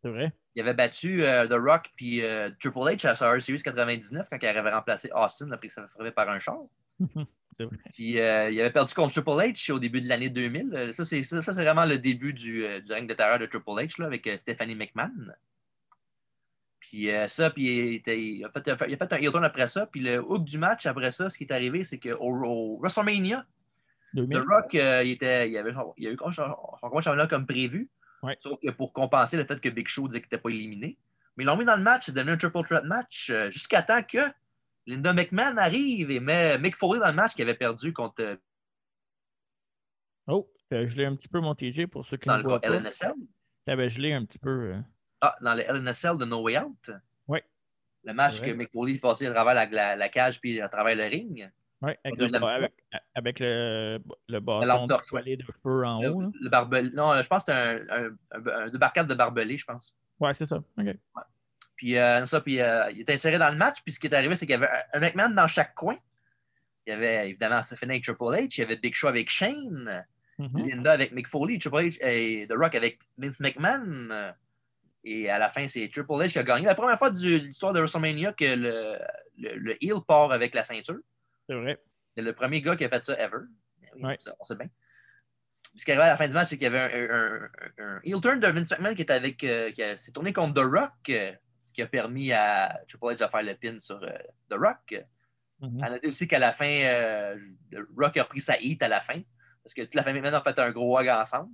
C'est 0.03 0.09
vrai? 0.09 0.31
Il 0.55 0.61
avait 0.61 0.73
battu 0.75 1.23
euh, 1.23 1.47
The 1.47 1.53
Rock 1.59 1.91
puis 1.95 2.23
euh, 2.23 2.49
Triple 2.59 2.77
H 2.79 3.07
à 3.07 3.15
Survivor 3.15 3.41
Series 3.41 3.61
99 3.63 4.27
quand 4.31 4.37
il 4.41 4.45
avait 4.47 4.69
remplacé 4.71 5.09
Austin 5.13 5.51
après 5.51 5.67
qu'il 5.69 5.71
s'est 5.71 5.81
fait 6.03 6.11
par 6.11 6.29
un 6.29 6.39
char. 6.39 6.59
C'est 7.53 7.63
vrai. 7.65 7.77
Puis 7.93 8.19
euh, 8.19 8.51
il 8.51 8.59
avait 8.61 8.69
perdu 8.71 8.93
contre 8.93 9.13
Triple 9.13 9.29
H 9.51 9.71
au 9.71 9.79
début 9.79 9.99
de 10.01 10.07
l'année 10.07 10.29
2000. 10.29 10.75
Euh, 10.75 10.91
Ça, 10.93 11.03
c'est 11.05 11.23
ça, 11.23 11.41
ça, 11.41 11.53
c'est 11.53 11.63
vraiment 11.63 11.85
le 11.85 11.97
début 11.97 12.31
du, 12.33 12.63
euh, 12.65 12.79
du 12.81 12.91
règne 12.91 13.07
de 13.07 13.13
terreur 13.15 13.39
de 13.39 13.47
Triple 13.47 13.69
H 13.71 13.99
là, 13.99 14.05
avec 14.05 14.27
euh, 14.27 14.37
Stephanie 14.37 14.75
McMahon. 14.75 15.31
Puis 16.79 17.09
euh, 17.09 17.27
ça, 17.27 17.49
puis 17.49 17.63
il, 17.65 17.93
était- 17.95 18.41
a 18.45 18.49
fait, 18.51 18.63
il 18.67 18.71
a 18.71 18.77
fait- 18.77 18.89
il 18.89 18.93
a 18.93 18.97
fait 18.97 19.13
un 19.13 19.17
heel 19.17 19.31
turn 19.31 19.43
après 19.43 19.67
ça. 19.67 19.87
Puis 19.87 20.01
le 20.01 20.19
hook 20.21 20.43
du 20.43 20.57
match 20.57 20.85
après 20.85 21.11
ça, 21.11 21.29
ce 21.29 21.37
qui 21.37 21.45
est 21.45 21.51
arrivé, 21.51 21.83
c'est 21.83 21.97
qu'au 21.99 22.15
au 22.45 22.77
WrestleMania, 22.79 23.45
2000? 24.13 24.37
The 24.37 24.43
Rock, 24.47 24.75
euh, 24.75 25.03
il, 25.05 25.11
était, 25.11 25.49
il, 25.49 25.57
avait, 25.57 25.71
il 25.97 26.07
a 26.07 26.11
eu 26.11 26.17
son, 26.33 26.55
combat 26.81 27.01
championnat 27.01 27.27
comme 27.27 27.45
prévu. 27.45 27.89
Ouais. 28.23 28.35
Sauf 28.39 28.59
que 28.59 28.71
pour 28.71 28.93
compenser 28.93 29.37
le 29.37 29.45
fait 29.45 29.59
que 29.61 29.69
Big 29.69 29.87
Show 29.87 30.07
disait 30.07 30.19
qu'il 30.21 30.25
n'était 30.27 30.37
pas 30.41 30.49
éliminé. 30.49 30.97
Mais 31.35 31.43
ils 31.43 31.47
l'ont 31.47 31.57
mis 31.57 31.65
dans 31.65 31.75
le 31.75 31.83
match, 31.83 32.05
c'est 32.07 32.11
devenu 32.13 32.31
un 32.31 32.37
triple 32.37 32.63
threat 32.63 32.83
match 32.83 33.29
euh, 33.29 33.51
jusqu'à 33.51 33.83
temps 33.83 34.01
que 34.01 34.17
Linda 34.87 35.13
McMahon 35.13 35.57
arrive 35.57 36.09
et 36.09 36.19
met 36.19 36.57
Mick 36.57 36.75
Foley 36.75 36.99
dans 36.99 37.07
le 37.09 37.13
match 37.13 37.33
qu'il 37.35 37.43
avait 37.43 37.53
perdu 37.53 37.93
contre 37.93 38.23
euh, 38.23 38.35
Oh, 40.27 40.49
t'as 40.69 40.85
gelé 40.85 41.05
un 41.05 41.15
petit 41.15 41.27
peu 41.27 41.39
mon 41.39 41.55
TG 41.55 41.87
pour 41.87 42.05
ceux 42.05 42.17
qui 42.17 42.27
dans 42.27 42.37
ne 42.37 42.43
le 42.43 42.49
voient 42.49 42.59
pas. 42.61 42.67
LNSL. 42.69 43.13
T'avais 43.65 43.89
gelé 43.89 44.13
un 44.13 44.25
petit 44.25 44.39
peu. 44.39 44.73
euh, 44.73 44.79
Ah, 45.21 45.35
dans 45.41 45.53
le 45.53 45.61
LNSL 45.63 46.17
de 46.17 46.25
No 46.25 46.41
Way 46.41 46.57
Out. 46.59 46.91
Ouais. 47.27 47.43
Le 48.03 48.13
match 48.13 48.41
que. 48.41 48.51
Mick 48.51 48.71
Foley 48.71 48.97
passait 48.97 49.27
à 49.27 49.33
travers 49.33 49.53
la, 49.53 49.65
la- 49.67 49.95
la 49.95 50.09
cage 50.09 50.39
puis 50.41 50.59
à 50.61 50.69
travers 50.69 50.95
le 50.95 51.03
ring. 51.03 51.49
Ouais, 51.81 51.97
avec, 52.03 52.19
le, 52.19 52.35
avec, 52.43 52.73
avec 53.13 53.39
le, 53.39 53.99
le 54.29 54.39
bâton 54.39 54.87
de 54.87 54.93
feu 55.63 55.85
en 55.85 56.01
Le, 56.01 56.09
haut. 56.09 56.21
là. 56.21 56.29
le 56.41 56.49
barbelé. 56.49 56.89
Non, 56.95 57.21
je 57.21 57.27
pense 57.27 57.43
que 57.45 57.51
c'était 57.51 57.91
un, 57.91 58.09
un, 58.31 58.65
un, 58.65 58.69
débarcade 58.69 59.07
de 59.07 59.13
barbelé, 59.13 59.57
je 59.59 59.65
pense. 59.65 59.93
Ouais, 60.19 60.33
c'est 60.33 60.47
ça. 60.49 60.57
OK. 60.57 60.95
Puis, 61.75 61.95
euh, 61.97 62.25
ça, 62.25 62.41
puis 62.41 62.59
euh, 62.59 62.89
il 62.91 63.01
était 63.01 63.13
inséré 63.13 63.37
dans 63.37 63.51
le 63.51 63.57
match. 63.57 63.77
Puis 63.83 63.93
ce 63.93 63.99
qui 63.99 64.07
est 64.07 64.13
arrivé, 64.15 64.33
c'est 64.35 64.47
qu'il 64.47 64.53
y 64.59 64.63
avait 64.63 64.69
un 64.93 64.99
McMahon 64.99 65.29
dans 65.29 65.47
chaque 65.47 65.75
coin. 65.75 65.95
Il 66.87 66.91
y 66.91 66.93
avait 66.93 67.29
évidemment 67.29 67.61
Stephanie 67.61 67.91
avec 67.93 68.03
Triple 68.05 68.23
H, 68.23 68.55
il 68.57 68.61
y 68.61 68.63
avait 68.63 68.77
Big 68.77 68.95
Show 68.95 69.07
avec 69.07 69.29
Shane, 69.29 70.05
Mhm. 70.39 70.67
Linda 70.67 70.91
avec 70.91 71.11
Mick 71.13 71.27
Foley, 71.27 71.57
Triple 71.57 71.77
H 71.77 71.97
et 72.03 72.47
The 72.47 72.53
Rock 72.53 72.75
avec 72.75 72.99
Vince 73.17 73.39
McMahon. 73.39 74.09
Euh, 74.11 74.31
Et 75.03 75.29
à 75.29 75.37
la 75.39 75.49
fin, 75.49 75.67
c'est 75.67 75.87
Triple 75.89 76.11
H 76.13 76.31
qui 76.31 76.39
a 76.39 76.43
gagné. 76.43 76.65
La 76.65 76.75
première 76.75 76.97
fois 76.97 77.09
de 77.09 77.19
l'histoire 77.19 77.73
de 77.73 77.79
WrestleMania 77.79 78.33
que 78.33 78.45
le, 78.45 78.97
le, 79.37 79.55
le 79.55 79.83
heel 79.83 79.99
part 80.07 80.31
avec 80.31 80.53
la 80.55 80.63
ceinture. 80.63 80.99
C'est 81.47 81.55
vrai. 81.55 81.81
C'est 82.11 82.21
le 82.21 82.33
premier 82.33 82.61
gars 82.61 82.75
qui 82.75 82.85
a 82.85 82.89
fait 82.89 83.03
ça 83.03 83.13
ever. 83.19 83.37
Oui, 83.95 84.03
Ouais. 84.03 84.17
ça, 84.19 84.35
on 84.39 84.43
sait 84.43 84.55
bien. 84.55 84.69
Ce 85.75 85.85
qui 85.85 85.91
arrivait 85.91 86.05
à 86.05 86.09
la 86.09 86.17
fin 86.17 86.27
du 86.27 86.33
match, 86.33 86.49
c'est 86.49 86.57
qu'il 86.57 86.63
y 86.71 86.75
avait 86.75 86.79
un, 86.79 87.15
un, 87.15 87.49
un- 87.83 87.95
un 87.97 87.99
heel 88.03 88.19
turn 88.21 88.39
de 88.39 88.47
Vince 88.47 88.71
McMahon 88.71 88.95
qui 88.95 89.01
était 89.03 89.13
avec. 89.13 89.43
euh, 89.43 89.71
qui 89.71 89.83
a- 89.83 89.97
s'est 89.97 90.11
tourné 90.11 90.33
contre 90.33 90.53
The 90.61 90.65
Rock, 90.65 91.09
euh, 91.09 91.33
ce 91.61 91.73
qui 91.73 91.81
a 91.81 91.87
permis 91.87 92.31
à 92.31 92.79
Triple 92.87 93.05
H 93.05 93.11
de 93.25 93.29
faire 93.29 93.43
le 93.43 93.55
pin 93.55 93.79
sur 93.79 94.01
euh, 94.03 94.17
The 94.49 94.53
Rock. 94.55 95.05
Mhm. 95.59 95.83
À 95.83 95.89
noter 95.89 96.07
aussi 96.07 96.27
qu'à 96.27 96.39
la 96.39 96.51
fin, 96.51 96.69
euh, 96.69 97.37
The 97.71 97.77
Rock 97.95 98.17
a 98.17 98.25
pris 98.25 98.41
sa 98.41 98.57
hit 98.59 98.81
à 98.83 98.87
la 98.87 99.01
fin. 99.01 99.21
Parce 99.63 99.73
que 99.73 99.81
toute 99.81 99.95
la 99.95 100.03
famille 100.03 100.21
maintenant 100.21 100.39
a 100.39 100.43
fait 100.43 100.59
un 100.59 100.71
gros 100.71 100.99
hug 100.99 101.09
ensemble. 101.09 101.51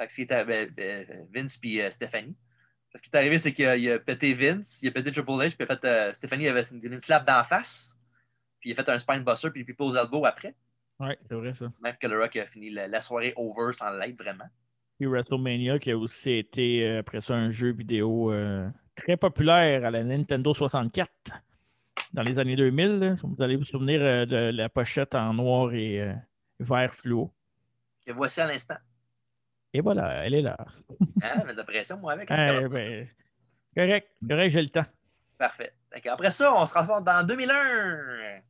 Fait 0.00 0.06
que 0.06 0.12
c'était 0.12 0.34
euh, 0.48 0.66
euh, 0.78 1.04
Vince 1.34 1.58
et 1.62 1.90
Stéphanie. 1.90 2.36
Ce 2.94 3.00
qui 3.02 3.08
est 3.10 3.16
arrivé, 3.16 3.38
c'est 3.38 3.52
qu'il 3.52 3.66
a, 3.90 3.98
pété 3.98 4.34
Vince, 4.34 4.82
il 4.82 4.88
a 4.88 4.90
pété 4.92 5.10
Triple 5.12 5.30
H, 5.32 5.56
puis 5.56 5.66
a 5.68 5.76
fait, 5.76 6.14
Stéphanie 6.14 6.46
avait 6.48 6.62
une, 6.70 6.84
une 6.92 7.00
slap 7.00 7.26
d'en 7.26 7.42
face. 7.42 7.96
Puis 8.62 8.70
il 8.70 8.72
a 8.72 8.76
fait 8.82 8.88
un 8.88 8.98
spine 8.98 9.24
buster, 9.24 9.50
puis 9.50 9.64
il 9.68 9.74
pose 9.74 9.96
elbow 9.96 10.24
après. 10.24 10.54
Ouais, 11.00 11.18
c'est 11.28 11.34
vrai 11.34 11.52
ça. 11.52 11.66
Même 11.82 11.96
que 12.00 12.06
le 12.06 12.18
Rock 12.18 12.36
a 12.36 12.46
fini 12.46 12.70
la, 12.70 12.86
la 12.86 13.00
soirée 13.00 13.34
over 13.36 13.72
sans 13.72 13.90
l'être 13.90 14.16
vraiment. 14.16 14.48
Puis 14.98 15.06
WrestleMania 15.06 15.80
qui 15.80 15.90
a 15.90 15.98
aussi 15.98 16.30
été 16.30 16.88
euh, 16.88 17.00
après 17.00 17.20
ça 17.20 17.34
un 17.34 17.50
jeu 17.50 17.72
vidéo 17.72 18.32
euh, 18.32 18.68
très 18.94 19.16
populaire 19.16 19.84
à 19.84 19.90
la 19.90 20.04
Nintendo 20.04 20.54
64 20.54 21.10
dans 22.12 22.22
les 22.22 22.38
années 22.38 22.54
2000. 22.54 22.98
là. 23.00 23.14
Vous 23.22 23.42
allez 23.42 23.56
vous 23.56 23.64
souvenir 23.64 24.00
euh, 24.00 24.24
de 24.26 24.56
la 24.56 24.68
pochette 24.68 25.16
en 25.16 25.34
noir 25.34 25.72
et 25.74 26.00
euh, 26.00 26.14
vert 26.60 26.94
fluo. 26.94 27.32
Et 28.06 28.12
voici 28.12 28.40
à 28.40 28.46
l'instant. 28.46 28.76
Et 29.72 29.80
voilà, 29.80 30.24
elle 30.24 30.34
est 30.34 30.42
là. 30.42 30.56
Hein, 31.22 31.42
mais 31.46 31.64
pression, 31.64 31.96
moi, 31.96 32.12
avec. 32.12 32.28
Ben, 32.28 33.08
correct, 33.74 34.08
correct, 34.28 34.50
j'ai 34.50 34.62
le 34.62 34.68
temps. 34.68 34.84
Parfait. 35.38 35.72
Fait 35.90 36.08
Après 36.08 36.30
ça, 36.30 36.54
on 36.54 36.66
se 36.66 36.72
transforme 36.72 37.04
dans 37.04 37.26
2001. 37.26 38.42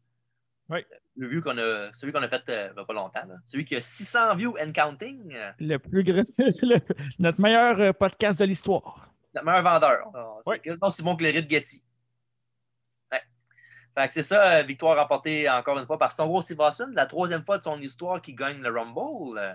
Oui. 0.72 0.78
Le 1.16 1.28
view 1.28 1.42
qu'on 1.42 1.58
a, 1.58 1.92
celui 1.92 2.12
qu'on 2.12 2.22
a 2.22 2.28
fait 2.28 2.42
euh, 2.48 2.70
il 2.74 2.78
y 2.78 2.80
a 2.80 2.84
pas 2.84 2.92
longtemps. 2.94 3.26
là. 3.28 3.34
Celui 3.46 3.64
qui 3.66 3.76
a 3.76 3.80
600 3.82 4.36
views 4.36 4.54
and 4.58 4.72
counting. 4.72 5.32
euh, 5.34 5.52
Le 5.60 5.76
plus 5.78 6.02
grand, 6.02 6.24
le- 6.38 6.80
notre 7.18 7.40
meilleur 7.40 7.78
euh, 7.78 7.92
podcast 7.92 8.40
de 8.40 8.46
l'histoire. 8.46 9.08
Notre 9.34 9.46
meilleur 9.46 9.62
vendeur. 9.62 9.98
Oh, 10.14 10.40
C'est 10.44 10.50
Oui. 10.50 10.60
quasiment 10.60 10.86
aussi 10.86 11.02
bon 11.02 11.14
que 11.16 11.24
le 11.24 11.30
Rit 11.30 11.46
Getty. 11.48 11.84
Ouais. 13.12 13.20
Fait 13.98 14.08
que 14.08 14.14
c'est 14.14 14.22
ça, 14.22 14.62
victoire 14.62 14.96
remportée 14.96 15.48
encore 15.50 15.78
une 15.78 15.84
fois 15.86 15.98
par 15.98 16.10
Stone 16.12 16.28
Cold 16.30 16.44
Steve 16.44 16.60
Austin, 16.60 16.90
la 16.94 17.06
troisième 17.06 17.44
fois 17.44 17.58
de 17.58 17.64
son 17.64 17.78
histoire 17.80 18.22
qu'il 18.22 18.34
gagne 18.36 18.62
le 18.62 18.70
Rumble. 18.70 19.38
Euh, 19.38 19.54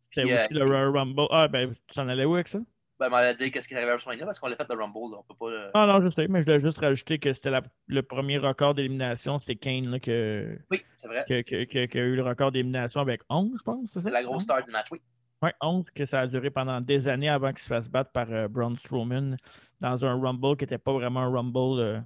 C'était 0.00 0.32
euh, 0.32 0.44
aussi 0.46 0.54
le 0.54 0.90
Rumble. 0.90 1.22
Ah, 1.30 1.48
ben, 1.48 1.70
tu 1.72 1.94
t'en 1.94 2.08
allais 2.08 2.24
où 2.24 2.34
avec 2.34 2.48
ça? 2.48 2.58
Ben, 3.00 3.06
on 3.08 3.10
m'a 3.10 3.32
dit 3.34 3.50
qu'est-ce 3.50 3.66
qui 3.66 3.74
est 3.74 3.76
arrivé 3.76 3.90
à 3.90 3.94
WrestleMania 3.94 4.24
parce 4.26 4.38
qu'on 4.38 4.46
l'a 4.48 4.54
fait 4.56 4.66
le 4.68 4.78
Rumble. 4.78 5.14
On 5.16 5.22
peut 5.22 5.34
pas. 5.38 5.46
euh, 5.46 5.70
Ah 5.74 5.86
non, 5.86 6.00
je 6.04 6.08
sais, 6.08 6.28
mais 6.28 6.40
je 6.40 6.46
voulais 6.46 6.60
juste 6.60 6.78
rajouter 6.78 7.18
que 7.18 7.32
c'était 7.32 7.50
la- 7.50 7.62
le 7.88 8.02
premier 8.02 8.38
record 8.38 8.74
d'élimination. 8.74 9.38
C'était 9.38 9.56
Kane 9.56 9.86
là, 9.90 9.98
que, 9.98 10.56
Oui, 10.70 10.82
c'est 10.98 11.08
vrai. 11.08 11.24
que- 11.26 11.42
que- 11.42 11.64
que- 11.64 11.86
qui 11.86 11.98
a 11.98 12.02
eu 12.02 12.14
le 12.14 12.22
record 12.22 12.52
d'élimination 12.52 13.00
avec 13.00 13.22
11, 13.28 13.56
je 13.58 13.62
pense. 13.64 13.98
c'est 14.00 14.10
la 14.10 14.22
grosse 14.22 14.44
star 14.44 14.64
du 14.64 14.70
match, 14.70 14.86
oui. 14.92 15.00
Oui, 15.42 15.50
honte 15.60 15.90
que 15.90 16.04
ça 16.04 16.20
a 16.20 16.26
duré 16.28 16.50
pendant 16.50 16.80
des 16.80 17.08
années 17.08 17.28
avant 17.28 17.50
qu'il 17.50 17.58
se 17.62 17.66
fasse 17.66 17.88
battre 17.88 18.12
par 18.12 18.30
euh, 18.30 18.46
Braun 18.46 18.76
Strowman 18.76 19.36
dans 19.80 20.04
un 20.04 20.20
Rumble 20.20 20.56
qui 20.56 20.62
n'était 20.64 20.78
pas 20.78 20.92
vraiment 20.92 21.20
un 21.22 21.30
Rumble. 21.32 21.80
Euh, 21.80 22.00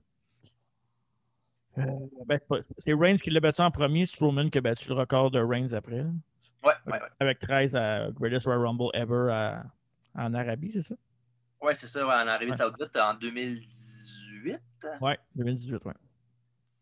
euh, 1.79 1.83
ben, 2.25 2.41
c'est 2.79 2.95
Reigns 2.95 3.17
qui 3.17 3.29
l'a 3.29 3.41
battu 3.41 3.61
en 3.61 3.71
premier, 3.71 4.07
Strowman 4.07 4.49
qui 4.49 4.57
a 4.57 4.61
battu 4.63 4.89
le 4.89 4.95
record 4.95 5.31
de 5.31 5.41
Reigns 5.41 5.75
après. 5.75 6.01
Ouais, 6.65 6.73
ouais, 6.87 6.93
ouais. 6.95 6.99
Avec 7.21 7.39
13 7.41 7.77
à 7.77 8.09
Greatest 8.13 8.47
Royal 8.47 8.65
Rumble 8.65 8.89
Ever 8.95 9.29
en 10.17 10.35
Arabie, 10.35 10.73
c'est 10.73 10.83
ça? 10.83 10.95
Oui, 11.61 11.73
c'est 11.75 11.87
ça, 11.87 12.07
en 12.07 12.11
Arabie 12.11 12.53
Saoudite 12.53 12.97
en 12.97 13.15
2018. 13.15 14.61
Oui, 15.01 15.13
2018, 15.35 15.83
oui. 15.85 15.93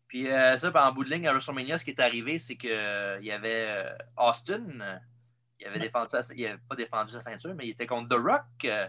Puis 0.07 0.27
euh, 0.29 0.57
ça, 0.57 0.71
en 0.87 0.93
bout 0.93 1.03
de 1.03 1.09
ligne, 1.09 1.27
à 1.27 1.31
WrestleMania, 1.31 1.77
ce 1.77 1.85
qui 1.85 1.91
est 1.91 1.99
arrivé, 1.99 2.37
c'est 2.37 2.55
qu'il 2.55 2.69
y 3.21 3.31
avait 3.31 3.95
Austin 4.17 4.99
il 5.59 5.67
avait 5.67 5.79
défendu 5.79 6.15
il 6.35 6.45
avait 6.45 6.57
pas 6.69 6.75
défendu 6.75 7.11
sa 7.13 7.21
ceinture, 7.21 7.55
mais 7.55 7.67
il 7.67 7.69
était 7.71 7.87
contre 7.87 8.09
The 8.15 8.19
Rock. 8.19 8.65
Euh, 8.65 8.87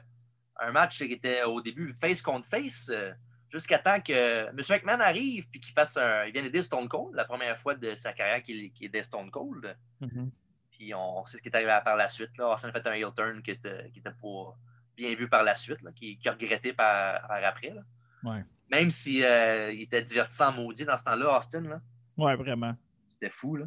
un 0.59 0.73
match 0.73 0.99
qui 0.99 1.13
était 1.13 1.43
au 1.43 1.61
début 1.61 1.95
face 2.01 2.23
contre 2.23 2.49
face, 2.49 2.91
euh, 2.91 3.13
jusqu'à 3.51 3.79
temps 3.79 4.01
que 4.01 4.49
M. 4.49 4.57
McMahon 4.57 5.01
arrive 5.01 5.47
et 5.53 5.61
qu'il 5.61 5.75
fasse 5.75 5.97
un. 5.99 6.25
Il 6.25 6.33
vient 6.33 6.45
aider 6.45 6.63
Stone 6.63 6.89
Cold, 6.89 7.15
la 7.15 7.25
première 7.25 7.59
fois 7.59 7.75
de 7.75 7.95
sa 7.95 8.13
carrière 8.13 8.43
qu'il 8.43 8.73
qu 8.73 8.87
aidait 8.87 9.03
Stone 9.03 9.31
Cold. 9.31 9.77
Mm-hmm. 10.01 10.31
Puis 10.77 10.93
on 10.95 11.25
sait 11.25 11.39
ce 11.39 11.43
qui 11.43 11.49
est 11.49 11.55
arrivé 11.57 11.77
par 11.85 11.97
la 11.97 12.09
suite. 12.09 12.37
Là. 12.37 12.55
Austin 12.55 12.69
a 12.69 12.73
fait 12.73 12.87
un 12.87 12.93
heel 12.93 13.13
turn 13.17 13.43
qui 13.43 13.53
était, 13.53 13.91
qui 13.91 14.01
était 14.01 14.11
pas 14.11 14.57
bien 14.95 15.15
vu 15.15 15.29
par 15.29 15.43
la 15.43 15.55
suite, 15.55 15.79
qui, 15.95 16.19
qui, 16.19 16.29
a 16.29 16.33
regretté 16.33 16.73
par, 16.73 17.31
après. 17.31 17.75
Ouais. 18.23 18.45
Même 18.71 18.91
s'il 18.91 19.21
si, 19.21 19.25
euh, 19.25 19.71
était 19.71 20.03
divertissant 20.03 20.53
maudit 20.53 20.85
dans 20.85 20.97
ce 20.97 21.05
temps-là, 21.05 21.39
Austin. 21.39 21.63
Là. 21.63 21.81
Ouais, 22.17 22.37
vraiment. 22.37 22.75
C'était 23.07 23.31
fou. 23.31 23.57
Là. 23.57 23.67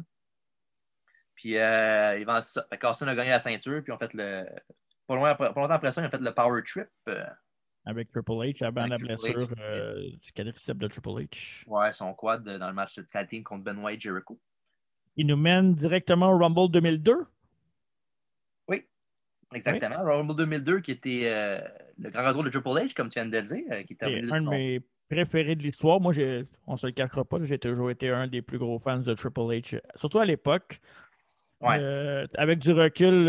Puis 1.34 1.56
euh, 1.56 2.18
ils 2.18 2.42
ça. 2.42 2.66
Austin 2.84 3.08
a 3.08 3.14
gagné 3.14 3.30
la 3.30 3.38
ceinture, 3.38 3.82
puis 3.82 3.92
on 3.92 3.98
fait 3.98 4.12
le. 4.14 4.44
Pas, 5.06 5.16
loin, 5.16 5.34
pas 5.34 5.52
longtemps 5.56 5.70
après 5.70 5.90
ça, 5.90 6.02
ils 6.02 6.06
ont 6.06 6.10
fait 6.10 6.20
le 6.20 6.32
Power 6.32 6.62
Trip. 6.62 6.88
Euh, 7.08 7.24
avec 7.86 8.12
Triple 8.12 8.32
H, 8.32 8.62
avant 8.62 8.86
la 8.86 8.98
blessure 8.98 9.48
du 9.48 10.32
quadriceps 10.32 10.78
de 10.78 10.86
Triple 10.86 11.08
H. 11.08 11.64
Ouais, 11.66 11.92
son 11.92 12.12
quad 12.14 12.44
dans 12.44 12.68
le 12.68 12.74
match 12.74 12.96
de 12.96 13.02
tag 13.02 13.28
team 13.28 13.42
contre 13.42 13.64
Benoit 13.64 13.94
et 13.94 13.98
Jericho. 13.98 14.38
Il 15.16 15.26
nous 15.26 15.36
mène 15.36 15.74
directement 15.74 16.32
au 16.32 16.38
Rumble 16.38 16.70
2002. 16.70 17.14
Oui, 18.68 18.84
exactement. 19.54 20.02
Rumble 20.02 20.36
2002 20.36 20.80
qui 20.80 20.92
était 20.92 21.22
euh, 21.24 21.60
le 21.98 22.10
grand 22.10 22.26
retour 22.28 22.44
de 22.44 22.50
Triple 22.50 22.68
H, 22.68 22.94
comme 22.94 23.08
tu 23.08 23.20
viens 23.20 23.28
de 23.28 23.36
le 23.36 23.42
dire. 23.42 23.64
Euh, 23.70 23.82
qui 23.82 23.94
était 23.94 24.06
un 24.06 24.42
de 24.42 24.48
mes 24.48 24.80
préférés 25.08 25.56
de 25.56 25.62
l'histoire. 25.62 26.00
Moi, 26.00 26.12
on 26.66 26.72
ne 26.72 26.76
se 26.78 26.86
le 26.86 26.92
cachera 26.92 27.24
pas, 27.24 27.38
j'ai 27.42 27.58
toujours 27.58 27.90
été 27.90 28.10
un 28.10 28.28
des 28.28 28.42
plus 28.42 28.58
gros 28.58 28.78
fans 28.78 28.98
de 28.98 29.14
Triple 29.14 29.40
H, 29.40 29.80
surtout 29.96 30.18
à 30.18 30.24
l'époque. 30.24 30.80
Euh, 31.62 32.26
avec 32.34 32.58
du 32.58 32.72
recul, 32.72 33.24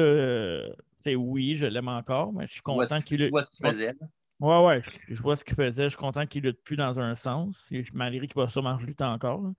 c'est 0.98 1.14
euh, 1.14 1.18
oui, 1.18 1.56
je 1.56 1.66
l'aime 1.66 1.88
encore, 1.88 2.32
mais 2.32 2.48
je 2.48 2.54
suis 2.54 2.62
content 2.62 3.00
qu'il. 3.00 3.30
Vois 3.30 3.44
ce 3.44 3.52
qu'il 3.52 3.68
faisait. 3.68 3.94
Ouais, 4.40 4.66
ouais, 4.66 4.82
je, 5.08 5.22
vois 5.22 5.36
ce 5.36 5.44
qu'il 5.44 5.56
faisait. 5.56 5.84
Je 5.84 5.90
suis 5.90 5.98
content 5.98 6.26
qu'il 6.26 6.44
lutte 6.44 6.64
plus 6.64 6.76
dans 6.76 7.00
un 7.00 7.16
sens. 7.16 7.70
Malgré 7.94 8.28
qu'il 8.28 8.42
va 8.42 8.50
sûrement 8.50 8.78
lutter 8.78 9.04
encore. 9.04 9.52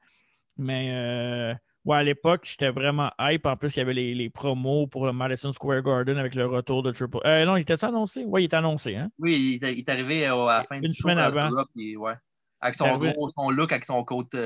Mais 0.56 0.90
euh, 0.92 1.54
ouais, 1.84 1.96
à 1.96 2.02
l'époque, 2.02 2.42
j'étais 2.44 2.70
vraiment 2.70 3.10
hype. 3.18 3.46
En 3.46 3.56
plus, 3.56 3.76
il 3.76 3.78
y 3.80 3.82
avait 3.82 3.92
les, 3.92 4.30
promos 4.30 4.86
pour 4.86 5.06
le 5.06 5.12
Madison 5.12 5.52
Square 5.52 5.82
Garden 5.82 6.18
avec 6.18 6.34
le 6.34 6.46
retour 6.46 6.82
de 6.82 6.92
Triple. 6.92 7.18
Euh, 7.24 7.44
non, 7.44 7.56
il 7.56 7.62
était 7.62 7.82
annoncé? 7.84 8.24
Oui, 8.26 8.42
il 8.42 8.44
était 8.46 8.56
annoncé. 8.56 8.96
Hein? 8.96 9.10
Oui, 9.18 9.58
il 9.60 9.64
est, 9.64 9.88
arrivé 9.88 10.26
à 10.26 10.34
la 10.34 10.64
fin 10.68 10.76
Une 10.76 10.82
du 10.82 10.94
semaine 10.94 11.18
avant. 11.18 11.50
ouais. 11.74 12.14
Avec 12.60 12.76
son, 12.76 12.96
gros, 12.96 13.28
son 13.36 13.50
look, 13.50 13.72
avec 13.72 13.84
son 13.84 14.04
côte. 14.04 14.36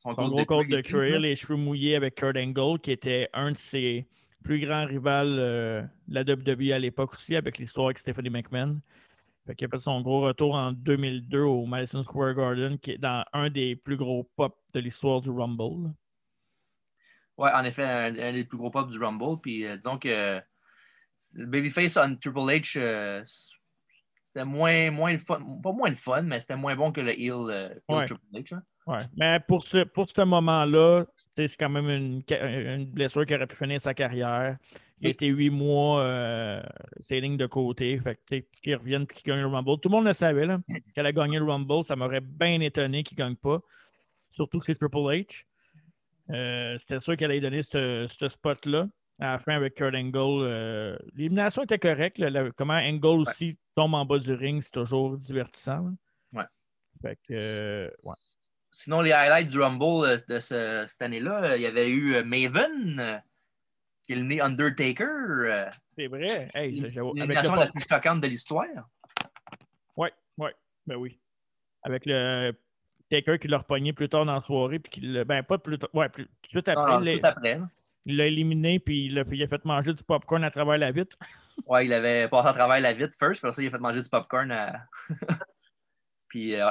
Son, 0.00 0.12
gros 0.12 0.44
code 0.44 0.68
de 0.68 0.82
cuir, 0.82 1.18
les 1.18 1.34
cheveux 1.34 1.56
mouillés 1.56 1.96
avec 1.96 2.16
Kurt 2.16 2.36
Angle, 2.36 2.78
qui 2.78 2.92
était 2.92 3.30
un 3.32 3.52
de 3.52 3.56
ses 3.56 4.06
plus 4.42 4.60
grands 4.60 4.84
rivales 4.84 5.38
euh, 5.38 5.82
de 6.06 6.14
la 6.14 6.20
WWE 6.22 6.72
à 6.74 6.78
l'époque 6.78 7.14
aussi, 7.14 7.34
avec 7.34 7.58
l'histoire 7.58 7.86
avec 7.86 7.98
Stephanie 7.98 8.28
McMahon. 8.28 8.80
Fait 9.46 9.54
il 9.58 9.64
a 9.64 9.68
fait 9.68 9.78
son 9.78 10.00
gros 10.02 10.20
retour 10.20 10.54
en 10.54 10.72
2002 10.72 11.40
au 11.40 11.66
Madison 11.66 12.02
Square 12.02 12.34
Garden, 12.34 12.78
qui 12.78 12.92
est 12.92 12.98
dans 12.98 13.24
un 13.32 13.50
des 13.50 13.76
plus 13.76 13.96
gros 13.96 14.28
pop 14.36 14.56
de 14.72 14.80
l'histoire 14.80 15.20
du 15.20 15.30
Rumble. 15.30 15.90
Oui, 17.36 17.48
en 17.52 17.64
effet, 17.64 17.82
un, 17.84 18.32
des 18.32 18.44
plus 18.44 18.58
gros 18.58 18.70
pop 18.70 18.90
du 18.90 18.98
Rumble. 18.98 19.40
Puis 19.40 19.66
euh, 19.66 19.76
disons 19.76 19.98
que 19.98 20.40
le 21.34 21.46
Babyface 21.46 21.96
on 21.96 22.16
Triple 22.16 22.38
H, 22.38 22.78
euh, 22.78 23.22
c'était 24.22 24.44
moins, 24.44 24.90
moins 24.90 25.18
fun, 25.18 25.40
pas 25.62 25.72
moins 25.72 25.94
fun, 25.94 26.22
mais 26.22 26.40
c'était 26.40 26.56
moins 26.56 26.76
bon 26.76 26.92
que 26.92 27.00
le 27.00 27.18
heel, 27.18 27.80
Triple 27.88 28.20
H. 28.34 28.54
Hein. 28.54 28.62
Ouais. 28.86 28.98
Mais 29.16 29.40
pour 29.40 29.62
ce, 29.62 29.84
pour 29.84 30.08
ce 30.08 30.20
moment-là, 30.20 31.04
c'est 31.30 31.56
quand 31.56 31.70
même 31.70 31.88
une, 31.88 32.22
une, 32.30 32.86
blessure 32.86 33.26
qui 33.26 33.34
aurait 33.34 33.46
pu 33.46 33.56
finir 33.56 33.80
sa 33.80 33.94
carrière. 33.94 34.56
Il 35.00 35.08
a 35.08 35.10
été 35.10 35.26
huit 35.26 35.50
mois 35.50 36.00
euh, 36.00 36.62
sailing 36.98 37.36
de 37.36 37.46
côté. 37.46 38.00
Fait 38.00 38.46
qu'il 38.62 38.76
revienne 38.76 39.02
et 39.02 39.06
qu'il 39.06 39.24
gagne 39.24 39.40
le 39.40 39.46
Rumble. 39.48 39.80
Tout 39.80 39.88
le 39.88 39.96
monde 39.96 40.06
le 40.06 40.12
savait 40.12 40.46
qu'elle 40.94 41.06
a 41.06 41.12
gagné 41.12 41.38
le 41.38 41.44
Rumble. 41.44 41.82
Ça 41.82 41.96
m'aurait 41.96 42.20
bien 42.20 42.60
étonné 42.60 43.02
qu'il 43.02 43.18
ne 43.18 43.24
gagne 43.24 43.36
pas. 43.36 43.60
Surtout 44.30 44.60
que 44.60 44.66
c'est 44.66 44.76
Triple 44.76 44.96
H. 44.96 45.44
Euh, 46.30 46.78
C'était 46.80 47.00
sûr 47.00 47.16
qu'elle 47.16 47.30
allait 47.30 47.40
donner 47.40 47.62
ce, 47.62 48.06
spot-là. 48.28 48.86
À 49.20 49.32
la 49.32 49.38
fin 49.38 49.54
avec 49.54 49.74
Kurt 49.74 49.94
Angle. 49.94 50.42
Euh, 50.42 50.98
l'élimination 51.14 51.62
était 51.62 51.78
correcte. 51.78 52.20
comment 52.56 52.74
Angle 52.74 53.20
aussi 53.20 53.58
tombe 53.76 53.94
en 53.94 54.04
bas 54.04 54.18
du 54.18 54.32
ring, 54.32 54.60
c'est 54.60 54.72
toujours 54.72 55.16
divertissant. 55.16 55.92
Ouais. 56.32 56.44
Fait 57.00 57.18
que, 57.28 57.34
euh, 57.34 57.90
ouais 58.02 58.14
sinon, 58.74 59.00
les 59.00 59.12
highlights 59.12 59.48
du 59.48 59.60
Rumble 59.60 60.04
euh, 60.04 60.18
de 60.28 60.40
cette 60.40 61.00
année-là, 61.00 61.56
il 61.56 61.62
y 61.62 61.66
avait 61.66 61.88
eu 61.88 62.22
Maven, 62.24 63.22
qui 64.02 64.12
est 64.12 64.16
le 64.16 64.42
Undertaker. 64.42 65.70
C'est 65.96 66.08
vrai. 66.08 66.50
Hey, 66.54 66.72
L'élimination 66.80 67.54
la 67.54 67.68
plus 67.68 67.86
choquante 67.88 68.20
de 68.20 68.26
l'histoire. 68.26 68.66
Oui, 69.96 70.08
oui, 70.38 70.50
ben 70.86 70.96
oui. 70.96 71.20
Avec 71.84 72.04
le 72.06 72.52
Taker 73.10 73.38
qui 73.38 73.48
l'a 73.48 73.58
repogné 73.58 73.92
plus 73.92 74.08
tard 74.08 74.24
dans 74.24 74.34
la 74.34 74.40
soirée, 74.40 74.78
puis 74.78 74.90
qu'il 74.90 75.24
ben 75.24 75.42
pas 75.42 75.58
plus 75.58 75.78
tard, 75.78 75.90
ouais, 75.94 76.08
plus, 76.08 76.26
tout 76.50 76.62
après. 76.66 77.18
tout 77.18 77.26
après. 77.26 77.60
Il 78.06 78.16
l'a 78.16 78.26
éliminé, 78.26 78.78
puis 78.78 79.06
il 79.06 79.18
a, 79.18 79.24
il 79.30 79.42
a, 79.42 79.48
fait 79.48 79.64
manger 79.64 79.94
du 79.94 80.02
popcorn 80.02 80.44
à 80.44 80.50
travers 80.50 80.76
la 80.76 80.92
vitre. 80.92 81.16
ouais, 81.66 81.86
il 81.86 81.92
avait 81.92 82.28
passé 82.28 82.48
à 82.48 82.52
travers 82.52 82.80
la 82.80 82.92
vitre 82.92 83.14
first, 83.18 83.42
puis 83.42 83.52
ça, 83.52 83.62
il 83.62 83.68
a 83.68 83.70
fait 83.70 83.78
manger 83.78 84.02
du 84.02 84.08
popcorn 84.08 84.50
à. 84.52 84.86
Puis, 86.28 86.56
euh, 86.56 86.68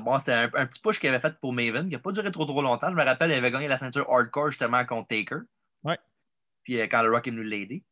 bon, 0.00 0.18
c'était 0.18 0.32
un, 0.32 0.48
petit 0.48 0.80
push 0.80 0.98
qu'il 0.98 1.10
avait 1.10 1.20
fait 1.20 1.38
pour 1.38 1.52
Maven, 1.52 1.86
qui 1.86 1.92
n'a 1.92 1.98
pas 1.98 2.12
duré 2.12 2.30
trop 2.30 2.46
trop 2.46 2.62
longtemps. 2.62 2.88
Je 2.88 2.94
me 2.94 3.04
rappelle, 3.04 3.30
il 3.30 3.34
avait 3.34 3.50
gagné 3.50 3.68
la 3.68 3.76
ceinture 3.76 4.10
hardcore 4.10 4.52
justement 4.52 4.86
contre 4.86 5.08
Taker. 5.08 5.40
Ouais. 5.84 5.98
Puis 6.62 6.80
euh, 6.80 6.84
quand 6.84 7.02
le 7.02 7.10
Rock 7.10 7.28
est 7.28 7.30
venu 7.30 7.44
l'aider. 7.44 7.84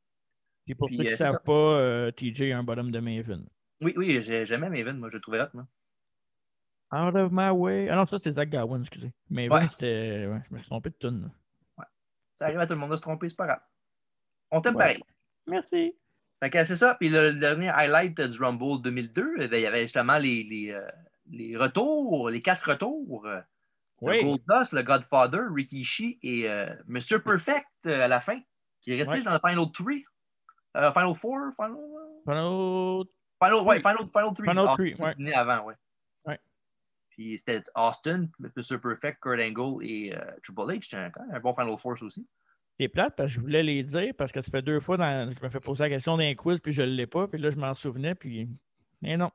Puis 0.65 0.75
pour 0.75 0.89
ceux 0.89 0.97
qui 0.97 1.03
ne 1.03 1.11
euh, 1.11 1.17
savent 1.17 1.43
pas, 1.45 2.11
TJ 2.13 2.45
est 2.45 2.53
un 2.53 2.63
bottom 2.63 2.91
de 2.91 3.01
Maven. 3.01 3.47
Oui, 3.83 3.93
oui, 3.99 4.23
j'aimais 4.23 4.71
Maven, 4.71 4.97
moi, 4.97 5.11
je 5.11 5.17
le 5.17 5.21
trouvais 5.21 5.43
hot, 5.43 5.49
moi. 5.53 5.67
Out 6.95 7.17
of 7.17 7.33
my 7.33 7.51
way. 7.51 7.89
Ah 7.89 7.97
non, 7.97 8.07
ça, 8.07 8.19
c'est 8.19 8.33
Zach 8.33 8.51
Gowan, 8.51 8.83
excusez. 8.83 9.13
Maven, 9.31 9.69
c'était. 9.69 10.27
Ouais, 10.31 10.41
je 10.49 10.55
me 10.55 10.59
suis 10.59 10.69
trompé 10.69 10.91
de 10.91 10.97
tune. 10.97 11.31
Ouais. 11.77 11.85
Ça 12.35 12.47
arrive 12.47 12.61
à 12.61 12.67
tout 12.67 12.75
le 12.75 12.79
monde 12.79 12.91
de 12.91 12.97
se 12.97 13.03
tromper, 13.03 13.29
c'est 13.29 13.37
pas 13.37 13.47
grave. 13.47 13.61
On 14.51 14.61
t'aime 14.61 14.75
pareil. 14.75 15.03
Merci 15.47 15.95
c'est 16.51 16.77
ça. 16.77 16.95
Puis 16.95 17.09
le, 17.09 17.33
dernier 17.33 17.71
highlight 17.71 18.21
du 18.21 18.39
Rumble 18.39 18.83
2002, 18.83 19.35
eh 19.39 19.45
il 19.45 19.61
y 19.61 19.67
avait 19.67 19.83
justement 19.83 20.19
les, 20.19 20.43
les, 20.45 20.71
euh, 20.71 20.87
les 21.31 21.57
retours, 21.57 22.31
les 22.31 22.43
quatre 22.43 22.71
retours. 22.71 23.27
Euh, 23.27 23.41
oui. 24.01 24.19
Le 24.19 24.37
Goldust, 24.37 24.73
le 24.73 24.83
Godfather, 24.83 25.41
Rikishi 25.55 26.19
et 26.23 26.49
euh, 26.49 26.67
Mr. 26.87 27.21
Perfect 27.25 27.87
à 27.87 28.09
la 28.09 28.21
fin, 28.21 28.39
qui 28.81 28.93
est 28.93 29.03
resté 29.03 29.23
dans 29.23 29.33
le 29.33 29.39
Final 29.39 29.71
3. 29.73 30.93
Final 30.93 30.93
4, 30.93 31.17
Final. 31.17 31.77
Final. 32.27 33.05
Final, 33.43 33.67
ouais, 33.67 33.77
Final, 33.77 34.07
Final 34.13 34.35
3. 34.35 34.35
Final 34.35 34.65
3, 34.65 35.15
ouais. 35.17 35.33
avant, 35.33 35.65
ouais. 35.67 35.75
Puis 37.17 37.39
c'était 37.39 37.63
Austin, 37.75 38.29
Mr. 38.39 38.79
Perfect, 38.79 39.21
Kurt 39.21 39.41
Angle 39.41 39.85
et 39.85 40.15
Triple 40.43 40.73
H. 40.73 40.97
Un, 40.97 41.11
un 41.33 41.41
bon 41.41 41.55
Final 41.55 41.79
Force 41.79 42.03
aussi. 42.03 42.27
C'est 42.79 42.89
plate 42.89 43.15
parce 43.17 43.31
que 43.31 43.37
je 43.37 43.41
voulais 43.41 43.63
les 43.63 43.83
dire 43.85 44.13
parce 44.19 44.33
que 44.33 44.43
ça 44.43 44.51
fait 44.51 44.63
deux 44.63 44.81
fois 44.81 44.97
dans, 44.97 45.31
je 45.31 45.43
me 45.45 45.49
fais 45.49 45.61
poser 45.61 45.85
la 45.85 45.91
question 45.91 46.17
d'un 46.17 46.35
quiz 46.35 46.61
puis 46.61 46.73
je 46.73 46.83
ne 46.83 46.89
l'ai 46.89 47.07
pas. 47.07 47.29
Puis 47.29 47.41
là, 47.41 47.51
je 47.51 47.57
m'en 47.57 47.73
souvenais. 47.73 48.15
Puis. 48.15 48.49
Mais 49.01 49.17
non. 49.17 49.31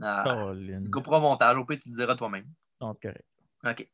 Ah, 0.00 0.52
Coupe 0.90 1.06
montage, 1.08 1.56
au 1.56 1.64
pire, 1.64 1.78
tu 1.78 1.90
le 1.90 1.96
diras 1.96 2.14
toi-même. 2.14 2.46
Donc, 2.80 3.00
correct. 3.00 3.24
OK. 3.64 3.88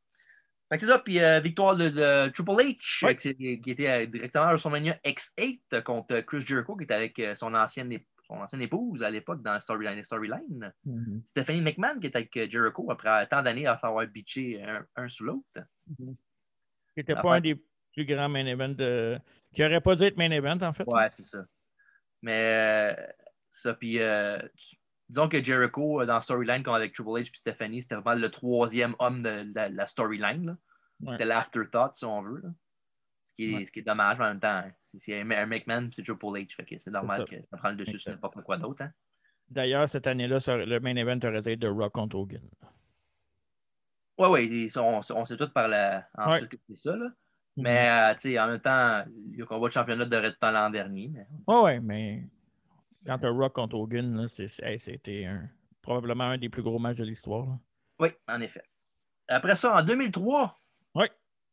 c'est 0.73 0.87
ça. 0.87 0.99
Puis 0.99 1.21
euh, 1.21 1.41
victoire 1.41 1.77
de, 1.77 2.29
Triple 2.31 2.51
H, 2.51 3.17
qui, 3.17 3.71
était 3.71 3.89
euh, 3.89 4.07
directement 4.07 4.45
à 4.45 4.49
WrestleMania 4.49 4.97
X8 5.05 5.83
contre 5.83 6.21
Chris 6.21 6.41
Jericho, 6.41 6.77
qui 6.77 6.85
était 6.85 6.95
avec 6.95 7.19
euh, 7.19 7.35
son, 7.35 7.55
ancienne, 7.55 7.99
son 8.29 8.37
ancienne 8.37 8.63
épouse 8.63 9.03
à 9.03 9.11
l'époque 9.11 9.43
dans 9.43 9.55
la 9.55 9.61
storyline. 9.61 10.05
storyline. 10.05 10.73
Mm-hmm. 10.87 11.27
Stephanie 11.27 11.61
McMahon, 11.61 11.99
qui 11.99 12.09
était 12.09 12.19
avec 12.19 12.51
Jericho 12.51 12.91
après 12.91 13.27
tant 13.27 13.43
d'années 13.43 13.67
à 13.67 13.77
s'avoir 13.77 14.07
bitché 14.07 14.63
un, 14.63 14.85
un 14.97 15.09
sous 15.09 15.25
l'autre. 15.25 15.61
Mm 15.99 16.13
C'était 16.95 17.15
pas 17.15 17.37
un 17.37 17.41
des 17.41 17.61
plus 17.93 18.05
grand 18.05 18.29
main 18.29 18.47
event 18.47 18.69
de... 18.69 19.19
qui 19.53 19.65
aurait 19.65 19.81
pas 19.81 19.97
dû 19.97 20.05
être 20.05 20.17
main 20.17 20.31
event, 20.31 20.61
en 20.63 20.73
fait. 20.73 20.85
Ouais, 20.87 21.09
c'est 21.11 21.25
ça. 21.25 21.45
Mais 22.23 22.97
euh, 22.97 23.07
ça, 23.51 23.75
puis 23.75 24.01
euh, 24.01 24.39
disons 25.09 25.29
que 25.29 25.43
Jericho, 25.43 26.01
euh, 26.01 26.07
dans 26.07 26.21
Storyline, 26.21 26.63
comme 26.63 26.75
avec 26.75 26.93
Triple 26.93 27.11
H 27.11 27.21
et 27.21 27.31
Stephanie, 27.35 27.83
c'était 27.83 27.97
vraiment 27.97 28.21
le 28.21 28.31
troisième 28.31 28.95
homme 28.99 29.23
de, 29.23 29.53
la, 29.55 29.87
storyline. 29.87 30.57
C'était 31.09 31.25
l'afterthought, 31.25 31.95
si 31.95 32.05
on 32.05 32.23
veut. 32.23 32.43
Ce 33.29 33.35
qui 33.35 33.55
est, 33.55 33.67
ce 33.67 33.71
qui 33.71 33.81
est 33.81 33.83
dommage, 33.83 34.19
mais 34.19 34.25
en 34.25 34.29
même 34.29 34.41
temps, 34.41 34.65
c'est 34.83 35.21
un 35.21 35.47
McMahon, 35.47 35.91
c'est 35.93 36.03
Triple 36.03 36.25
H. 36.25 36.55
Fait 36.55 36.65
que 36.65 36.79
c'est 36.79 36.91
normal 36.91 37.27
que 37.27 37.37
ça 37.51 37.59
prend 37.59 37.69
le 37.69 37.77
dessus 37.77 37.99
sur 37.99 38.11
n'importe 38.11 38.43
quoi 38.43 38.57
d'autre. 38.57 38.85
Hein. 38.85 38.93
D'ailleurs, 39.51 39.87
cette 39.87 40.07
année-là, 40.07 40.39
le 40.47 40.81
main 40.81 40.97
event 40.97 41.19
aurait 41.23 41.41
été 41.41 41.57
de 41.57 41.69
Rock 41.69 41.93
contre 41.93 42.17
Hogan. 42.17 42.41
Oui, 44.17 44.29
oui, 44.31 44.73
on, 44.77 45.01
on, 45.15 45.25
sait 45.27 45.37
tout 45.37 45.51
par 45.51 45.69
la. 45.69 46.09
Ensuite, 46.17 46.55
ouais. 46.55 46.59
c'est 46.71 46.77
ça. 46.79 46.97
Là. 46.97 47.05
Mm-hmm. 47.05 47.63
Mais, 47.63 48.37
euh, 48.39 48.43
en 48.43 48.47
même 48.49 48.61
temps, 48.61 49.05
le 49.37 49.45
combat 49.45 49.69
de 49.69 49.73
championnat 49.75 50.07
de 50.07 50.17
Red 50.17 50.37
l'an 50.41 50.71
dernier. 50.71 51.09
Mais... 51.09 51.27
Oui, 51.47 51.57
oui, 51.65 51.81
mais 51.81 52.23
quand 53.05 53.23
un 53.23 53.31
Rock 53.31 53.53
contre 53.53 53.77
Hogan, 53.77 54.27
c'était 54.27 55.29
probablement 55.83 56.31
un 56.31 56.39
des 56.39 56.49
plus 56.49 56.63
gros 56.63 56.79
matchs 56.79 56.97
de 56.97 57.05
l'histoire. 57.05 57.59
Oui, 57.99 58.09
en 58.27 58.41
effet. 58.41 58.63
Après 59.29 59.55
ça, 59.55 59.77
en 59.77 59.83
2003, 59.83 60.57
oui. 60.95 61.07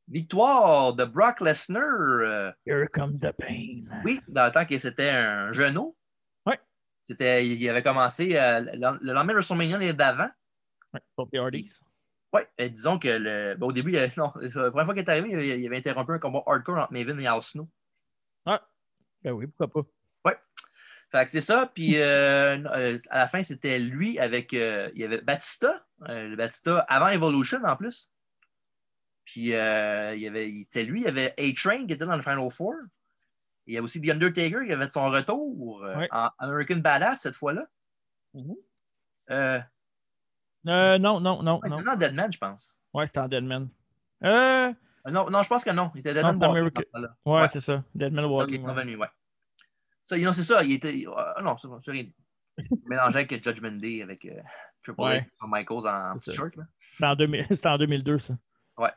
Victoire 0.07 0.93
de 0.93 1.05
Brock 1.05 1.41
Lesnar. 1.41 1.83
Euh, 1.83 2.51
Here 2.65 2.87
comes 2.87 3.19
the 3.19 3.31
pain. 3.31 3.85
Oui, 4.03 4.19
dans 4.27 4.45
le 4.45 4.51
temps 4.51 4.65
que 4.65 4.77
c'était 4.77 5.09
un 5.09 5.51
genou. 5.51 5.95
Oui. 6.45 6.55
C'était, 7.03 7.45
il 7.45 7.69
avait 7.69 7.83
commencé 7.83 8.35
euh, 8.35 8.61
le 8.61 9.13
lendemain 9.13 9.33
de 9.33 9.39
WrestleMania 9.39 9.77
l'année 9.77 9.93
d'avant. 9.93 10.29
Oui, 10.93 10.99
pour 11.15 11.29
les 11.31 11.39
Hardys. 11.39 11.73
Oui, 12.33 12.41
disons 12.69 12.99
que 12.99 13.07
le, 13.07 13.55
ben, 13.55 13.67
au 13.67 13.71
début, 13.71 13.93
non, 14.17 14.33
la 14.35 14.71
première 14.71 14.85
fois 14.85 14.93
qu'il 14.93 15.03
est 15.03 15.09
arrivé, 15.09 15.59
il 15.59 15.65
avait 15.65 15.77
interrompu 15.77 16.13
un 16.13 16.19
combat 16.19 16.43
hardcore 16.45 16.77
entre 16.77 16.93
Maven 16.93 17.19
et 17.19 17.27
Al 17.27 17.41
Snow. 17.41 17.69
Ah, 18.45 18.61
ben 19.23 19.31
oui, 19.31 19.47
pourquoi 19.47 19.83
pas. 19.83 19.89
Oui. 20.25 20.31
Fait 21.11 21.25
que 21.25 21.31
c'est 21.31 21.41
ça. 21.41 21.71
Puis 21.73 21.93
euh, 21.97 22.99
à 23.09 23.17
la 23.17 23.27
fin, 23.27 23.41
c'était 23.41 23.79
lui 23.79 24.19
avec. 24.19 24.51
Il 24.51 24.91
y 24.95 25.03
avait 25.03 25.21
Batista. 25.21 25.85
le 25.99 26.35
Batista 26.35 26.79
avant 26.89 27.07
Evolution 27.07 27.63
en 27.63 27.75
plus. 27.75 28.11
Puis 29.25 29.41
il 29.41 29.47
y 29.47 30.27
avait. 30.27 30.63
C'était 30.63 30.83
lui, 30.83 31.01
il 31.01 31.05
y 31.05 31.09
avait 31.09 31.33
A-Train 31.37 31.85
qui 31.87 31.93
était 31.93 32.05
dans 32.05 32.15
le 32.15 32.21
Final 32.21 32.49
Four. 32.51 32.75
Il 33.67 33.73
y 33.73 33.77
a 33.77 33.81
aussi 33.81 33.99
The 33.99 34.11
Undertaker 34.11 34.65
qui 34.65 34.71
avait 34.71 34.89
son 34.89 35.09
retour 35.09 35.85
en 36.11 36.29
American 36.39 36.77
Badass 36.77 37.21
cette 37.21 37.35
fois-là. 37.35 37.65
Mm 38.33 38.53
euh, 40.67 40.97
non, 40.97 41.19
non, 41.19 41.43
non. 41.43 41.59
Ouais, 41.61 41.69
non. 41.69 41.83
en 41.87 41.95
Deadman, 41.95 42.31
je 42.31 42.37
pense. 42.37 42.77
Ouais, 42.93 43.07
c'était 43.07 43.19
en 43.19 43.27
Deadman. 43.27 43.69
Euh... 44.23 44.73
Non, 45.11 45.29
non, 45.29 45.43
je 45.43 45.49
pense 45.49 45.63
que 45.63 45.69
non. 45.69 45.91
Il 45.93 45.99
était 45.99 46.13
Deadman 46.13 46.39
non, 46.39 46.51
Walking. 46.51 46.83
Ouais, 47.25 47.41
ouais. 47.41 47.47
c'est 47.47 47.61
ça. 47.61 47.83
Deadman 47.93 48.25
Walking. 48.25 48.63
est 48.63 48.67
revenu, 48.67 48.95
ouais. 48.95 49.07
Ça, 50.03 50.17
non, 50.17 50.33
c'est 50.33 50.43
ça. 50.43 50.63
Il 50.63 50.73
était. 50.73 51.05
Ah, 51.15 51.41
non, 51.43 51.57
c'est 51.57 51.67
bon, 51.67 51.79
j'ai 51.81 51.91
rien 51.91 52.03
dit. 52.03 52.15
Mélangé 52.85 53.19
avec 53.19 53.43
Judgment 53.43 53.73
Day 53.73 54.01
avec 54.01 54.25
euh, 54.25 54.41
Triple 54.81 55.01
ouais. 55.01 55.29
H 55.39 55.49
Michaels 55.49 55.87
en 55.87 56.17
t-shirt. 56.17 56.53
C'était 56.79 57.05
en, 57.05 57.15
2000... 57.15 57.47
en 57.65 57.77
2002, 57.77 58.19
ça. 58.19 58.37
Ouais. 58.77 58.91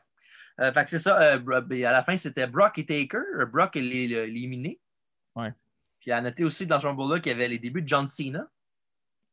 Euh, 0.59 0.71
fait 0.73 0.83
que 0.83 0.89
c'est 0.89 0.99
ça. 0.99 1.35
Euh, 1.35 1.85
à 1.85 1.91
la 1.91 2.03
fin, 2.03 2.17
c'était 2.17 2.47
Brock 2.47 2.77
et 2.77 2.85
Taker. 2.85 3.45
Brock 3.51 3.75
est 3.75 3.85
éliminé. 3.85 4.79
Ouais. 5.35 5.53
Puis 5.99 6.11
à 6.11 6.21
noter 6.21 6.43
aussi 6.43 6.65
dans 6.65 6.79
ce 6.79 6.87
Rumble-là 6.87 7.19
qu'il 7.19 7.31
y 7.31 7.35
avait 7.35 7.47
les 7.47 7.59
débuts 7.59 7.81
de 7.81 7.87
John 7.87 8.07
Cena. 8.07 8.47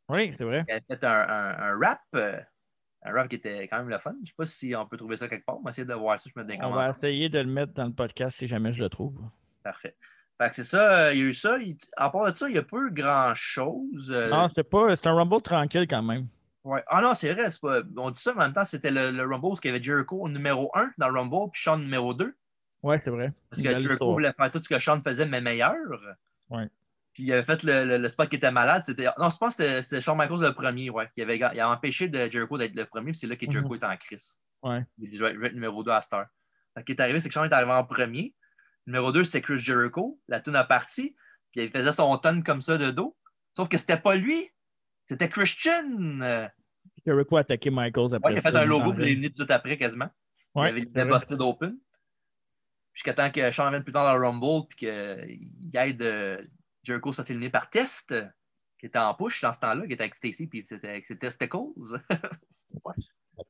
Oui, 0.08 0.32
c'est 0.32 0.44
vrai. 0.44 0.64
Il 0.68 0.74
a 0.74 0.80
fait 0.80 1.04
un, 1.04 1.10
un, 1.10 1.58
un 1.58 1.78
rap, 1.80 2.00
euh, 2.14 2.38
un 3.02 3.12
rap 3.12 3.28
qui 3.28 3.36
était 3.36 3.66
quand 3.66 3.78
même 3.78 3.88
le 3.88 3.98
fun. 3.98 4.12
Je 4.18 4.20
ne 4.20 4.26
sais 4.26 4.34
pas 4.36 4.44
si 4.44 4.74
on 4.76 4.86
peut 4.86 4.96
trouver 4.96 5.16
ça 5.16 5.28
quelque 5.28 5.44
part. 5.44 5.58
On 5.58 5.62
va 5.62 5.70
essayer 5.70 5.86
de 5.86 5.94
voir 5.94 6.20
ça. 6.20 6.30
Je 6.34 6.40
me 6.40 6.64
On 6.64 6.70
va 6.70 6.90
essayer 6.90 7.28
de 7.28 7.38
le 7.38 7.50
mettre 7.50 7.72
dans 7.72 7.86
le 7.86 7.92
podcast 7.92 8.36
si 8.36 8.46
jamais 8.46 8.72
je 8.72 8.82
le 8.82 8.88
trouve. 8.88 9.18
Parfait. 9.62 9.96
Fait 10.38 10.50
que 10.50 10.54
c'est 10.54 10.64
ça, 10.64 11.14
il 11.14 11.18
y 11.18 11.22
a 11.22 11.24
eu 11.24 11.34
ça. 11.34 11.58
Il, 11.58 11.76
à 11.96 12.10
part 12.10 12.30
de 12.30 12.36
ça, 12.36 12.48
il 12.48 12.52
n'y 12.52 12.58
a 12.58 12.62
pas 12.62 12.76
eu 12.76 12.90
grand-chose. 12.92 14.12
Euh... 14.14 14.28
Non, 14.28 14.48
c'est 14.48 14.68
pas. 14.68 14.94
C'est 14.94 15.06
un 15.06 15.14
Rumble 15.14 15.40
tranquille 15.40 15.86
quand 15.88 16.02
même. 16.02 16.28
Ouais. 16.66 16.82
Ah 16.88 17.00
non, 17.00 17.14
c'est 17.14 17.32
vrai. 17.32 17.48
Pas, 17.62 17.82
on 17.96 18.10
dit 18.10 18.20
ça, 18.20 18.34
mais 18.34 18.42
en 18.42 18.46
même 18.46 18.52
temps, 18.52 18.64
c'était 18.64 18.90
le, 18.90 19.12
le 19.12 19.22
Rumble 19.22 19.50
parce 19.50 19.60
qu'il 19.60 19.70
y 19.70 19.74
avait 19.74 19.82
Jericho 19.82 20.28
numéro 20.28 20.68
1 20.74 20.94
dans 20.98 21.08
le 21.08 21.20
Rumble, 21.20 21.52
puis 21.52 21.62
Sean 21.62 21.78
numéro 21.78 22.12
2. 22.12 22.36
Ouais, 22.82 23.00
c'est 23.00 23.10
vrai. 23.10 23.30
Parce 23.48 23.62
que 23.62 23.80
Jericho 23.80 24.12
voulait 24.12 24.32
faire 24.32 24.50
tout 24.50 24.60
ce 24.60 24.68
que 24.68 24.78
Sean 24.80 25.00
faisait, 25.00 25.26
mais 25.26 25.40
meilleur. 25.40 25.76
Ouais. 26.50 26.68
Puis 27.14 27.22
il 27.22 27.32
avait 27.32 27.44
fait 27.44 27.62
le, 27.62 27.98
le, 27.98 28.08
spot 28.08 28.28
qui 28.28 28.34
était 28.34 28.50
malade. 28.50 28.82
Non, 29.16 29.30
je 29.30 29.36
pense 29.38 29.54
que 29.54 29.80
c'était 29.80 30.00
Shawn 30.00 30.18
Michaels 30.18 30.40
le 30.40 30.52
premier, 30.52 30.90
ouais. 30.90 31.08
Il, 31.16 31.22
avait, 31.22 31.38
il 31.38 31.60
a 31.60 31.70
empêché 31.70 32.08
de 32.08 32.28
Jericho 32.28 32.58
d'être 32.58 32.74
le 32.74 32.84
premier, 32.84 33.12
puis 33.12 33.20
c'est 33.20 33.28
là 33.28 33.36
que 33.36 33.48
Jericho 33.48 33.72
mm-hmm. 33.72 33.76
était 33.76 33.86
en 33.86 33.96
crise. 33.96 34.40
Ouais. 34.62 34.84
Il 34.98 35.08
dit 35.08 35.16
Je 35.16 35.24
vais 35.24 35.46
être 35.46 35.54
numéro 35.54 35.84
2 35.84 35.92
à 35.92 36.00
Star. 36.00 36.26
Ce 36.76 36.82
qui 36.82 36.92
est 36.92 37.00
arrivé, 37.00 37.20
c'est 37.20 37.28
que 37.28 37.32
Shawn 37.32 37.48
est 37.48 37.54
arrivé 37.54 37.70
en 37.70 37.84
premier. 37.84 38.34
Numéro 38.88 39.12
2, 39.12 39.22
c'était 39.22 39.40
Chris 39.40 39.58
Jericho. 39.58 40.20
La 40.26 40.40
tune 40.40 40.56
a 40.56 40.64
parti. 40.64 41.14
Puis 41.52 41.64
il 41.64 41.70
faisait 41.70 41.92
son 41.92 42.18
tonne 42.18 42.42
comme 42.42 42.60
ça 42.60 42.76
de 42.76 42.90
dos. 42.90 43.16
Sauf 43.56 43.68
que 43.68 43.78
c'était 43.78 43.96
pas 43.96 44.16
lui. 44.16 44.50
C'était 45.06 45.28
Christian. 45.30 46.20
Jericho 47.06 47.36
a 47.36 47.40
attaqué 47.40 47.70
Michaels 47.70 48.14
après. 48.14 48.28
Ouais, 48.28 48.34
il 48.34 48.38
a 48.38 48.42
fait 48.42 48.56
un 48.56 48.64
logo 48.64 48.92
pour 48.92 49.00
les 49.00 49.14
minutes 49.14 49.36
tout 49.36 49.46
après, 49.48 49.78
quasiment. 49.78 50.10
Ouais, 50.54 50.74
il 50.76 50.98
avait 50.98 51.10
busted 51.10 51.40
open. 51.40 51.78
Jusqu'à 52.92 53.14
temps 53.14 53.30
que 53.30 53.50
Shawn 53.50 53.70
vienne 53.70 53.84
plus 53.84 53.92
tard 53.92 54.04
dans 54.04 54.18
le 54.18 54.26
Rumble, 54.26 54.66
puis 54.68 54.78
qu'il 54.78 55.70
aide 55.74 56.48
Jericho 56.86 57.12
s'est 57.12 57.24
éliminé 57.28 57.50
par 57.50 57.68
Test, 57.68 58.14
qui 58.78 58.86
était 58.86 58.98
en 58.98 59.14
push 59.14 59.40
dans 59.40 59.52
ce 59.52 59.60
temps-là, 59.60 59.86
qui 59.86 59.92
était 59.92 60.02
avec 60.02 60.14
Stacy, 60.14 60.46
puis 60.46 60.64
c'était 60.64 60.88
avec 60.88 61.06
ses 61.06 61.18
testicles. 61.18 61.56
ouais. 62.84 62.94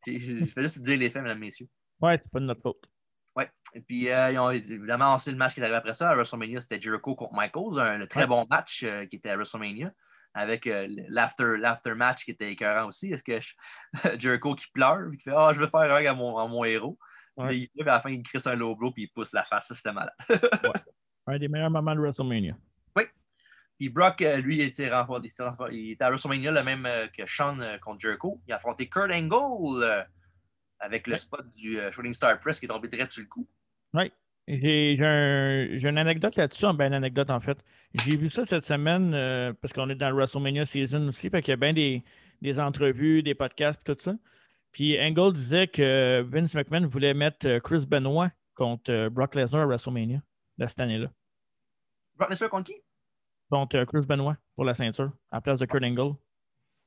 Je 0.06 0.44
fais 0.46 0.62
juste 0.62 0.80
dire 0.80 0.98
les 0.98 1.10
faits, 1.10 1.22
mesdames, 1.22 1.38
messieurs. 1.38 1.68
Ouais, 2.00 2.18
c'est 2.22 2.30
pas 2.30 2.40
de 2.40 2.46
notre 2.46 2.62
faute. 2.62 2.88
Ouais. 3.36 3.50
Et 3.74 3.80
puis, 3.82 4.08
euh, 4.08 4.32
ils 4.32 4.38
ont 4.38 4.50
évidemment 4.50 5.06
lancé 5.06 5.30
le 5.30 5.36
match 5.36 5.54
qui 5.54 5.60
est 5.60 5.62
arrivé 5.62 5.76
après 5.76 5.94
ça. 5.94 6.10
À 6.10 6.14
WrestleMania, 6.14 6.60
c'était 6.60 6.80
Jericho 6.80 7.14
contre 7.14 7.34
Michaels, 7.34 7.78
un, 7.78 8.06
très 8.06 8.26
bon 8.26 8.46
match 8.48 8.82
euh, 8.82 9.04
qui 9.06 9.16
était 9.16 9.30
à 9.30 9.36
WrestleMania, 9.36 9.92
avec 10.36 10.66
euh, 10.66 10.86
l'after 11.08 11.94
match 11.94 12.26
qui 12.26 12.30
était 12.30 12.52
écœurant 12.52 12.88
aussi. 12.88 13.10
Est-ce 13.10 13.24
que 13.24 13.40
Jericho 14.20 14.54
qui 14.54 14.66
pleure, 14.70 15.10
qui 15.12 15.22
fait 15.22 15.32
Ah, 15.34 15.48
oh, 15.48 15.54
je 15.54 15.60
veux 15.60 15.66
faire 15.66 15.80
un 15.80 16.04
à 16.04 16.14
mon, 16.14 16.36
à 16.36 16.46
mon 16.46 16.62
héros. 16.64 16.98
Ouais. 17.38 17.58
il, 17.58 17.82
à 17.82 17.84
la 17.84 18.00
fin, 18.00 18.10
il 18.10 18.22
crisse 18.22 18.46
un 18.46 18.54
low 18.54 18.76
blow, 18.76 18.92
puis 18.92 19.04
il 19.04 19.08
pousse 19.08 19.32
la 19.32 19.44
face. 19.44 19.68
Ça, 19.68 19.74
c'était 19.74 19.92
malade. 19.92 20.14
ouais. 20.28 20.80
Un 21.26 21.38
des 21.38 21.48
meilleurs 21.48 21.70
moments 21.70 21.94
de 21.94 22.00
WrestleMania. 22.00 22.54
Puis 23.78 23.90
Brock, 23.90 24.22
euh, 24.22 24.38
lui, 24.38 24.56
il 24.56 24.62
était, 24.62 24.90
il 24.90 25.90
était 25.90 26.04
à 26.04 26.08
WrestleMania 26.08 26.50
le 26.50 26.62
même 26.62 26.86
euh, 26.86 27.08
que 27.08 27.26
Sean 27.26 27.58
contre 27.82 28.00
Jericho. 28.00 28.40
Il 28.46 28.52
a 28.54 28.56
affronté 28.56 28.88
Kurt 28.88 29.12
Angle 29.12 30.06
avec 30.78 31.06
le 31.06 31.18
spot 31.18 31.46
du 31.54 31.78
Shooting 31.90 32.14
Star 32.14 32.40
Press 32.40 32.58
qui 32.58 32.64
est 32.64 32.68
tombé 32.68 32.88
direct 32.88 33.12
sur 33.12 33.22
le 33.22 33.28
coup. 33.28 33.46
Oui. 33.92 34.10
J'ai 34.48 34.96
un, 35.00 35.66
une 35.70 35.98
anecdote 35.98 36.36
là-dessus, 36.36 36.66
ben 36.74 36.86
une 36.86 36.94
anecdote 36.94 37.30
en 37.30 37.40
fait. 37.40 37.58
J'ai 37.94 38.16
vu 38.16 38.30
ça 38.30 38.46
cette 38.46 38.64
semaine 38.64 39.10
parce 39.60 39.72
qu'on 39.72 39.88
est 39.90 39.96
dans 39.96 40.10
le 40.10 40.16
WrestleMania 40.16 40.64
season 40.64 41.08
aussi, 41.08 41.30
fait 41.30 41.42
qu'il 41.42 41.50
y 41.50 41.54
a 41.54 41.56
bien 41.56 41.72
des, 41.72 42.04
des, 42.42 42.60
entrevues, 42.60 43.22
des 43.22 43.34
podcasts 43.34 43.80
et 43.88 43.94
tout 43.94 44.00
ça. 44.00 44.14
Puis 44.70 45.00
Angle 45.00 45.32
disait 45.32 45.66
que 45.66 46.22
Vince 46.28 46.54
McMahon 46.54 46.86
voulait 46.86 47.14
mettre 47.14 47.58
Chris 47.58 47.86
Benoit 47.88 48.30
contre 48.54 49.08
Brock 49.08 49.34
Lesnar 49.34 49.62
à 49.62 49.66
WrestleMania 49.66 50.20
de 50.58 50.66
cette 50.66 50.80
année-là. 50.80 51.08
Brock 52.14 52.30
Lesnar 52.30 52.50
contre 52.50 52.72
qui? 52.72 52.82
contre 53.50 53.84
Chris 53.84 54.06
Benoit 54.06 54.36
pour 54.54 54.64
la 54.64 54.74
ceinture, 54.74 55.10
à 55.30 55.36
la 55.36 55.40
place 55.40 55.58
de 55.58 55.66
Kurt 55.66 55.84
Angle. 55.84 56.14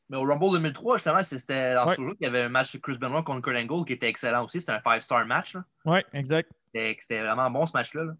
Mais 0.10 0.18
au 0.18 0.24
Rumble 0.24 0.54
2003, 0.54 0.98
justement, 0.98 1.22
c'était 1.22 1.76
dans 1.76 1.88
ce 1.88 1.96
jour 1.96 2.14
qu'il 2.16 2.26
y 2.26 2.28
avait 2.28 2.42
un 2.42 2.50
match 2.50 2.74
de 2.74 2.80
Chris 2.80 2.98
Benoit 2.98 3.24
contre 3.24 3.42
Kurt 3.42 3.58
Angle 3.58 3.86
qui 3.86 3.94
était 3.94 4.10
excellent 4.10 4.46
aussi. 4.46 4.60
C'était 4.60 4.72
un 4.72 4.82
five-star 4.82 5.26
match. 5.26 5.56
Oui, 5.86 6.00
exact. 6.14 6.52
C'était 6.74 7.22
vraiment 7.22 7.50
bon 7.50 7.66
ce 7.66 7.74
match-là. 7.74 8.14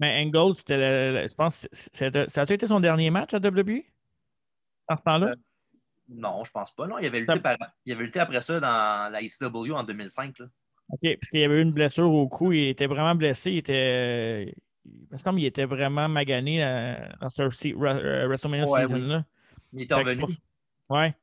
Mais 0.00 0.24
Angle, 0.24 0.54
c'était, 0.54 1.28
je 1.28 1.34
pense, 1.34 1.68
ça 1.92 2.42
a 2.42 2.52
été 2.52 2.66
son 2.66 2.80
dernier 2.80 3.10
match 3.10 3.32
à 3.34 3.38
WWE? 3.38 3.82
À 4.88 4.96
ce 4.96 5.02
temps-là? 5.02 5.28
Euh, 5.28 5.36
non, 6.08 6.44
je 6.44 6.50
pense 6.50 6.74
pas. 6.74 6.86
Non, 6.86 6.98
il 6.98 7.06
avait, 7.06 7.20
lutté 7.20 7.40
par... 7.40 7.56
il 7.86 7.92
avait 7.92 8.04
lutté 8.04 8.20
après 8.20 8.40
ça 8.40 8.60
dans 8.60 9.12
la 9.12 9.22
ECW 9.22 9.72
en 9.72 9.84
2005. 9.84 10.38
Là. 10.38 10.46
OK, 10.90 11.00
parce 11.02 11.30
qu'il 11.30 11.40
y 11.40 11.44
avait 11.44 11.58
eu 11.58 11.62
une 11.62 11.72
blessure 11.72 12.10
au 12.10 12.28
cou. 12.28 12.52
Il 12.52 12.68
était 12.68 12.86
vraiment 12.86 13.14
blessé. 13.14 13.52
Il 13.52 13.58
était 13.58 14.54
il 15.36 15.44
était 15.44 15.64
vraiment 15.64 16.08
magané 16.08 16.62
euh, 16.62 16.94
dans 17.20 17.28
ce 17.28 17.42
euh, 17.42 18.26
WrestleMania 18.26 18.68
ouais, 18.68 18.86
season-là. 18.86 19.24
Il 19.72 19.82
était 19.82 19.94
revenu. 19.94 20.24
Ouais. 20.90 21.14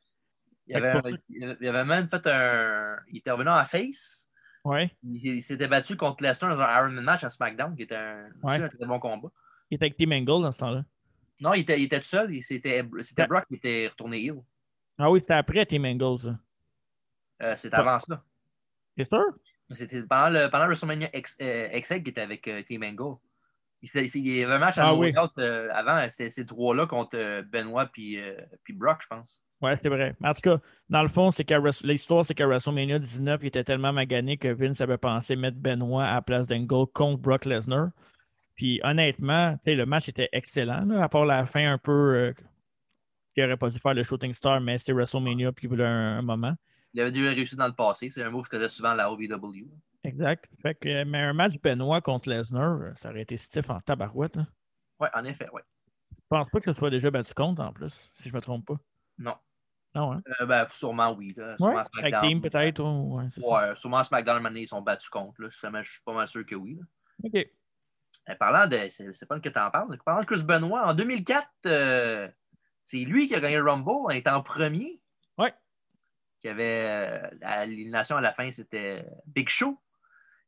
Il 0.67 0.75
avait, 0.75 1.17
il 1.29 1.67
avait, 1.67 1.86
même 1.86 2.07
fait 2.07 2.25
un. 2.27 2.97
Il 3.09 3.17
était 3.17 3.32
revenu 3.32 3.49
en 3.49 3.65
face. 3.65 4.29
Ouais. 4.64 4.95
Il, 5.03 5.41
s'était 5.41 5.68
battu 5.68 5.97
contre 5.97 6.24
Lesnar 6.24 6.55
dans 6.55 6.62
un 6.62 6.80
Iron 6.80 6.91
Man 6.91 7.03
match 7.03 7.24
à 7.24 7.30
SmackDown, 7.30 7.76
qui 7.76 7.84
était 7.84 7.95
un, 7.95 8.30
ouais. 8.43 8.62
un 8.62 8.70
très 8.70 8.86
bon 8.86 8.99
combat. 8.99 9.30
Il 9.70 9.76
était 9.76 9.86
avec 9.86 9.97
Team 9.97 10.12
Angle 10.12 10.43
dans 10.43 10.51
ce 10.51 10.59
temps-là. 10.59 10.86
Non, 11.39 11.53
il 11.53 11.62
était, 11.62 11.80
il 11.80 11.86
était 11.86 11.99
tout 11.99 12.05
seul. 12.05 12.32
C'était 12.43 12.84
Brock 12.84 13.47
qui 13.47 13.55
était 13.55 13.88
retourné 13.88 14.24
heel. 14.24 14.41
Ah 14.97 15.09
oui, 15.09 15.22
c'était 15.22 15.34
après 15.34 15.66
Team 15.66 15.86
Angle, 15.86 16.20
ça. 16.20 16.39
Euh, 17.41 17.55
c'était 17.55 17.76
avant 17.76 17.97
ça. 17.97 18.24
C'est 18.95 19.05
sûr? 19.05 19.24
C'était 19.72 20.03
pendant, 20.03 20.30
le, 20.30 20.49
pendant 20.49 20.66
WrestleMania 20.66 21.09
X, 21.14 21.38
euh, 21.41 21.80
XL 21.80 22.03
qui 22.03 22.12
était 22.12 22.22
avec 22.22 22.47
euh, 22.47 22.62
Team 22.62 22.84
Angle. 22.84 23.18
Il, 23.82 24.28
y 24.28 24.43
avait 24.43 24.53
un 24.53 24.59
match 24.59 24.78
à 24.78 24.89
ah, 24.89 24.93
oui. 24.93 25.12
euh, 25.39 25.70
avant, 25.74 26.07
c'était 26.09 26.30
ces 26.30 26.45
trois-là 26.45 26.86
contre 26.86 27.18
euh, 27.18 27.41
Benoit 27.41 27.88
puis, 27.88 28.20
puis 28.64 28.74
Brock, 28.74 28.99
je 29.01 29.07
pense. 29.07 29.41
Ouais, 29.62 29.76
c'est 29.76 29.89
vrai. 29.89 30.16
En 30.24 30.34
tout 30.34 30.41
cas, 30.41 30.57
dans 30.89 31.03
le 31.03 31.07
fond, 31.07 31.30
c'est 31.30 31.47
l'histoire, 31.84 32.26
c'est 32.26 32.34
qu'à 32.34 32.47
WrestleMania 32.47 32.97
19, 32.97 33.41
il 33.43 33.47
était 33.47 33.64
tellement 33.64 33.93
magané 33.93 34.38
que 34.38 34.47
Vince 34.47 34.82
avait 34.82 34.97
pensé 34.97 35.36
mettre 35.36 35.57
Benoit 35.57 36.03
à 36.03 36.16
la 36.16 36.22
place 36.24 36.47
d'Angle 36.47 36.88
contre 36.93 37.22
Brock 37.22 37.45
Lesnar. 37.45 37.89
Puis 38.55 38.80
honnêtement, 38.84 39.57
le 39.66 39.86
match 39.86 40.09
était 40.09 40.30
excellent, 40.32 40.86
là, 40.86 41.03
à 41.03 41.09
part 41.09 41.26
la 41.26 41.45
fin 41.45 41.72
un 41.72 41.78
peu 41.78 41.91
euh, 41.91 42.34
qui 43.34 43.41
n'aurait 43.41 43.57
pas 43.57 43.70
dû 43.70 43.80
faire 43.80 43.93
le 43.93 44.03
Shooting 44.03 44.34
Star, 44.34 44.59
mais 44.62 44.80
c'était 44.80 44.93
WrestleMania 44.93 45.51
puis 45.51 45.68
il 45.68 45.70
voulait 45.70 45.86
un, 45.86 46.22
moment. 46.22 46.55
Il 46.93 47.01
avait 47.01 47.12
dû 47.12 47.26
réussir 47.26 47.57
dans 47.57 47.68
le 47.68 47.74
passé. 47.74 48.09
C'est 48.09 48.24
un 48.24 48.32
move 48.32 48.47
que 48.47 48.57
faisait 48.57 48.70
souvent 48.70 48.93
la 48.93 49.12
OVW. 49.12 49.70
Exact. 50.03 50.49
Fait 50.62 50.76
que, 50.76 51.03
mais 51.03 51.20
un 51.20 51.34
match 51.34 51.53
Benoit 51.62 52.01
contre 52.01 52.30
Lesnar, 52.30 52.97
ça 52.97 53.12
aurait 53.12 53.22
été 53.22 53.38
stiff 53.38 53.70
en 53.70 53.80
tabarouette. 53.80 54.38
Hein. 54.38 54.47
Oui, 54.99 55.07
en 55.14 55.24
effet, 55.24 55.47
oui. 55.53 55.62
Je 56.12 56.38
pense 56.38 56.49
pas 56.49 56.59
que 56.59 56.72
ce 56.72 56.78
soit 56.78 56.89
déjà 56.89 57.12
battu 57.12 57.34
contre 57.34 57.62
en 57.62 57.72
plus, 57.72 58.12
si 58.16 58.30
je 58.30 58.34
me 58.34 58.41
trompe 58.41 58.66
pas. 58.66 58.78
Non. 59.18 59.36
Non, 59.93 60.13
hein? 60.13 60.21
Euh, 60.39 60.45
ben, 60.45 60.65
sûrement 60.69 61.11
oui. 61.11 61.33
Là. 61.35 61.55
Sûrement 61.57 61.75
Ouais, 61.75 61.81
avec 61.99 62.15
Team 62.21 62.41
peut-être. 62.41 62.81
Ouais. 62.83 63.25
Ouais, 63.37 63.75
sûrement 63.75 64.03
SmackDown, 64.03 64.41
maintenant, 64.41 64.59
ils 64.59 64.67
sont 64.67 64.81
battus 64.81 65.09
contre. 65.09 65.41
Là. 65.41 65.49
Je 65.49 65.57
suis 65.57 65.67
je 65.83 65.91
suis 65.91 66.01
pas 66.05 66.13
mal 66.13 66.27
sûr 66.27 66.45
que 66.45 66.55
oui. 66.55 66.75
là. 66.75 66.83
OK. 67.25 67.47
Euh, 68.29 68.35
parlant 68.35 68.67
de. 68.67 68.87
C'est 68.89 69.25
pas 69.25 69.39
que 69.39 69.49
tu 69.49 69.59
en 69.59 69.69
parles. 69.71 69.97
Parlant 70.05 70.21
de 70.21 70.25
Chris 70.25 70.43
Benoit, 70.43 70.85
en 70.87 70.93
2004, 70.93 71.47
euh, 71.65 72.29
c'est 72.83 72.99
lui 72.99 73.27
qui 73.27 73.35
a 73.35 73.39
gagné 73.39 73.57
le 73.57 73.63
Rumble 73.69 73.89
en 73.89 74.09
étant 74.09 74.41
premier. 74.41 75.01
Ouais. 75.37 75.53
Qui 76.41 76.47
avait. 76.49 76.85
euh, 76.87 77.29
à 77.41 77.65
L'élimination 77.65 78.15
à 78.17 78.21
la 78.21 78.33
fin, 78.33 78.49
c'était 78.51 79.05
Big 79.25 79.49
Show. 79.49 79.77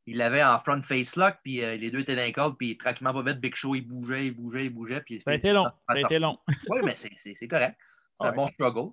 Il 0.06 0.18
l'avait 0.18 0.44
en 0.44 0.58
front 0.60 0.82
face 0.82 1.16
lock, 1.16 1.36
puis 1.42 1.62
euh, 1.64 1.76
les 1.76 1.90
deux 1.90 2.00
étaient 2.00 2.16
d'un 2.16 2.30
code, 2.30 2.56
puis 2.58 2.76
tranquillement, 2.76 3.14
pas 3.14 3.22
vite, 3.22 3.40
Big 3.40 3.54
Show, 3.54 3.74
il 3.74 3.82
bougeait, 3.82 4.26
il 4.26 4.32
bougeait, 4.32 4.66
il 4.66 4.70
bougeait. 4.70 5.00
Puis 5.00 5.20
Ça 5.20 5.30
a 5.30 5.34
été 5.34 5.50
long. 5.50 5.64
Ça 5.64 5.70
a 5.88 5.98
été 5.98 6.18
long. 6.18 6.38
Oui, 6.68 6.80
mais 6.84 6.94
c'est- 6.94 7.48
correct. 7.48 7.78
C'est 8.20 8.26
Ouais. 8.26 8.32
un 8.32 8.36
bon 8.36 8.48
struggle. 8.48 8.92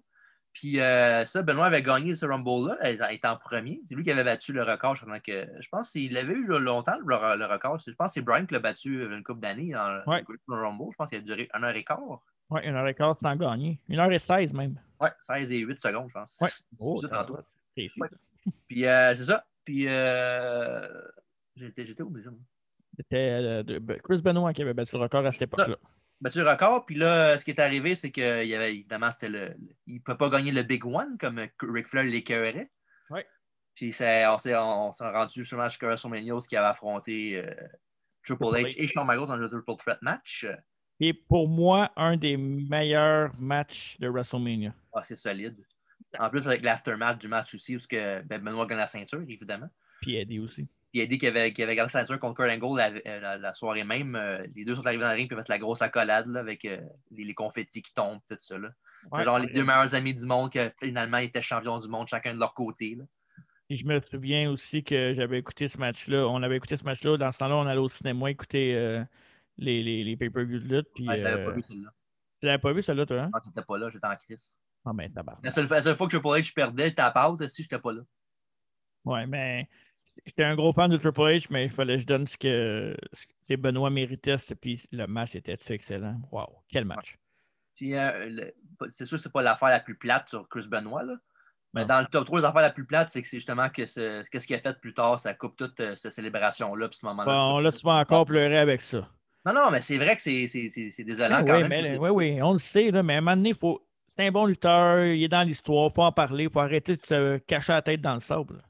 Puis 0.54 0.80
euh, 0.82 1.24
ça, 1.26 1.42
Benoît 1.44 1.68
avait 1.68 1.82
gagné 1.82 2.16
ce 2.16 2.26
Rumble-là, 2.26 2.78
étant- 2.90 3.08
étant 3.08 3.38
premier. 3.38 3.82
C'est 3.88 3.96
lui 3.96 4.04
qui 4.04 4.12
avait 4.12 4.24
battu 4.26 4.52
le 4.52 4.64
record. 4.64 4.96
Je, 4.96 5.06
que, 5.20 5.48
je 5.62 5.70
pense 5.70 5.92
qu'il 5.92 6.18
avait 6.18 6.34
eu 6.34 6.46
longtemps 6.46 6.98
le, 7.00 7.38
le 7.38 7.46
record. 7.46 7.80
Je 7.80 7.92
pense 7.94 8.08
que 8.10 8.14
c'est 8.16 8.22
Brian 8.22 8.46
qui 8.46 8.54
l'a 8.54 8.60
battu 8.60 9.06
une 9.06 9.24
couple 9.24 9.40
d'années 9.40 9.72
dans 9.72 9.90
le- 9.94 10.04
Ouais. 10.08 10.24
le 10.48 10.56
Rumble. 10.56 10.92
Je 10.92 10.96
pense 10.98 11.10
qu'il 11.10 11.20
a 11.20 11.22
duré 11.22 11.50
un 11.54 11.64
heure 11.64 11.76
et 11.76 11.84
quart. 11.86 12.02
Ouais, 12.50 12.68
une 12.68 12.76
heure 12.76 12.88
et 12.88 12.94
quart 12.94 13.16
sans 13.18 13.34
gagner. 13.38 13.80
Une 13.88 14.00
heure 14.00 14.12
et 14.12 14.20
seize 14.20 14.54
même. 14.54 14.78
Ouais, 15.00 15.12
16 15.22 15.50
et 15.52 15.60
8 15.60 15.80
secondes, 15.80 16.10
je 16.10 16.14
pense. 16.16 16.38
Ouais. 16.42 16.50
Oh. 16.80 17.02
Ouais. 17.78 18.10
Puis 18.68 18.86
euh, 18.86 19.16
c'est 19.16 19.24
ça. 19.24 19.46
Puis 19.64 19.86
euh, 19.88 20.86
j'étais 21.56 22.02
où 22.02 22.10
déjà? 22.10 22.30
C'était 22.98 23.64
euh, 23.70 23.98
Chris 24.04 24.22
Benoit 24.22 24.52
qui 24.54 24.62
avait 24.64 24.74
battu 24.74 24.96
le 24.98 25.04
record 25.04 25.26
à 25.26 25.32
cette 25.32 25.44
époque-là. 25.44 25.78
Battu 26.22 26.40
le 26.40 26.50
record. 26.50 26.86
Puis 26.86 26.96
là, 26.96 27.38
ce 27.38 27.44
qui 27.44 27.52
est 27.52 27.60
arrivé, 27.60 27.96
c'est 27.96 28.12
qu'il 28.12 28.48
y 28.48 28.56
avait 28.56 28.76
évidemment, 28.76 29.12
c'était 29.12 29.30
le, 29.30 29.56
il 29.88 29.96
ne 29.96 30.00
peut 30.00 30.18
pas 30.18 30.30
gagner 30.30 30.52
le 30.52 30.64
Big 30.64 30.86
One 30.86 31.18
comme 31.20 31.46
Ric 31.62 31.88
Flair 31.88 32.04
l'écœurait. 32.04 32.70
Ouais. 33.10 33.26
Puis 33.76 33.90
on 33.90 34.38
s'est 34.38 34.56
on 34.56 34.92
s'est 34.92 35.10
rendu 35.10 35.34
justement 35.34 35.68
jusqu'à 35.68 35.88
WrestleMania 35.88 36.36
où 36.36 36.40
il 36.50 36.58
avait 36.58 36.68
affronté 36.68 37.38
euh, 37.38 37.54
Triple 38.24 38.44
H 38.44 38.76
et 38.78 38.88
Shawn 38.88 39.08
Michaels 39.08 39.28
dans 39.28 39.36
le 39.36 39.50
Triple 39.50 39.76
Threat 39.78 40.02
match. 40.02 40.48
Et 41.00 41.14
pour 41.14 41.48
moi, 41.48 41.92
un 41.96 42.16
des 42.16 42.38
meilleurs 42.38 43.32
matchs 43.40 43.98
de 44.00 44.08
WrestleMania. 44.08 44.74
Ah, 44.94 45.02
c'est 45.04 45.16
solide. 45.16 45.58
En 46.20 46.30
plus, 46.30 46.46
avec 46.46 46.62
l'aftermath 46.62 47.20
du 47.20 47.28
match 47.28 47.56
aussi, 47.56 47.76
où 47.76 47.80
ce 47.80 47.88
que, 47.88 48.22
ben, 48.22 48.40
Benoît 48.40 48.68
gagne 48.68 48.78
la 48.78 48.88
ceinture, 48.88 49.22
évidemment. 49.22 49.70
Puis 50.02 50.18
Eddie 50.18 50.40
aussi. 50.40 50.68
Puis 50.92 51.00
il 51.00 51.04
a 51.04 51.06
dit 51.06 51.18
qu'il 51.18 51.30
avait, 51.30 51.54
qu'il 51.54 51.64
avait 51.64 51.76
gardé 51.76 51.92
la 51.94 52.00
ceinture 52.00 52.20
contre 52.20 52.36
Kurt 52.44 52.50
Angle 52.52 52.78
la, 52.78 52.90
euh, 52.90 53.20
la- 53.22 53.38
la 53.38 53.54
soirée 53.54 53.84
même. 53.86 54.16
Euh, 54.16 54.46
les 54.56 54.66
deux 54.66 54.76
sont 54.76 54.86
arrivés 54.86 55.04
dans 55.04 55.10
le 55.12 55.16
ring 55.16 55.28
puis 55.30 55.36
ont 55.38 55.40
fait 55.42 55.50
la 55.50 55.58
grosse 55.60 55.82
accolade 55.82 56.28
là, 56.28 56.42
avec 56.42 56.66
euh, 56.66 56.82
les, 57.12 57.24
les 57.24 57.34
confettis 57.34 57.82
qui 57.82 57.94
tombent, 57.94 58.20
tout 58.28 58.36
ça. 58.40 58.58
là. 58.58 58.70
C'est 59.04 59.18
Ouais. 59.18 59.24
genre 59.24 59.40
les 59.40 59.48
deux 59.52 59.64
meilleurs 59.64 59.96
amis 59.96 60.14
du 60.14 60.26
monde 60.26 60.52
qui 60.52 60.60
finalement 60.84 61.18
étaient 61.18 61.42
champions 61.42 61.80
du 61.80 61.88
monde, 61.88 62.08
chacun 62.08 62.34
de 62.36 62.40
leur 62.40 62.54
côté. 62.54 62.96
là. 62.96 63.06
Et 63.70 63.78
je 63.78 63.86
me 63.86 64.02
souviens 64.02 64.52
aussi 64.52 64.84
que 64.84 65.14
j'avais 65.14 65.40
écouté 65.40 65.70
ce 65.70 65.78
match-là. 65.78 66.28
On 66.28 66.44
avait 66.44 66.58
écouté 66.58 66.76
ce 66.76 66.84
match-là. 66.84 67.16
Dans 67.18 67.32
ce 67.32 67.40
temps-là, 67.40 67.56
on 67.56 67.66
allait 67.68 67.80
au 67.80 67.88
cinéma 67.88 68.30
écouter 68.30 68.76
euh, 68.76 69.02
les, 69.58 69.82
les, 69.82 70.04
les 70.04 70.18
pay-per-view 70.18 70.60
de 70.60 70.76
lutte. 70.76 70.88
Puis, 70.94 71.08
Ouais, 71.08 71.18
je 71.18 71.24
l'avais 71.24 71.42
euh, 71.42 71.46
pas 71.46 71.52
vu 71.56 71.62
celle-là. 71.64 71.90
Tu 72.42 72.46
l'avais 72.48 72.58
pas 72.60 72.74
vu, 72.74 72.84
celle-là, 72.84 73.06
toi? 73.06 73.22
Hein? 73.22 73.30
Non, 73.34 73.40
j'étais 73.46 73.62
pas 73.66 73.78
là, 73.78 73.90
j'étais 73.90 74.08
en 74.08 74.16
crise. 74.18 74.58
Ah, 74.84 74.92
ben. 74.94 75.10
La 75.44 75.52
seule, 75.52 75.68
la 75.68 75.82
seule 75.82 75.96
fois 75.96 76.08
que 76.08 76.18
Triple 76.18 76.28
H 76.28 76.54
perdait, 76.54 76.88
j'étais 76.90 77.02
à 77.02 77.12
part, 77.12 77.38
si 77.48 77.64
j'étais 77.64 77.80
pas 77.80 77.94
là. 77.94 78.02
Ouais, 79.06 79.26
mais 79.26 79.70
j'étais 80.26 80.44
un 80.44 80.56
gros 80.56 80.74
fan 80.74 80.90
de 80.90 80.98
Triple 80.98 81.20
H, 81.22 81.48
mais 81.50 81.66
il 81.66 81.70
fallait 81.72 81.96
que 81.96 82.02
je 82.02 82.06
donne 82.08 82.28
ce 82.28 82.38
que, 82.38 82.96
ce 83.14 83.26
que 83.48 83.56
Benoît 83.60 83.90
méritait. 83.90 84.36
Puis 84.62 84.84
le 84.92 85.06
match 85.08 85.36
était 85.36 85.58
excellent? 85.70 86.20
Wow, 86.32 86.64
quel 86.70 86.86
match. 86.86 87.18
Puis 87.76 87.96
euh, 87.96 88.50
c'est 88.90 89.06
sûr 89.06 89.18
que 89.18 89.24
c'est 89.24 89.32
pas 89.32 89.42
l'affaire 89.42 89.70
la 89.70 89.80
plus 89.80 89.96
plate 89.96 90.30
sur 90.30 90.48
Chris 90.50 90.68
Benoit, 90.70 91.04
là. 91.04 91.16
Mais 91.74 91.82
Non. 91.82 91.88
dans 91.88 92.00
le 92.02 92.08
top 92.08 92.26
3, 92.26 92.42
l'affaire 92.42 92.62
la 92.62 92.70
plus 92.70 92.86
plate, 92.86 93.10
c'est 93.12 93.22
que 93.22 93.28
c'est 93.30 93.38
justement 93.38 93.70
que 93.70 93.86
ce- 93.86 94.28
qu'est-ce 94.30 94.46
qu'il 94.46 94.58
a 94.58 94.60
fait 94.60 94.78
plus 94.82 94.94
tard, 94.94 95.20
ça 95.22 95.34
coupe 95.34 95.56
toute 95.56 95.80
euh, 95.80 95.96
cette 95.96 96.12
célébration-là, 96.12 96.90
puis 96.90 96.98
ce 96.98 97.06
moment-là. 97.06 97.32
Bon, 97.38 97.60
là, 97.60 97.72
tu 97.72 97.82
vas 97.86 97.94
encore 97.94 98.26
pleurer 98.26 98.58
avec 98.58 98.82
ça. 98.82 99.08
Non, 99.46 99.54
non, 99.54 99.72
mais 99.72 99.82
c'est 99.82 99.98
vrai 99.98 100.16
que 100.18 100.22
c'est 100.22 100.48
c'est- 100.48 100.70
c'est- 100.70 100.92
c'est 100.92 101.04
désolant 101.06 101.38
Ah 101.40 101.44
quand 101.46 101.56
oui, 101.62 101.68
même. 101.70 101.70
mais, 101.70 101.98
oui, 101.98 102.10
oui, 102.10 102.42
on 102.42 102.52
le 102.52 102.60
sait, 102.60 102.92
là, 102.92 103.02
mais 103.04 103.16
à 103.16 103.18
un 103.20 103.22
moment 103.22 103.38
donné, 103.38 103.54
faut... 103.54 103.82
c'est 104.06 104.28
un 104.28 104.32
bon 104.32 104.46
lutteur, 104.46 105.06
il 105.06 105.24
est 105.24 105.30
dans 105.30 105.44
l'histoire, 105.48 105.90
il 105.90 105.94
faut 105.96 106.04
en 106.04 106.12
parler, 106.12 106.44
il 106.44 106.50
faut 106.52 106.60
arrêter 106.60 106.94
de 106.98 107.00
se 107.02 107.38
cacher 107.38 107.72
la 107.72 107.82
tête 107.82 108.02
dans 108.02 108.16
le 108.16 108.20
sable. 108.20 108.62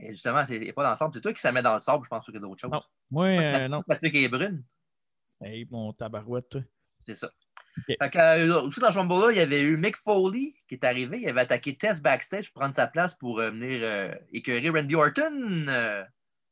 Et 0.00 0.10
justement, 0.12 0.44
c'est 0.46 0.72
pas 0.72 0.82
dans 0.84 0.90
le 0.90 0.96
sable. 0.96 1.10
C'est 1.14 1.20
toi 1.20 1.32
qui 1.32 1.40
ça 1.40 1.52
met 1.52 1.62
dans 1.62 1.74
le 1.74 1.78
sable, 1.80 2.04
je 2.04 2.08
pense, 2.08 2.24
qu'il 2.24 2.34
y 2.34 2.36
a 2.36 2.40
d'autres 2.40 2.60
choses. 2.60 2.70
Non. 2.70 2.82
Moi, 3.10 3.26
euh, 3.28 3.68
non. 3.68 3.82
Est 3.88 4.28
brune. 4.28 4.62
Hey, 5.40 5.66
mon 5.70 5.92
tabarouette, 5.92 6.48
toi. 6.48 6.60
C'est 7.02 7.14
ça. 7.14 7.30
Ok. 7.78 7.96
Fait 8.00 8.10
que, 8.10 8.18
euh, 8.18 8.62
aussi 8.62 8.80
dans 8.80 8.90
ce 8.90 8.98
Rumble-là, 8.98 9.30
il 9.32 9.38
y 9.38 9.40
avait 9.40 9.60
eu 9.62 9.76
Mick 9.76 9.96
Foley 9.96 10.54
qui 10.68 10.74
est 10.74 10.84
arrivé. 10.84 11.20
Il 11.20 11.28
avait 11.28 11.42
attaqué 11.42 11.76
Tess 11.76 12.02
backstage 12.02 12.52
pour 12.52 12.60
prendre 12.60 12.74
sa 12.74 12.86
place 12.88 13.14
pour 13.14 13.38
euh, 13.38 13.50
venir 13.50 13.80
euh, 13.82 14.12
écœurer 14.32 14.68
Randy 14.70 14.94
Orton. 14.96 15.66
Euh, 15.68 16.02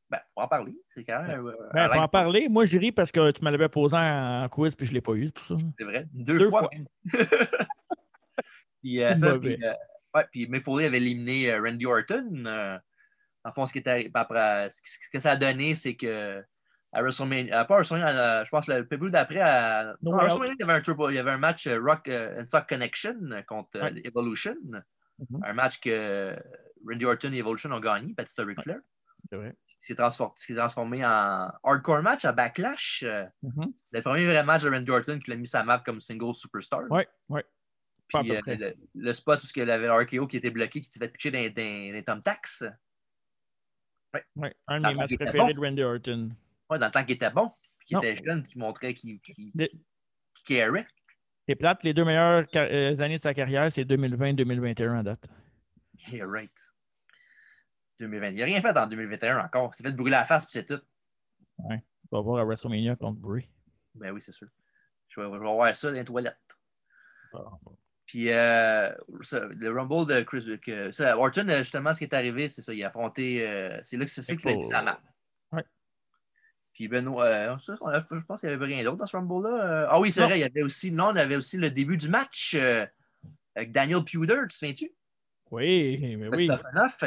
ben, 0.09 0.19
faut 0.33 0.41
en 0.41 0.47
parler. 0.47 0.73
C'est 0.87 1.03
quand 1.03 1.21
même. 1.23 1.45
euh, 1.47 1.53
Ben, 1.73 1.89
faut 1.89 1.99
en 1.99 2.07
parler. 2.07 2.47
Moi, 2.47 2.63
je 2.65 2.77
ris 2.79 2.93
parce 2.93 3.11
que 3.11 3.31
tu 3.31 3.43
me 3.43 3.51
l'avais 3.51 3.67
posé 3.67 3.97
en, 3.97 4.43
en 4.45 4.49
quiz, 4.49 4.73
puis 4.73 4.85
je 4.85 4.91
ne 4.91 4.95
l'ai 4.95 5.01
pas 5.01 5.13
eu, 5.13 5.31
pour 5.31 5.43
ça. 5.43 5.55
C'est 5.77 5.83
vrai. 5.83 6.07
Deux, 6.13 6.37
Deux 6.39 6.49
fois. 6.49 6.69
puis, 8.81 9.03
euh, 9.03 9.15
ça, 9.15 9.37
puis, 9.37 9.57
euh, 9.63 9.73
ouais, 10.15 10.25
puis 10.31 10.47
Mick 10.47 10.63
Foley 10.63 10.85
avait 10.85 10.97
éliminé 10.97 11.51
euh, 11.51 11.61
Randy 11.61 11.85
Orton. 11.85 12.79
Euh, 13.47 13.49
en 13.49 13.53
fond, 13.53 13.65
ce, 13.65 13.71
qui 13.73 13.79
est 13.79 13.87
arri- 13.87 14.11
après, 14.13 14.69
ce, 14.69 14.81
qui- 14.81 14.89
ce 14.91 15.09
que 15.11 15.19
ça 15.19 15.31
a 15.31 15.35
donné, 15.35 15.75
c'est 15.75 15.95
que 15.95 16.43
à 16.93 17.01
WrestleMania, 17.01 17.61
euh, 17.61 17.63
pas 17.65 17.75
à 17.75 17.77
WrestleMania, 17.77 18.43
je 18.43 18.49
pense 18.49 18.67
le 18.67 18.85
pay 18.87 18.97
d'après, 19.09 19.39
à, 19.41 19.95
No 20.01 20.11
non, 20.11 20.17
à. 20.17 20.21
WrestleMania, 20.23 20.53
il 20.53 20.59
y 20.59 20.63
avait 20.63 20.73
un, 20.73 20.81
turbo- 20.81 21.09
il 21.09 21.15
y 21.15 21.19
avait 21.19 21.31
un 21.31 21.37
match 21.37 21.67
euh, 21.67 21.79
Rock 21.81 22.07
euh, 22.07 22.41
and 22.41 22.45
Sock 22.49 22.67
Connection 22.69 23.15
contre 23.47 23.77
euh, 23.77 23.83
Ouais. 23.91 24.01
Evolution. 24.05 24.55
Mhm. 25.19 25.43
Un 25.43 25.53
match 25.53 25.79
que 25.79 26.35
Randy 26.87 27.05
Orton 27.05 27.31
et 27.33 27.37
Evolution 27.37 27.71
ont 27.71 27.79
gagné, 27.79 28.13
Batista 28.13 28.43
Ric 28.45 28.61
Flair. 28.61 28.79
C'est 29.29 29.35
vrai. 29.35 29.53
qui 29.81 29.93
s'est 29.93 29.95
transfor- 30.01 30.33
qui 30.35 30.43
s'est 30.43 30.55
transformé 30.55 31.03
en 31.05 31.49
hardcore 31.63 32.01
match 32.03 32.25
à 32.25 32.31
Backlash. 32.33 33.03
Euh, 33.07 33.25
Mhm. 33.41 33.71
Le 33.91 34.01
premier 34.01 34.25
vrai 34.25 34.43
match 34.43 34.63
de 34.63 34.69
Randy 34.69 34.91
Orton 34.91 35.19
qui 35.19 35.31
l'a 35.31 35.37
mis 35.37 35.47
sa 35.47 35.63
map 35.63 35.79
comme 35.85 36.01
single 36.01 36.33
superstar. 36.33 36.81
Oui, 36.89 37.03
oui. 37.29 37.41
Puis 38.09 38.31
euh, 38.31 38.41
le, 38.45 38.73
le 38.95 39.13
spot 39.13 39.41
où 39.43 39.47
il 39.55 39.67
y 39.67 39.71
avait 39.71 39.89
RKO 39.89 40.27
qui 40.27 40.37
était 40.37 40.49
bloqué, 40.51 40.79
qui 40.81 40.89
s'est 40.89 40.99
fait 40.99 41.09
pitcher 41.09 41.31
dans, 41.31 41.39
dans, 41.53 41.93
dans 41.93 42.03
Tom 42.03 42.21
Tax. 42.21 42.63
Ouais, 44.35 44.55
un 44.67 44.77
de 44.77 44.83
Dans 44.83 44.89
mes 44.89 44.93
le 44.93 44.97
matchs 44.97 44.97
temps 44.99 45.05
qu'il 45.07 45.15
était 45.15 45.25
préférés 45.25 45.53
de 45.53 45.59
Randy 45.59 45.83
Orton. 45.83 46.29
Ouais, 46.69 46.79
dans 46.79 46.85
le 46.87 46.91
temps 46.91 47.03
qu'il 47.03 47.15
était 47.15 47.29
bon, 47.29 47.51
puis 47.79 47.87
qui 47.87 47.95
était 47.95 48.15
jeune, 48.23 48.43
puis 48.43 48.53
qui 48.53 48.57
montrait 48.59 48.93
qu'il 48.93 49.19
qu'il- 49.21 49.51
qu'il 49.53 49.77
carait. 50.45 50.87
C'est 51.47 51.55
plate, 51.55 51.83
les 51.83 51.93
deux 51.93 52.03
meilleures 52.03 52.45
euh, 52.55 52.99
années 52.99 53.15
de 53.17 53.21
sa 53.21 53.33
carrière, 53.33 53.71
c'est 53.71 53.85
2020-2021 53.85 54.99
à 54.99 55.03
date. 55.03 55.27
Yeah, 56.11 56.25
right. 56.27 56.51
2020. 57.99 58.29
Il 58.31 58.35
n'a 58.37 58.45
rien 58.45 58.61
fait 58.61 58.77
en 58.77 58.85
2021 58.87 59.39
encore. 59.39 59.71
Il 59.73 59.77
s'est 59.77 59.83
fait 59.83 59.91
brûler 59.93 60.11
la 60.11 60.25
face, 60.25 60.45
puis 60.45 60.51
c'est 60.53 60.65
tout. 60.65 60.81
On 61.59 61.69
va 62.11 62.21
voir 62.21 62.41
à 62.41 62.45
WrestleMania 62.45 62.95
contre 62.95 63.19
Bray. 63.19 63.47
Ben 63.95 64.11
oui, 64.11 64.21
c'est 64.21 64.31
sûr. 64.31 64.47
Je 65.09 65.19
vais, 65.19 65.25
je 65.27 65.31
vais 65.31 65.37
voir 65.39 65.75
ça 65.75 65.89
dans 65.89 65.95
les 65.95 66.05
toilettes. 66.05 66.59
Puis 68.07 68.31
euh, 68.31 68.89
ça, 69.21 69.41
le 69.49 69.69
Rumble 69.69 70.11
de 70.11 70.21
Chris. 70.21 70.59
Que, 70.65 70.89
ça, 70.91 71.17
Orton, 71.17 71.47
euh, 71.49 71.59
justement, 71.59 71.93
ce 71.93 71.99
qui 71.99 72.05
est 72.05 72.13
arrivé, 72.15 72.47
c'est 72.49 72.61
ça. 72.61 72.73
Il 72.73 72.83
a 72.83 72.87
affronté. 72.87 73.45
euh, 73.45 73.77
c'est 73.83 73.97
là 73.97 74.05
que 74.05 74.09
c'est 74.11 74.21
ça 74.23 74.35
qu'il 74.35 74.49
a 74.49 74.55
mis 74.55 74.63
sa. 74.63 74.99
Ouais. 75.51 75.63
Puis 76.73 76.87
Benoît, 76.87 77.25
euh, 77.25 77.57
ça, 77.59 77.75
on 77.81 77.87
a- 77.87 77.99
je 77.99 78.15
pense 78.25 78.39
qu'il 78.39 78.49
n'y 78.49 78.55
avait 78.55 78.65
rien 78.65 78.83
d'autre 78.83 78.97
dans 78.97 79.05
ce 79.05 79.17
Rumble-là. 79.17 79.87
Ah 79.91 79.99
oui, 79.99 80.11
c'est 80.11 80.23
vrai, 80.23 80.39
il 80.39 80.41
y 80.41 80.45
avait 80.45 80.61
aussi. 80.63 80.89
Non, 80.89 81.13
il 81.13 81.17
y 81.17 81.21
avait 81.21 81.35
aussi 81.35 81.57
le 81.57 81.69
début 81.69 81.97
du 81.97 82.07
match 82.07 82.55
avec 83.55 83.71
Daniel 83.71 84.03
Pewter, 84.03 84.35
tu 84.43 84.47
te 84.47 84.53
souviens-tu? 84.53 84.91
Oui, 85.49 86.15
mais 86.17 86.27
oui. 86.29 86.49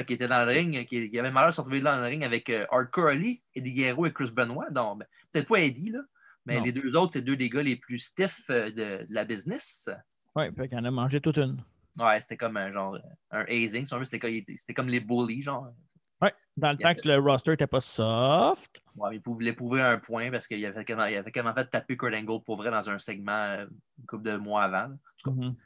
Qui 0.07 0.13
était 0.15 0.27
dans 0.29 0.45
le 0.45 0.51
ring, 0.51 0.87
qui, 0.87 1.11
qui 1.11 1.19
avait 1.19 1.31
malheur 1.31 1.51
de 1.51 1.55
se 1.55 1.61
retrouver 1.61 1.81
dans 1.83 1.97
le 1.97 2.03
ring 2.05 2.25
avec 2.25 2.51
Hardcore 2.71 3.09
Ali, 3.09 3.43
Eddie 3.55 3.73
Guerrero 3.73 4.07
et 4.07 4.13
Chris 4.13 4.31
Benoit. 4.33 4.71
Donc, 4.71 5.01
ben, 5.01 5.07
peut-être 5.31 5.49
pas 5.49 5.61
Eddie, 5.61 5.91
là, 5.91 6.01
mais 6.47 6.57
Non. 6.57 6.65
les 6.65 6.73
deux 6.73 6.97
autres, 6.97 7.13
c'est 7.13 7.21
deux 7.21 7.37
des 7.37 7.49
gars 7.51 7.63
les 7.63 7.77
plus 7.77 7.99
stiffs 7.99 8.49
de, 8.49 8.71
de 8.71 9.07
la 9.11 9.25
business. 9.25 9.89
Oui, 10.37 10.45
fait 10.55 10.69
qu'on 10.69 10.85
a 10.85 10.91
mangé 10.91 11.21
toute 11.21 11.39
une. 11.39 11.63
Ouais, 11.99 12.21
c'était 12.21 12.37
comme 12.37 12.57
un 12.57 12.73
genre 12.73 12.99
un 13.31 13.45
hazing. 13.49 13.85
si 13.85 13.95
on 13.95 13.99
veut, 13.99 14.05
C'était 14.05 14.75
comme, 14.75 14.89
les 14.89 15.01
bullies, 15.01 15.43
genre. 15.43 15.73
Ouais, 16.23 16.33
dans 16.57 16.73
le 16.73 16.77
temps 16.79 16.95
que 16.95 17.09
le 17.09 17.19
roster 17.19 17.53
n'était 17.53 17.67
pas 17.67 17.81
soft. 17.81 18.83
Ouais, 18.95 19.17
il 19.17 19.23
voulait 19.23 19.53
prouver 19.55 19.81
un 19.81 19.99
point 19.99 20.31
parce 20.31 20.47
qu'il 20.47 20.65
avait, 20.65 20.85
il 20.87 21.17
avait 21.17 21.33
comment 21.33 21.55
fait 21.55 21.65
taper 21.65 21.97
Kurt 21.97 22.15
Angle 22.15 22.43
pour 22.45 22.57
vrai 22.57 22.71
dans 22.71 22.89
un 22.91 22.99
segment 22.99 23.57
une 23.99 24.07
couple 24.07 24.25
de 24.25 24.37
mois 24.37 24.65
avant. 24.65 24.89
là. 24.89 24.97
Mhm. 25.27 25.57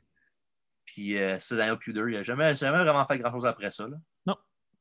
Puis 0.84 1.18
euh, 1.18 1.38
ça, 1.38 1.56
Daniel 1.56 1.78
Puder, 1.78 2.04
il 2.08 2.12
n'a 2.12 2.22
jamais, 2.22 2.54
jamais 2.54 2.78
vraiment 2.78 3.04
fait 3.06 3.18
grand-chose 3.18 3.46
après 3.46 3.70
ça. 3.70 3.88
Là. 3.88 3.96
Non. 4.26 4.36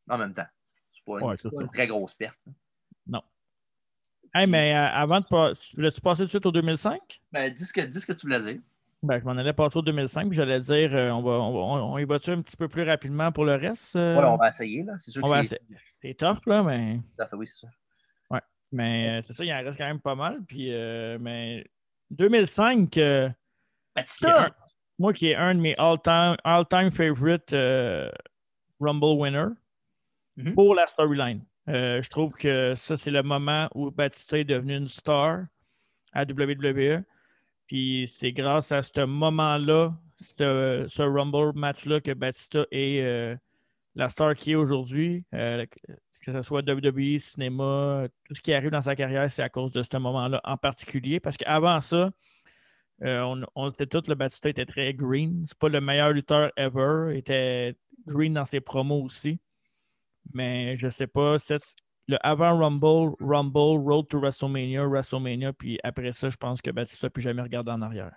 En 0.10 0.18
même 0.18 0.34
temps. 0.34 0.46
C'est 0.92 1.04
pas, 1.06 1.14
Ouais, 1.14 1.36
pas 1.42 1.62
une 1.64 1.70
très 1.72 1.88
grosse 1.88 2.14
perte. 2.14 2.38
là. 3.08 3.24
Hey, 4.36 4.48
mais 4.48 4.74
euh, 4.76 4.88
avant 4.90 5.20
de 5.22 5.26
pas. 5.26 5.54
Tu 5.56 5.76
voulais-tu 5.76 6.02
passer 6.02 6.22
tout 6.22 6.26
de 6.26 6.30
suite 6.30 6.46
au 6.48 6.52
2005? 6.52 7.22
Ben, 7.32 7.54
dis 7.54 7.66
ce 7.66 7.72
que, 7.74 7.82
dis 7.82 8.00
ce 8.00 8.06
que 8.08 8.14
tu 8.14 8.26
voulais 8.26 8.40
dire. 8.40 8.60
Ben, 9.04 9.20
je 9.20 9.26
m'en 9.26 9.32
allais 9.32 9.52
passer 9.52 9.78
au 9.78 9.82
2005, 9.82 10.30
puis 10.30 10.38
j'allais 10.38 10.62
dire, 10.62 10.96
euh, 10.96 11.10
on, 11.10 11.22
va, 11.22 11.32
on, 11.32 11.98
y 11.98 12.06
va-tu 12.06 12.32
un 12.32 12.42
petit 12.42 12.56
peu 12.56 12.70
plus 12.70 12.84
rapidement 12.84 13.34
pour 13.34 13.44
le 13.44 13.56
reste? 13.56 13.98
Euh? 13.98 14.16
On 14.16 14.38
va 14.38 14.48
essayer, 14.48 14.82
là. 14.84 14.94
C'est 14.98 15.12
sûr 15.12 15.22
que 15.22 15.44
c'est... 15.44 15.60
C'est 16.02 16.14
tough, 16.14 16.40
là, 16.46 16.64
mais... 16.64 17.02
oui, 17.34 17.48
c'est 17.48 17.66
ça. 17.66 17.68
Ouais, 18.30 18.40
mais 18.72 19.22
c'est 19.22 19.34
ça, 19.34 19.44
il 19.44 19.54
en 19.54 19.62
reste 19.62 19.78
quand 19.78 19.88
même 19.88 20.00
pas 20.00 20.16
mal, 20.16 20.42
puis... 20.48 20.72
mais 21.20 21.66
2005... 22.12 22.98
Batista! 23.94 24.56
moi, 24.98 25.12
qui 25.12 25.30
est 25.30 25.36
un 25.36 25.56
de 25.56 25.60
mes 25.60 25.76
all-time 25.78 26.38
all 26.46 26.64
-time 26.64 26.90
favorite 26.90 27.52
Rumble 28.80 29.20
winner 29.20 29.48
mm-hmm. 30.38 30.54
pour 30.54 30.76
la 30.76 30.88
storyline. 30.88 31.42
je 31.68 32.10
trouve 32.10 32.34
que 32.34 32.74
ça, 32.76 32.96
c'est 32.96 33.12
le 33.12 33.22
moment 33.22 33.68
où 33.76 33.92
Batista 33.92 34.38
est 34.38 34.46
devenu 34.46 34.78
une 34.78 34.88
star 34.88 35.46
à 36.14 36.24
WWE. 36.24 37.04
Puis 37.68 38.06
c'est 38.08 38.32
grâce 38.32 38.72
à 38.72 38.82
ce 38.82 39.06
moment-là, 39.06 39.96
ce, 40.18 41.02
Rumble 41.02 41.58
match-là, 41.58 42.02
que 42.02 42.12
Batista 42.12 42.66
est 42.72 43.02
euh, 43.02 43.36
la 43.96 44.10
star 44.10 44.36
qui 44.36 44.52
est 44.52 44.56
aujourd'hui. 44.56 45.26
Euh, 45.34 45.66
que 46.24 46.32
ce 46.32 46.42
soit 46.42 46.62
WWE, 46.62 47.20
cinéma, 47.20 48.08
tout 48.24 48.34
ce 48.34 48.42
qui 48.42 48.54
arrive 48.54 48.72
dans 48.72 48.82
sa 48.82 48.96
carrière, 48.96 49.30
c'est 49.30 49.44
à 49.44 49.50
cause 49.50 49.74
de 49.74 49.84
ce 49.84 49.98
moment-là 49.98 50.40
en 50.46 50.56
particulier. 50.56 51.20
Parce 51.20 51.36
qu'avant 51.36 51.82
ça, 51.82 52.12
euh, 53.04 53.22
on, 53.22 53.42
on 53.56 53.66
le 53.66 53.74
sait 53.74 53.88
tous, 53.88 54.08
le 54.08 54.16
Batista 54.16 54.50
était 54.50 54.66
très 54.66 54.94
green. 54.94 55.44
C'est 55.46 55.58
pas 55.58 55.68
le 55.68 55.82
meilleur 55.82 56.12
lutteur 56.12 56.52
ever. 56.56 57.12
Il 57.12 57.18
était 57.18 57.76
green 58.08 58.34
dans 58.34 58.46
ses 58.46 58.62
promos 58.62 59.04
aussi. 59.04 59.40
Mais 60.34 60.78
je 60.78 60.90
sais 60.90 61.08
pas, 61.08 61.38
le 62.08 62.18
avant 62.22 62.58
Rumble, 62.58 63.16
Rumble, 63.20 63.80
Road 63.80 64.08
to 64.10 64.20
WrestleMania, 64.20 64.86
WrestleMania, 64.86 65.54
puis 65.54 65.80
après 65.84 66.12
ça, 66.12 66.30
je 66.30 66.38
pense 66.38 66.62
que 66.62 66.72
Batista 66.72 67.10
plus 67.10 67.22
jamais 67.22 67.42
regardé 67.42 67.72
en 67.72 67.82
arrière. 67.82 68.14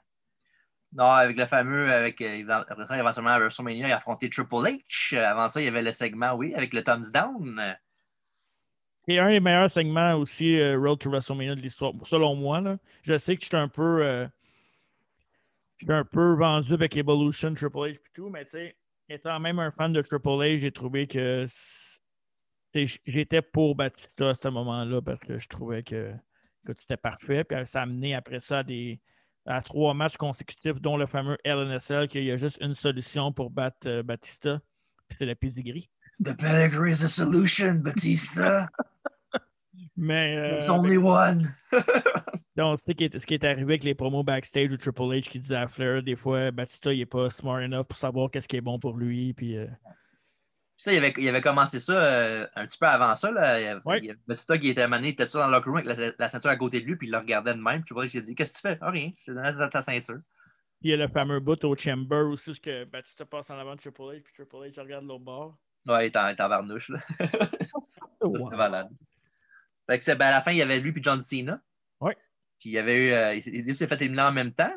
Non, 0.92 1.04
avec 1.04 1.36
le 1.36 1.46
fameux, 1.46 1.92
avec, 1.92 2.20
euh, 2.20 2.44
après 2.48 2.86
ça, 2.86 2.98
éventuellement 2.98 3.32
à 3.32 3.38
WrestleMania, 3.38 3.88
il 3.88 3.92
a 3.92 3.96
affronté 3.96 4.30
Triple 4.30 4.54
H. 4.54 5.16
Avant 5.18 5.48
ça, 5.48 5.60
il 5.60 5.64
y 5.64 5.68
avait 5.68 5.82
le 5.82 5.92
segment, 5.92 6.32
oui, 6.34 6.54
avec 6.54 6.72
le 6.72 6.82
Thumbs 6.82 7.10
Down. 7.12 7.76
Et 9.08 9.18
un 9.18 9.28
des 9.28 9.40
meilleurs 9.40 9.70
segments 9.70 10.14
aussi, 10.14 10.58
euh, 10.58 10.78
Road 10.78 10.98
to 10.98 11.10
WrestleMania 11.10 11.54
de 11.54 11.60
l'histoire, 11.60 11.92
selon 12.04 12.34
moi. 12.34 12.60
Là. 12.60 12.76
Je 13.02 13.16
sais 13.18 13.36
que 13.36 13.42
je 13.42 13.46
suis 13.46 13.56
un 13.56 13.68
peu. 13.68 14.04
Euh, 14.04 14.26
un 15.88 16.04
peu 16.04 16.34
vendu 16.34 16.72
avec 16.72 16.96
Evolution, 16.96 17.54
Triple 17.54 17.76
H 17.76 17.96
et 17.96 18.00
tout, 18.14 18.30
mais 18.30 18.44
tu 18.44 18.52
sais, 18.52 18.76
étant 19.08 19.38
même 19.38 19.58
un 19.58 19.70
fan 19.70 19.92
de 19.92 20.00
Triple 20.00 20.28
H, 20.28 20.58
j'ai 20.60 20.72
trouvé 20.72 21.06
que 21.06 21.44
j'étais 23.06 23.42
pour 23.42 23.74
Batista 23.74 24.30
à 24.30 24.34
ce 24.34 24.48
moment-là 24.48 25.00
parce 25.02 25.20
que 25.20 25.38
je 25.38 25.48
trouvais 25.48 25.82
que, 25.82 26.12
c'était 26.78 26.96
parfait. 26.96 27.44
Puis 27.44 27.56
ça 27.64 27.80
a 27.80 27.82
amené 27.82 28.14
après 28.14 28.40
ça 28.40 28.58
à, 28.58 28.62
des, 28.62 29.00
à 29.46 29.62
trois 29.62 29.94
matchs 29.94 30.16
consécutifs, 30.16 30.80
dont 30.80 30.96
le 30.96 31.06
fameux 31.06 31.38
LNSL, 31.44 32.08
qu'il 32.08 32.24
y 32.24 32.30
a 32.30 32.36
juste 32.36 32.58
une 32.60 32.74
solution 32.74 33.32
pour 33.32 33.50
battre 33.50 33.88
euh, 33.88 34.02
Batista. 34.02 34.60
c'est 35.10 35.26
la 35.26 35.34
gris. 35.34 35.88
The 36.22 36.34
pedigree 36.34 36.92
is 36.92 37.04
a 37.04 37.08
solution, 37.08 37.82
Batista. 37.82 38.68
Mais. 39.96 40.36
Euh, 40.36 40.50
There's 40.52 40.68
only 40.68 40.96
one. 40.96 41.54
donc, 42.56 42.80
ce 42.80 42.92
qui, 42.92 43.04
est, 43.04 43.18
ce 43.18 43.26
qui 43.26 43.34
est 43.34 43.44
arrivé 43.44 43.74
avec 43.74 43.84
les 43.84 43.94
promos 43.94 44.22
backstage 44.22 44.68
du 44.68 44.78
Triple 44.78 45.02
H 45.02 45.28
qui 45.28 45.38
disait 45.38 45.56
à 45.56 45.66
Flair, 45.66 46.02
des 46.02 46.16
fois, 46.16 46.50
Batista, 46.50 46.92
il 46.92 46.98
n'est 46.98 47.06
pas 47.06 47.28
smart 47.30 47.60
enough 47.62 47.84
pour 47.84 47.98
savoir 47.98 48.30
qu'est-ce 48.30 48.48
qui 48.48 48.56
est 48.56 48.62
bon 48.62 48.78
pour 48.78 48.96
lui. 48.96 49.34
Puis. 49.34 49.56
Euh, 49.56 49.66
ça, 50.76 50.92
il 50.92 50.98
avait, 50.98 51.14
il 51.16 51.28
avait 51.28 51.40
commencé 51.40 51.78
ça 51.80 51.94
euh, 51.94 52.46
un 52.54 52.66
petit 52.66 52.76
peu 52.76 52.86
avant 52.86 53.14
ça. 53.14 53.30
Là. 53.30 53.60
Il 53.60 53.64
y 53.64 54.10
avait, 54.10 54.18
Batista 54.26 54.58
qui 54.58 54.68
était 54.68 54.82
amené, 54.82 55.08
il 55.08 55.10
était 55.12 55.26
dans 55.26 55.46
le 55.46 55.52
locker 55.52 55.70
room 55.70 55.78
avec 55.78 56.18
la, 56.18 56.28
ceinture 56.28 56.50
à 56.50 56.56
côté 56.56 56.80
de 56.80 56.86
lui, 56.86 56.96
puis 56.96 57.08
il 57.08 57.12
le 57.12 57.18
regardait 57.18 57.54
de 57.54 57.60
même. 57.60 57.82
Puis 57.82 57.94
vois, 57.94 58.06
j'ai 58.06 58.20
dit 58.20 58.34
Qu'est-ce 58.34 58.52
que 58.52 58.68
tu 58.68 58.74
fais? 58.74 58.78
Ah, 58.82 58.90
rien, 58.90 59.12
je 59.18 59.24
te 59.24 59.30
donne 59.30 59.70
ta, 59.70 59.82
ceinture. 59.82 60.20
Puis 60.80 60.88
il 60.88 60.90
y 60.90 60.92
a 60.92 60.96
le 60.98 61.08
fameux 61.08 61.40
bout 61.40 61.62
au 61.64 61.74
Chamber 61.76 62.26
aussi, 62.30 62.54
ce 62.54 62.60
que 62.60 62.84
Batista 62.84 63.24
passe 63.24 63.50
en 63.50 63.58
avant 63.58 63.74
de 63.74 63.80
Triple 63.80 64.02
H, 64.02 64.22
puis 64.22 64.32
Triple 64.34 64.56
H 64.56 64.80
regarde 64.80 65.06
l'autre 65.06 65.24
bord. 65.24 65.56
Ouais, 65.86 66.08
il 66.08 66.12
est 66.12 66.40
en, 66.40 66.48
varnouche. 66.48 66.90
Là. 66.90 66.98
C'était 67.18 68.56
malade. 68.56 68.90
Fait 69.88 69.98
que, 69.98 70.14
ben, 70.14 70.26
à 70.26 70.30
la 70.32 70.40
fin, 70.42 70.50
il 70.50 70.58
y 70.58 70.62
avait 70.62 70.80
lui 70.80 70.92
puis 70.92 71.02
John 71.02 71.22
Cena. 71.22 71.60
Oui. 72.00 72.12
Puis 72.58 72.70
il 72.70 72.72
y 72.72 72.78
avait 72.78 72.96
eu. 72.96 73.12
Euh, 73.12 73.34
il 73.34 73.74
s'est 73.74 73.86
fait 73.86 74.00
éliminer 74.02 74.22
en 74.22 74.32
même 74.32 74.52
temps. 74.52 74.74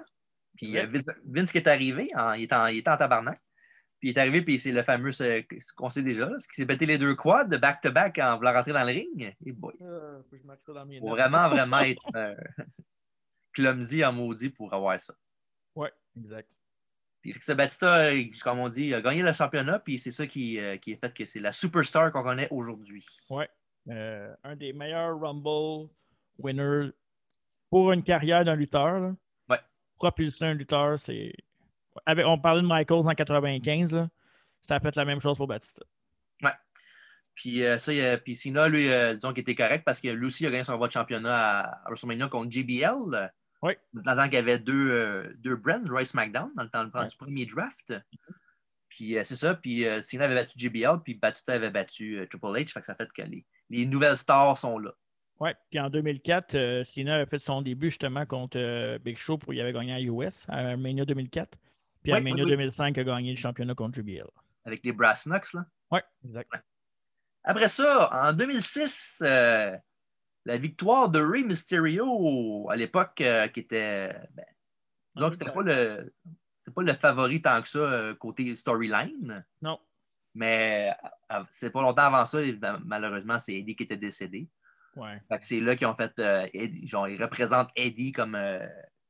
Puis 0.55 0.67
il 0.67 0.75
y 0.75 0.85
Vince, 0.85 1.05
Vince, 1.25 1.51
qui 1.51 1.57
est 1.57 1.67
arrivé, 1.67 2.09
il, 2.37 2.43
était 2.43 2.55
en, 2.55 2.67
il 2.67 2.77
était 2.77 2.91
en 2.91 2.97
tabarnak. 2.97 3.41
Puis 3.99 4.09
il 4.09 4.17
est 4.17 4.19
arrivé, 4.19 4.41
puis 4.41 4.57
c'est 4.59 4.71
le 4.71 4.83
fameux, 4.83 5.11
ce, 5.11 5.43
qu'on 5.75 5.89
sait 5.89 6.03
déjà, 6.03 6.31
ce 6.39 6.47
qui 6.47 6.55
s'est 6.55 6.65
pété 6.65 6.85
les 6.85 6.97
deux 6.97 7.15
quads 7.15 7.45
de 7.45 7.57
back-to-back 7.57 8.17
en 8.19 8.37
voulant 8.37 8.53
rentrer 8.53 8.71
dans 8.71 8.85
le 8.85 8.93
ring. 8.93 9.35
Et 9.45 9.51
boy. 9.51 9.73
Euh, 9.81 10.21
faut 11.01 11.09
vraiment, 11.09 11.49
vraiment 11.49 11.79
être 11.81 12.01
euh, 12.15 12.35
clumsy 13.51 14.05
en 14.05 14.13
maudit 14.13 14.49
pour 14.49 14.73
avoir 14.73 14.99
ça. 15.01 15.13
Oui, 15.75 15.89
exact. 16.17 16.49
Puis 17.21 17.35
ce 17.41 17.51
Batista, 17.51 18.09
comme 18.41 18.59
on 18.59 18.69
dit, 18.69 18.93
a 18.93 19.01
gagné 19.01 19.21
le 19.21 19.33
championnat, 19.33 19.79
puis 19.79 19.99
c'est 19.99 20.11
ça 20.11 20.25
qui, 20.25 20.57
euh, 20.57 20.77
qui 20.77 20.93
est 20.93 20.95
fait 20.95 21.13
que 21.13 21.25
c'est 21.25 21.41
la 21.41 21.51
superstar 21.51 22.13
qu'on 22.13 22.23
connaît 22.23 22.47
aujourd'hui. 22.51 23.05
Oui. 23.29 23.43
un 23.89 24.55
des 24.55 24.71
meilleurs 24.71 25.19
Rumble 25.19 25.89
winners 26.37 26.91
pour 27.69 27.91
une 27.91 28.03
carrière 28.03 28.45
d'un 28.45 28.55
lutteur. 28.55 29.13
Oui. 29.49 29.57
Propulser 29.97 30.45
un 30.45 30.53
lutteur, 30.53 30.97
c'est 30.97 31.33
on 32.07 32.39
parlait 32.39 32.61
de 32.61 32.67
Michaels 32.67 33.07
en 33.07 33.13
95, 33.13 34.07
ça 34.61 34.75
a 34.75 34.79
fait 34.79 34.95
la 34.95 35.05
même 35.05 35.19
chose 35.19 35.37
pour 35.37 35.47
Batista. 35.47 35.83
Ouais. 36.41 36.51
Puis, 37.39 37.63
euh, 37.63 37.77
ça, 37.77 38.17
puis 38.17 38.35
Sina, 38.35 38.67
lui, 38.67 38.89
euh, 38.89 39.13
disons 39.13 39.31
qu'il 39.31 39.41
était 39.41 39.55
correct 39.55 39.83
parce 39.85 40.01
que 40.01 40.09
lui 40.09 40.27
aussi 40.27 40.45
a 40.45 40.51
gagné 40.51 40.65
son 40.65 40.77
voie 40.77 40.87
de 40.87 40.91
championnat 40.91 41.59
à, 41.61 41.81
WrestleMania 41.85 42.27
contre 42.27 42.51
JBL. 42.51 43.31
Oui. 43.61 43.73
Dans 43.93 44.11
le 44.11 44.17
temps 44.17 44.25
qu'il 44.25 44.33
y 44.33 44.37
avait 44.37 44.59
deux, 44.59 44.91
euh, 44.91 45.33
deux 45.37 45.55
brands, 45.55 45.81
Royce 45.87 46.13
McDown, 46.13 46.51
dans 46.55 46.83
le 46.83 46.91
temps 46.91 47.05
du 47.05 47.15
premier 47.15 47.45
draft. 47.45 47.93
Puis 48.89 49.15
c'est 49.23 49.35
ça. 49.35 49.53
Puis 49.53 49.85
Cena 50.01 50.25
avait 50.25 50.35
battu 50.35 50.57
JBL, 50.57 51.01
puis 51.03 51.13
Batista 51.13 51.53
avait 51.53 51.69
battu 51.69 52.25
Triple 52.29 52.47
H. 52.47 52.73
Fait 52.73 52.79
que 52.81 52.85
ça 52.85 52.95
fait 52.95 53.09
que 53.09 53.21
les, 53.21 53.45
les 53.69 53.85
nouvelles 53.85 54.17
stars 54.17 54.57
sont 54.57 54.79
là. 54.79 54.91
Oui, 55.39 55.51
puis 55.69 55.79
en 55.79 55.89
2004, 55.89 56.83
Cena 56.83 57.15
avait 57.15 57.25
fait 57.25 57.37
son 57.37 57.61
début 57.61 57.89
justement 57.89 58.25
contre 58.25 58.97
Big 58.97 59.15
Show 59.15 59.37
pour 59.37 59.53
y 59.53 59.61
avait 59.61 59.71
gagné 59.71 59.93
à 59.93 60.01
US, 60.01 60.45
à 60.49 60.75
Mania 60.75 61.05
2004. 61.05 61.57
Puis 62.03 62.13
oui, 62.13 62.33
2005 62.33 62.97
a 62.97 63.03
gagné 63.03 63.31
le 63.31 63.37
championnat 63.37 63.75
contre 63.75 63.99
JBL. 63.99 64.27
Avec 64.65 64.83
les 64.83 64.91
Brass 64.91 65.25
Knucks, 65.25 65.53
là? 65.53 65.65
Oui, 65.91 65.99
exact. 66.25 66.49
Après 67.43 67.67
ça, 67.67 68.09
en 68.27 68.33
2006, 68.33 69.23
euh, 69.25 69.75
la 70.45 70.57
victoire 70.57 71.09
de 71.09 71.19
Rey 71.19 71.43
Mysterio, 71.43 72.69
à 72.69 72.75
l'époque, 72.75 73.21
euh, 73.21 73.47
qui 73.47 73.61
était. 73.61 74.13
Ben, 74.33 74.45
disons 75.15 75.29
que 75.29 75.35
c'était 75.35 75.51
pas 75.51 75.61
le. 75.61 76.13
pas 76.75 76.81
le 76.83 76.93
favori 76.93 77.41
tant 77.41 77.61
que 77.61 77.67
ça 77.67 77.79
euh, 77.79 78.15
côté 78.15 78.53
storyline. 78.55 79.45
Non. 79.61 79.79
Mais 80.35 80.95
c'est 81.49 81.71
pas 81.71 81.81
longtemps 81.81 82.03
avant 82.03 82.25
ça, 82.25 82.39
malheureusement, 82.85 83.39
c'est 83.39 83.55
Eddie 83.55 83.75
qui 83.75 83.83
était 83.83 83.97
décédé. 83.97 84.47
Ouais. 84.95 85.19
c'est 85.41 85.59
là 85.59 85.75
qu'ils 85.75 85.87
ont 85.87 85.95
fait. 85.95 86.13
genre, 86.83 87.07
ils 87.07 87.21
représentent 87.21 87.71
Eddie 87.75 88.11
comme 88.11 88.37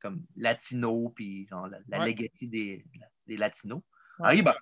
comme 0.00 0.24
latino, 0.36 1.12
puis 1.14 1.46
genre 1.46 1.68
la, 1.88 2.04
legacy 2.04 2.48
des, 2.48 2.84
des 3.26 3.36
latinos. 3.36 3.82
Ouais. 4.18 4.42
ben. 4.42 4.54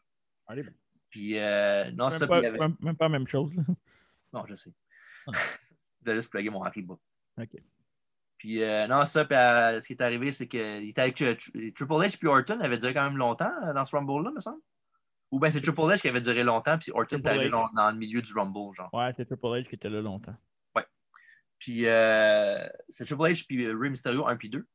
Puis, 1.10 1.38
euh, 1.38 1.90
non, 1.92 2.08
même 2.08 2.18
ça, 2.18 2.26
pas, 2.26 2.40
puis 2.40 2.48
avait... 2.48 2.58
même 2.58 2.96
pas 2.96 3.06
la 3.06 3.08
même 3.10 3.28
chose. 3.28 3.52
Non, 4.32 4.44
je 4.46 4.54
sais. 4.54 4.70
je 5.26 6.04
vais 6.04 6.16
juste 6.16 6.30
plugger 6.30 6.50
mon 6.50 6.62
Hariba. 6.62 6.98
OK. 7.38 7.56
Puis, 8.38 8.62
euh, 8.62 8.86
non, 8.86 9.04
ça, 9.04 9.24
puis, 9.24 9.36
euh, 9.36 9.80
ce 9.80 9.86
qui 9.86 9.94
est 9.94 10.02
arrivé, 10.02 10.30
c'est 10.30 10.46
qu'il 10.46 10.88
était 10.88 11.00
avec 11.00 11.16
Triple 11.16 11.42
H 11.74 12.18
puis 12.18 12.28
Orton 12.28 12.60
avait 12.60 12.78
duré 12.78 12.94
quand 12.94 13.04
même 13.04 13.16
longtemps 13.16 13.52
euh, 13.64 13.72
dans 13.72 13.84
ce 13.84 13.94
Rumble-là, 13.96 14.30
me 14.30 14.40
semble. 14.40 14.60
Ou 15.32 15.40
bien 15.40 15.50
c'est 15.50 15.60
Triple 15.60 15.80
H 15.80 16.00
qui 16.00 16.08
avait 16.08 16.20
duré 16.20 16.44
longtemps, 16.44 16.78
puis 16.78 16.92
Orton 16.94 17.18
est 17.18 17.26
arrivé 17.26 17.48
genre, 17.48 17.70
dans 17.74 17.90
le 17.90 17.96
milieu 17.96 18.22
du 18.22 18.32
Rumble, 18.32 18.74
genre. 18.74 18.88
Ouais, 18.94 19.12
c'est 19.16 19.24
Triple 19.26 19.46
H 19.46 19.68
qui 19.68 19.74
était 19.74 19.90
là 19.90 20.00
longtemps. 20.00 20.36
Ouais. 20.76 20.86
Puis, 21.58 21.82
c'est 21.82 23.04
Triple 23.04 23.22
H 23.22 23.44
puis 23.46 23.70
Rey 23.70 23.90
Mysterio 23.90 24.26
1 24.26 24.36
puis 24.36 24.48
2. 24.48 24.66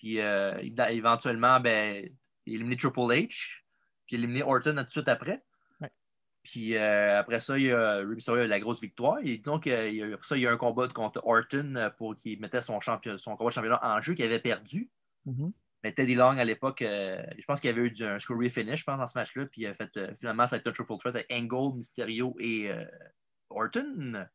Puis 0.00 0.18
euh, 0.18 0.56
éventuellement, 0.88 1.60
ben, 1.60 2.08
il 2.46 2.52
a 2.52 2.54
éliminé 2.54 2.76
Triple 2.78 3.00
H, 3.00 3.58
puis 4.06 4.16
il 4.16 4.16
a 4.16 4.18
éliminé 4.20 4.42
Orton 4.42 4.74
tout 4.74 4.84
de 4.84 4.90
suite 4.90 5.08
après. 5.08 5.44
Puis 6.42 6.74
euh, 6.74 7.18
après 7.18 7.38
ça, 7.38 7.58
il 7.58 7.66
y 7.66 7.72
a 7.72 8.00
eu 8.00 8.46
la 8.46 8.60
grosse 8.60 8.80
victoire. 8.80 9.18
Et 9.22 9.36
disons 9.36 9.60
qu'après 9.60 10.18
ça, 10.22 10.38
il 10.38 10.42
y 10.42 10.46
a 10.46 10.50
eu 10.50 10.54
un 10.54 10.56
combat 10.56 10.88
contre 10.88 11.20
Orton 11.22 11.74
euh, 11.76 11.90
pour 11.90 12.16
qu'il 12.16 12.40
mettait 12.40 12.62
son, 12.62 12.80
champion, 12.80 13.18
son 13.18 13.36
combat 13.36 13.50
de 13.50 13.54
championnat 13.54 13.78
en 13.82 14.00
jeu 14.00 14.14
qu'il 14.14 14.24
avait 14.24 14.38
perdu. 14.38 14.88
Mm-hmm. 15.26 15.52
Mais 15.84 15.92
Teddy 15.92 16.14
Long, 16.14 16.38
à 16.38 16.44
l'époque, 16.44 16.78
je 16.80 17.44
pense 17.46 17.60
qu'il 17.60 17.68
y 17.68 17.78
avait 17.78 17.86
eu 17.86 18.04
un 18.04 18.18
screwy 18.18 18.48
finish 18.48 18.86
dans 18.86 19.06
ce 19.06 19.18
match-là. 19.18 19.44
Puis 19.46 19.62
il 19.62 19.66
a 19.66 19.74
fait, 19.74 19.90
finalement, 20.18 20.46
ça 20.46 20.56
a 20.56 20.58
été 20.60 20.70
un 20.70 20.72
triple 20.72 20.96
threat 20.96 21.14
avec 21.14 21.30
Angle, 21.30 21.76
Mysterio 21.76 22.34
et 22.40 22.70
Orton. 23.50 24.26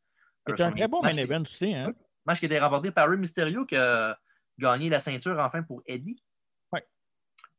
C'était 0.47 0.61
un 0.61 0.71
très 0.71 0.87
bon 0.87 1.01
main 1.01 1.09
event 1.09 1.41
aussi. 1.41 1.73
Hein? 1.73 1.93
Match 2.25 2.39
qui 2.39 2.45
a 2.45 2.47
été 2.47 2.59
remporté 2.59 2.91
par 2.91 3.09
Rey 3.09 3.17
Mysterio 3.17 3.65
que 3.65 4.13
gagner 4.57 4.89
la 4.89 4.99
ceinture 4.99 5.37
enfin 5.39 5.63
pour 5.63 5.81
Eddie. 5.85 6.21
Oui. 6.71 6.79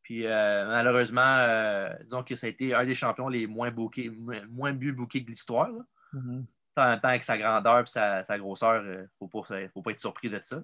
Puis 0.03 0.27
euh, 0.27 0.67
malheureusement, 0.67 1.37
euh, 1.39 1.91
disons 2.05 2.23
que 2.23 2.37
ça 2.37 2.47
a 2.47 2.51
été 2.51 2.75
un 2.75 2.85
des 2.85 2.95
champions 2.95 3.29
les 3.29 3.47
moins 3.47 3.71
bookés, 3.71 4.11
moins 4.11 4.73
mieux 4.73 4.93
bookés 4.93 5.21
de 5.21 5.27
l'histoire. 5.27 5.71
Mm-hmm. 6.13 6.45
En 6.79 6.89
même 6.91 7.01
temps, 7.01 7.09
avec 7.09 7.25
sa 7.25 7.39
grandeur 7.39 7.81
et 7.81 7.87
sa, 7.87 8.39
grosseur, 8.39 8.83
il 8.83 8.89
euh, 8.89 9.03
ne 9.03 9.29
faut, 9.73 9.83
pas, 9.83 9.91
être 9.91 10.01
surpris 10.01 10.29
de 10.29 10.39
ça. 10.43 10.61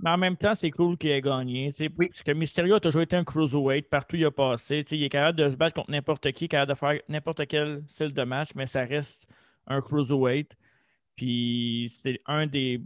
Mais 0.00 0.10
en 0.10 0.18
même 0.18 0.36
temps, 0.36 0.54
c'est 0.54 0.72
cool 0.72 0.98
qu'il 0.98 1.10
ait 1.10 1.20
gagné. 1.20 1.72
Oui. 1.96 2.08
Parce 2.08 2.22
que 2.24 2.32
Mysterio 2.32 2.74
a 2.74 2.80
toujours 2.80 3.02
été 3.02 3.14
un 3.14 3.22
cruiserweight. 3.22 3.88
Partout 3.88 4.16
où 4.16 4.18
il 4.18 4.24
a 4.24 4.32
passé. 4.32 4.84
il 4.90 5.04
est 5.04 5.08
capable 5.08 5.38
de 5.38 5.48
se 5.48 5.54
battre 5.54 5.74
contre 5.74 5.90
n'importe 5.92 6.32
qui, 6.32 6.48
capable 6.48 6.72
de 6.72 6.76
faire 6.76 7.00
n'importe 7.08 7.46
quel 7.46 7.84
style 7.86 8.12
de 8.12 8.24
match, 8.24 8.48
mais 8.56 8.66
ça 8.66 8.84
reste 8.84 9.28
un 9.68 9.80
cruiserweight. 9.80 10.56
Puis 11.16 11.92
c'est 11.94 12.20
un 12.26 12.46
des. 12.46 12.82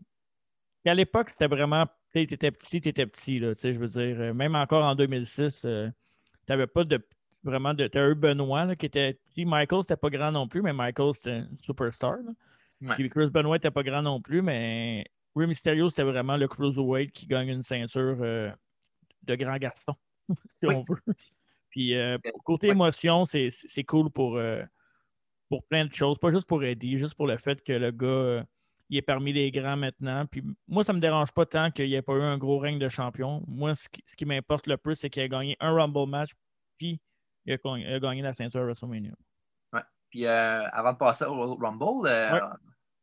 À 0.85 0.95
l'époque, 0.95 1.31
c'était 1.31 1.47
vraiment. 1.47 1.87
Tu 2.25 2.35
étais 2.35 2.51
petit, 2.51 2.81
tu 2.81 2.89
étais 2.89 3.07
petit. 3.07 3.39
Là, 3.39 3.53
je 3.55 3.79
veux 3.79 3.89
dire, 3.89 4.21
euh, 4.21 4.33
même 4.33 4.55
encore 4.55 4.85
en 4.85 4.95
2006, 4.95 5.65
euh, 5.65 5.89
tu 6.47 6.53
n'avais 6.53 6.67
pas 6.67 6.85
de 6.85 7.05
vraiment 7.43 7.75
de. 7.75 7.87
Tu 7.89 7.99
as 7.99 8.09
eu 8.09 8.15
Benoît 8.15 8.75
qui 8.77 8.87
était. 8.87 9.19
Michael, 9.37 9.83
c'était 9.83 9.97
pas 9.97 10.11
grand 10.11 10.33
non 10.33 10.49
plus, 10.49 10.63
mais 10.63 10.73
Michael, 10.73 11.13
c'était 11.15 11.31
un 11.31 11.49
superstar. 11.63 12.17
Puis 12.95 13.09
Chris 13.09 13.31
Benoit 13.31 13.57
n'était 13.57 13.71
pas 13.71 13.83
grand 13.83 14.03
non 14.03 14.21
plus, 14.21 14.43
mais 14.43 15.05
Rey 15.35 15.47
Mysterio, 15.47 15.89
c'était 15.89 16.03
vraiment 16.03 16.37
le 16.37 16.49
cruiserweight 16.49 17.11
qui 17.13 17.27
gagne 17.27 17.49
une 17.49 17.63
ceinture 17.63 18.19
euh, 18.21 18.51
de 19.23 19.35
grand 19.35 19.57
garçon, 19.57 19.95
si 20.61 20.67
on 20.67 20.85
veut. 20.89 21.15
Puis 21.71 21.95
euh, 21.95 22.19
côté 22.45 22.69
émotion, 22.69 23.25
c'est 23.27 23.85
cool 23.87 24.11
pour, 24.11 24.37
euh, 24.37 24.63
pour 25.49 25.65
plein 25.65 25.85
de 25.85 25.93
choses. 25.93 26.19
Pas 26.19 26.31
juste 26.31 26.47
pour 26.47 26.65
Eddie, 26.65 26.99
juste 26.99 27.15
pour 27.15 27.27
le 27.27 27.37
fait 27.37 27.63
que 27.63 27.73
le 27.73 27.91
gars 27.91 28.47
il 28.89 28.99
est 28.99 29.03
parmi 29.03 29.33
les 29.33 29.51
grands 29.51 29.77
maintenant. 29.77 30.27
Puis 30.27 30.43
moi, 30.69 30.85
ça 30.85 30.93
ne 30.93 30.99
me 30.99 31.01
dérange 31.01 31.33
pas 31.33 31.47
tant 31.47 31.71
qu'il 31.71 31.87
n'y 31.87 31.95
ait 31.95 32.03
pas 32.03 32.15
eu 32.15 32.23
un 32.23 32.39
gros 32.39 32.59
règne 32.59 32.79
de 32.79 32.89
champion. 32.89 33.43
Moi, 33.47 33.75
ce 33.75 33.89
qui, 33.89 34.25
m'importe 34.25 34.67
le 34.67 34.77
plus, 34.77 34.95
c'est 34.95 35.11
qu'il 35.11 35.23
a 35.23 35.29
gagné 35.29 35.57
un 35.61 35.73
Rumble 35.73 36.09
match, 36.09 36.31
puis 36.79 37.01
il 37.45 37.53
a, 37.53 38.01
gagné 38.01 38.23
la 38.23 38.35
ceinture 38.35 38.63
WrestleMania. 38.63 39.13
Ouais. 39.73 39.83
Puis 40.11 40.27
avant 40.27 40.93
de 40.93 40.99
passer 40.99 41.25
au 41.25 41.57
Rumble, 41.57 42.09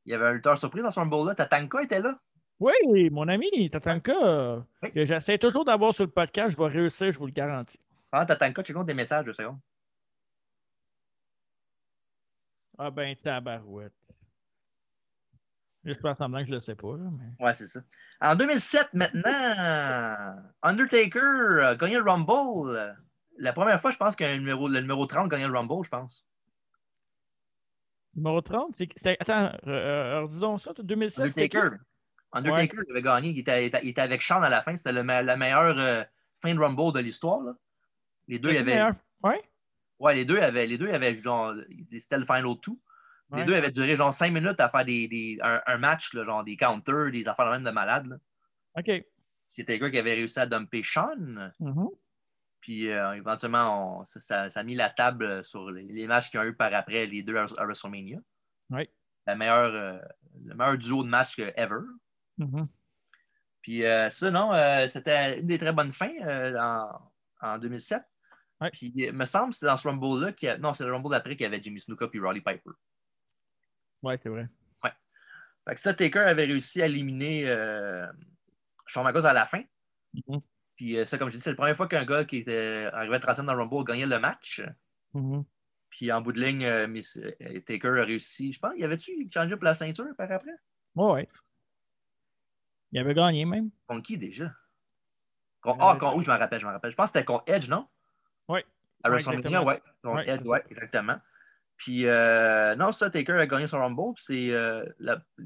il 0.06 0.12
y 0.12 0.14
avait 0.14 0.28
un 0.28 0.34
lutteur 0.34 0.58
surprise 0.58 0.84
dans 0.84 0.92
ce 0.92 1.00
Rumble-là. 1.00 1.36
Tatanka 1.36 1.82
était 1.82 2.02
là. 2.02 2.18
Oui, 2.60 3.10
mon 3.10 3.28
ami, 3.28 3.70
Tatanka, 3.70 4.66
que 4.94 5.06
j'essaie 5.06 5.38
toujours 5.38 5.66
d'avoir 5.66 5.94
sur 5.94 6.06
le 6.06 6.12
podcast, 6.12 6.52
je 6.52 6.58
vais 6.58 6.70
réussir, 6.70 7.12
je 7.12 7.18
vous 7.18 7.26
le 7.26 7.32
garantis. 7.32 7.80
Ah, 8.12 8.26
Tatanka, 8.26 8.64
tu 8.64 8.74
comptes 8.74 8.88
des 8.88 8.94
messages, 8.94 9.26
de 9.26 9.32
seconde. 9.32 9.60
Ah 12.78 12.90
ben, 12.90 13.16
tabarouette. 13.16 13.94
J'espère 15.86 16.16
semblant 16.16 16.40
que 16.40 16.46
je 16.46 16.52
ne 16.52 16.56
le 16.56 16.62
sais 16.62 16.76
pas. 16.76 16.96
Mais... 16.98 17.46
Ouais, 17.46 17.54
c'est 17.54 17.68
ça. 17.68 17.82
En 18.22 18.36
2007, 18.36 18.94
maintenant, 18.94 20.36
Undertaker 20.62 21.62
a 21.62 21.76
gagné 21.76 21.98
le 21.98 22.04
Rumble. 22.04 22.96
La 23.38 23.52
première 23.52 23.82
fois, 23.82 23.92
je 23.92 23.98
pense 23.98 24.16
que 24.16 24.24
le 24.24 24.38
numéro, 24.38 24.68
le 24.68 24.80
numéro 24.80 25.06
30 25.06 25.26
a 25.26 25.28
gagné 25.28 25.48
le 25.48 25.54
Rumble, 25.54 25.84
je 25.84 25.90
pense. 25.90 26.26
Numéro 28.16 28.42
30, 28.42 28.76
c'est. 28.76 29.18
Attends, 29.20 29.52
euh, 29.68 30.26
disons 30.28 30.58
ça, 30.58 30.72
2016. 30.78 31.38
Undertaker. 31.38 31.78
Undertaker 32.32 32.78
avait 32.90 33.02
gagné. 33.02 33.30
Il 33.32 33.40
était, 33.40 33.68
il 33.84 33.90
était, 33.90 34.02
avec 34.02 34.22
Sean 34.22 34.42
à 34.42 34.50
la 34.50 34.62
fin. 34.62 34.78
C'était 34.78 34.94
la 34.94 35.04
meilleure 35.04 35.78
euh, 35.78 36.04
fin 36.42 36.54
de 36.54 36.60
Rumble 36.60 36.94
de 36.94 37.00
l'histoire. 37.00 37.42
Les 38.28 38.40
deux 38.40 38.56
avaient. 38.58 38.82
Ouais? 39.22 39.42
Ouais, 40.00 40.16
les 40.16 40.26
deux 40.26 40.40
avaient, 40.40 40.66
les 40.66 40.78
deux 40.78 40.90
avaient 40.90 41.16
genre. 41.16 41.54
C'était 41.98 42.18
le 42.18 42.26
final 42.26 42.58
two. 42.62 42.80
Les 43.34 43.46
deux 43.46 43.56
avaient 43.56 43.72
duré 43.72 43.96
genre 43.96 44.14
cinq 44.14 44.32
minutes 44.32 44.60
à 44.60 44.70
faire 44.70 44.86
des, 44.86 45.08
des 45.08 45.40
un, 45.42 45.78
match, 45.78 46.14
là, 46.14 46.24
genre 46.24 46.44
des 46.44 46.56
counters, 46.56 47.12
des 47.12 47.28
affaires 47.28 47.50
même 47.50 47.64
de 47.64 47.72
malade. 47.72 48.08
Là. 48.08 48.18
OK. 48.78 49.06
C'était 49.48 49.78
gars 49.78 49.90
qui 49.90 50.00
avait 50.00 50.14
réussi 50.14 50.40
à 50.40 50.46
dumper 50.46 50.82
Sean. 50.84 51.52
Mm-hmm. 51.60 51.90
Puis 52.64 52.90
euh, 52.90 53.14
éventuellement, 53.14 54.06
ça, 54.06 54.50
ça, 54.50 54.60
a 54.60 54.64
mis 54.64 54.76
la 54.76 54.90
table 54.90 55.44
sur 55.44 55.70
les, 55.70 56.08
matchs 56.08 56.32
qu'il 56.32 56.40
y 56.40 56.44
a 56.44 56.48
eu 56.48 56.56
par 56.56 56.74
après, 56.74 57.06
les 57.06 57.22
deux 57.22 57.36
à, 57.36 57.46
WrestleMania. 57.46 58.20
Oui. 58.70 58.90
La 59.28 59.36
meilleure, 59.36 59.74
euh, 59.74 60.00
le 60.46 60.56
meilleur 60.56 60.78
duo 60.78 61.04
de 61.04 61.10
match 61.10 61.36
que 61.36 61.52
ever. 61.56 61.82
Mm-hmm. 62.40 62.68
Puis 63.62 63.86
euh, 63.86 64.10
ça, 64.10 64.32
non, 64.32 64.52
c'était 64.88 65.40
une 65.40 65.48
des 65.48 65.58
très 65.58 65.74
bonnes 65.74 65.92
fins 65.92 66.14
en, 66.22 66.90
en, 67.42 67.58
2007. 67.58 68.02
Puis 68.72 68.94
il 68.96 69.12
me 69.12 69.26
semble 69.26 69.52
que 69.52 69.58
c'est 69.58 69.66
dans 69.66 69.76
ce 69.76 69.88
Rumble-là, 69.88 70.58
non, 70.60 70.74
c'est 70.74 70.86
le 70.86 70.94
Rumble 70.94 71.10
d'après 71.10 71.36
qu'il 71.36 71.44
y 71.44 71.48
avait 71.48 71.62
Jimmy 71.62 71.80
Snuka 71.82 72.08
puis 72.08 72.20
Roddy 72.20 72.40
Piper. 72.40 72.72
Oui, 74.04 74.14
c'est 74.22 74.30
vrai. 74.30 74.48
Ouais. 74.84 74.92
Fait 75.68 75.76
que 75.76 75.82
ça, 75.82 75.94
Taker 75.94 76.20
avait 76.20 76.46
réussi 76.46 76.82
à 76.82 76.86
éliminer 76.86 77.46
Shawn 78.86 79.06
Michaels 79.06 79.26
à 79.26 79.34
la 79.34 79.46
fin. 79.46 79.64
Mm-hmm. 80.14 80.42
Puis 80.76 80.98
euh, 80.98 81.06
ça, 81.06 81.18
comme 81.18 81.30
je 81.30 81.36
dis, 81.36 81.42
c'est 81.42 81.52
la 81.52 81.56
première 81.56 81.76
fois 81.76 81.88
qu'un 81.88 82.06
gars 82.06 82.26
qui 82.26 82.38
était 82.38 82.90
arrivé 82.94 83.16
à 83.16 83.20
30 83.20 83.46
dans 83.46 83.54
le 83.54 83.64
Rumble 83.64 83.84
gagnait 83.86 84.06
le 84.06 84.20
match. 84.20 84.62
Mm-hmm. 85.14 85.44
Puis 85.90 86.12
en 86.12 86.22
bout 86.22 86.32
de 86.32 86.42
ligne, 86.42 86.66
euh, 86.66 86.88
Miss, 86.88 87.18
euh, 87.18 87.60
Taker 87.62 88.00
a 88.00 88.04
réussi. 88.04 88.52
Je 88.52 88.60
pense, 88.60 88.74
y 88.78 88.84
avait-tu 88.84 89.30
changé 89.32 89.56
pour 89.56 89.66
la 89.66 89.76
ceinture 89.76 90.08
par 90.18 90.32
après? 90.32 90.52
Oui, 90.96 91.12
oui. 91.14 91.28
Il 92.92 93.00
avait 93.00 93.14
gagné 93.14 93.46
même. 93.46 93.70
Contre 93.88 94.02
qui 94.02 94.18
déjà? 94.18 94.52
Ah, 95.66 95.96
contre, 96.00 96.18
oui, 96.18 96.26
je 96.26 96.32
me 96.32 96.38
rappelle, 96.38 96.60
je 96.60 96.66
me 96.66 96.72
rappelle. 96.72 96.92
Je 96.92 96.96
pense 96.96 97.12
que 97.12 97.18
c'était 97.18 97.26
contre 97.26 97.52
Edge, 97.52 97.70
non? 97.70 97.88
Oui. 98.50 98.60
À 99.04 99.10
WrestleMania, 99.10 99.64
oui. 99.64 99.76
Contre 100.04 100.30
Edge, 100.30 100.42
oui, 100.46 100.60
exactement. 100.70 101.18
Puis, 101.84 102.04
non, 102.04 102.92
ça, 102.92 103.10
Taker 103.10 103.34
a 103.34 103.48
gagné 103.48 103.68
son 103.68 103.80
Rumble. 103.80 104.14
Puis 104.16 104.52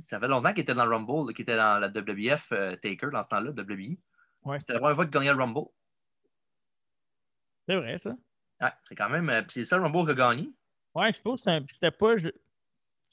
ça 0.01 0.19
fait 0.19 0.27
longtemps 0.27 0.51
qu'il 0.51 0.61
était 0.61 0.75
dans 0.75 0.85
le 0.85 0.95
Rumble, 0.95 1.33
qu'il 1.33 1.43
était 1.43 1.57
dans 1.57 1.79
la 1.79 1.87
WWF 1.87 2.49
Taker 2.81 3.09
dans 3.11 3.23
ce 3.23 3.29
temps-là, 3.29 3.51
WWE. 3.51 3.97
C'était 4.59 4.73
la 4.73 4.79
première 4.79 4.95
fois 4.95 5.05
qu'il 5.05 5.13
gagnait 5.13 5.33
le 5.33 5.39
Rumble. 5.39 5.67
C'est 7.67 7.75
vrai, 7.75 7.97
ça. 7.97 8.15
Ouais, 8.61 8.71
c'est 8.85 8.95
quand 8.95 9.09
même. 9.09 9.29
Euh, 9.29 9.41
c'est 9.47 9.65
ça 9.65 9.77
le 9.77 9.83
Rumble 9.83 10.01
qu'il 10.01 10.11
a 10.21 10.29
gagné. 10.29 10.49
Ouais, 10.95 11.11
je 11.11 11.17
suppose 11.17 11.43
que 11.43 11.51
c'était 11.67 11.91
pas. 11.91 12.15
Je... 12.15 12.29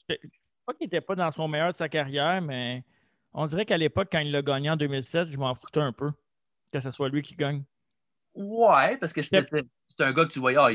Pas 0.07 0.73
qu'il 0.73 0.85
n'était 0.85 1.01
pas 1.01 1.15
dans 1.15 1.31
son 1.31 1.47
meilleur 1.47 1.71
de 1.71 1.75
sa 1.75 1.89
carrière, 1.89 2.41
mais 2.41 2.83
on 3.33 3.45
dirait 3.45 3.65
qu'à 3.65 3.77
l'époque, 3.77 4.07
quand 4.11 4.19
il 4.19 4.31
l'a 4.31 4.41
gagné 4.41 4.69
en 4.69 4.77
2007, 4.77 5.27
je 5.27 5.37
m'en 5.37 5.53
foutais 5.53 5.81
un 5.81 5.91
peu 5.91 6.11
que 6.71 6.79
ce 6.79 6.89
soit 6.91 7.09
lui 7.09 7.21
qui 7.21 7.35
gagne. 7.35 7.63
Ouais, 8.33 8.97
parce 8.97 9.13
que 9.13 9.21
c'était 9.21 9.63
un 9.99 10.13
gars 10.13 10.25
que 10.25 10.31
tu 10.31 10.39
voyais, 10.39 10.57
ah, 10.59 10.69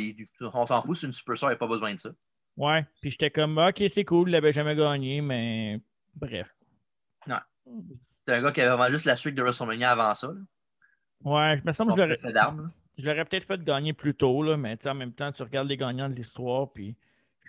on 0.54 0.66
s'en 0.66 0.82
fout, 0.82 0.96
c'est 0.96 1.06
une 1.06 1.12
superstar, 1.12 1.50
il 1.50 1.52
n'y 1.52 1.56
a 1.56 1.58
pas 1.58 1.66
besoin 1.66 1.92
de 1.92 1.98
ça. 1.98 2.10
Ouais, 2.56 2.84
puis 3.00 3.10
j'étais 3.10 3.30
comme, 3.30 3.58
ok, 3.58 3.82
c'est 3.88 4.04
cool, 4.04 4.28
il 4.28 4.32
n'avait 4.32 4.52
jamais 4.52 4.76
gagné, 4.76 5.20
mais 5.20 5.80
bref. 6.14 6.54
Non. 7.26 7.38
C'était 8.14 8.32
un 8.32 8.42
gars 8.42 8.52
qui 8.52 8.60
avait 8.60 8.76
vraiment 8.76 8.92
juste 8.92 9.06
la 9.06 9.16
suite 9.16 9.34
de 9.34 9.42
WrestleMania 9.42 9.92
avant 9.92 10.12
ça. 10.14 10.32
Ouais, 11.24 11.58
je 11.58 11.66
me 11.66 11.72
semble 11.72 11.94
que 11.94 12.00
je 12.00 12.02
l'aurais. 12.02 12.18
Je 12.98 13.08
l'aurais 13.08 13.24
peut-être 13.24 13.46
fait 13.46 13.64
gagner 13.64 13.92
plus 13.94 14.14
tôt, 14.14 14.42
là, 14.42 14.56
mais 14.56 14.76
en 14.86 14.94
même 14.94 15.12
temps, 15.12 15.32
tu 15.32 15.42
regardes 15.42 15.68
les 15.68 15.76
gagnants 15.76 16.08
de 16.08 16.14
l'histoire, 16.14 16.70
puis 16.70 16.96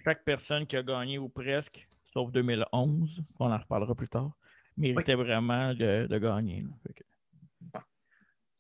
chaque 0.04 0.24
personne 0.24 0.66
qui 0.66 0.78
a 0.78 0.84
gagné 0.84 1.18
ou 1.18 1.28
presque, 1.28 1.88
sauf 2.14 2.32
2011, 2.32 3.22
on 3.40 3.52
en 3.52 3.58
reparlera 3.58 3.94
plus 3.94 4.08
tard, 4.08 4.32
méritait 4.78 5.16
vraiment 5.16 5.74
de, 5.74 6.18
gagner. 6.18 6.66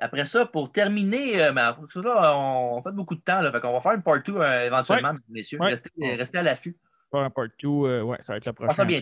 Après 0.01 0.25
ça, 0.25 0.47
pour 0.47 0.71
terminer, 0.71 1.43
euh, 1.43 1.51
ben, 1.51 1.77
on, 1.95 2.81
fait 2.81 2.91
beaucoup 2.91 3.13
de 3.13 3.21
temps, 3.21 3.39
là, 3.39 3.51
fait 3.51 3.63
on 3.63 3.73
va 3.73 3.81
faire 3.81 3.91
une 3.93 4.01
part 4.01 4.23
2 4.23 4.35
euh, 4.35 4.65
éventuellement, 4.65 5.13
messieurs. 5.29 5.59
Restez, 5.61 6.37
à 6.39 6.41
l'affût. 6.41 6.75
Faire 7.11 7.21
un 7.21 7.29
part 7.29 7.45
2, 7.61 7.67
euh, 7.67 8.01
ouais, 8.01 8.17
ça 8.21 8.33
va 8.33 8.37
être 8.37 8.45
la 8.45 8.53
prochaine. 8.53 8.75
Ça 8.75 8.83
bien. 8.83 9.01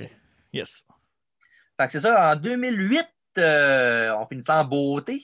Yes. 0.51 0.85
Fait 1.79 1.85
que 1.85 1.93
c'est 1.93 2.01
ça, 2.01 2.33
en 2.33 2.35
2008, 2.35 3.07
euh, 3.37 4.13
on 4.17 4.25
finit 4.25 4.43
en 4.49 4.65
beauté. 4.65 5.23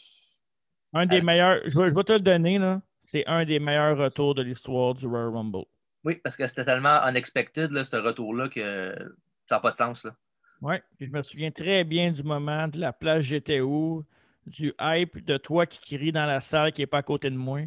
Un 0.93 1.05
des 1.05 1.21
meilleurs, 1.21 1.59
je 1.65 1.77
vais, 1.77 2.03
te 2.05 2.13
le 2.13 2.19
donner, 2.21 2.57
là. 2.57 2.81
C'est 3.03 3.27
un 3.27 3.43
des 3.43 3.59
meilleurs 3.59 3.97
retours 3.97 4.33
de 4.33 4.43
l'histoire 4.43 4.93
du 4.93 5.05
Royal 5.05 5.27
Rumble. 5.27 5.65
Oui, 6.05 6.15
parce 6.23 6.37
que 6.37 6.47
c'était 6.47 6.63
tellement 6.63 7.01
unexpected, 7.03 7.71
là, 7.71 7.83
ce 7.83 7.97
retour-là, 7.97 8.47
que 8.47 8.95
ça 9.45 9.55
n'a 9.55 9.59
pas 9.59 9.71
de 9.71 9.77
sens. 9.77 10.07
Oui, 10.61 10.75
je 11.01 11.07
me 11.07 11.21
souviens 11.21 11.51
très 11.51 11.83
bien 11.83 12.13
du 12.13 12.23
moment 12.23 12.69
de 12.69 12.79
la 12.79 12.93
place 12.93 13.23
J'étais 13.23 13.59
où, 13.59 14.05
du 14.45 14.73
hype 14.79 15.23
de 15.23 15.37
toi 15.37 15.65
qui 15.65 15.97
crie 15.97 16.11
dans 16.11 16.25
la 16.25 16.39
salle 16.39 16.71
qui 16.71 16.81
n'est 16.81 16.87
pas 16.87 16.99
à 16.99 17.03
côté 17.03 17.29
de 17.29 17.37
moi. 17.37 17.61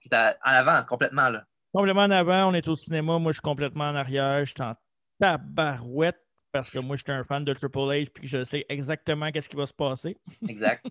Qui 0.00 0.08
en 0.12 0.32
avant, 0.42 0.82
complètement. 0.84 1.28
Là. 1.28 1.44
Complètement 1.72 2.02
en 2.02 2.10
avant, 2.10 2.50
on 2.50 2.54
est 2.54 2.68
au 2.68 2.76
cinéma, 2.76 3.18
moi 3.18 3.32
je 3.32 3.36
suis 3.36 3.42
complètement 3.42 3.88
en 3.88 3.94
arrière, 3.94 4.44
je 4.44 4.52
suis 4.52 4.62
en 4.62 4.74
tabarouette 5.18 6.24
parce 6.54 6.70
que 6.70 6.78
moi, 6.78 6.96
je 6.96 7.02
suis 7.02 7.12
un 7.12 7.24
fan 7.24 7.44
de 7.44 7.52
Triple 7.52 7.78
H 7.78 8.10
puis 8.10 8.28
je 8.28 8.44
sais 8.44 8.64
exactement 8.68 9.32
qu'est-ce 9.32 9.48
qui 9.48 9.56
va 9.56 9.66
se 9.66 9.74
passer. 9.74 10.16
Exact. 10.48 10.86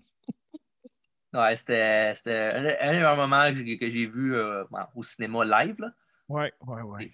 Ouais, 1.32 1.56
c'était 1.56 2.14
un, 2.26 3.02
un, 3.02 3.16
moment 3.16 3.50
que 3.50 3.90
j'ai 3.90 4.06
vu 4.06 4.36
euh, 4.36 4.62
au 4.94 5.02
cinéma 5.02 5.44
live. 5.44 5.74
Là. 5.80 5.90
Ouais, 6.28 6.52
ouais, 6.60 6.82
ouais. 6.82 7.12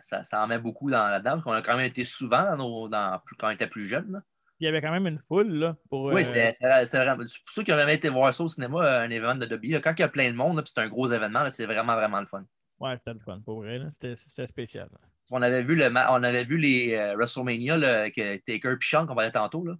Ça, 0.00 0.24
ça, 0.24 0.42
en 0.42 0.46
met 0.46 0.58
beaucoup 0.58 0.90
dans 0.90 1.06
la 1.06 1.20
dame, 1.20 1.42
qu'on 1.42 1.52
a 1.52 1.62
quand 1.62 1.76
même 1.76 1.86
été 1.86 2.04
souvent 2.04 2.56
dans, 2.88 3.20
quand 3.38 3.48
on 3.48 3.50
était 3.50 3.68
plus 3.68 3.86
jeune. 3.86 4.22
Il 4.60 4.64
y 4.64 4.68
avait 4.68 4.80
quand 4.80 4.92
même 4.92 5.06
une 5.06 5.20
foule. 5.26 5.48
Là, 5.48 5.76
pour, 5.90 6.04
oui, 6.04 6.22
euh, 6.24 6.52
c'est 6.86 6.96
vraiment. 6.96 7.16
Pour 7.16 7.52
ceux 7.52 7.62
qui 7.62 7.72
ont 7.72 7.76
jamais 7.76 7.94
été 7.94 8.08
voir 8.08 8.32
ça 8.32 8.44
au 8.44 8.48
cinéma, 8.48 9.00
un 9.02 9.10
événement 9.10 9.34
de 9.34 9.46
Dobby, 9.46 9.72
quand 9.80 9.92
il 9.96 10.00
y 10.00 10.04
a 10.04 10.08
plein 10.08 10.30
de 10.30 10.36
monde, 10.36 10.62
c'est 10.64 10.80
un 10.80 10.88
gros 10.88 11.10
événement, 11.10 11.50
c'est 11.50 11.66
vraiment, 11.66 11.94
vraiment 11.94 12.20
le 12.20 12.26
fun. 12.26 12.44
Ouais, 12.80 12.96
c'était 12.98 13.14
le 13.14 13.20
fun, 13.20 13.40
pour 13.44 13.62
vrai. 13.62 13.80
C'était 13.90 14.46
spécial. 14.46 14.88
On 15.30 15.40
avait 15.42 15.62
vu, 15.62 15.74
le, 15.74 15.86
on 16.10 16.22
avait 16.22 16.44
vu 16.44 16.56
les 16.56 16.94
euh, 16.94 17.14
WrestleMania, 17.16 17.76
là, 17.76 18.10
que 18.10 18.36
Taker 18.38 18.72
et 18.72 18.76
Sean, 18.80 19.06
qu'on 19.06 19.14
parlait 19.14 19.30
tantôt. 19.30 19.64
Là. 19.64 19.76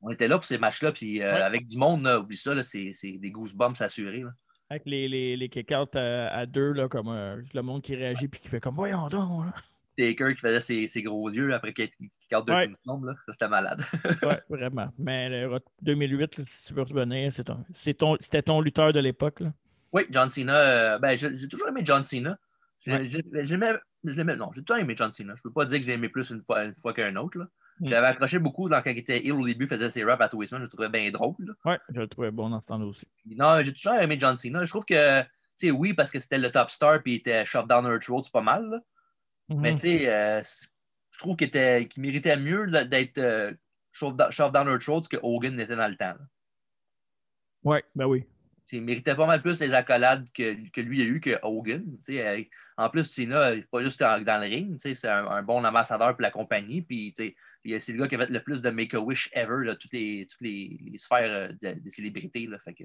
On 0.00 0.10
était 0.10 0.28
là 0.28 0.36
pour 0.36 0.44
ces 0.44 0.58
matchs-là, 0.58 0.92
puis 0.92 1.20
euh, 1.22 1.44
avec 1.44 1.66
du 1.66 1.76
monde, 1.76 2.04
là, 2.04 2.20
oublie 2.20 2.36
ça, 2.36 2.62
c'est 2.62 2.92
des 3.02 3.30
goosebumps 3.30 3.80
assurés. 3.80 4.22
Là. 4.22 4.30
Avec 4.70 4.82
les, 4.86 5.08
les, 5.08 5.36
les 5.36 5.48
kick-outs 5.48 5.94
à, 5.94 6.46
deux, 6.46 6.72
là, 6.72 6.88
comme 6.88 7.08
euh, 7.08 7.40
le 7.52 7.62
monde 7.62 7.82
qui 7.82 7.94
réagit 7.94 8.28
puis 8.28 8.40
qui 8.40 8.48
fait 8.48 8.60
comme 8.60 8.74
voyons 8.74 9.08
donc. 9.08 9.46
Taker 9.96 10.34
qui 10.34 10.40
faisait 10.40 10.60
ses, 10.60 10.86
ses 10.86 11.02
gros 11.02 11.28
yeux 11.30 11.54
après 11.54 11.72
qu'il 11.72 11.88
qu 11.88 12.08
garde 12.30 12.48
Ouais. 12.50 12.66
de 12.68 12.74
tout 12.84 13.04
là. 13.04 13.14
Ça, 13.26 13.32
c'était 13.32 13.48
malade. 13.48 13.82
Ouais, 14.22 14.40
vraiment. 14.48 14.88
Mais 14.98 15.28
le 15.28 15.58
2008, 15.82 16.38
là, 16.38 16.44
si 16.46 16.66
tu 16.68 16.74
veux 16.74 16.82
revenir, 16.82 17.32
c'est 17.32 17.44
ton- 17.44 17.64
c'est 17.72 17.94
ton- 17.94 18.16
c'était 18.20 18.42
ton, 18.42 18.60
lutteur 18.60 18.92
de 18.92 19.00
l'époque. 19.00 19.42
oui, 19.92 20.02
John 20.10 20.28
Cena. 20.28 20.56
euh, 20.58 20.98
ben, 20.98 21.16
j'ai 21.16 21.36
j'ai 21.36 21.48
toujours 21.48 21.68
aimé 21.68 21.80
John 21.84 22.02
Cena. 22.02 22.38
J'ai- 22.80 22.92
Ouais. 22.92 23.06
j'ai- 23.06 23.24
j'aimais- 23.46 24.36
non, 24.36 24.50
j'ai 24.54 24.62
temps 24.62 24.76
aimé 24.76 24.94
John 24.96 25.10
Cena. 25.12 25.34
Je 25.36 25.42
peux 25.42 25.50
pas 25.52 25.64
dire 25.64 25.78
que 25.78 25.82
je 25.84 25.88
l'ai 25.88 25.94
aimé 25.94 26.08
plus 26.08 26.30
une 26.30 26.40
fois, 26.42 26.64
une 26.64 26.74
fois 26.74 26.92
qu'un 26.92 27.16
autre. 27.16 27.38
là. 27.38 27.46
Mm. 27.80 27.88
J'avais 27.88 28.06
accroché 28.06 28.38
beaucoup 28.38 28.68
dans, 28.68 28.80
quand 28.80 28.90
il 28.90 28.98
était 28.98 29.22
ill 29.24 29.32
au 29.32 29.44
début, 29.44 29.66
faisait 29.66 29.90
ses 29.90 30.04
raps 30.04 30.22
à 30.22 30.28
tous 30.28 30.40
les 30.40 30.46
semaines. 30.46 30.62
Je 30.62 30.66
le 30.66 30.70
trouvais 30.70 30.88
bien 30.88 31.10
drôle. 31.10 31.34
Ouais, 31.64 31.78
je 31.92 32.00
le 32.00 32.06
trouvais 32.08 32.30
bon 32.30 32.48
dans 32.50 32.60
ce 32.60 32.66
temps-là 32.68 32.86
aussi. 32.86 33.06
Non, 33.26 33.62
j'ai 33.62 33.72
toujours 33.72 33.94
aimé 33.94 34.16
John 34.18 34.36
Cena. 34.36 34.64
Je 34.64 34.70
trouve 34.70 34.84
que, 34.84 35.20
tu 35.22 35.26
sais, 35.56 35.70
oui, 35.70 35.92
parce 35.92 36.10
que 36.10 36.18
c'était 36.18 36.38
le 36.38 36.50
top 36.50 36.70
star 36.70 37.02
puis 37.02 37.14
il 37.14 37.16
était 37.16 37.44
shove 37.44 37.66
down 37.66 37.84
our 37.86 37.98
throats 38.00 38.22
pas 38.32 38.40
mal. 38.42 38.70
là. 38.70 38.78
Mais 39.48 39.72
Mhm. 39.72 39.78
tu 39.78 39.88
sais, 39.88 40.08
euh, 40.12 40.42
je 41.12 41.18
trouve 41.18 41.36
qu'il 41.36 42.00
méritait 42.02 42.36
mieux 42.36 42.66
d'être 42.86 43.18
euh, 43.18 43.52
down 44.00 44.68
our 44.68 44.78
throats 44.78 45.02
que 45.10 45.16
Hogan 45.22 45.56
n'était 45.56 45.76
dans 45.76 45.88
le 45.88 45.96
temps. 45.96 46.14
Ouais, 47.64 47.84
ben 47.94 48.06
oui. 48.06 48.24
Il 48.72 48.82
méritait 48.82 49.14
pas 49.14 49.26
mal 49.26 49.40
plus 49.42 49.60
les 49.60 49.72
accolades 49.72 50.26
que, 50.34 50.68
que 50.70 50.80
lui 50.80 51.00
a 51.00 51.04
eu 51.04 51.20
que 51.20 51.38
Hogan. 51.42 51.84
Euh, 52.10 52.42
En 52.76 52.90
plus, 52.90 53.04
Cena, 53.04 53.52
pas 53.70 53.82
juste 53.82 54.00
dans, 54.00 54.22
dans 54.22 54.38
le 54.40 54.48
ring, 54.48 54.72
tu 54.74 54.80
sais, 54.80 54.94
c'est 54.94 55.08
un, 55.08 55.26
un 55.28 55.42
bon 55.42 55.64
ambassadeur 55.64 56.10
pour 56.14 56.20
la 56.22 56.30
compagnie. 56.32 56.82
Puis, 56.82 57.12
tu 57.16 57.24
sais, 57.28 57.36
il- 57.64 57.80
c'est 57.80 57.92
le 57.92 57.98
gars 58.02 58.08
qui 58.08 58.16
a 58.16 58.18
fait 58.18 58.30
le 58.30 58.42
plus 58.42 58.60
de 58.60 58.68
Make-A-Wish 58.70 59.30
ever, 59.32 59.64
là, 59.64 59.76
toutes, 59.76 59.92
les, 59.92 60.26
toutes 60.28 60.40
les, 60.40 60.78
les 60.82 60.98
sphères 60.98 61.30
euh, 61.30 61.48
de- 61.62 61.78
des 61.80 61.90
célébrités. 61.90 62.46
Là, 62.46 62.58
fait 62.64 62.74
que, 62.74 62.84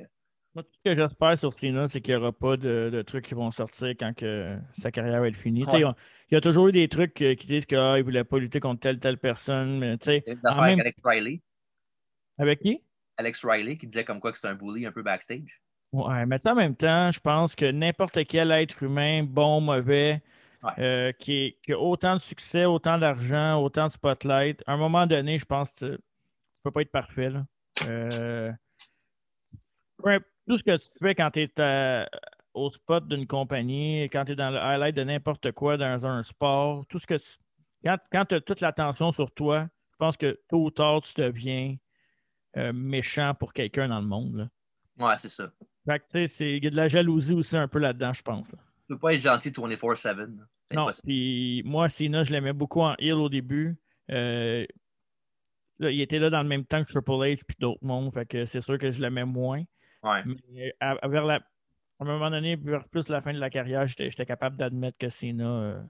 Moi, 0.53 0.63
tout 0.63 0.69
ce 0.73 0.89
que 0.91 0.95
j'espère 0.95 1.37
sur 1.37 1.53
Cena, 1.53 1.87
c'est 1.87 2.01
qu'il 2.01 2.13
n'y 2.13 2.19
aura 2.21 2.33
pas 2.33 2.57
de, 2.57 2.89
de 2.91 3.01
trucs 3.03 3.23
qui 3.25 3.33
vont 3.33 3.51
sortir 3.51 3.89
quand 3.97 4.13
que 4.13 4.57
sa 4.81 4.91
carrière 4.91 5.21
va 5.21 5.27
être 5.29 5.35
finie. 5.37 5.63
Ouais. 5.65 5.83
on- 5.85 5.95
Il 6.29 6.33
y 6.33 6.37
a 6.37 6.41
toujours 6.41 6.67
eu 6.67 6.71
des 6.73 6.89
trucs 6.89 7.21
euh, 7.21 7.35
qui 7.35 7.47
disent 7.47 7.65
qu'il 7.65 7.77
ne 7.77 8.01
voulait 8.01 8.23
pas 8.25 8.37
lutter 8.37 8.59
contre 8.59 8.81
telle 8.81 8.99
telle 8.99 9.17
personne. 9.17 9.79
Mais, 9.79 9.93
en 10.43 10.61
même- 10.61 10.79
avec 10.79 10.79
Alex 10.79 10.99
Riley. 11.03 11.41
avec 12.37 12.59
qui? 12.59 12.83
Alex 13.17 13.45
Riley 13.45 13.75
qui 13.77 13.87
disait 13.87 14.03
comme 14.03 14.19
quoi 14.19 14.31
que 14.31 14.37
c'était 14.37 14.49
un 14.49 14.55
bully 14.55 14.85
un 14.85 14.91
peu 14.91 15.03
backstage. 15.03 15.61
Ouais, 15.93 16.25
mais 16.25 16.45
en 16.47 16.55
même 16.55 16.75
temps, 16.75 17.11
je 17.11 17.19
pense 17.19 17.53
que 17.55 17.69
n'importe 17.71 18.25
quel 18.25 18.51
être 18.51 18.81
humain, 18.83 19.23
bon, 19.23 19.61
mauvais, 19.61 20.21
Ouais. 20.63 20.71
euh, 20.79 21.11
qui, 21.13 21.57
a 21.69 21.75
autant 21.77 22.13
de 22.15 22.19
succès, 22.21 22.65
autant 22.65 22.97
d'argent, 22.97 23.61
autant 23.61 23.87
de 23.87 23.91
spotlight, 23.91 24.63
à 24.67 24.73
un 24.73 24.77
moment 24.77 25.05
donné, 25.07 25.37
je 25.37 25.45
pense 25.45 25.71
que 25.71 25.77
tu 25.85 25.91
ne 25.91 25.97
peux 26.63 26.71
pas 26.71 26.81
être 26.81 26.91
parfait. 26.91 27.29
là. 27.29 27.45
Euh, 27.87 28.51
ouais, 30.03 30.19
tout 30.51 30.57
ce 30.57 30.63
que 30.63 30.75
tu 30.75 30.87
fais 31.01 31.15
quand 31.15 31.31
tu 31.31 31.39
es 31.43 32.05
au 32.53 32.69
spot 32.69 33.07
d'une 33.07 33.25
compagnie, 33.25 34.03
quand 34.11 34.25
tu 34.25 34.33
es 34.33 34.35
dans 34.35 34.49
le 34.49 34.57
highlight 34.57 34.93
de 34.95 35.03
n'importe 35.05 35.53
quoi 35.53 35.77
dans 35.77 36.05
un 36.05 36.23
sport, 36.23 36.85
tout 36.87 36.99
ce 36.99 37.07
que 37.07 37.13
tu- 37.13 37.37
quand, 37.85 37.97
quand 38.11 38.25
tu 38.25 38.35
as 38.35 38.41
toute 38.41 38.59
l'attention 38.59 39.13
sur 39.13 39.31
toi, 39.31 39.69
je 39.93 39.97
pense 39.97 40.17
que 40.17 40.37
tôt 40.49 40.65
ou 40.65 40.71
tard, 40.71 41.01
tu 41.01 41.13
deviens 41.21 41.77
euh, 42.57 42.73
méchant 42.73 43.33
pour 43.33 43.53
quelqu'un 43.53 43.87
dans 43.87 44.01
le 44.01 44.05
monde. 44.07 44.35
là. 44.35 45.07
Ouais, 45.07 45.13
c'est 45.17 45.29
ça. 45.29 45.49
Fait 45.85 45.99
que, 45.99 46.05
tu 46.11 46.27
sais, 46.27 46.57
il 46.57 46.63
y 46.63 46.67
a 46.67 46.69
de 46.69 46.75
la 46.75 46.89
jalousie 46.89 47.33
aussi 47.33 47.55
un 47.55 47.69
peu 47.69 47.79
là-dedans, 47.79 48.11
je 48.11 48.21
pense. 48.21 48.51
là. 48.51 48.59
Tu 48.87 48.87
peux 48.95 48.99
pas 48.99 49.13
être 49.13 49.21
gentil 49.21 49.51
24-7. 49.51 50.17
là. 50.17 50.25
C'est 50.65 50.75
Non, 50.75 50.89
puis 51.03 51.63
moi, 51.65 51.87
Cena, 51.87 52.23
je 52.23 52.31
l'aimais 52.33 52.51
beaucoup 52.51 52.81
en 52.81 52.95
heel 52.99 53.13
au 53.13 53.29
début. 53.29 53.77
Euh, 54.11 54.65
là, 55.79 55.89
il 55.91 56.01
était 56.01 56.19
là 56.19 56.29
dans 56.29 56.43
le 56.43 56.49
même 56.49 56.65
temps 56.65 56.83
que 56.83 56.91
Triple 56.91 57.11
H 57.11 57.41
puis 57.47 57.55
d'autres 57.57 57.83
mondes, 57.85 58.13
fait 58.13 58.25
que 58.25 58.43
c'est 58.43 58.59
sûr 58.61 58.77
que 58.77 58.91
je 58.91 59.01
l'aimais 59.01 59.23
moins. 59.25 59.63
Ouais. 60.03 60.23
Mais 60.51 60.73
à, 60.79 60.91
à- 60.91 61.07
vers 61.07 61.25
la, 61.25 61.35
à 61.35 61.39
un 61.99 62.05
moment 62.05 62.29
donné, 62.31 62.55
vers 62.55 62.87
plus 62.87 63.09
la 63.09 63.21
fin 63.21 63.33
de 63.33 63.39
la 63.39 63.49
carrière, 63.49 63.85
j'étais 63.85 64.25
capable 64.25 64.57
d'admettre 64.57 64.97
que 64.97 65.09
Cena 65.09 65.45
euh, 65.45 65.81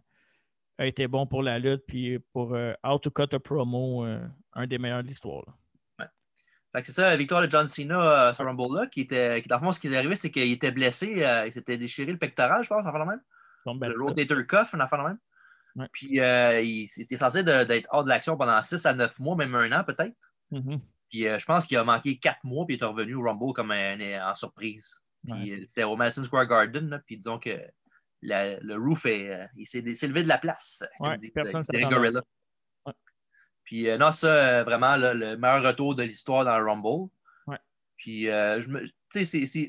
a 0.77 0.85
été 0.85 1.07
bon 1.07 1.25
pour 1.25 1.43
la 1.43 1.59
lutte, 1.59 1.83
puis 1.87 2.19
pour 2.33 2.53
euh, 2.53 2.73
How 2.83 2.99
to 2.99 3.11
Cut 3.11 3.33
a 3.33 3.39
Promo, 3.39 4.05
euh, 4.05 4.19
un 4.53 4.67
des 4.67 4.77
meilleurs 4.77 5.03
de 5.03 5.07
l'histoire. 5.07 5.45
Fait 6.73 6.79
que 6.79 6.87
c'est 6.87 6.93
ça, 6.93 7.09
la 7.09 7.17
victoire 7.17 7.41
de 7.41 7.49
John 7.51 7.67
Cena 7.67 8.29
euh, 8.29 8.33
sur 8.33 8.45
Rumble-là, 8.45 8.87
qui 8.87 9.01
était, 9.01 9.41
qui, 9.41 9.49
dans 9.49 9.57
le 9.57 9.61
fond, 9.65 9.73
ce 9.73 9.79
qui 9.81 9.87
est 9.87 9.97
arrivé, 9.97 10.15
c'est 10.15 10.31
qu'il 10.31 10.49
était 10.49 10.71
blessé, 10.71 11.21
il 11.45 11.51
s'était 11.51 11.77
déchiré 11.77 12.11
le 12.13 12.17
pectoral, 12.17 12.63
je 12.63 12.69
pense, 12.69 12.85
en 12.85 12.91
fait, 12.93 12.97
même. 12.97 13.19
Le 13.89 13.95
rotator 14.05 14.37
cuff, 14.47 14.73
en 14.73 14.79
affaire 14.79 14.99
de 14.99 15.03
même. 15.09 15.17
Ouais. 15.75 15.87
Puis 15.91 16.19
euh, 16.21 16.61
il 16.61 16.87
était 16.97 17.17
censé 17.17 17.43
d'être 17.43 17.87
hors 17.91 18.03
de 18.05 18.09
l'action 18.09 18.37
pendant 18.37 18.61
6 18.61 18.85
à 18.85 18.93
9 18.93 19.19
mois, 19.19 19.35
même 19.35 19.53
un 19.55 19.71
an 19.79 19.83
peut-être. 19.83 20.15
mhm. 20.51 20.79
Puis 21.11 21.27
euh, 21.27 21.37
je 21.37 21.45
pense 21.45 21.67
qu'il 21.67 21.77
a 21.77 21.83
manqué 21.83 22.17
4 22.17 22.39
mois, 22.43 22.65
puis 22.65 22.77
il 22.77 22.81
est 22.81 22.85
revenu 22.85 23.13
au 23.15 23.21
Rumble 23.23 23.53
comme 23.53 23.69
un- 23.71 24.29
en 24.31 24.33
surprise. 24.33 24.95
Puis 25.27 25.51
euh, 25.51 25.65
c'était 25.67 25.83
au 25.83 25.95
Madison 25.95 26.23
Square 26.23 26.47
Garden, 26.47 26.89
là, 26.89 26.99
puis 27.05 27.17
disons 27.17 27.37
que 27.37 27.59
la- 28.23 28.59
le 28.59 28.75
roof 28.77 29.05
est, 29.05 29.29
euh, 29.29 29.45
il 29.57 29.67
s'est 29.67 29.81
levé 29.81 30.23
de 30.23 30.27
la 30.29 30.37
place. 30.37 30.83
comme 30.97 31.07
Ouais, 31.09 31.17
dit 31.17 31.27
personne 31.43 31.63
Gorilla. 31.89 32.21
Ouais. 32.85 32.93
Puis 33.65 33.89
euh, 33.89 33.97
non, 33.97 34.11
ça, 34.11 34.63
vraiment, 34.63 34.95
là, 34.95 35.13
le 35.13 35.37
meilleur 35.37 35.63
retour 35.63 35.95
de 35.95 36.03
l'histoire 36.03 36.45
dans 36.45 36.57
le 36.57 36.65
Rumble. 36.65 37.09
Puis, 37.97 38.29
euh, 38.29 38.61
je 38.61 38.69
me, 38.69 38.83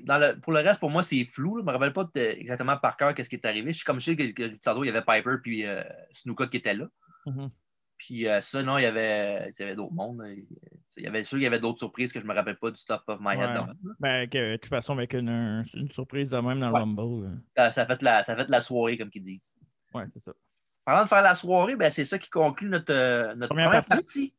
dans 0.07 0.19
le- 0.19 0.41
pour 0.41 0.53
le 0.55 0.61
reste, 0.61 0.81
pour 0.81 0.89
moi, 0.91 1.03
c'est 1.03 1.25
flou. 1.27 1.57
là. 1.57 1.61
Je 1.63 1.67
ne 1.67 1.67
me 1.67 1.73
rappelle 1.79 1.93
pas 1.93 2.09
exactement 2.15 2.77
par 2.79 2.97
cœur 2.97 3.15
qu'est-ce 3.15 3.29
qui 3.29 3.37
est 3.37 3.45
arrivé. 3.45 3.73
Je 3.73 3.77
suis 3.79 3.85
comme 3.85 4.01
je 4.01 4.07
sais 4.07 4.17
que, 4.17 4.31
que 4.33 4.57
tantôt, 4.63 4.85
il 4.85 4.87
y 4.87 4.91
avait 4.91 5.03
Piper 5.03 5.37
puis 5.43 5.67
euh, 5.67 5.83
Snuka 6.13 6.47
qui 6.47 6.57
étaient 6.59 6.73
là. 6.75 6.87
Mhm. 7.27 7.51
Puis 8.05 8.27
euh, 8.27 8.41
ça, 8.41 8.65
non, 8.65 8.79
il 8.79 8.83
y 8.83 8.87
avait, 8.87 9.49
il 9.57 9.61
y 9.61 9.63
avait 9.63 9.77
d'autres 9.77 9.93
mondes. 9.95 10.25
Il 10.27 10.45
il 10.97 11.05
y 11.05 11.07
avait 11.07 11.23
sûr 11.25 11.37
qu'il 11.37 11.45
y 11.45 11.47
avait 11.47 11.61
d'autres 11.61 11.79
surprises 11.79 12.13
que 12.13 12.19
je 12.21 12.27
ne 12.27 12.31
me 12.31 12.35
rappelle 12.37 12.57
pas 12.59 12.71
du 12.73 12.85
top 12.85 13.03
of 13.07 13.19
my 13.21 13.35
head. 13.35 13.49
Ouais. 13.51 13.55
là. 13.55 13.75
Ben, 14.01 14.29
que, 14.29 14.53
de 14.53 14.57
toute 14.57 14.69
façon, 14.69 14.93
avec 14.95 15.15
une, 15.15 15.29
un- 15.29 15.63
une 15.75 15.91
surprise 15.93 16.29
de 16.31 16.37
même 16.37 16.59
dans 16.61 16.67
le 16.69 16.73
Ouais. 16.75 16.81
Rumble. 16.81 17.27
euh, 17.27 17.35
Ça, 17.57 17.71
ça, 17.73 17.87
fait 17.87 18.03
la, 18.03 18.23
ça 18.25 18.35
fait 18.37 18.49
la 18.49 18.61
soirée, 18.61 18.99
comme 18.99 19.09
qu'ils 19.09 19.23
disent. 19.23 19.55
Ouais, 19.95 20.05
c'est 20.09 20.19
ça. 20.21 20.33
Parlant 20.85 21.05
de 21.05 21.09
faire 21.09 21.23
la 21.23 21.35
soirée, 21.37 21.77
ben, 21.77 21.91
c'est 21.93 22.05
ça 22.05 22.19
qui 22.19 22.29
conclut 22.29 22.69
notre, 22.69 22.93
euh, 22.93 23.35
notre 23.37 23.51
Première 23.55 23.69
première, 23.69 23.87
partie. 23.87 24.03
partie. 24.03 24.35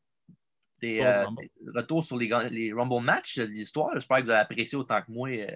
Des, 0.82 1.00
euh, 1.02 1.26
des 1.40 1.50
retours 1.74 2.04
sur 2.04 2.18
les, 2.18 2.30
les 2.50 2.74
Rumble 2.74 3.02
matchs 3.04 3.40
de 3.40 3.46
l'histoire. 3.46 3.92
J'espère 3.94 4.18
que 4.18 4.24
vous 4.24 4.30
avez 4.32 4.42
apprécié 4.42 4.78
autant 4.78 5.02
que 5.02 5.10
moi 5.12 5.30
euh, 5.30 5.48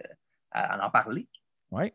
à, 0.52 0.82
à 0.82 0.88
en 0.88 0.90
parler. 0.90 1.28
Ouais. 1.70 1.94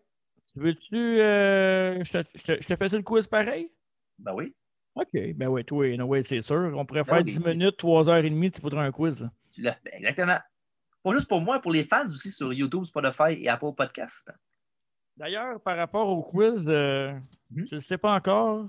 Veux-tu. 0.54 1.16
je 1.16 2.56
te 2.58 2.76
fais 2.76 2.88
ça 2.90 2.96
le 2.98 3.02
quiz 3.02 3.26
pareil? 3.26 3.72
Ben 4.18 4.34
oui. 4.34 4.54
OK. 4.94 5.08
Ben 5.34 5.48
oui, 5.48 5.64
toi, 5.64 6.22
c'est 6.22 6.40
sûr. 6.42 6.72
On 6.76 6.84
pourrait 6.84 7.00
Ben 7.04 7.06
faire 7.06 7.18
oui. 7.18 7.24
10 7.24 7.40
minutes, 7.40 7.78
3h30, 7.78 8.50
tu 8.52 8.60
voudrais 8.60 8.84
un 8.84 8.92
quiz. 8.92 9.28
fait, 9.56 9.78
exactement. 9.92 10.38
Pas 11.02 11.12
juste 11.14 11.28
pour 11.28 11.40
moi, 11.40 11.60
pour 11.60 11.72
les 11.72 11.84
fans 11.84 12.06
aussi 12.06 12.30
sur 12.30 12.52
YouTube, 12.52 12.84
Spotify 12.84 13.32
et 13.42 13.48
Apple 13.48 13.72
Podcast. 13.76 14.30
D'ailleurs, 15.16 15.60
par 15.60 15.76
rapport 15.76 16.08
au 16.08 16.22
quiz, 16.22 16.64
euh, 16.68 17.12
Mhm. 17.50 17.66
je 17.70 17.74
ne 17.76 17.80
sais 17.80 17.98
pas 17.98 18.14
encore. 18.14 18.68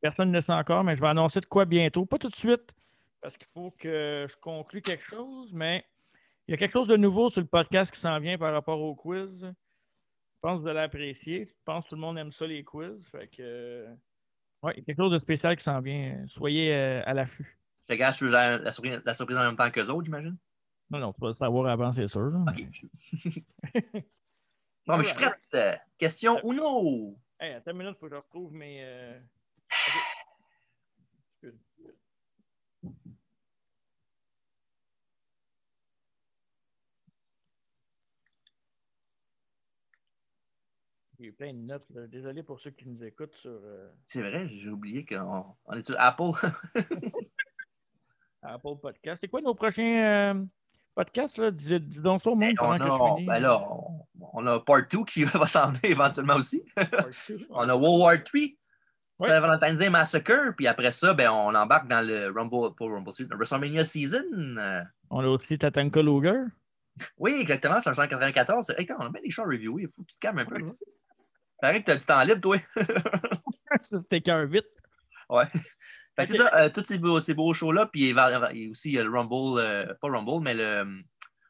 Personne 0.00 0.28
ne 0.30 0.34
le 0.34 0.40
sait 0.42 0.52
encore, 0.52 0.84
mais 0.84 0.94
je 0.96 1.00
vais 1.00 1.08
annoncer 1.08 1.40
de 1.40 1.46
quoi 1.46 1.64
bientôt. 1.64 2.04
Pas 2.06 2.18
tout 2.18 2.28
de 2.28 2.36
suite, 2.36 2.72
parce 3.20 3.36
qu'il 3.36 3.48
faut 3.54 3.70
que 3.78 4.26
je 4.28 4.36
conclue 4.36 4.82
quelque 4.82 5.04
chose, 5.04 5.52
mais 5.52 5.84
il 6.46 6.52
y 6.52 6.54
a 6.54 6.56
quelque 6.58 6.72
chose 6.72 6.88
de 6.88 6.96
nouveau 6.96 7.30
sur 7.30 7.40
le 7.40 7.46
podcast 7.46 7.92
qui 7.92 7.98
s'en 8.00 8.18
vient 8.20 8.36
par 8.38 8.52
rapport 8.52 8.80
au 8.80 8.94
quiz. 8.94 9.40
Je 9.42 10.40
pense 10.42 10.58
que 10.58 10.62
vous 10.62 10.68
allez 10.68 10.80
apprécier. 10.80 11.46
Je 11.46 11.52
pense 11.64 11.84
que 11.84 11.90
tout 11.90 11.94
le 11.94 12.02
monde 12.02 12.18
aime 12.18 12.32
ça, 12.32 12.46
les 12.46 12.62
quiz. 12.64 13.06
Fait 13.10 13.28
que. 13.28 13.86
Euh, 14.66 14.70
a 14.70 14.74
quelque 14.74 14.96
chose 14.96 15.12
de 15.12 15.18
spécial 15.18 15.56
qui 15.56 15.64
s'en 15.64 15.80
vient. 15.80 16.24
Soyez 16.28 16.74
euh, 16.74 17.02
à 17.06 17.14
l'affût. 17.14 17.58
Je 17.88 17.94
te 17.94 17.98
gâche 17.98 18.20
la, 18.22 18.58
la 18.58 18.72
surprise, 18.72 19.02
la 19.04 19.14
surprise 19.14 19.36
en 19.36 19.44
même 19.44 19.56
temps 19.56 19.70
qu'eux 19.70 19.86
autres, 19.88 20.04
j'imagine? 20.04 20.36
Non, 20.90 20.98
non, 20.98 21.12
tu 21.12 21.20
vas 21.20 21.28
le 21.28 21.34
savoir 21.34 21.66
avant, 21.70 21.92
c'est 21.92 22.06
sûr. 22.08 22.30
là, 22.30 22.38
mais- 22.54 22.68
bon, 24.86 24.96
mais 24.98 25.02
je 25.04 25.08
suis 25.08 25.16
prête. 25.16 25.34
Euh, 25.54 25.74
Question 25.98 26.38
Uno. 26.44 27.16
Hey, 27.40 27.54
attends 27.54 27.70
une 27.72 27.78
minute, 27.78 27.94
il 27.96 28.00
faut 28.00 28.06
que 28.06 28.12
je 28.14 28.20
retrouve 28.20 28.52
mes. 28.52 28.78
euh. 28.82 29.18
J'ai 41.24 41.32
plein 41.32 41.54
de 41.54 41.58
notes. 41.58 41.86
là. 41.94 42.06
Désolé 42.06 42.42
pour 42.42 42.60
ceux 42.60 42.68
qui 42.70 42.86
nous 42.86 43.02
écoutent 43.02 43.34
sur 43.36 43.50
euh, 43.50 43.88
C'est 44.06 44.20
vrai, 44.20 44.46
j'ai 44.50 44.68
oublié 44.68 45.06
qu'on 45.06 45.42
on 45.64 45.72
est 45.72 45.80
sur 45.80 45.96
Apple. 45.98 46.32
Apple 48.42 48.76
Podcast. 48.82 49.22
C'est 49.22 49.28
quoi 49.28 49.40
nos 49.40 49.54
prochains 49.54 50.34
euh, 50.34 50.44
podcasts? 50.94 51.38
Là? 51.38 51.50
Dis, 51.50 51.80
dis 51.80 52.00
donc 52.00 52.22
ça 52.22 52.28
au 52.28 52.34
monde 52.34 52.52
on, 52.60 52.64
pendant 52.66 52.76
que 52.78 52.84
je 52.84 52.90
a, 52.90 53.14
finis. 53.14 53.26
ben 53.26 53.38
là, 53.38 53.66
on, 53.70 54.04
on 54.34 54.46
a 54.46 54.60
Part 54.60 54.86
2 54.86 55.04
qui 55.04 55.24
va 55.24 55.46
s'en 55.46 55.68
venir 55.70 55.84
éventuellement 55.84 56.34
aussi. 56.34 56.62
On 57.48 57.66
a 57.70 57.74
World 57.74 58.00
War 58.02 58.22
3, 58.22 58.40
Ouais. 59.20 59.28
Saint 59.28 59.40
Valentine's 59.40 59.78
Day 59.78 59.88
Massacre, 59.90 60.54
puis 60.56 60.66
après 60.66 60.90
ça, 60.92 61.14
ben, 61.14 61.30
on 61.30 61.54
embarque 61.54 61.86
dans 61.86 62.04
le 62.04 62.32
Rumble, 62.32 62.74
pas 62.74 62.84
Rumble, 62.84 63.12
le 63.16 63.36
WrestleMania 63.36 63.84
Season. 63.84 64.24
On 65.08 65.20
a 65.20 65.28
aussi 65.28 65.56
Tatanka 65.56 66.02
Luger. 66.02 66.42
oui, 67.18 67.36
exactement, 67.40 67.80
c'est 67.80 67.90
un 67.90 67.94
194. 67.94 68.70
Hey, 68.76 68.90
attends, 68.90 68.96
on 68.98 69.06
a 69.06 69.10
bien 69.10 69.22
des 69.22 69.30
shows 69.30 69.42
à 69.42 69.46
reviewer, 69.46 69.82
il 69.84 69.88
faut 69.88 70.02
que 70.02 70.08
tu 70.08 70.16
te 70.16 70.20
calmes 70.20 70.40
un 70.40 70.44
peu. 70.44 70.58
Paraît 71.64 71.80
que 71.80 71.86
tu 71.86 71.92
as 71.92 71.96
du 71.96 72.04
temps 72.04 72.22
libre, 72.22 72.42
toi. 72.42 72.58
C'était 73.80 74.20
qu'un 74.20 74.44
vite. 74.44 74.66
Ouais. 75.30 75.46
Fait 75.46 75.60
que 76.18 76.22
Ok. 76.24 76.28
c'est 76.28 76.36
ça, 76.36 76.50
euh, 76.52 76.68
tous 76.68 76.84
ces 76.84 76.98
beaux, 76.98 77.20
ces 77.20 77.32
beaux 77.32 77.54
shows-là, 77.54 77.86
puis 77.86 78.02
il, 78.02 78.08
il 78.10 78.14
y 78.14 78.66
a 78.66 78.70
aussi 78.70 78.98
euh, 78.98 79.04
le 79.04 79.08
Rumble, 79.08 79.58
euh, 79.58 79.94
pas 79.98 80.08
Rumble, 80.08 80.44
mais 80.44 80.52
le, 80.52 81.02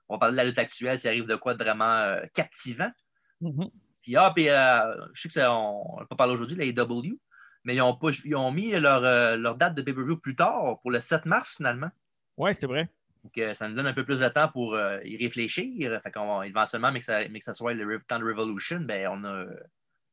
on 0.09 0.15
va 0.15 0.19
parler 0.21 0.35
de 0.35 0.37
la 0.37 0.45
lutte 0.45 0.59
actuelle, 0.61 1.01
ça 1.01 1.09
arrive 1.09 1.27
de 1.27 1.35
quoi 1.35 1.55
de 1.55 1.65
vraiment 1.65 1.99
euh, 1.99 2.21
captivant. 2.33 2.93
Mhm. 3.41 3.69
Puis, 4.03 4.15
ah, 4.15 4.31
puis 4.33 4.49
euh, 4.51 4.95
je 5.15 5.23
sais 5.23 5.29
que 5.29 5.35
ça, 5.35 5.53
on 5.53 5.99
n'a 5.99 6.07
pas 6.07 6.15
parlé 6.15 6.35
aujourd'hui, 6.35 6.57
la 6.57 6.65
AEW. 6.65 7.19
Mais 7.65 7.75
ils 7.75 7.83
ont, 7.83 7.99
ils 8.25 8.37
ont 8.37 8.53
mis 8.53 8.71
leur, 8.71 9.03
euh, 9.03 9.37
leur 9.37 9.57
date 9.57 9.75
de 9.75 9.83
pay-per-view 9.83 10.19
plus 10.19 10.37
tard, 10.37 10.79
pour 10.81 10.93
le 10.93 11.01
7 11.01 11.27
mars 11.27 11.57
finalement. 11.57 11.91
Oui, 12.37 12.55
c'est 12.55 12.69
vrai. 12.69 12.89
Donc, 13.25 13.37
euh, 13.39 13.53
ça 13.53 13.69
nous 13.69 13.75
donne 13.75 13.89
un 13.89 13.95
peu 13.95 14.05
plus 14.05 14.21
de 14.21 14.29
temps 14.29 14.49
pour 14.49 14.75
euh, 14.77 15.01
y 15.03 15.17
réfléchir. 15.17 16.01
Fait 16.05 16.13
qu'on 16.13 16.41
éventuellement, 16.43 16.93
mais 16.93 17.01
que, 17.01 17.05
ça, 17.05 17.27
mais 17.29 17.41
que 17.41 17.45
ça 17.45 17.55
soit 17.55 17.75
le 17.75 18.01
temps 18.07 18.21
de 18.21 18.25
Revolution, 18.25 18.79
ben, 18.81 19.09
on 19.11 19.25
a 19.25 19.47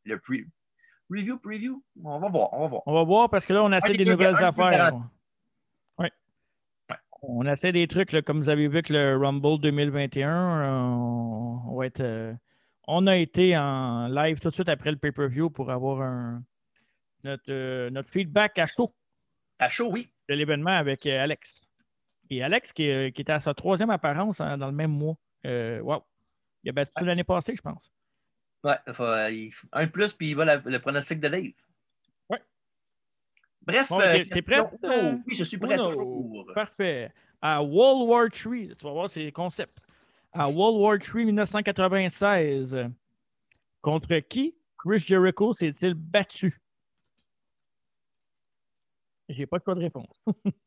le 0.06 0.18
pre 0.20 0.34
review, 1.10 1.38
preview. 1.40 1.84
On 2.04 2.20
va 2.20 2.30
voir, 2.30 2.54
on 2.54 2.62
va 2.62 2.68
voir. 2.68 2.82
On 2.86 2.94
va 2.94 3.04
voir 3.04 3.30
parce 3.30 3.46
que 3.46 3.54
là, 3.54 3.64
on 3.64 3.72
essaie 3.72 3.92
des 3.94 4.06
des 4.06 4.12
nouvelles 4.12 4.36
un 4.36 4.48
affaires. 4.50 4.94
Oui. 5.98 6.08
Ouais. 6.90 6.98
On 7.22 7.46
essaie 7.46 7.72
des 7.72 7.88
trucs, 7.88 8.12
là, 8.14 8.22
comme 8.22 8.38
vous 8.40 8.50
avez 8.50 8.68
vu 8.68 8.76
avec 8.76 8.90
le 8.90 9.18
Rumble 9.18 9.60
2021. 9.60 10.30
euh, 10.30 10.72
on, 10.72 11.62
on 11.68 11.78
va 11.78 11.86
être, 11.86 12.00
euh, 12.02 12.34
on 12.88 13.08
a 13.08 13.18
été 13.18 13.58
en 13.58 14.08
live 14.08 14.40
tout 14.40 14.50
de 14.50 14.54
suite 14.54 14.70
après 14.70 14.92
le 14.92 14.98
pay-per-view 14.98 15.50
pour 15.50 15.70
avoir 15.70 16.02
un, 16.02 16.44
notre, 17.24 17.44
euh, 17.52 17.90
notre 17.90 18.10
feedback 18.10 18.58
à 18.58 18.66
chaud 18.66 18.94
À 19.60 19.70
chaud, 19.70 19.90
oui. 19.92 20.10
de 20.30 20.34
l'événement 20.36 20.72
avec 20.78 21.06
euh, 21.06 21.22
Alex. 21.22 21.68
Et 22.30 22.42
Alex, 22.42 22.72
qui, 22.72 22.84
qui 23.12 23.22
était 23.22 23.34
à 23.34 23.40
sa 23.40 23.54
troisième 23.54 23.90
apparence 23.90 24.40
hein, 24.40 24.58
dans 24.58 24.68
le 24.68 24.72
même 24.74 24.92
mois. 24.92 25.16
Wow. 25.44 26.04
Il 26.64 26.70
a 26.70 26.72
battu 26.72 27.04
l'année 27.04 27.26
passée, 27.26 27.54
je 27.56 27.62
pense. 27.62 27.92
Ouais, 28.64 28.78
faut, 28.94 29.04
euh, 29.04 29.50
un 29.72 29.86
de 29.86 29.92
plus, 29.92 30.14
puis 30.14 30.30
il 30.30 30.36
va 30.36 30.46
la- 30.46 30.58
le 30.58 30.80
pronostic 30.80 31.20
de 31.20 31.28
Dave. 31.28 31.52
Ouais. 32.30 32.42
Bref, 33.64 33.90
Bon, 33.90 34.00
euh, 34.02 34.24
t'es- 34.24 34.42
prêt, 34.42 34.60
euh, 34.86 35.16
oui, 35.26 35.36
je 35.36 35.44
suis 35.44 35.58
prêt 35.58 35.76
Uno. 35.76 36.46
Parfait. 36.54 37.12
À 37.42 37.64
World 37.64 38.08
War 38.08 38.26
III, 38.26 38.76
tu 38.76 38.86
vas 38.86 38.92
voir, 38.92 39.10
c'est 39.10 39.24
le 39.26 39.32
concept. 39.32 39.80
À 40.32 40.48
World 40.48 40.78
War 40.80 40.96
III 40.96 41.26
1996, 41.26 42.76
euh, 42.76 42.88
contre 43.82 44.20
qui 44.20 44.56
Chris 44.78 45.00
Jericho 45.00 45.54
s'est-il 45.54 45.94
battu? 45.96 46.60
J'ai 49.30 49.46
pas 49.48 49.58
de 49.60 49.64
choix 49.64 49.76
de 49.76 49.82
réponse. 49.82 50.24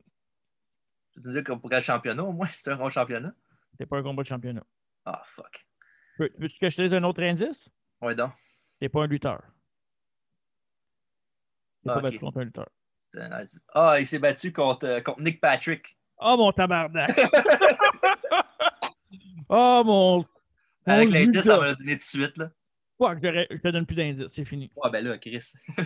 Tu 1.12 1.20
veux 1.20 1.30
dire 1.30 1.44
que 1.44 1.52
pour 1.52 1.70
quel 1.70 1.80
championnat, 1.80 2.24
au 2.24 2.32
moins, 2.32 2.48
c'est 2.50 2.72
un 2.72 2.76
gros 2.76 2.90
championnat? 2.90 3.32
C'est 3.78 3.86
pas 3.86 3.98
un 3.98 4.02
combat 4.02 4.24
de 4.24 4.26
championnat. 4.28 4.64
Ah, 5.04 5.22
fuck. 5.24 5.64
Veux- 6.18 6.32
Veux-tu 6.38 6.58
que 6.58 6.68
je 6.68 6.76
te 6.76 6.82
dise 6.82 6.94
un 6.94 7.04
autre 7.04 7.22
indice? 7.22 7.70
Ouais, 8.04 8.14
donc. 8.14 8.32
Pas 8.92 9.02
un 9.02 9.06
lutteur. 9.06 9.42
C'est 11.82 11.90
Ah, 11.90 11.94
pas 11.94 12.00
battu 12.02 12.18
contre 12.18 12.38
un 12.38 12.44
lutteur. 12.44 12.68
Nice. 13.14 13.60
Ah, 13.72 13.96
il 14.00 14.06
s'est 14.06 14.18
battu 14.18 14.52
contre, 14.52 14.86
euh, 14.86 15.00
contre 15.00 15.20
Nick 15.22 15.40
Patrick. 15.40 15.96
Oh 16.18 16.36
mon 16.36 16.52
tabarnak! 16.52 17.10
oh 19.48 19.82
mon. 19.84 20.24
Avec 20.86 21.10
l'indice, 21.10 21.42
ça 21.44 21.54
Judas. 21.54 21.60
m'a 21.60 21.74
donné 21.74 21.92
tout 21.92 21.98
de 21.98 22.02
suite. 22.02 22.36
Là. 22.36 22.50
Je 23.00 23.56
te 23.58 23.68
donne 23.68 23.86
plus 23.86 23.96
d'indices, 23.96 24.32
c'est 24.32 24.44
fini. 24.44 24.70
Ah, 24.82 24.90
ben 24.90 25.04
là, 25.04 25.18
Chris. 25.18 25.52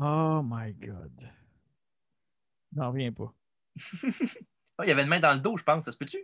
Oh 0.00 0.40
my 0.44 0.72
god. 0.74 1.28
J'en 2.76 2.90
reviens 2.92 3.10
pas. 3.12 3.34
Ah, 4.78 4.84
il 4.84 4.88
y 4.88 4.92
avait 4.92 5.02
une 5.02 5.08
main 5.08 5.18
dans 5.18 5.32
le 5.34 5.40
dos, 5.40 5.56
je 5.56 5.64
pense. 5.64 5.84
Ça 5.84 5.90
se 5.90 5.96
peut-tu? 5.96 6.18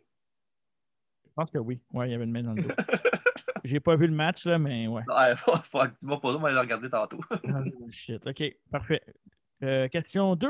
Je 1.25 1.31
pense 1.35 1.51
que 1.51 1.59
oui. 1.59 1.81
Ouais, 1.93 2.09
il 2.09 2.13
y 2.13 2.15
avait 2.15 2.23
une 2.23 2.31
main 2.31 2.45
dans 2.45 2.53
le 2.53 2.63
dos. 2.63 2.69
J'ai 3.65 3.81
pas 3.81 3.97
vu 3.97 4.07
le 4.07 4.12
match, 4.15 4.45
là, 4.47 4.59
mais 4.59 4.86
ouais. 4.86 5.03
Ah, 5.09 5.35
fuck. 5.36 5.99
Tu 5.99 6.07
m'as 6.07 6.19
posé, 6.19 6.36
on 6.36 6.41
va 6.41 6.51
le 6.53 6.59
regarder 6.61 6.91
tantôt. 6.91 7.20
Ah, 7.49 7.62
shit. 7.91 8.24
OK, 8.27 8.43
parfait. 8.70 9.03
Euh, 9.62 9.89
question 9.89 10.36
2. 10.36 10.49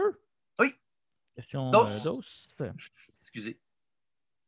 Oui. 0.59 0.69
Question 1.37 1.71
Dos. 1.71 1.87
euh, 1.87 2.01
dos. 2.05 2.23
Excusez. 3.21 3.59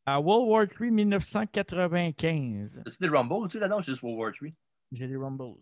À 0.05 0.19
World 0.21 0.49
War 0.49 0.65
III 0.81 0.91
1995, 0.91 2.81
As-tu 2.85 2.97
des 2.99 3.09
Rumble 3.09 3.33
aussi 3.45 3.59
là-dedans? 3.59 3.81
C'est 3.81 3.91
juste 3.91 4.03
World 4.03 4.19
War 4.19 4.31
III. 4.41 4.53
j'ai 4.91 5.07
des 5.07 5.17
Rumbles. 5.17 5.59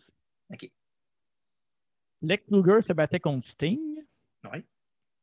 OK. 0.51 0.71
Lex 2.21 2.43
Luger 2.51 2.81
se 2.81 2.93
battait 2.93 3.19
contre 3.19 3.45
Sting. 3.45 4.03
Oui. 4.51 4.63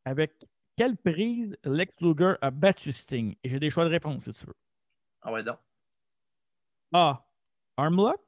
Avec 0.05 0.33
quelle 0.77 0.97
prise 0.97 1.57
Lex 1.65 1.95
Luger 2.01 2.35
a 2.41 2.51
battu 2.51 2.91
Sting? 2.93 3.35
J'ai 3.45 3.61
des 3.61 3.71
choix 3.71 3.85
de 3.85 3.91
réponse, 3.91 4.25
si 4.25 4.33
tu 4.33 4.47
veux. 4.47 4.55
Ah, 5.23 5.33
ouais, 5.33 5.43
donc. 5.45 5.59
A. 6.93 7.25
Armlock. 7.83 8.21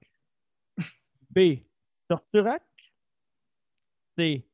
B. 1.31 1.63
Torturac. 2.09 2.63
C. 4.19 4.45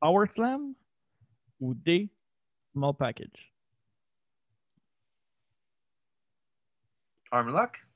Power 0.00 0.26
Slam. 0.32 0.74
Ou 1.60 1.74
D. 1.74 2.08
Small 2.72 2.94
Package. 2.94 3.52
Armlock? 7.30 7.86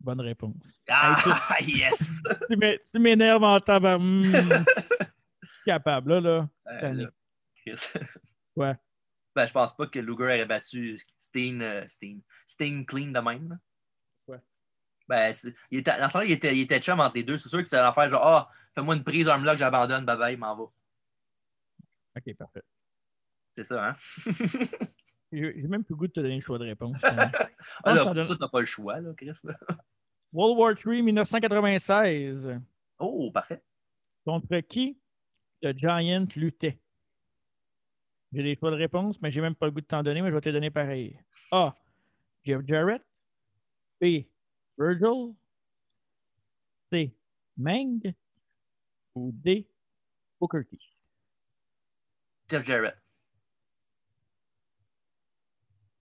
Bonne 0.00 0.20
réponse. 0.20 0.80
Ah, 0.88 1.56
yes! 1.66 2.20
Tu 2.50 2.56
m'é- 2.56 2.78
tu 2.92 2.98
m'énerves 2.98 3.42
en 3.42 3.58
tabac. 3.60 3.96
Hmm. 3.98 4.22
Capable, 5.64 6.12
là, 6.12 6.20
là. 6.20 6.48
Euh, 6.82 6.92
là. 6.92 7.10
Ouais. 8.54 8.74
Ben, 9.34 9.46
je 9.46 9.52
pense 9.52 9.74
pas 9.74 9.86
que 9.86 9.98
Luger 9.98 10.24
aurait 10.24 10.44
battu 10.46 10.98
Sting, 11.18 11.62
euh, 11.62 11.86
clean 12.86 13.12
de 13.12 13.20
même. 13.20 13.58
Ben, 15.08 15.34
il 15.70 15.78
était, 15.78 15.98
dans 15.98 16.20
il 16.20 16.32
était, 16.32 16.54
il 16.54 16.60
était 16.60 16.80
chum 16.80 17.00
entre 17.00 17.16
les 17.16 17.22
deux. 17.22 17.38
C'est 17.38 17.48
sûr 17.48 17.62
que 17.62 17.68
c'est 17.68 17.76
l'affaire 17.76 18.10
genre, 18.10 18.26
ah, 18.26 18.50
fais-moi 18.74 18.94
une 18.94 19.04
prise 19.04 19.26
armlock, 19.28 19.56
j'abandonne, 19.56 20.04
bye 20.04 20.16
bye, 20.18 20.34
il 20.34 20.38
m'en 20.38 20.54
va. 20.54 20.64
OK, 20.64 22.34
parfait. 22.36 22.62
C'est 23.52 23.64
ça, 23.64 23.88
hein? 23.88 23.96
J'ai 25.32 25.52
même 25.68 25.84
plus 25.84 25.92
le 25.92 25.96
goût 25.96 26.06
de 26.06 26.12
te 26.12 26.20
donner 26.20 26.36
le 26.36 26.40
choix 26.40 26.58
de 26.58 26.64
réponse. 26.64 26.96
ah, 27.02 27.30
je 27.86 27.94
là, 27.94 28.14
donne- 28.14 28.28
ça, 28.28 28.36
t'as 28.38 28.48
pas 28.48 28.60
le 28.60 28.66
choix, 28.66 29.00
là, 29.00 29.12
Chris. 29.16 29.32
là. 29.44 29.54
World 30.32 30.58
War 30.58 30.74
III 30.94 31.02
1996. 31.02 32.60
Oh, 32.98 33.30
parfait. 33.32 33.62
Contre 34.24 34.60
qui 34.60 34.98
le 35.62 35.72
Giant 35.72 36.26
luttait? 36.36 36.78
J'ai 38.32 38.42
des 38.42 38.56
choix 38.56 38.70
de 38.70 38.76
réponse, 38.76 39.20
mais 39.22 39.30
j'ai 39.30 39.40
même 39.40 39.54
pas 39.54 39.66
le 39.66 39.72
goût 39.72 39.80
de 39.80 39.86
t'en 39.86 40.02
donner, 40.02 40.20
mais 40.20 40.28
je 40.28 40.34
vais 40.34 40.40
te 40.40 40.48
les 40.48 40.52
donner 40.52 40.70
pareil. 40.70 41.18
A. 41.50 41.74
Jeff 42.44 42.60
Jarrett. 42.66 43.02
B. 44.00 44.24
Virgil? 44.78 45.34
C. 46.92 47.12
Meng. 47.56 48.14
Ou 49.14 49.32
D. 49.32 49.66
Booker 50.40 50.64
T? 50.64 50.78
Jeff 52.48 52.64
Jarrett. 52.64 52.96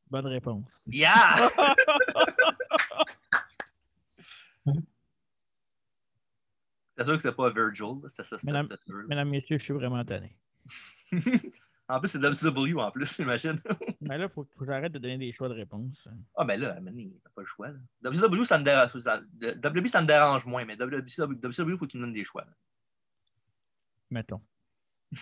Bonne 0.09 0.27
réponse. 0.27 0.87
Yeah! 0.87 1.49
c'est 6.95 7.03
sûr 7.03 7.13
que 7.15 7.21
c'est 7.21 7.35
pas 7.35 7.49
Virgil. 7.49 7.99
C'est 8.07 8.23
ça, 8.23 8.37
là. 8.45 8.63
Mesdames, 9.09 9.29
messieurs, 9.29 9.57
je 9.57 9.63
suis 9.63 9.73
vraiment 9.73 10.05
tanné. 10.05 10.37
en 11.89 11.99
plus, 11.99 12.09
c'est 12.09 12.19
WCW 12.19 12.79
en 12.79 12.91
plus, 12.91 13.15
j'imagine. 13.17 13.59
Mais 14.01 14.17
là, 14.17 14.25
il 14.25 14.29
faut 14.29 14.43
que 14.43 14.65
j'arrête 14.65 14.91
de 14.91 14.99
donner 14.99 15.17
des 15.17 15.31
choix 15.31 15.47
de 15.47 15.53
réponse. 15.53 16.07
Ah, 16.35 16.43
ben 16.43 16.59
là, 16.59 16.79
Manny, 16.81 17.17
t'as 17.23 17.29
pas 17.29 17.41
le 17.41 17.47
choix. 17.47 17.69
Là. 17.69 17.79
WCW, 18.03 18.43
ça 18.43 18.59
me 18.59 18.63
dérange, 18.63 18.99
ça, 18.99 19.21
WB, 19.41 19.87
ça 19.87 20.01
me 20.01 20.07
dérange 20.07 20.45
moins, 20.45 20.65
mais 20.65 20.75
WCW, 20.75 21.35
WCW, 21.41 21.77
faut 21.77 21.85
que 21.85 21.91
tu 21.91 21.97
me 21.97 22.03
donnes 22.03 22.13
des 22.13 22.25
choix. 22.25 22.43
là. 22.43 22.51
Mettons. 24.09 24.41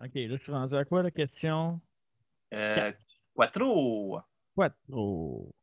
OK, 0.00 0.14
là, 0.14 0.36
je 0.36 0.42
suis 0.42 0.52
rendu 0.52 0.74
à 0.74 0.84
quoi 0.84 1.02
la 1.02 1.10
question? 1.10 1.80
Euh, 2.54 2.92
Quattro. 3.34 4.20
Quattro. 4.54 5.54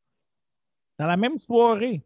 Dans 1.00 1.08
la 1.08 1.18
même 1.18 1.40
soirée, 1.40 2.06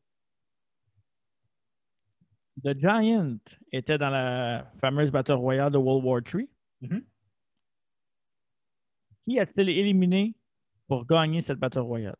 The 2.63 2.77
Giant 2.77 3.37
était 3.71 3.97
dans 3.97 4.09
la 4.09 4.71
fameuse 4.79 5.11
Battle 5.11 5.33
Royale 5.33 5.71
de 5.71 5.77
World 5.77 6.05
War 6.05 6.21
III. 6.33 6.49
Mhm. 6.81 7.05
Qui 9.25 9.39
a-t-il 9.39 9.69
éliminé 9.69 10.35
pour 10.87 11.05
gagner 11.05 11.41
cette 11.41 11.59
Battle 11.59 11.79
Royale? 11.79 12.15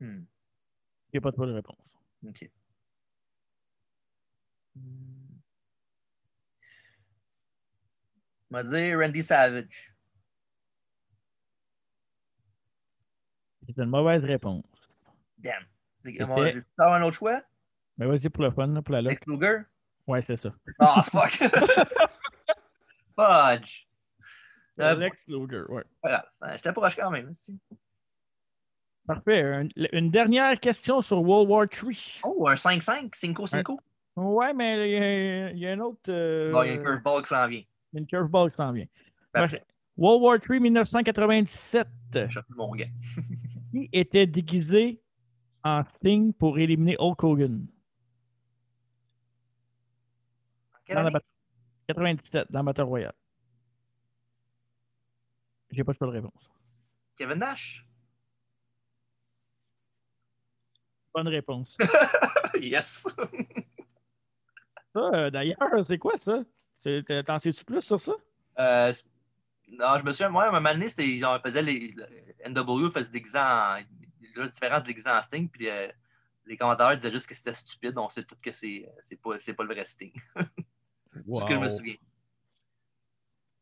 Hmm, 0.00 0.24
Il 1.12 1.14
n'y 1.14 1.18
a 1.18 1.20
pas 1.20 1.30
de 1.30 1.46
de 1.46 1.52
réponse. 1.52 1.76
OK. 2.26 2.50
Hmm. 4.74 5.26
On 8.50 8.54
va 8.56 8.62
dire 8.62 8.98
Randy 8.98 9.22
Savage. 9.22 9.94
C'est 13.66 13.78
une 13.78 13.86
mauvaise 13.90 14.22
réponse. 14.24 14.64
Damn. 15.38 15.64
Moi, 16.26 16.50
un 16.78 17.02
autre 17.02 17.16
choix? 17.16 17.42
Mais 17.98 18.06
vas-y 18.06 18.28
pour 18.28 18.44
le 18.44 18.50
fun, 18.52 18.80
pour 18.82 18.92
la 18.92 19.02
loc. 19.02 19.12
Lex 19.12 19.26
Luger? 19.26 19.62
Ouais, 20.06 20.22
c'est 20.22 20.36
ça. 20.36 20.54
Ah, 20.78 21.02
fuck! 21.02 21.40
Fudge! 23.18 23.86
Alex 24.78 25.24
Luger, 25.26 25.62
ouais. 25.68 25.84
pas 26.02 26.08
grave. 26.10 26.24
Euh, 26.44 26.52
J'étais 26.56 26.72
proche 26.72 26.96
quand 26.96 27.10
même. 27.10 27.28
aussi. 27.30 27.58
Parfait. 29.06 29.42
Un- 29.42 29.68
une 29.92 30.10
dernière 30.10 30.58
question 30.60 31.00
sur 31.00 31.22
World 31.22 31.48
War 31.48 31.64
III. 31.64 32.20
Oh, 32.24 32.46
un 32.48 32.56
5-5, 32.56 33.14
5-5. 33.14 33.76
Ouais, 34.16 34.52
mais 34.52 34.90
il 35.52 35.56
y 35.58 35.60
y 35.60 35.66
a 35.66 35.72
un 35.72 35.80
autre. 35.80 36.10
euh, 36.10 36.52
Bon, 36.52 36.62
il 36.62 36.68
y 36.68 36.70
a 36.72 36.74
un 36.80 36.82
curveball 36.82 37.22
qui 37.22 37.28
s'en 37.28 37.46
vient. 37.46 37.62
une 37.94 38.06
curveball 38.06 38.50
qui 38.50 38.56
s'en 38.56 38.72
vient. 38.72 38.86
Parfait. 39.32 39.64
World 39.96 40.22
War 40.22 40.36
III 40.50 40.60
1997. 40.60 41.88
J'ai 42.12 42.42
plus 42.42 42.54
mon 42.54 42.74
gars. 42.74 42.84
Qui 43.72 43.88
était 43.92 44.26
déguisé 44.26 45.00
en 45.64 45.82
Sting 45.84 46.32
pour 46.34 46.58
éliminer 46.58 46.96
Hulk 46.98 47.22
Hogan? 47.24 47.66
Dans 50.88 50.94
la 50.94 51.00
année? 51.08 51.18
Bat- 51.88 51.94
97, 51.94 52.50
dans 52.50 52.64
Battle 52.64 52.82
Royale. 52.82 53.14
J'ai 55.70 55.84
pas 55.84 55.92
de 55.92 55.98
choix 55.98 56.06
de 56.06 56.12
réponse. 56.12 56.50
Kevin 57.16 57.38
Nash? 57.38 57.86
Bonne 61.12 61.28
réponse. 61.28 61.76
yes. 62.60 63.08
Ça, 64.92 65.00
euh, 65.00 65.30
d'ailleurs, 65.30 65.58
c'est 65.86 65.98
quoi 65.98 66.16
ça? 66.18 66.42
T'en- 67.26 67.38
sais-tu 67.38 67.64
plus 67.64 67.80
sur 67.80 67.98
ça? 68.00 68.12
Euh, 68.58 68.92
non, 69.72 69.98
je 69.98 70.04
me 70.04 70.12
souviens, 70.12 70.28
moi, 70.28 70.44
à 70.44 70.48
un 70.48 70.52
moment 70.52 70.72
donné, 70.72 70.88
c'était, 70.88 71.18
genre, 71.18 71.40
faisait 71.42 71.62
les, 71.62 71.94
le 71.96 72.06
NW 72.48 72.90
faisait 72.90 73.10
des 73.10 73.36
en, 73.36 73.78
différents 74.46 74.80
déguisants 74.80 75.16
en 75.16 75.22
Sting, 75.22 75.48
puis 75.48 75.68
euh, 75.68 75.88
les 76.44 76.56
commentateurs 76.56 76.96
disaient 76.96 77.10
juste 77.10 77.26
que 77.26 77.34
c'était 77.34 77.54
stupide. 77.54 77.96
On 77.98 78.08
sait 78.08 78.24
tout 78.24 78.36
que 78.40 78.52
c'est, 78.52 78.88
c'est, 79.00 79.20
pas, 79.20 79.38
c'est 79.38 79.54
pas 79.54 79.64
le 79.64 79.74
vrai 79.74 79.84
Sting. 79.84 80.12
C'est 81.24 81.40
ce 81.40 81.44
que 81.44 81.54
je 81.54 81.58
me 81.58 81.68
Wow. 81.68 81.76
souviens. 81.76 81.94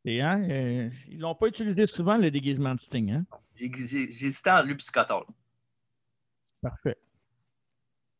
Et, 0.06 0.20
hein, 0.20 0.42
euh, 0.50 0.90
ils 1.08 1.18
l'ont 1.18 1.34
pas 1.34 1.46
utilisé 1.46 1.86
souvent, 1.86 2.16
le 2.18 2.30
déguisement 2.30 2.74
de 2.74 2.80
Sting. 2.80 3.10
Hein? 3.12 3.26
Hésité 3.58 4.50
entre 4.50 4.66
lui 4.66 4.74
et 4.74 4.80
Scott 4.80 5.10
Hall. 5.10 5.24
Parfait. 6.60 6.98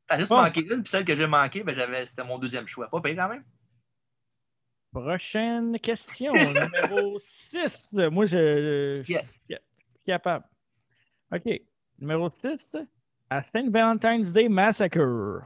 T'as 0.07 0.19
juste 0.19 0.31
Bon. 0.31 0.37
manqué 0.43 0.61
une, 0.61 0.83
puis 0.83 0.91
celle 0.91 1.05
que 1.05 1.15
j'ai 1.15 1.27
manquée, 1.27 1.63
ben, 1.63 1.75
c'était 2.07 2.25
mon 2.25 2.39
deuxième 2.39 2.67
choix. 2.67 2.89
Pas 2.89 3.01
pire 3.01 3.17
quand 3.17 3.29
même. 3.29 3.45
Prochaine 4.93 5.79
question, 5.81 6.35
numéro 6.55 7.19
6. 7.19 7.95
Moi, 8.11 8.27
je, 8.27 9.03
je 9.03 9.13
Yes. 9.13 9.43
suis 9.45 9.57
capable. 10.07 10.47
OK. 11.33 11.61
Numéro 11.99 12.31
6. 12.31 12.77
À 13.29 13.43
Saint 13.43 13.69
Valentine's 13.71 14.33
Day 14.33 14.49
Massacre. 14.49 15.41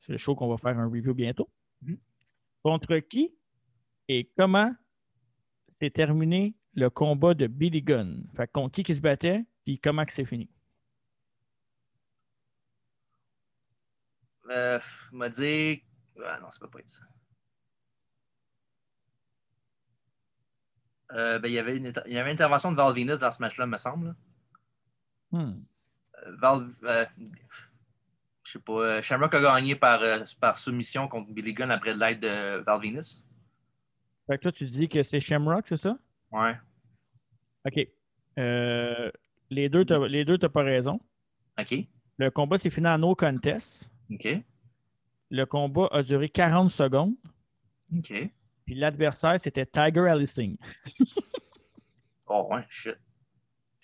C'est 0.00 0.12
le 0.12 0.18
show 0.18 0.34
qu'on 0.34 0.48
va 0.48 0.56
faire 0.56 0.78
un 0.78 0.86
review 0.88 1.14
bientôt. 1.14 1.48
Contre 2.62 2.98
qui 2.98 3.34
et 4.08 4.30
comment 4.36 4.72
s'est 5.80 5.90
terminé 5.90 6.54
le 6.74 6.90
combat 6.90 7.34
de 7.34 7.46
Billy 7.46 7.82
Gunn? 7.82 8.28
Fait 8.36 8.50
contre 8.50 8.72
qui 8.72 8.82
qui 8.82 8.94
se 8.94 9.00
battait 9.00 9.44
puis 9.64 9.78
comment 9.78 10.04
que 10.04 10.12
c'est 10.12 10.24
fini? 10.24 10.48
Euh, 14.50 14.78
m'a 15.12 15.28
dit. 15.28 15.82
Ah 16.22 16.38
non, 16.40 16.50
ça 16.50 16.58
peut 16.60 16.68
pas 16.68 16.80
être 16.80 16.90
ça. 16.90 17.02
Euh, 21.12 21.38
ben, 21.38 21.48
il, 21.48 21.54
y 21.54 21.58
avait 21.58 21.76
une, 21.76 21.92
il 22.06 22.12
y 22.12 22.18
avait 22.18 22.30
une 22.30 22.34
intervention 22.34 22.72
de 22.72 22.76
Val 22.76 22.94
Venus 22.94 23.20
dans 23.20 23.30
ce 23.30 23.40
match-là, 23.42 23.66
me 23.66 23.76
semble. 23.76 24.14
Hmm. 25.30 25.62
Euh, 26.18 26.36
Val, 26.38 26.74
euh, 26.84 27.04
je 28.44 28.52
sais 28.52 28.58
pas. 28.58 28.72
euh, 28.72 29.02
Shamrock 29.02 29.34
a 29.34 29.40
gagné 29.40 29.74
par, 29.76 30.02
euh, 30.02 30.20
par 30.40 30.58
soumission 30.58 31.08
contre 31.08 31.30
Billy 31.32 31.54
Gunn 31.54 31.70
après 31.70 31.94
de 31.94 31.98
l'aide 32.00 32.20
de 32.20 32.62
Val 32.64 32.80
Venus. 32.80 33.26
Fait 34.26 34.38
que 34.38 34.46
là, 34.46 34.52
tu 34.52 34.64
dis 34.66 34.88
que 34.88 35.02
c'est 35.02 35.20
Shamrock, 35.20 35.66
c'est 35.68 35.76
ça? 35.76 35.96
Ouais. 36.30 36.54
OK. 37.66 37.88
Euh, 38.38 39.10
les 39.50 39.68
deux, 39.68 39.84
t'as- 39.84 40.48
pas 40.48 40.62
raison. 40.62 41.00
OK. 41.58 41.74
Le 42.18 42.30
combat 42.30 42.58
s'est 42.58 42.70
fini 42.70 42.88
en 42.88 42.98
no 42.98 43.14
contest. 43.14 43.90
OK. 44.10 44.28
Le 45.30 45.44
combat 45.44 45.88
a 45.92 46.02
duré 46.02 46.28
40 46.28 46.70
secondes. 46.70 47.14
OK. 47.96 48.12
Puis 48.64 48.74
l'adversaire, 48.74 49.40
c'était 49.40 49.66
Tiger 49.66 50.06
Ellising. 50.08 50.56
Oh, 52.34 52.48
ouais, 52.50 52.64
shit. 52.70 52.96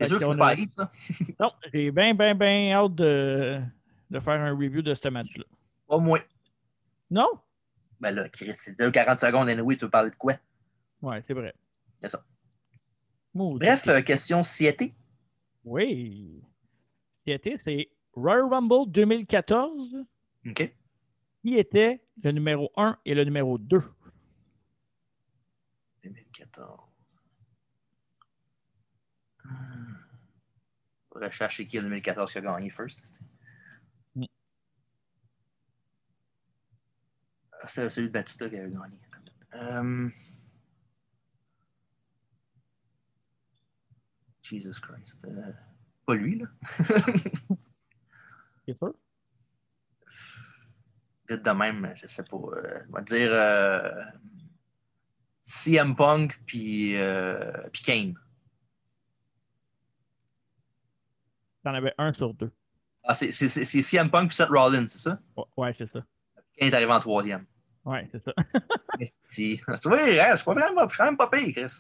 C'est 0.01 0.09
sûr 0.09 0.19
que 0.19 0.25
c'est 0.25 0.37
pas 0.39 0.57
ça? 0.71 0.91
Non, 1.41 1.51
j'ai 1.73 1.91
bien, 1.91 2.15
bien, 2.15 2.35
bien 2.35 2.73
hâte 2.73 2.95
de, 2.95 3.61
de 4.11 4.21
faire 4.21 4.41
un 4.41 4.53
review 4.53 4.83
de 4.83 4.95
ce 4.95 5.09
match-là. 5.09 5.45
Pas 5.87 5.99
moins. 5.99 6.21
Non? 7.11 7.29
Ben 8.01 8.11
là, 8.13 8.29
Chris, 8.29 8.55
c'est 8.55 8.77
40 8.93 9.19
secondes, 9.19 9.49
anyway, 9.49 9.77
tu 9.77 9.85
veux 9.85 9.91
parler 9.91 10.11
de 10.11 10.17
quoi? 10.17 10.35
Ouais, 11.03 11.21
c'est 11.23 11.35
vrai. 11.35 11.55
C'est 12.03 12.09
ça. 12.11 12.25
Maudit. 13.35 13.67
Bref, 13.67 13.87
euh, 13.89 14.01
question 14.03 14.43
siété. 14.43 14.95
Oui. 15.65 16.43
C'était, 17.27 17.57
c'est 17.59 17.91
Royal 18.13 18.45
Rumble 18.45 18.91
2014. 18.91 19.97
OK. 20.47 20.75
Qui 21.43 21.57
était 21.57 22.03
le 22.23 22.33
numéro 22.33 22.71
1 22.77 22.99
et 23.05 23.15
le 23.15 23.25
numéro 23.25 23.59
2? 23.59 23.81
2014. 26.03 26.81
Hmm. 29.45 29.95
Faudrait 31.13 31.31
chercher 31.31 31.67
qui 31.67 31.77
est 31.77 31.81
le 31.81 31.87
2014 31.89 32.33
qui 32.33 32.39
a 32.39 32.41
gagné 32.41 32.71
first. 32.71 33.05
c'est- 33.05 33.23
Mm. 34.15 34.25
Ah, 37.61 37.69
C'est 37.69 37.89
celui 37.89 38.09
de 38.09 38.13
Batista 38.13 38.49
qui 38.49 38.57
avait 38.57 38.71
gagné. 38.71 38.99
Euh, 39.55 40.09
Jesus 44.43 44.81
Christ. 44.81 45.19
Euh, 45.25 45.53
Pas 46.07 46.15
lui, 46.15 46.39
là. 46.39 46.47
Vite 51.31 51.43
de 51.43 51.51
même, 51.51 51.93
je 51.97 52.07
sais 52.07 52.23
pas. 52.23 52.37
euh, 52.37 52.79
on 52.89 52.93
va 52.93 53.01
dire 53.03 53.29
euh, 53.33 54.03
CM 55.43 55.95
Punk 55.95 56.41
puis 56.47 56.95
puis 57.73 57.83
Kane. 57.83 58.15
T'en 61.65 61.75
avais 61.75 61.93
un 61.99 62.13
sur 62.13 62.33
deux. 62.35 62.51
Ah, 63.05 63.15
c'est 63.15 63.31
CM 63.33 64.11
Punk 64.11 64.29
puis 64.29 64.37
Seth 64.37 64.49
Rollins, 64.49 64.87
c'est 64.87 64.99
ça? 64.99 65.21
Ouais, 65.37 65.45
Ouais, 65.57 65.73
c'est 65.73 65.87
ça. 65.87 66.03
Est 66.59 66.75
arrivé 66.75 66.93
en 66.93 67.01
troisième. 67.01 67.47
Ouais, 67.85 68.09
c'est 68.13 68.19
ça. 68.19 68.33
Tu 69.33 69.61
vois, 69.67 69.97
ouais, 69.97 70.19
c'est 70.37 70.45
pas 70.45 70.55
vraiment, 70.55 70.83
je 70.89 70.95
suis 70.95 70.99
quand 70.99 71.05
même 71.05 71.17
pas 71.17 71.29
pire, 71.31 71.53
Chris. 71.55 71.73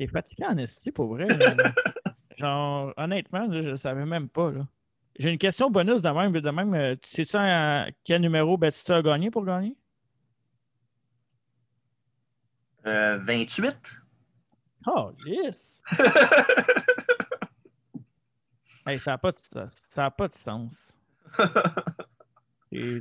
C'est 0.00 0.06
fatigant 0.06 0.48
en 0.48 0.56
esti, 0.58 0.90
pour 0.90 1.08
vrai. 1.14 1.28
Genre, 2.38 2.92
honnêtement, 2.96 3.46
je 3.52 3.58
ne 3.58 3.76
savais 3.76 4.06
même 4.06 4.28
pas. 4.28 4.50
là. 4.50 4.66
J'ai 5.18 5.30
une 5.30 5.38
question 5.38 5.70
bonus 5.70 6.00
de 6.02 6.08
même. 6.08 6.32
De 6.32 6.50
même 6.50 6.74
euh, 6.74 6.96
tu 6.96 7.10
sais-tu 7.10 7.36
à 7.36 7.86
quel 8.02 8.22
numéro 8.22 8.56
Batista 8.56 8.96
a 8.96 9.02
gagné 9.02 9.30
pour 9.30 9.44
gagner? 9.44 9.76
Euh, 12.86 13.18
28. 13.18 14.00
Oh, 14.86 15.12
yes! 15.26 15.80
Hey, 18.86 18.98
ça 18.98 19.12
n'a 19.12 19.18
pas, 19.18 19.32
de- 19.32 19.38
ça 19.94 20.04
a 20.04 20.10
pas 20.10 20.28
de 20.28 20.34
sens. 20.34 20.70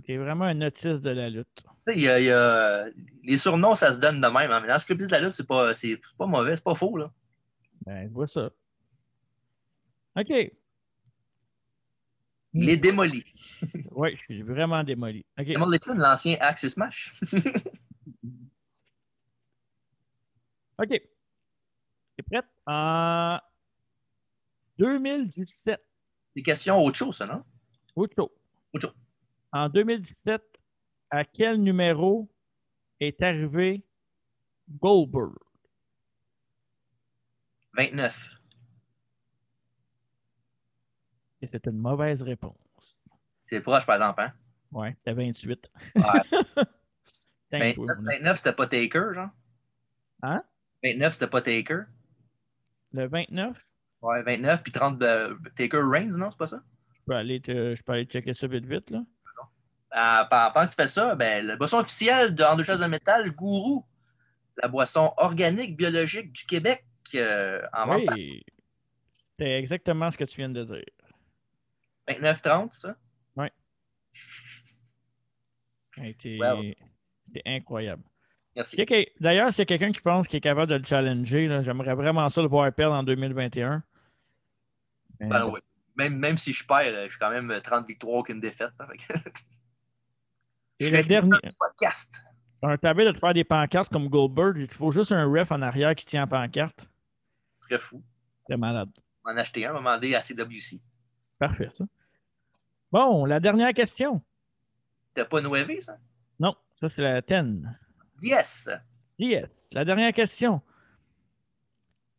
T'es 0.05 0.17
vraiment 0.17 0.45
un 0.45 0.61
autiste 0.61 1.01
de 1.01 1.09
la 1.09 1.29
lutte. 1.29 1.63
Y 1.87 2.07
a- 2.07 2.19
y 2.19 2.29
a- 2.29 2.85
les 3.23 3.37
surnoms, 3.37 3.75
ça 3.75 3.91
se 3.93 3.99
donne 3.99 4.21
de 4.21 4.27
même. 4.27 4.51
hein. 4.51 4.59
Mais 4.61 4.67
dans 4.67 4.79
ce 4.79 4.85
club 4.85 4.99
de 4.99 5.07
la 5.07 5.19
lutte, 5.19 5.33
c'est 5.33 5.47
pas, 5.47 5.73
c'est 5.73 5.99
pas 6.17 6.27
mauvais, 6.27 6.55
c'est 6.55 6.63
pas 6.63 6.75
faux. 6.75 6.95
Là. 6.97 7.11
Ben, 7.85 8.07
je 8.07 8.13
vois 8.13 8.27
ça. 8.27 8.49
OK. 10.15 10.29
Il 12.53 12.69
est 12.69 12.77
démoli. 12.77 13.23
Oui, 13.95 14.11
je 14.15 14.23
suis 14.23 14.41
vraiment 14.43 14.83
démoli. 14.83 15.25
OK. 15.39 15.47
Demolition, 15.47 15.93
l'ancien 15.95 16.37
Axis 16.39 16.69
Smash. 16.71 17.13
OK. 20.77 20.89
T'es 20.89 22.23
prête? 22.29 22.45
En 22.65 23.39
2017, 24.77 25.79
Des 26.35 26.43
questions 26.43 26.83
autre 26.83 26.97
chose, 26.97 27.15
ça, 27.17 27.25
non? 27.25 27.43
Autre 27.95 28.13
chose. 28.17 28.29
Autre 28.73 28.87
chose. 28.87 28.95
En 29.53 29.69
2017, 29.69 30.41
à 31.11 31.23
quel 31.25 31.61
numéro 31.61 32.27
est 32.99 33.21
arrivé 33.21 33.83
Goldberg? 34.79 35.33
29. 37.77 38.39
Et 41.41 41.47
c'est 41.47 41.65
une 41.67 41.77
mauvaise 41.77 42.21
réponse. 42.21 42.55
C'est 43.45 43.61
proche, 43.61 43.85
par 43.85 43.95
exemple. 43.95 44.21
Hein? 44.21 44.33
Ouais, 44.71 44.95
c'était 44.97 45.13
28. 45.13 45.69
Ouais. 45.95 46.03
Thank 47.51 47.75
you, 47.77 47.85
29, 47.85 47.97
mon- 47.97 48.03
29, 48.03 48.37
c'était 48.37 48.53
pas 48.53 48.67
Taker, 48.67 49.13
genre? 49.13 49.29
Hein? 50.23 50.43
29, 50.83 51.13
c'était 51.13 51.27
pas 51.29 51.41
Taker? 51.41 51.81
Le 52.93 53.07
29, 53.07 53.69
Ouais, 54.01 54.21
29, 54.23 54.63
puis 54.63 54.71
30 54.71 54.97
de 54.99 55.37
Taker 55.55 55.81
Reigns, 55.83 56.17
non? 56.17 56.29
C'est 56.31 56.37
pas 56.37 56.47
ça? 56.47 56.63
je 56.95 57.01
peux 57.05 57.15
aller, 57.15 57.41
te- 57.41 57.75
je 57.75 57.83
peux 57.83 57.93
aller 57.93 58.05
checker 58.05 58.33
ça 58.33 58.47
vite 58.47 58.65
vite. 58.65 58.89
Là. 58.89 59.03
Pendant 59.93 60.65
que 60.65 60.69
tu 60.69 60.75
fais 60.75 60.87
ça, 60.87 61.15
ben, 61.15 61.45
la 61.45 61.55
boisson 61.55 61.77
officielle 61.77 62.33
de 62.33 62.43
En 62.43 62.55
deux 62.55 62.63
chaises 62.63 62.79
de 62.79 62.85
métal, 62.87 63.29
Gourou, 63.31 63.85
la 64.61 64.67
boisson 64.67 65.13
organique 65.17 65.77
biologique 65.77 66.31
du 66.33 66.45
Québec, 66.45 66.83
euh, 67.15 67.61
en 67.73 67.85
vente 67.85 68.01
Oui, 68.13 68.43
c'était 69.31 69.59
exactement 69.59 70.09
ce 70.09 70.17
que 70.17 70.23
tu 70.23 70.37
viens 70.37 70.49
de 70.49 70.63
dire. 70.63 70.83
29,30, 72.07 72.73
ça? 72.73 72.95
Wow. 75.95 76.63
t'es 77.33 77.41
incroyable. 77.45 78.01
Merci. 78.55 78.83
D'ailleurs, 79.19 79.51
s'il 79.51 79.59
y 79.59 79.61
a 79.61 79.65
quelqu'un 79.65 79.91
qui 79.91 80.01
pense 80.01 80.27
qu'il 80.27 80.37
est 80.37 80.41
capable 80.41 80.69
de 80.71 80.75
le 80.75 80.83
challenger, 80.83 81.61
j'aimerais 81.61 81.93
vraiment 81.93 82.27
ça 82.29 82.41
le 82.41 82.47
voir 82.47 82.71
perdre 82.73 82.95
en 82.95 83.03
2021. 83.03 83.83
Mais 85.19 85.27
Ben, 85.27 85.45
oui. 85.45 85.59
même, 85.95 86.17
même 86.17 86.37
si 86.37 86.51
je 86.51 86.65
perds, 86.65 87.09
j'ai 87.09 87.17
quand 87.19 87.29
même 87.29 87.61
30 87.61 87.87
victoires 87.87 88.15
aucune 88.15 88.39
défaite. 88.39 88.71
Et 90.83 90.89
le 90.91 91.03
dernier, 91.03 91.37
un 91.43 91.49
podcast. 91.59 92.25
Un 92.61 92.77
tablé 92.77 93.05
de 93.05 93.11
te 93.11 93.19
faire 93.19 93.33
des 93.33 93.43
pancartes 93.43 93.91
comme 93.91 94.09
Goldberg, 94.09 94.57
il 94.57 94.67
faut 94.67 94.91
juste 94.91 95.11
un 95.11 95.25
ref 95.25 95.51
en 95.51 95.61
arrière 95.61 95.95
qui 95.95 96.05
tient 96.05 96.23
en 96.23 96.27
pancarte. 96.27 96.89
Très 97.61 97.79
fou. 97.79 98.03
C'est 98.47 98.57
malade. 98.57 98.89
On 99.25 99.31
en 99.31 99.37
a 99.37 99.41
acheté 99.41 99.65
un, 99.65 99.73
demandé 99.73 100.15
à 100.15 100.21
CWC. 100.21 100.81
Parfait, 101.39 101.69
ça. 101.71 101.85
Bon, 102.91 103.25
la 103.25 103.39
dernière 103.39 103.73
question. 103.73 104.21
T'as 105.13 105.25
pas 105.25 105.41
UV, 105.41 105.81
ça? 105.81 105.97
Non, 106.39 106.55
ça 106.79 106.89
c'est 106.89 107.01
la 107.01 107.21
10. 107.21 107.65
Yes! 108.21 108.69
Yes. 109.17 109.67
La 109.71 109.85
dernière 109.85 110.13
question. 110.13 110.61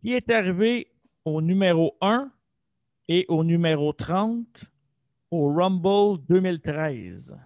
Qui 0.01 0.15
est 0.15 0.31
arrivé 0.31 0.91
au 1.25 1.41
numéro 1.41 1.97
1 2.01 2.31
et 3.09 3.27
au 3.29 3.45
numéro 3.45 3.93
30 3.93 4.47
au 5.31 5.53
Rumble 5.53 6.25
2013? 6.29 7.37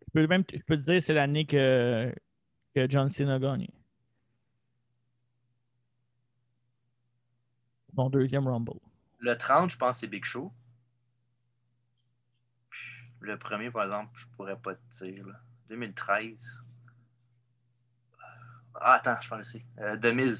Je 0.00 0.01
peux 0.12 0.26
même 0.26 0.44
je 0.52 0.58
peux 0.66 0.76
te 0.76 0.82
dire 0.82 1.02
c'est 1.02 1.14
l'année 1.14 1.46
que, 1.46 2.14
que 2.74 2.88
John 2.88 3.08
Cena 3.08 3.34
a 3.34 3.38
gagné. 3.38 3.70
Son 7.94 8.08
deuxième 8.08 8.48
Rumble. 8.48 8.80
Le 9.18 9.36
30, 9.36 9.70
je 9.70 9.76
pense 9.76 9.96
que 9.96 10.00
c'est 10.00 10.06
Big 10.06 10.24
Show. 10.24 10.52
Le 13.20 13.38
premier, 13.38 13.70
par 13.70 13.84
exemple, 13.84 14.10
je 14.14 14.26
pourrais 14.34 14.56
pas 14.56 14.74
te 14.74 15.04
dire. 15.04 15.26
là. 15.26 15.40
2013. 15.68 16.62
Ah, 18.74 18.94
attends, 18.94 19.16
je 19.20 19.28
pense 19.28 19.38
que 19.38 19.44
c'est. 19.44 19.64
Euh, 19.78 19.96
2000. 19.96 20.34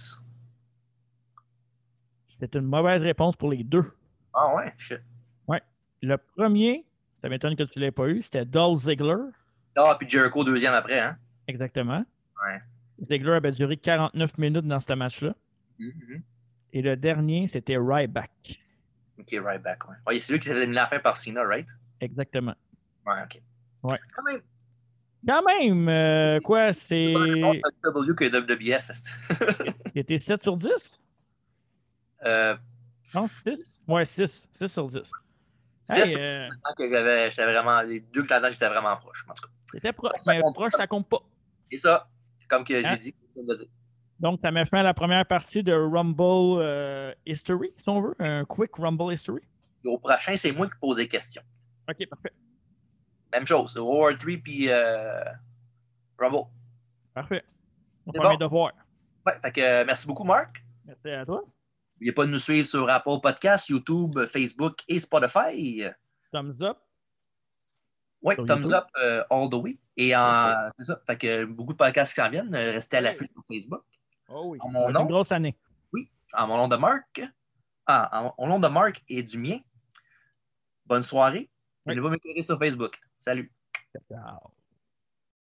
C'est 2.41 2.55
une 2.55 2.67
mauvaise 2.67 3.03
réponse 3.03 3.37
pour 3.37 3.51
les 3.51 3.63
deux. 3.63 3.95
Ah 4.35 4.55
ouais, 4.57 4.75
shit. 4.79 5.01
Le 6.05 6.17
premier, 6.17 6.85
ça 7.21 7.29
m'étonne 7.29 7.55
que 7.55 7.63
tu 7.63 7.79
ne 7.79 7.85
l'aies 7.85 7.93
pas 7.93 8.09
eu, 8.09 8.23
c'était 8.23 8.45
Dolph 8.45 8.81
Ziggler. 8.81 9.23
Ah, 9.77 9.97
puis 9.99 10.09
Jericho 10.09 10.45
deuxième 10.45 10.75
après, 10.75 10.99
hein? 11.01 11.17
Exactement. 11.47 12.05
Ouais. 12.45 12.61
Ziggler 13.01 13.33
avait 13.33 13.53
duré 13.53 13.77
49 13.77 14.39
minutes 14.39 14.67
dans 14.67 14.81
ce 14.81 14.93
match-là. 14.93 15.35
Mhm. 15.79 16.23
Et 16.75 16.83
le 16.83 16.97
dernier, 16.97 17.49
c'était 17.49 17.77
Ryback. 17.77 18.61
Ok, 19.19 19.29
right 19.45 19.63
back, 19.63 19.89
ouais. 19.89 19.97
Ouais, 20.07 20.21
c'est 20.21 20.33
lui 20.33 20.41
qui 20.41 20.49
s'est 20.49 20.55
fait 20.55 20.61
éliminer 20.61 20.81
à 20.81 20.83
la 20.83 20.87
fin 20.89 20.99
par 20.99 21.17
Cena, 21.17 21.43
right? 21.45 21.69
Exactement. 22.01 22.55
Ouais, 23.07 23.23
ok. 23.25 23.41
Ouais. 23.83 23.99
Quand 24.15 24.23
même. 24.23 24.41
Quand 25.27 25.43
même, 25.43 25.89
euh, 25.89 26.41
quoi, 26.41 26.73
c'est. 26.73 27.13
W 27.13 28.15
que 28.17 28.25
WWF. 28.25 28.91
Il 29.95 30.01
était 30.01 30.19
7 30.19 30.43
sur 30.43 30.57
10? 30.57 31.01
euh, 32.25 32.57
Non, 33.15 33.27
6? 33.27 33.81
Ouais, 33.87 34.05
6. 34.05 34.49
6 34.53 34.69
sur 34.69 34.89
10. 34.89 35.11
Six, 35.85 36.13
Hey, 36.15 36.17
euh, 36.19 36.49
que 36.77 36.89
j'avais, 36.89 37.31
vraiment, 37.31 37.83
les 37.83 38.01
deux 38.01 38.25
que 38.49 38.55
j'étais 38.55 38.69
vraiment 38.69 38.97
proche. 38.97 39.25
En 39.29 39.35
tout 39.35 39.43
cas, 39.45 39.53
C'était 39.73 39.93
proche, 39.93 40.13
mais 40.27 40.41
compte 40.41 40.55
proche, 40.55 40.73
ça 40.73 40.87
compte 40.87 41.09
pas. 41.09 41.19
et 41.71 41.79
ça, 41.79 42.09
comme 42.49 42.65
que 42.65 42.75
Hein? 42.75 42.91
j'ai 42.93 42.97
dit, 43.11 43.15
veut 43.49 43.57
dire. 43.57 43.67
Donc, 44.21 44.41
ça 44.41 44.53
fin 44.65 44.79
à 44.79 44.83
la 44.85 44.95
première 44.95 45.27
partie 45.27 45.63
de 45.65 45.73
Rumble 45.73 46.61
euh, 46.63 47.13
History, 47.27 47.73
si 47.77 47.89
on 47.89 48.01
veut. 48.01 48.15
Un 48.21 48.45
quick 48.45 48.71
Rumble 48.77 49.13
History. 49.13 49.43
Et 49.85 49.89
au 49.89 49.99
prochain, 49.99 50.37
c'est 50.37 50.53
moi 50.53 50.69
qui 50.69 50.77
pose 50.81 50.97
des 50.99 51.09
questions. 51.09 51.43
OK, 51.91 52.07
parfait. 52.09 52.33
Même 53.33 53.47
chose, 53.47 53.77
War 53.77 54.15
3 54.15 54.37
puis 54.45 54.67
euh, 54.69 55.25
Rumble. 56.19 56.45
Parfait. 57.15 57.43
On 58.07 58.13
C'est 58.13 58.19
fait 58.19 58.25
bon. 58.25 58.31
mes 58.31 58.37
devoirs. 58.37 58.73
Ouais, 59.27 59.33
fait 59.43 59.53
que 59.53 59.85
merci 59.85 60.07
beaucoup, 60.07 60.25
Marc. 60.25 60.63
Merci 60.85 61.11
à 61.11 61.25
toi. 61.27 61.43
N'oubliez 62.03 62.15
pas 62.15 62.27
de 62.27 62.33
nous 62.33 62.41
suivre 62.41 62.67
sur 62.67 62.91
Apple 62.91 63.21
Podcasts, 63.23 63.69
YouTube, 63.69 64.27
Facebook 64.27 64.81
et 64.89 64.99
Spotify. 64.99 65.85
Thumbs 66.33 66.61
up. 66.61 66.79
Oui, 68.21 68.35
thumbs 68.35 68.57
YouTube. 68.57 68.73
up 68.73 68.87
euh, 69.01 69.23
all 69.31 69.49
the 69.49 69.55
way. 69.55 69.79
Et 69.97 70.17
en, 70.17 70.53
c'est 70.77 70.85
ça. 70.87 71.01
Fait 71.07 71.17
que 71.17 71.45
beaucoup 71.45 71.75
de 71.75 71.79
podcasts 71.79 72.13
qui 72.13 72.21
s'en 72.21 72.29
viennent. 72.29 72.53
Restez 72.53 72.97
à 72.97 73.03
l'affût 73.03 73.29
sur 73.33 73.45
Facebook. 73.49 73.85
Oh 74.29 74.47
oui. 74.47 74.59
En 74.63 74.71
mon 74.71 74.91
nom. 74.91 75.03
une 75.03 75.07
grosse 75.07 75.31
année. 75.31 75.57
En 76.33 76.49
mon 76.49 76.57
nom 76.57 76.67
de 76.67 76.75
Marc. 76.75 77.23
Ah, 77.87 78.11
en- 78.21 78.35
au 78.37 78.49
nom 78.49 78.59
de 78.59 78.67
Marc 78.67 79.01
et 79.09 79.23
du 79.23 79.39
mien. 79.39 79.59
Bonne 80.85 81.05
soirée. 81.05 81.51
Oui. 81.87 81.95
Venez 81.95 82.03
pas 82.03 82.11
m'écrire 82.11 82.45
sur 82.45 82.59
Facebook. 82.59 83.01
Salut. 83.21 83.53
Ciao. 84.09 84.51